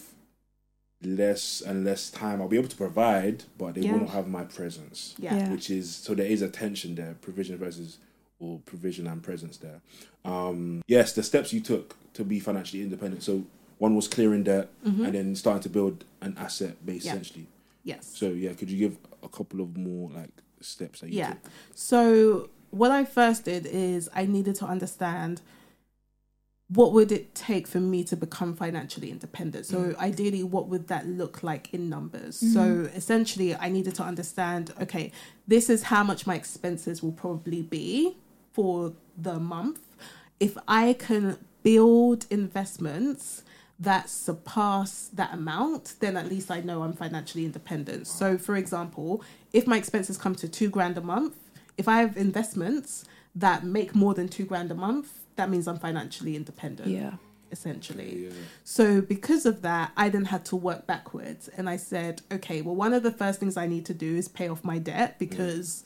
less 1.02 1.60
and 1.60 1.84
less 1.84 2.10
time? 2.10 2.40
I'll 2.40 2.48
be 2.48 2.56
able 2.56 2.68
to 2.68 2.76
provide, 2.76 3.44
but 3.56 3.74
they 3.74 3.82
Yeah. 3.82 3.92
will 3.92 4.00
not 4.00 4.10
have 4.10 4.26
my 4.28 4.44
presence 4.44 5.14
Yeah. 5.18 5.36
Yeah. 5.36 5.50
which 5.52 5.70
is 5.70 5.94
so 5.94 6.14
there 6.14 6.26
is 6.26 6.42
a 6.42 6.48
tension 6.48 6.94
there 6.96 7.14
provision 7.20 7.56
versus 7.56 7.98
or 8.40 8.60
provision 8.64 9.06
and 9.08 9.20
presence 9.22 9.56
there 9.58 9.80
um 10.24 10.80
yes 10.86 11.12
the 11.12 11.22
steps 11.24 11.52
you 11.52 11.60
took 11.60 11.96
to 12.14 12.22
be 12.24 12.38
financially 12.38 12.82
independent 12.82 13.20
so 13.22 13.44
one 13.78 13.94
was 13.96 14.06
clearing 14.08 14.44
debt 14.44 14.68
and 14.84 15.12
then 15.14 15.34
starting 15.34 15.62
to 15.62 15.68
build 15.68 16.04
an 16.20 16.36
asset 16.38 16.84
base 16.86 17.00
Mm-hmm. 17.04 17.06
Yeah. 17.06 17.12
essentially 17.12 17.46
Yes. 17.92 18.04
so 18.20 18.26
yeah 18.44 18.52
could 18.58 18.70
you 18.72 18.78
give 18.84 18.94
a 19.22 19.30
couple 19.38 19.58
of 19.64 19.68
more 19.76 20.04
like 20.18 20.34
steps 20.60 21.00
that 21.00 21.08
you 21.10 21.18
Yeah. 21.18 21.30
took 21.34 21.50
So 21.74 22.50
what 22.80 22.90
I 22.90 23.02
first 23.18 23.40
did 23.50 23.64
is 23.66 24.00
I 24.14 24.26
needed 24.36 24.54
to 24.56 24.66
understand 24.66 25.40
what 26.78 26.92
would 26.92 27.10
it 27.18 27.34
take 27.34 27.66
for 27.66 27.80
me 27.80 28.04
to 28.04 28.14
become 28.14 28.50
financially 28.54 29.10
independent. 29.10 29.64
So 29.64 29.78
mm. 29.78 29.96
ideally 30.08 30.42
what 30.54 30.68
would 30.68 30.88
that 30.88 31.06
look 31.06 31.42
like 31.42 31.72
in 31.72 31.88
numbers? 31.88 32.34
Mm-hmm. 32.40 32.52
So 32.56 32.90
essentially 32.94 33.54
I 33.54 33.68
needed 33.76 33.94
to 34.00 34.02
understand 34.02 34.64
okay, 34.84 35.10
this 35.46 35.70
is 35.70 35.84
how 35.84 36.02
much 36.10 36.26
my 36.26 36.34
expenses 36.42 37.02
will 37.02 37.16
probably 37.24 37.62
be 37.62 38.16
for 38.52 38.92
the 39.16 39.38
month. 39.40 39.80
if 40.40 40.54
I 40.68 40.92
can 41.06 41.24
build 41.62 42.26
investments 42.30 43.42
that 43.80 44.10
surpass 44.10 45.08
that 45.12 45.32
amount, 45.32 45.94
then 46.00 46.16
at 46.16 46.28
least 46.28 46.50
I 46.50 46.60
know 46.60 46.82
I'm 46.82 46.92
financially 46.92 47.44
independent. 47.44 48.06
So, 48.06 48.36
for 48.36 48.56
example, 48.56 49.22
if 49.52 49.66
my 49.66 49.76
expenses 49.76 50.18
come 50.18 50.34
to 50.36 50.48
two 50.48 50.68
grand 50.68 50.98
a 50.98 51.00
month, 51.00 51.36
if 51.76 51.86
I 51.86 52.00
have 52.00 52.16
investments 52.16 53.04
that 53.36 53.64
make 53.64 53.94
more 53.94 54.14
than 54.14 54.28
two 54.28 54.44
grand 54.44 54.70
a 54.72 54.74
month, 54.74 55.20
that 55.36 55.48
means 55.48 55.68
I'm 55.68 55.78
financially 55.78 56.34
independent. 56.34 56.88
Yeah. 56.88 57.12
Essentially. 57.50 58.24
Yeah. 58.24 58.30
So 58.64 59.00
because 59.00 59.46
of 59.46 59.62
that, 59.62 59.92
I 59.96 60.08
then 60.08 60.26
had 60.26 60.44
to 60.46 60.56
work 60.56 60.86
backwards 60.86 61.48
and 61.48 61.70
I 61.70 61.76
said, 61.76 62.20
okay, 62.30 62.60
well 62.60 62.74
one 62.74 62.92
of 62.92 63.02
the 63.02 63.12
first 63.12 63.40
things 63.40 63.56
I 63.56 63.66
need 63.66 63.86
to 63.86 63.94
do 63.94 64.16
is 64.16 64.28
pay 64.28 64.48
off 64.48 64.64
my 64.64 64.78
debt 64.78 65.18
because 65.18 65.84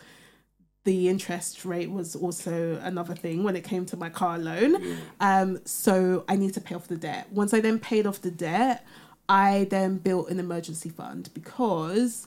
the 0.84 1.08
interest 1.08 1.64
rate 1.64 1.90
was 1.90 2.16
also 2.16 2.78
another 2.82 3.14
thing 3.14 3.44
when 3.44 3.54
it 3.56 3.62
came 3.64 3.86
to 3.86 3.96
my 3.96 4.08
car 4.08 4.38
loan. 4.38 4.98
Um 5.20 5.60
so 5.64 6.24
I 6.28 6.36
need 6.36 6.54
to 6.54 6.60
pay 6.60 6.74
off 6.74 6.88
the 6.88 6.96
debt. 6.96 7.28
Once 7.30 7.54
I 7.54 7.60
then 7.60 7.78
paid 7.78 8.06
off 8.06 8.20
the 8.20 8.30
debt, 8.32 8.84
I 9.28 9.66
then 9.70 9.98
built 9.98 10.28
an 10.30 10.38
emergency 10.40 10.88
fund 10.88 11.30
because 11.34 12.26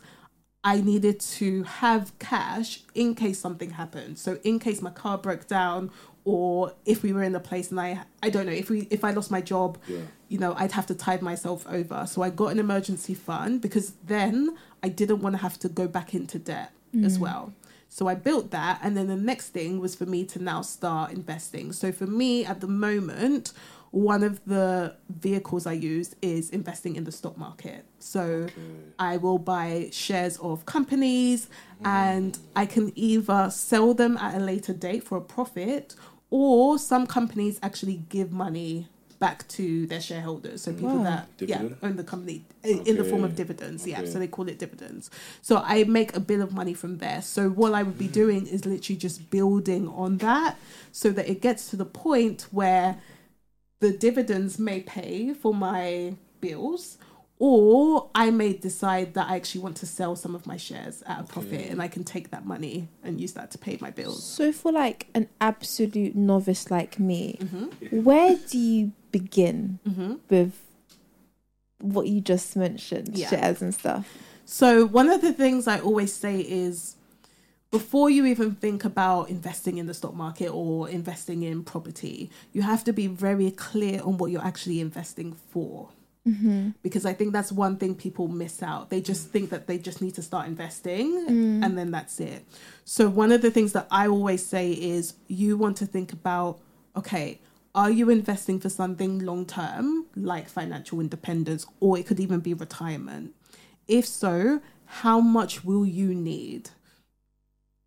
I 0.63 0.81
needed 0.81 1.19
to 1.19 1.63
have 1.63 2.17
cash 2.17 2.81
in 2.95 3.13
case 3.13 3.37
something 3.39 3.71
happened. 3.71 4.17
So 4.17 4.39
in 4.43 4.57
case 4.59 4.81
my 4.81 4.89
car 4.89 5.17
broke 5.17 5.47
down 5.47 5.91
or 6.23 6.73
if 6.85 7.03
we 7.03 7.13
were 7.13 7.21
in 7.21 7.35
a 7.35 7.39
place 7.39 7.69
and 7.71 7.79
I 7.79 7.99
I 8.23 8.29
don't 8.29 8.45
know 8.45 8.51
if 8.53 8.69
we 8.69 8.87
if 8.89 9.03
I 9.03 9.11
lost 9.11 9.29
my 9.31 9.41
job, 9.41 9.77
Yeah. 9.87 9.97
you 10.29 10.39
know, 10.39 10.53
I'd 10.57 10.71
have 10.71 10.87
to 10.87 10.95
tide 10.95 11.21
myself 11.21 11.67
over. 11.67 12.05
So 12.07 12.21
I 12.23 12.29
got 12.29 12.47
an 12.53 12.59
emergency 12.59 13.13
fund 13.13 13.61
because 13.61 13.91
then 14.07 14.55
I 14.81 14.87
didn't 14.89 15.19
want 15.21 15.35
to 15.35 15.41
have 15.41 15.59
to 15.59 15.67
go 15.69 15.87
back 15.87 16.15
into 16.15 16.39
debt 16.39 16.71
as 17.03 17.19
well. 17.19 17.51
So 17.95 18.09
I 18.09 18.15
built 18.15 18.51
that 18.51 18.81
and 18.83 18.97
then 18.97 19.07
the 19.07 19.15
next 19.15 19.51
thing 19.51 19.79
was 19.79 19.95
for 19.95 20.05
me 20.05 20.25
to 20.25 20.37
now 20.37 20.61
start 20.63 21.13
investing. 21.13 21.71
So 21.71 21.93
for 21.93 22.05
me 22.05 22.43
at 22.43 22.59
the 22.59 22.67
moment, 22.67 23.53
one 23.91 24.21
of 24.21 24.43
the 24.43 24.97
vehicles 25.07 25.65
I 25.65 25.71
use 25.71 26.13
is 26.21 26.49
investing 26.49 26.97
in 26.97 27.05
the 27.05 27.13
stock 27.13 27.37
market. 27.37 27.85
So 27.99 28.47
I 28.99 29.15
will 29.15 29.37
buy 29.37 29.91
shares 29.93 30.35
of 30.39 30.65
companies 30.65 31.47
mm. 31.81 31.87
and 31.87 32.37
I 32.53 32.65
can 32.65 32.91
either 32.97 33.49
sell 33.49 33.93
them 33.93 34.17
at 34.17 34.35
a 34.35 34.39
later 34.39 34.73
date 34.73 35.05
for 35.05 35.17
a 35.17 35.21
profit 35.21 35.95
or 36.29 36.77
some 36.77 37.07
companies 37.07 37.59
actually 37.63 38.01
give 38.09 38.29
money 38.29 38.89
back 39.19 39.47
to 39.49 39.87
their 39.87 40.01
shareholders. 40.01 40.61
So 40.63 40.73
people 40.73 40.97
Wow. 40.99 41.03
that 41.03 41.37
Dividend? 41.37 41.77
yeah, 41.81 41.87
own 41.87 41.95
the 41.95 42.03
company 42.03 42.45
in, 42.63 42.79
in 42.85 42.97
the 42.97 43.03
form 43.03 43.23
of 43.23 43.31
Okay. 43.31 43.37
dividends. 43.43 43.87
Yeah, 43.87 44.03
so 44.05 44.19
they 44.19 44.27
call 44.27 44.47
it 44.49 44.59
dividends. 44.59 45.09
So 45.41 45.57
I 45.65 45.83
make 45.85 46.15
a 46.15 46.19
bit 46.19 46.39
of 46.41 46.53
money 46.53 46.73
from 46.73 46.97
there. 46.97 47.21
So 47.21 47.49
what 47.49 47.73
I 47.73 47.83
would 47.83 47.97
be 47.97 48.07
doing 48.07 48.45
is 48.47 48.65
literally 48.65 48.97
just 48.97 49.29
building 49.29 49.87
on 49.87 50.17
that 50.17 50.57
so 50.91 51.11
that 51.11 51.29
it 51.29 51.41
gets 51.41 51.69
to 51.69 51.75
the 51.75 51.85
point 51.85 52.47
where 52.51 52.97
the 53.79 53.91
dividends 53.91 54.57
may 54.59 54.79
pay 54.81 55.33
for 55.33 55.53
my 55.53 56.15
bills 56.41 56.97
or 57.37 58.09
I 58.15 58.31
may 58.31 58.53
decide 58.53 59.13
that 59.15 59.29
I 59.29 59.35
actually 59.35 59.59
want 59.61 59.75
to 59.77 59.85
sell 59.85 60.15
some 60.15 60.35
of 60.35 60.47
my 60.47 60.55
shares 60.55 61.03
at 61.05 61.19
a 61.19 61.23
profit 61.23 61.69
and 61.69 61.81
I 61.81 61.89
can 61.89 62.05
take 62.05 62.31
that 62.31 62.45
money 62.45 62.87
and 63.03 63.19
use 63.19 63.33
that 63.33 63.51
to 63.51 63.57
pay 63.57 63.77
my 63.81 63.91
bills. 63.91 64.23
So 64.23 64.53
for 64.53 64.71
like 64.71 65.07
an 65.13 65.27
absolute 65.41 66.15
novice 66.15 66.71
like 66.71 66.97
me, 66.97 67.37
Mm-hmm. 67.41 68.03
where 68.03 68.37
do 68.49 68.57
you 68.57 68.93
begin 69.19 69.79
mm-hmm. 69.87 70.15
with 70.29 70.53
what 71.79 72.07
you 72.07 72.19
just 72.19 72.57
mentioned, 72.57 73.17
Yeah. 73.17 73.29
shares 73.29 73.61
and 73.61 73.73
stuff? 73.73 74.05
So 74.43 74.85
one 74.85 75.09
of 75.09 75.21
the 75.21 75.31
things 75.31 75.67
I 75.67 75.79
always 75.79 76.11
say 76.11 76.41
is 76.41 76.97
before 77.71 78.09
you 78.09 78.25
even 78.25 78.55
think 78.55 78.83
about 78.83 79.29
investing 79.29 79.77
in 79.77 79.85
the 79.85 79.93
stock 79.93 80.13
market 80.13 80.49
or 80.49 80.89
investing 80.89 81.43
in 81.43 81.63
property, 81.63 82.29
you 82.51 82.61
have 82.61 82.83
to 82.83 82.91
be 82.91 83.07
very 83.07 83.51
clear 83.51 84.01
on 84.01 84.17
what 84.17 84.31
you're 84.31 84.49
actually 84.51 84.81
investing 84.81 85.31
for. 85.49 85.87
Mm-hmm. 86.27 86.71
Because 86.83 87.05
I 87.05 87.13
think 87.13 87.31
that's 87.31 87.53
one 87.53 87.77
thing 87.77 87.95
people 87.95 88.27
miss 88.27 88.61
out. 88.61 88.89
They 88.89 88.99
just 88.99 89.29
think 89.29 89.49
that 89.51 89.67
they 89.67 89.77
just 89.77 90.01
need 90.01 90.15
to 90.15 90.23
start 90.23 90.47
investing 90.47 91.27
mm. 91.27 91.63
and 91.63 91.77
then 91.77 91.91
that's 91.91 92.19
it. 92.19 92.43
So, 92.83 93.07
one 93.07 93.31
of 93.31 93.43
the 93.43 93.51
things 93.51 93.73
that 93.73 93.87
I 93.91 94.07
always 94.07 94.43
say 94.43 94.71
is 94.71 95.13
you 95.27 95.55
want 95.55 95.77
to 95.77 95.85
think 95.85 96.11
about 96.11 96.59
okay, 96.95 97.39
are 97.75 97.91
you 97.91 98.09
investing 98.09 98.59
for 98.59 98.69
something 98.69 99.19
long 99.19 99.45
term, 99.45 100.05
like 100.15 100.47
financial 100.47 101.01
independence, 101.01 101.67
or 101.81 101.99
it 101.99 102.07
could 102.07 102.19
even 102.19 102.39
be 102.39 102.53
retirement? 102.53 103.35
If 103.87 104.07
so, 104.07 104.61
how 104.85 105.19
much 105.19 105.63
will 105.65 105.85
you 105.85 106.15
need? 106.15 106.69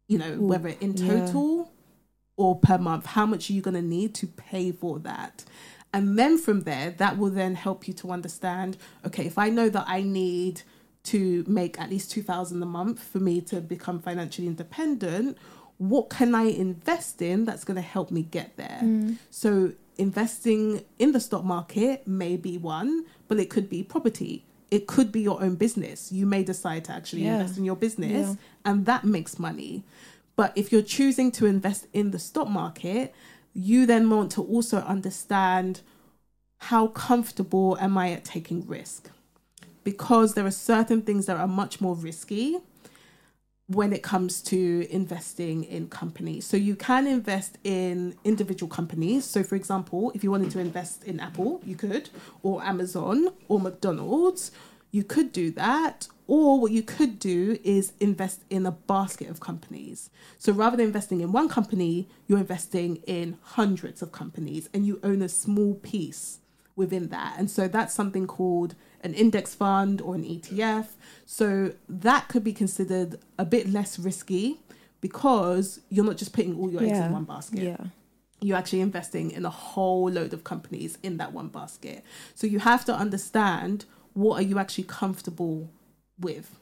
You 0.06 0.18
know, 0.18 0.36
whether 0.36 0.68
in 0.68 0.94
yeah. 0.94 1.08
total 1.08 1.72
or 2.36 2.58
per 2.58 2.78
month, 2.78 3.06
how 3.06 3.26
much 3.26 3.50
are 3.50 3.54
you 3.54 3.62
going 3.62 3.74
to 3.74 3.82
need 3.82 4.14
to 4.16 4.26
pay 4.26 4.72
for 4.72 4.98
that? 5.00 5.44
And 5.92 6.18
then 6.18 6.36
from 6.36 6.62
there, 6.62 6.90
that 6.98 7.16
will 7.16 7.30
then 7.30 7.54
help 7.54 7.88
you 7.88 7.94
to 7.94 8.10
understand 8.10 8.76
okay, 9.06 9.26
if 9.26 9.38
I 9.38 9.48
know 9.48 9.70
that 9.70 9.86
I 9.88 10.02
need 10.02 10.62
to 11.04 11.44
make 11.48 11.80
at 11.80 11.88
least 11.88 12.10
2000 12.10 12.62
a 12.62 12.66
month 12.66 13.02
for 13.02 13.18
me 13.18 13.40
to 13.40 13.62
become 13.62 13.98
financially 13.98 14.46
independent, 14.46 15.38
what 15.78 16.10
can 16.10 16.34
I 16.34 16.44
invest 16.44 17.22
in 17.22 17.44
that's 17.44 17.64
going 17.64 17.76
to 17.76 17.82
help 17.82 18.10
me 18.10 18.22
get 18.22 18.56
there? 18.56 18.80
Mm. 18.82 19.16
So, 19.30 19.72
investing 19.96 20.84
in 20.98 21.12
the 21.12 21.20
stock 21.20 21.44
market 21.44 22.06
may 22.06 22.36
be 22.36 22.58
one, 22.58 23.04
but 23.26 23.38
it 23.38 23.48
could 23.50 23.68
be 23.68 23.82
property. 23.82 24.44
It 24.70 24.86
could 24.86 25.10
be 25.10 25.20
your 25.22 25.42
own 25.42 25.54
business. 25.54 26.12
You 26.12 26.26
may 26.26 26.42
decide 26.44 26.84
to 26.86 26.92
actually 26.92 27.22
Yeah. 27.22 27.40
invest 27.40 27.58
in 27.58 27.64
your 27.64 27.76
business, 27.76 28.28
Yeah. 28.28 28.34
and 28.64 28.86
that 28.86 29.04
makes 29.04 29.38
money. 29.38 29.84
But 30.36 30.52
if 30.54 30.70
you're 30.70 30.82
choosing 30.82 31.32
to 31.32 31.46
invest 31.46 31.86
in 31.92 32.10
the 32.12 32.18
stock 32.18 32.48
market, 32.48 33.12
you 33.54 33.86
then 33.86 34.08
want 34.10 34.30
to 34.32 34.42
also 34.42 34.78
understand 34.78 35.80
how 36.58 36.88
comfortable 36.88 37.76
am 37.80 37.96
I 37.96 38.12
at 38.12 38.24
taking 38.24 38.66
risk? 38.66 39.10
Because 39.84 40.34
there 40.34 40.44
are 40.46 40.50
certain 40.52 41.02
things 41.02 41.26
that 41.26 41.36
are 41.36 41.48
much 41.48 41.80
more 41.80 41.94
risky 41.94 42.58
when 43.68 43.92
it 43.92 44.02
comes 44.02 44.40
to 44.40 44.86
investing 44.90 45.62
in 45.64 45.88
companies. 45.88 46.46
So 46.46 46.56
you 46.56 46.74
can 46.74 47.06
invest 47.06 47.58
in 47.64 48.16
individual 48.24 48.68
companies. 48.68 49.26
So 49.26 49.42
for 49.42 49.56
example, 49.56 50.10
if 50.14 50.24
you 50.24 50.30
wanted 50.30 50.50
to 50.52 50.58
invest 50.58 51.04
in 51.04 51.20
Apple, 51.20 51.60
you 51.64 51.76
could, 51.76 52.08
or 52.42 52.62
Amazon 52.62 53.28
or 53.46 53.60
McDonald's, 53.60 54.50
you 54.90 55.04
could 55.04 55.32
do 55.32 55.50
that. 55.52 56.08
Or 56.26 56.60
what 56.60 56.72
you 56.72 56.82
could 56.82 57.18
do 57.18 57.58
is 57.62 57.92
invest 58.00 58.42
in 58.48 58.64
a 58.64 58.70
basket 58.70 59.28
of 59.28 59.40
companies. 59.40 60.10
So 60.38 60.52
rather 60.52 60.76
than 60.76 60.86
investing 60.86 61.20
in 61.20 61.32
one 61.32 61.48
company, 61.50 62.08
you're 62.26 62.38
investing 62.38 62.96
in 63.06 63.36
hundreds 63.42 64.00
of 64.00 64.12
companies 64.12 64.68
and 64.72 64.86
you 64.86 64.98
own 65.02 65.20
a 65.20 65.28
small 65.28 65.74
piece 65.74 66.40
within 66.74 67.08
that. 67.08 67.34
And 67.38 67.50
so 67.50 67.68
that's 67.68 67.92
something 67.92 68.26
called 68.26 68.74
an 69.02 69.14
index 69.14 69.54
fund 69.54 70.00
or 70.00 70.14
an 70.14 70.24
ETF. 70.24 70.88
So 71.26 71.72
that 71.88 72.28
could 72.28 72.42
be 72.44 72.52
considered 72.52 73.18
a 73.38 73.44
bit 73.44 73.68
less 73.68 73.98
risky 73.98 74.60
because 75.00 75.80
you're 75.88 76.04
not 76.04 76.16
just 76.16 76.32
putting 76.32 76.56
all 76.58 76.70
your 76.70 76.82
eggs 76.82 76.98
in 76.98 77.12
one 77.12 77.24
basket 77.24 77.62
Yeah. 77.62 77.76
you're 78.40 78.56
actually 78.56 78.80
investing 78.80 79.30
in 79.30 79.44
a 79.44 79.50
whole 79.50 80.10
load 80.10 80.32
of 80.32 80.42
companies 80.44 80.98
in 81.02 81.16
that 81.18 81.32
one 81.32 81.48
basket. 81.48 82.02
So 82.34 82.46
you 82.46 82.58
have 82.60 82.84
to 82.86 82.94
understand 82.94 83.84
what 84.14 84.34
are 84.38 84.42
you 84.42 84.58
actually 84.58 84.84
comfortable 84.84 85.70
with. 86.18 86.56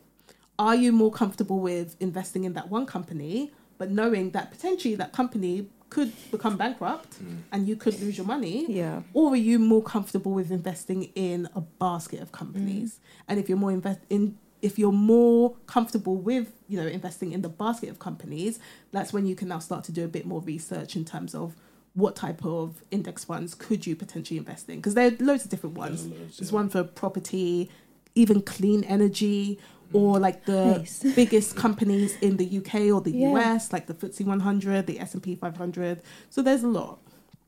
Are 0.59 0.74
you 0.74 0.93
more 0.93 1.11
comfortable 1.11 1.61
with 1.61 1.97
investing 2.01 2.45
in 2.45 2.53
that 2.55 2.70
one 2.70 2.87
company, 2.87 3.53
but 3.78 3.91
knowing 3.91 4.30
that 4.30 4.51
potentially 4.51 4.95
that 4.97 5.12
company 5.12 5.68
could 5.89 6.12
become 6.30 6.57
bankrupt 6.57 7.14
hmm. 7.14 7.37
and 7.53 7.68
you 7.68 7.76
could 7.76 8.01
lose 8.01 8.16
your 8.16 8.26
money? 8.26 8.66
Yeah. 8.68 9.03
Or 9.12 9.32
are 9.32 9.37
you 9.37 9.59
more 9.59 9.82
comfortable 9.82 10.32
with 10.32 10.51
investing 10.51 11.05
in 11.14 11.49
a 11.55 11.61
basket 11.61 12.20
of 12.20 12.32
companies? 12.32 12.95
Mm. 12.95 13.22
And 13.28 13.39
if 13.41 13.49
you're 13.49 13.59
more 13.59 13.72
invest 13.72 14.01
in 14.11 14.39
if 14.62 14.78
you're 14.78 14.93
more 14.93 15.55
comfortable 15.66 16.16
with 16.16 16.53
you 16.68 16.80
know 16.80 16.87
investing 16.87 17.32
in 17.32 17.43
the 17.43 17.49
basket 17.49 17.89
of 17.89 17.99
companies, 17.99 18.59
that's 18.93 19.12
when 19.12 19.26
you 19.26 19.37
can 19.37 19.49
now 19.49 19.59
start 19.59 19.84
to 19.84 19.93
do 19.93 20.05
a 20.05 20.09
bit 20.09 20.26
more 20.26 20.41
research 20.41 20.97
in 20.97 21.05
terms 21.05 21.34
of 21.34 21.55
what 21.95 22.14
type 22.14 22.45
of 22.45 22.82
index 22.91 23.24
funds 23.24 23.55
could 23.55 23.87
you 23.87 23.97
potentially 23.97 24.37
invest 24.37 24.68
in 24.68 24.76
because 24.76 24.95
there 24.95 25.07
are 25.09 25.16
loads 25.18 25.45
of 25.45 25.51
different 25.51 25.76
ones. 25.76 26.07
loads, 26.07 26.39
There's 26.39 26.51
yeah. 26.51 26.55
one 26.55 26.68
for 26.68 26.84
property, 26.84 27.70
even 28.14 28.43
clean 28.43 28.84
energy, 28.84 29.59
or 29.93 30.18
like 30.18 30.45
the 30.47 30.78
Nice. 30.78 31.03
biggest 31.16 31.57
companies 31.57 32.16
in 32.20 32.37
the 32.37 32.59
UK 32.59 32.74
or 32.95 33.01
the 33.01 33.12
Yeah. 33.12 33.32
US, 33.32 33.72
like 33.72 33.87
the 33.87 33.95
FTSE 33.95 34.24
100, 34.26 34.87
the 34.87 35.01
S 35.01 35.14
and 35.14 35.22
P 35.22 35.34
500. 35.37 36.03
So 36.30 36.43
there's 36.43 36.62
a 36.62 36.68
lot. 36.68 36.99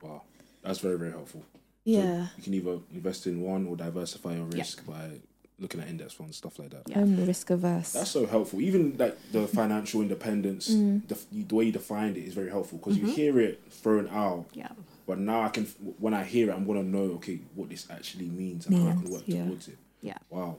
Wow, 0.03 0.23
that's 0.63 0.79
very 0.81 0.99
very 0.99 1.11
helpful. 1.13 1.43
So 1.53 1.57
Yeah. 1.85 2.27
you 2.37 2.43
can 2.43 2.55
either 2.55 2.79
invest 2.93 3.27
in 3.27 3.41
one 3.41 3.67
or 3.67 3.77
diversify 3.77 4.35
your 4.37 4.45
risk 4.47 4.87
by 4.87 5.21
looking 5.61 5.81
at 5.81 5.89
index 5.89 6.13
funds, 6.13 6.37
stuff 6.37 6.59
like 6.61 6.71
that. 6.71 6.83
Yeah. 6.87 7.01
I'm 7.01 7.27
risk 7.27 7.51
averse. 7.51 7.93
That's 7.93 8.11
so 8.11 8.27
helpful. 8.27 8.61
Even 8.61 8.95
like 8.97 9.17
the 9.33 9.49
financial 9.49 10.01
independence, 10.03 10.69
Mm. 10.71 11.09
the, 11.09 11.19
the 11.33 11.55
way 11.55 11.65
you 11.65 11.73
defined 11.73 12.17
it 12.17 12.25
is 12.25 12.35
very 12.35 12.51
helpful 12.51 12.79
because 12.79 12.97
Mm-hmm. 12.97 13.07
you 13.09 13.13
hear 13.15 13.41
it 13.41 13.61
thrown 13.71 14.09
out, 14.11 14.47
Yeah. 14.53 14.69
but 15.07 15.19
now 15.19 15.43
I 15.43 15.49
can 15.49 15.65
when 15.99 16.15
I 16.15 16.23
hear 16.25 16.51
it, 16.51 16.55
I'm 16.55 16.65
gonna 16.67 16.85
know 16.85 17.15
okay 17.19 17.41
what 17.57 17.71
this 17.71 17.89
actually 17.91 18.27
means 18.29 18.67
and 18.67 18.77
how 18.77 18.89
I 18.91 18.93
can 18.93 19.11
work 19.11 19.23
yeah. 19.27 19.47
towards 19.47 19.67
it. 19.67 19.79
Yeah. 20.01 20.19
Wow, 20.31 20.59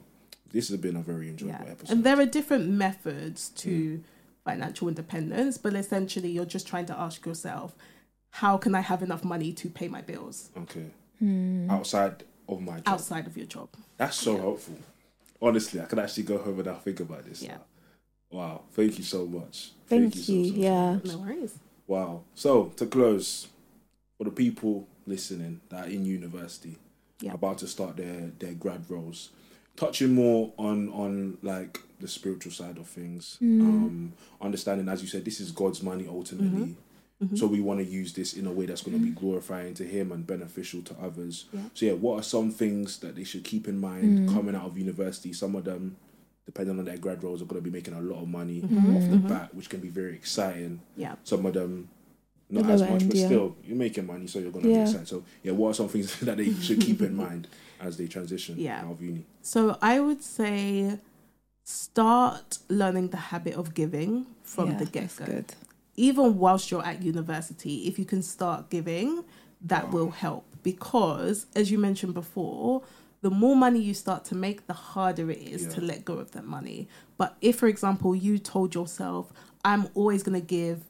this 0.52 0.70
has 0.70 0.78
been 0.78 0.96
a 0.96 1.02
very 1.02 1.30
enjoyable 1.30 1.66
Yeah. 1.66 1.72
episode. 1.72 1.92
And 1.94 2.04
there 2.04 2.20
are 2.20 2.26
different 2.26 2.70
methods 2.70 3.50
to 3.50 4.04
financial 4.44 4.88
independence, 4.88 5.58
but 5.58 5.74
essentially 5.76 6.30
you're 6.32 6.46
just 6.46 6.68
trying 6.68 6.86
to 6.88 6.98
ask 7.00 7.26
yourself, 7.26 7.76
how 8.32 8.58
can 8.58 8.74
I 8.76 8.82
have 8.82 9.02
enough 9.04 9.24
money 9.24 9.54
to 9.54 9.70
pay 9.70 9.88
my 9.88 10.02
bills 10.02 10.50
Okay. 10.58 10.88
Hmm. 11.20 11.70
Outside 11.70 12.24
of 12.48 12.62
my 12.62 12.78
job. 12.78 12.88
outside 12.88 13.28
of 13.28 13.36
your 13.38 13.46
job? 13.46 13.70
That's 13.98 14.16
so 14.18 14.38
helpful. 14.38 14.78
Honestly, 15.42 15.80
I 15.82 15.86
can 15.86 16.00
actually 16.00 16.24
go 16.24 16.38
home 16.38 16.56
and 16.60 16.66
now 16.68 16.76
think 16.76 17.00
about 17.00 17.26
this. 17.26 17.42
Yeah. 17.42 17.58
Wow. 18.32 18.62
Thank 18.72 18.98
you 18.98 19.04
so 19.04 19.26
much. 19.26 19.72
Thank 19.88 20.14
so, 20.16 20.32
you. 20.32 20.46
so, 20.46 20.52
so 20.52 20.56
Yeah. 20.58 20.94
much. 20.94 21.06
No 21.06 21.18
worries. 21.20 21.54
Wow. 21.88 22.24
So 22.36 22.66
to 22.78 22.86
close, 22.86 23.48
for 24.18 24.24
the 24.26 24.32
people 24.32 24.88
listening 25.06 25.62
that 25.70 25.88
are 25.88 25.90
in 25.90 26.06
university, 26.06 26.78
Yeah. 27.22 27.34
about 27.34 27.58
to 27.60 27.68
start 27.68 27.98
their 27.98 28.32
their 28.40 28.54
grad 28.54 28.90
roles, 28.90 29.30
touching 29.76 30.14
more 30.14 30.52
on 30.58 30.90
on 30.90 31.38
like 31.42 31.80
the 32.00 32.08
spiritual 32.08 32.52
side 32.52 32.78
of 32.78 32.88
things, 32.88 33.38
Mm. 33.42 33.62
um, 33.62 34.14
understanding 34.42 34.88
as 34.88 35.02
you 35.02 35.08
said, 35.08 35.26
this 35.26 35.40
is 35.40 35.52
God's 35.52 35.84
money 35.84 36.06
ultimately. 36.08 36.76
Mm-hmm. 37.22 37.36
So 37.36 37.48
we 37.48 37.60
want 37.60 37.82
to 37.82 37.86
use 37.86 38.14
this 38.14 38.34
in 38.34 38.48
a 38.48 38.52
way 38.52 38.66
that's 38.66 38.82
going 38.82 38.98
to 38.98 39.04
be 39.04 39.10
glorifying 39.12 39.74
to 39.74 39.84
Him 39.84 40.14
and 40.14 40.26
beneficial 40.26 40.82
to 40.84 40.96
others. 41.02 41.46
Yeah. 41.52 41.60
So 41.74 41.86
yeah, 41.88 41.92
what 41.92 42.20
are 42.20 42.24
some 42.24 42.50
things 42.52 43.00
that 43.00 43.18
they 43.18 43.26
should 43.26 43.44
keep 43.44 43.68
in 43.68 43.78
mind 43.78 44.30
Mm. 44.30 44.34
coming 44.34 44.56
out 44.56 44.64
of 44.66 44.78
university? 44.78 45.34
Some 45.34 45.56
of 45.56 45.66
them, 45.66 45.98
depending 46.46 46.80
on 46.80 46.86
their 46.86 46.98
grad 46.98 47.22
roles, 47.22 47.42
are 47.42 47.46
going 47.46 47.62
to 47.62 47.70
be 47.70 47.76
making 47.76 47.94
a 47.94 48.00
lot 48.02 48.22
of 48.24 48.30
money 48.30 48.62
Mhm. 48.62 48.96
off 48.96 49.10
the 49.12 49.18
Mhm. 49.18 49.28
bat, 49.28 49.54
which 49.54 49.70
can 49.70 49.82
be 49.82 49.90
very 49.90 50.14
exciting. 50.14 50.80
Yeah. 50.96 51.16
Some 51.26 51.46
of 51.46 51.54
them 51.54 51.90
not 52.50 52.70
as 52.70 52.82
much, 52.82 53.02
end, 53.02 53.08
but 53.08 53.18
yeah. 53.18 53.26
still 53.26 53.56
you're 53.64 53.78
making 53.78 54.06
money, 54.08 54.28
so 54.28 54.40
you're 54.40 54.52
going 54.52 54.66
to 54.66 54.72
Yeah. 54.72 54.78
be 54.78 54.82
excited. 54.84 55.08
So 55.08 55.24
yeah, 55.44 55.52
what 55.52 55.70
are 55.70 55.74
some 55.76 55.88
things 55.90 56.20
that 56.22 56.38
they 56.38 56.52
should 56.52 56.82
keep 56.82 57.02
in 57.02 57.16
mind 57.26 57.48
as 57.80 57.98
they 57.98 58.08
transition 58.08 58.56
Yeah. 58.58 58.82
out 58.86 58.92
of 58.94 59.02
uni? 59.02 59.26
So 59.42 59.78
I 59.82 60.00
would 60.00 60.24
say 60.24 61.00
start 61.64 62.58
learning 62.68 63.10
the 63.10 63.18
habit 63.18 63.54
of 63.54 63.74
giving 63.74 64.26
from 64.44 64.70
Yeah, 64.72 64.78
the 64.78 64.86
get 64.86 65.16
go. 65.18 65.44
Even 65.96 66.38
whilst 66.38 66.72
you're 66.72 66.84
at 66.86 67.04
university, 67.04 67.88
if 67.88 68.00
you 68.00 68.06
can 68.06 68.24
start 68.24 68.70
giving, 68.70 69.24
that 69.62 69.92
will 69.92 70.12
help 70.12 70.46
because, 70.64 71.46
as 71.56 71.70
you 71.70 71.78
mentioned 71.78 72.14
before, 72.14 72.82
the 73.22 73.30
more 73.30 73.56
money 73.56 73.80
you 73.82 73.94
start 73.94 74.24
to 74.26 74.36
make, 74.36 74.66
the 74.66 74.74
harder 74.74 75.30
it 75.30 75.40
is 75.40 75.68
to 75.74 75.82
let 75.82 76.06
go 76.06 76.14
of 76.14 76.32
that 76.32 76.46
money. 76.46 76.88
But 77.18 77.36
if, 77.42 77.58
for 77.58 77.68
example, 77.68 78.16
you 78.16 78.40
told 78.40 78.74
yourself, 78.74 79.34
I'm 79.66 79.88
always 79.94 80.24
going 80.24 80.40
to 80.40 80.46
give 80.46 80.86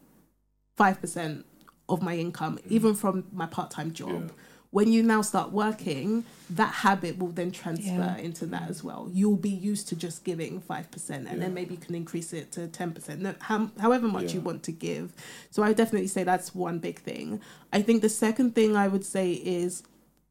5% 0.78 1.44
of 1.90 2.02
my 2.02 2.16
income, 2.16 2.60
even 2.70 2.94
from 2.96 3.26
my 3.34 3.46
part 3.46 3.72
time 3.72 3.92
job. 3.94 4.10
Mm. 4.10 4.28
Yeah. 4.28 4.34
When 4.72 4.94
you 4.94 5.02
now 5.02 5.24
start 5.24 5.52
working, 5.52 6.26
that 6.52 6.72
habit 6.72 7.18
will 7.18 7.30
then 7.32 7.50
transfer 7.52 7.90
Yeah. 8.16 8.18
into 8.18 8.46
that 8.48 8.70
as 8.70 8.84
well. 8.84 9.10
You'll 9.12 9.36
be 9.36 9.50
used 9.50 9.88
to 9.88 9.96
just 9.96 10.24
giving 10.24 10.62
5%, 10.62 11.26
and 11.28 11.38
Yeah. 11.40 11.46
then 11.46 11.56
maybe 11.56 11.74
you 11.74 11.80
can 11.80 11.96
increase 11.96 12.34
it 12.34 12.52
to 12.52 12.68
10%, 12.68 13.20
no, 13.22 13.34
how, 13.40 13.72
however 13.80 14.08
much 14.08 14.36
you 14.36 14.42
want 14.42 14.62
to 14.64 14.72
give. 14.72 15.12
So 15.50 15.64
I 15.64 15.70
would 15.70 15.78
definitely 15.78 16.08
say 16.08 16.24
that's 16.24 16.54
one 16.54 16.78
big 16.78 17.00
thing. 17.00 17.42
I 17.74 17.82
think 17.82 18.04
the 18.04 18.10
second 18.10 18.54
thing 18.54 18.76
I 18.76 18.88
would 18.88 19.04
say 19.04 19.34
is 19.34 19.82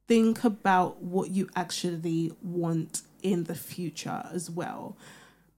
think 0.06 0.44
about 0.44 1.02
what 1.02 1.30
you 1.30 1.48
actually 1.56 2.32
want 2.40 3.02
in 3.24 3.44
the 3.44 3.56
future 3.56 4.24
as 4.32 4.48
well 4.48 4.96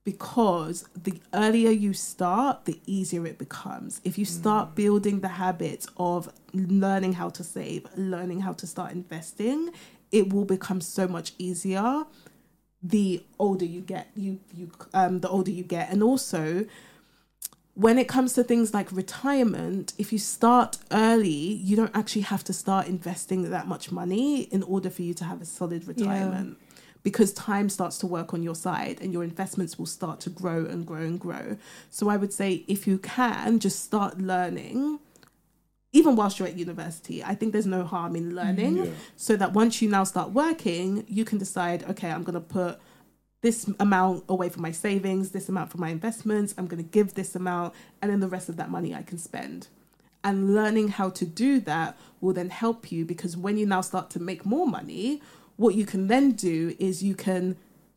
because 0.05 0.89
the 0.95 1.21
earlier 1.35 1.71
you 1.71 1.93
start, 1.93 2.65
the 2.65 2.81
easier 2.87 3.27
it 3.27 3.39
becomes. 3.39 4.01
If 4.05 4.17
you 4.19 4.25
start 4.25 4.75
building 4.75 5.21
the 5.21 5.29
habits 5.29 5.87
of 5.97 6.33
learning 6.53 7.15
how 7.15 7.29
to 7.31 7.45
save, 7.45 7.87
learning 7.97 8.41
how 8.41 8.55
to 8.55 8.67
start 8.67 8.93
investing, 8.93 9.71
it 10.11 10.33
will 10.33 10.45
become 10.45 10.81
so 10.81 11.07
much 11.07 11.33
easier 11.39 12.05
the 12.83 13.23
older 13.39 13.65
you 13.65 13.83
get. 13.83 14.09
You 14.17 14.41
you 14.55 14.71
um 14.95 15.21
the 15.21 15.29
older 15.29 15.51
you 15.51 15.65
get, 15.65 15.91
and 15.91 16.03
also 16.03 16.65
when 17.75 17.99
it 17.99 18.09
comes 18.09 18.35
to 18.35 18.45
things 18.45 18.75
like 18.75 18.91
retirement, 18.93 19.95
if 19.97 20.13
you 20.13 20.19
start 20.19 20.79
early, 20.91 21.29
you 21.29 21.77
don't 21.77 21.95
actually 21.97 22.23
have 22.23 22.45
to 22.45 22.53
start 22.53 22.87
investing 22.89 23.49
that 23.51 23.67
much 23.69 23.91
money 23.93 24.43
in 24.43 24.63
order 24.65 24.91
for 24.91 25.03
you 25.03 25.15
to 25.15 25.25
have 25.25 25.41
a 25.41 25.45
solid 25.45 25.87
retirement. 25.87 26.59
Because 27.03 27.33
time 27.33 27.71
starts 27.71 27.97
to 27.99 28.07
work 28.07 28.35
on 28.35 28.43
your 28.43 28.55
side 28.55 28.99
and 29.01 29.13
your 29.13 29.25
investments 29.25 29.79
will 29.79 29.87
start 29.87 30.21
to 30.21 30.31
grow 30.31 30.67
and 30.67 30.87
grow 30.87 31.01
and 31.01 31.19
grow. 31.19 31.57
So 31.89 32.09
I 32.09 32.17
would 32.17 32.33
say 32.33 32.65
if 32.69 32.87
you 32.87 32.99
can 32.99 33.59
just 33.59 33.83
start 33.83 34.19
learning, 34.19 34.99
even 35.93 36.15
whilst 36.15 36.39
you're 36.39 36.49
at 36.49 36.57
university, 36.57 37.25
I 37.25 37.35
think 37.35 37.53
there's 37.53 37.67
no 37.67 37.85
harm 37.85 38.15
in 38.17 38.35
learning 38.35 38.77
mm-hmm. 38.77 38.85
Yeah. 38.85 38.99
so 39.17 39.37
that 39.37 39.53
once 39.53 39.83
you 39.83 39.89
now 39.89 40.05
start 40.05 40.31
working, 40.31 41.05
you 41.09 41.25
can 41.25 41.39
decide, 41.39 41.89
okay, 41.91 42.11
I'm 42.11 42.23
going 42.23 42.35
to 42.35 42.41
put 42.41 42.79
this 43.43 43.71
amount 43.81 44.25
away 44.29 44.49
for 44.51 44.61
my 44.61 44.71
savings, 44.71 45.31
this 45.31 45.49
amount 45.49 45.71
for 45.71 45.79
my 45.79 45.89
investments, 45.89 46.55
I'm 46.59 46.67
going 46.67 46.83
to 46.83 46.89
give 46.89 47.15
this 47.15 47.35
amount, 47.35 47.75
and 48.03 48.11
then 48.11 48.21
the 48.21 48.29
rest 48.29 48.49
of 48.49 48.57
that 48.57 48.71
money 48.71 48.95
I 48.95 49.03
can 49.03 49.19
spend. 49.19 49.69
And 50.23 50.55
learning 50.55 50.89
how 50.89 51.09
to 51.11 51.25
do 51.25 51.61
that 51.61 51.99
will 52.21 52.35
then 52.35 52.51
help 52.51 52.93
you 52.93 53.07
because 53.07 53.39
when 53.39 53.57
you 53.57 53.65
now 53.65 53.81
start 53.81 54.11
to 54.11 54.21
make 54.21 54.45
more 54.45 54.67
money, 54.67 55.23
what 55.63 55.75
you 55.75 55.85
can 55.93 56.03
then 56.09 56.27
do 56.33 56.75
is 56.79 57.03
you 57.11 57.15
can 57.15 57.45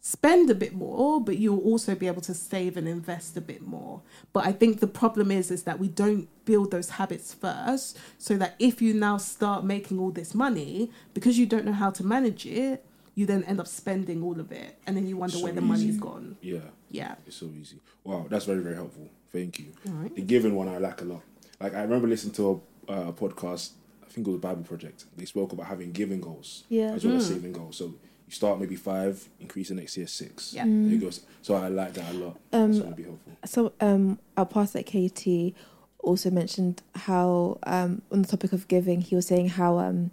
spend 0.02 0.50
a 0.50 0.56
bit 0.64 0.74
more, 0.74 1.22
but 1.28 1.38
you'll 1.38 1.62
also 1.72 1.96
be 1.96 2.08
able 2.08 2.22
to 2.22 2.34
save 2.34 2.76
and 2.76 2.88
invest 2.90 3.38
a 3.38 3.42
bit 3.42 3.62
more. 3.76 4.02
But 4.34 4.46
I 4.46 4.52
think 4.52 4.82
the 4.82 4.88
problem 5.04 5.32
is 5.32 5.50
is 5.50 5.64
that 5.64 5.80
we 5.80 5.88
don't 5.88 6.28
build 6.44 6.72
those 6.72 6.90
habits 7.00 7.34
first, 7.34 7.98
so 8.18 8.36
that 8.42 8.56
if 8.60 8.82
you 8.82 8.94
now 8.94 9.16
start 9.18 9.64
making 9.64 9.98
all 10.02 10.12
this 10.12 10.36
money, 10.36 10.92
because 11.14 11.40
you 11.40 11.46
don't 11.46 11.64
know 11.64 11.72
how 11.84 11.90
to 11.92 12.04
manage 12.16 12.46
it, 12.46 12.84
you 13.16 13.26
then 13.26 13.44
end 13.46 13.60
up 13.62 13.68
spending 13.82 14.20
all 14.24 14.38
of 14.42 14.52
it, 14.52 14.78
and 14.86 14.98
then 14.98 15.08
you 15.08 15.16
wonder 15.16 15.38
So 15.38 15.44
where 15.46 15.54
the 15.54 15.62
easy. 15.62 15.68
money's 15.74 15.98
gone. 15.98 16.36
Yeah, 16.42 16.68
Yeah. 16.92 17.16
it's 17.26 17.38
so 17.38 17.46
easy. 17.62 17.78
Wow, 18.04 18.26
that's 18.30 18.44
very 18.52 18.60
very 18.68 18.76
helpful. 18.76 19.08
Thank 19.32 19.60
you. 19.60 19.68
All 19.88 19.94
right. 20.02 20.14
The 20.14 20.22
giving 20.22 20.54
one 20.54 20.68
I 20.68 20.80
like 20.80 21.00
a 21.02 21.06
lot. 21.06 21.22
Like 21.62 21.74
I 21.76 21.82
remember 21.88 22.08
listening 22.10 22.34
to 22.40 22.44
a, 22.90 22.92
uh, 22.92 23.10
a 23.10 23.14
podcast. 23.14 23.70
I 24.14 24.16
think 24.16 24.28
it 24.28 24.30
was 24.30 24.40
Bible 24.42 24.62
Project. 24.62 25.06
They 25.18 25.26
spoke 25.26 25.54
about 25.54 25.66
having 25.66 25.92
giving 25.92 26.22
goals 26.22 26.66
Yeah. 26.70 26.92
as 26.94 27.04
well 27.04 27.16
as 27.16 27.26
saving 27.28 27.54
goals. 27.54 27.78
So 27.78 27.86
you 27.86 28.32
start 28.32 28.60
maybe 28.60 28.76
five, 28.76 29.28
increase 29.40 29.70
the 29.70 29.76
next 29.76 29.98
year 29.98 30.06
six. 30.06 30.54
Yeah. 30.54 30.66
There 30.66 30.94
you 30.94 31.00
go. 31.00 31.10
So 31.42 31.56
I 31.56 31.68
like 31.70 31.94
that 31.96 32.14
a 32.14 32.18
lot. 32.18 32.38
Um, 32.52 32.72
That's 32.74 32.84
gonna 32.84 32.96
be 32.96 33.04
helpful. 33.04 33.34
So 33.46 33.74
um 33.82 34.20
our 34.38 34.46
pastor 34.46 34.80
at 34.80 34.86
KT 34.86 35.56
also 36.00 36.30
mentioned 36.30 36.84
how 36.94 37.58
um 37.64 38.04
on 38.12 38.22
the 38.22 38.28
topic 38.28 38.54
of 38.54 38.68
giving, 38.68 39.02
he 39.02 39.16
was 39.16 39.26
saying 39.26 39.50
how 39.50 39.80
um 39.80 40.12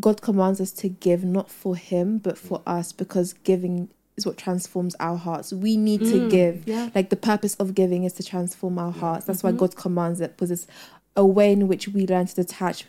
God 0.00 0.20
commands 0.20 0.60
us 0.60 0.72
to 0.72 0.88
give 0.88 1.22
not 1.22 1.48
for 1.48 1.76
him 1.76 2.18
but 2.18 2.36
for 2.36 2.60
us 2.66 2.90
because 2.92 3.34
giving 3.44 3.88
is 4.16 4.26
what 4.26 4.36
transforms 4.36 4.96
our 4.98 5.16
hearts. 5.16 5.52
We 5.52 5.76
need 5.76 6.00
to 6.06 6.18
Mm, 6.18 6.28
give. 6.28 6.66
yeah. 6.66 6.90
Like 6.92 7.10
the 7.10 7.16
purpose 7.16 7.54
of 7.54 7.76
giving 7.76 8.02
is 8.02 8.14
to 8.14 8.24
transform 8.24 8.80
our 8.80 8.90
hearts. 8.90 9.26
That's 9.26 9.44
why 9.44 9.52
God 9.52 9.76
commands 9.76 10.20
it 10.20 10.32
because 10.32 10.50
it's 10.50 10.66
a 11.14 11.26
way 11.26 11.52
in 11.52 11.68
which 11.68 11.88
we 11.88 12.06
learn 12.06 12.24
to 12.24 12.34
detach 12.34 12.80
t- 12.80 12.86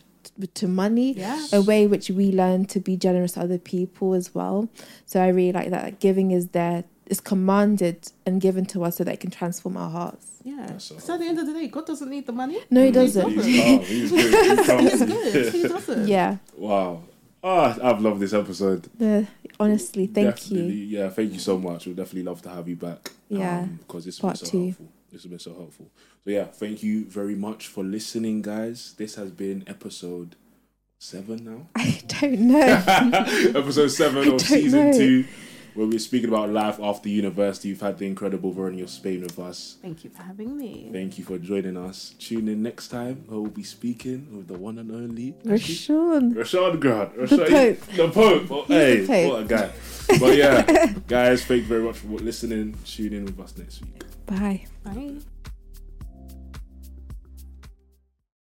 to 0.56 0.68
money 0.68 1.14
Yeah. 1.14 1.46
a 1.52 1.62
way 1.62 1.88
which 1.88 2.10
we 2.10 2.32
learn 2.32 2.66
to 2.66 2.80
be 2.80 2.96
generous 2.98 3.34
to 3.34 3.42
other 3.42 3.58
people 3.58 4.14
as 4.14 4.34
well. 4.36 4.70
So 5.06 5.22
I 5.22 5.28
really 5.30 5.52
like 5.54 5.70
that. 5.72 6.00
Giving 6.00 6.32
is 6.32 6.50
there, 6.50 6.84
is 7.08 7.20
commanded 7.20 8.12
and 8.26 8.40
given 8.42 8.66
to 8.68 8.84
us 8.84 8.98
so 8.98 9.04
that 9.04 9.14
it 9.14 9.20
can 9.20 9.32
transform 9.32 9.78
our 9.78 9.90
hearts. 9.90 10.28
Yeah. 10.44 10.66
That's 10.68 10.86
so 10.86 10.98
So 10.98 11.14
at 11.14 11.20
the 11.20 11.26
end 11.28 11.40
of 11.40 11.48
the 11.48 11.54
day, 11.54 11.68
God 11.68 11.86
doesn't 11.86 12.10
need 12.10 12.26
the 12.26 12.32
money. 12.34 12.60
No, 12.70 12.84
he 12.84 12.92
doesn't. 12.92 13.30
He's 13.32 13.46
good. 13.46 13.82
He's 13.84 14.12
He's 14.12 15.06
good. 15.06 15.54
He 15.54 15.64
doesn't. 15.64 16.08
Yeah. 16.16 16.38
Wow. 16.58 17.04
Ah, 17.46 17.78
I've 17.84 18.00
loved 18.02 18.22
this 18.22 18.34
episode. 18.34 18.88
The, 18.98 19.28
honestly, 19.60 20.08
thank 20.08 20.36
Definitely, 20.36 20.74
you. 20.76 21.00
Yeah, 21.00 21.10
thank 21.10 21.34
you 21.34 21.40
so 21.40 21.58
much. 21.58 21.86
We'd 21.86 21.98
definitely 21.98 22.24
love 22.24 22.42
to 22.44 22.50
have 22.50 22.70
you 22.70 22.78
back. 22.78 23.12
Yeah. 23.28 23.66
because 23.80 24.06
this 24.06 24.16
has 24.18 24.22
been 24.22 24.28
Part 24.30 24.38
so 24.38 24.46
two. 24.46 24.64
helpful. 24.66 24.88
This 25.14 25.22
has 25.22 25.30
been 25.30 25.40
so 25.40 25.54
helpful. 25.54 25.92
So 26.24 26.32
yeah, 26.32 26.46
thank 26.46 26.82
you 26.82 27.06
very 27.06 27.36
much 27.36 27.68
for 27.68 27.84
listening, 27.84 28.42
guys. 28.42 28.96
This 28.98 29.14
has 29.14 29.30
been 29.30 29.64
episode 29.68 30.36
seven 30.98 31.46
now. 31.46 31.68
I 31.76 32.02
don't 32.08 32.40
know. 32.40 32.58
episode 33.56 33.90
seven 33.90 34.28
I 34.28 34.34
of 34.34 34.42
season 34.42 34.90
know. 34.90 34.98
two, 34.98 35.26
where 35.76 35.88
we're 35.88 36.00
speaking 36.00 36.30
about 36.30 36.50
life 36.50 36.80
after 36.82 37.10
university. 37.10 37.70
You've 37.70 37.82
had 37.82 37.98
the 37.98 38.06
incredible 38.06 38.54
Veronia 38.54 38.88
Spaine 38.88 39.22
with 39.22 39.40
us. 39.40 39.78
Thank 39.82 40.04
you 40.04 40.10
for 40.10 40.24
having 40.24 40.58
me. 40.58 40.90
Thank 40.92 41.18
you 41.18 41.24
for 41.24 41.38
joining 41.38 41.78
us. 41.78 42.16
Tune 42.20 42.48
in 42.48 42.64
next 42.64 42.90
time 42.90 43.24
where 43.28 43.40
we'll 43.40 43.52
be 43.52 43.64
speaking 43.64 44.28
with 44.36 44.48
the 44.48 44.58
one 44.58 44.78
and 44.78 44.92
only 44.92 45.34
Rashawn. 45.46 46.34
Rashad 46.34 46.80
Grant. 46.80 47.16
The 47.16 47.38
Rashad, 47.38 47.80
Pope. 47.80 47.96
The 47.96 48.10
Pope. 48.10 48.52
Oh, 48.52 48.64
hey, 48.68 49.02
the 49.02 49.08
Pope. 49.08 49.32
what 49.32 49.42
a 49.42 49.46
guy. 49.46 49.72
But 50.20 50.38
yeah, 50.38 50.94
guys, 51.08 51.46
thank 51.46 51.62
you 51.62 51.68
very 51.68 51.84
much 51.84 51.98
for 51.98 52.08
listening. 52.08 52.78
Tune 52.86 53.14
in 53.14 53.26
with 53.26 53.40
us 53.40 53.58
next 53.58 53.82
week. 53.82 54.04
Bye. 54.26 54.66
Bye. 54.84 55.18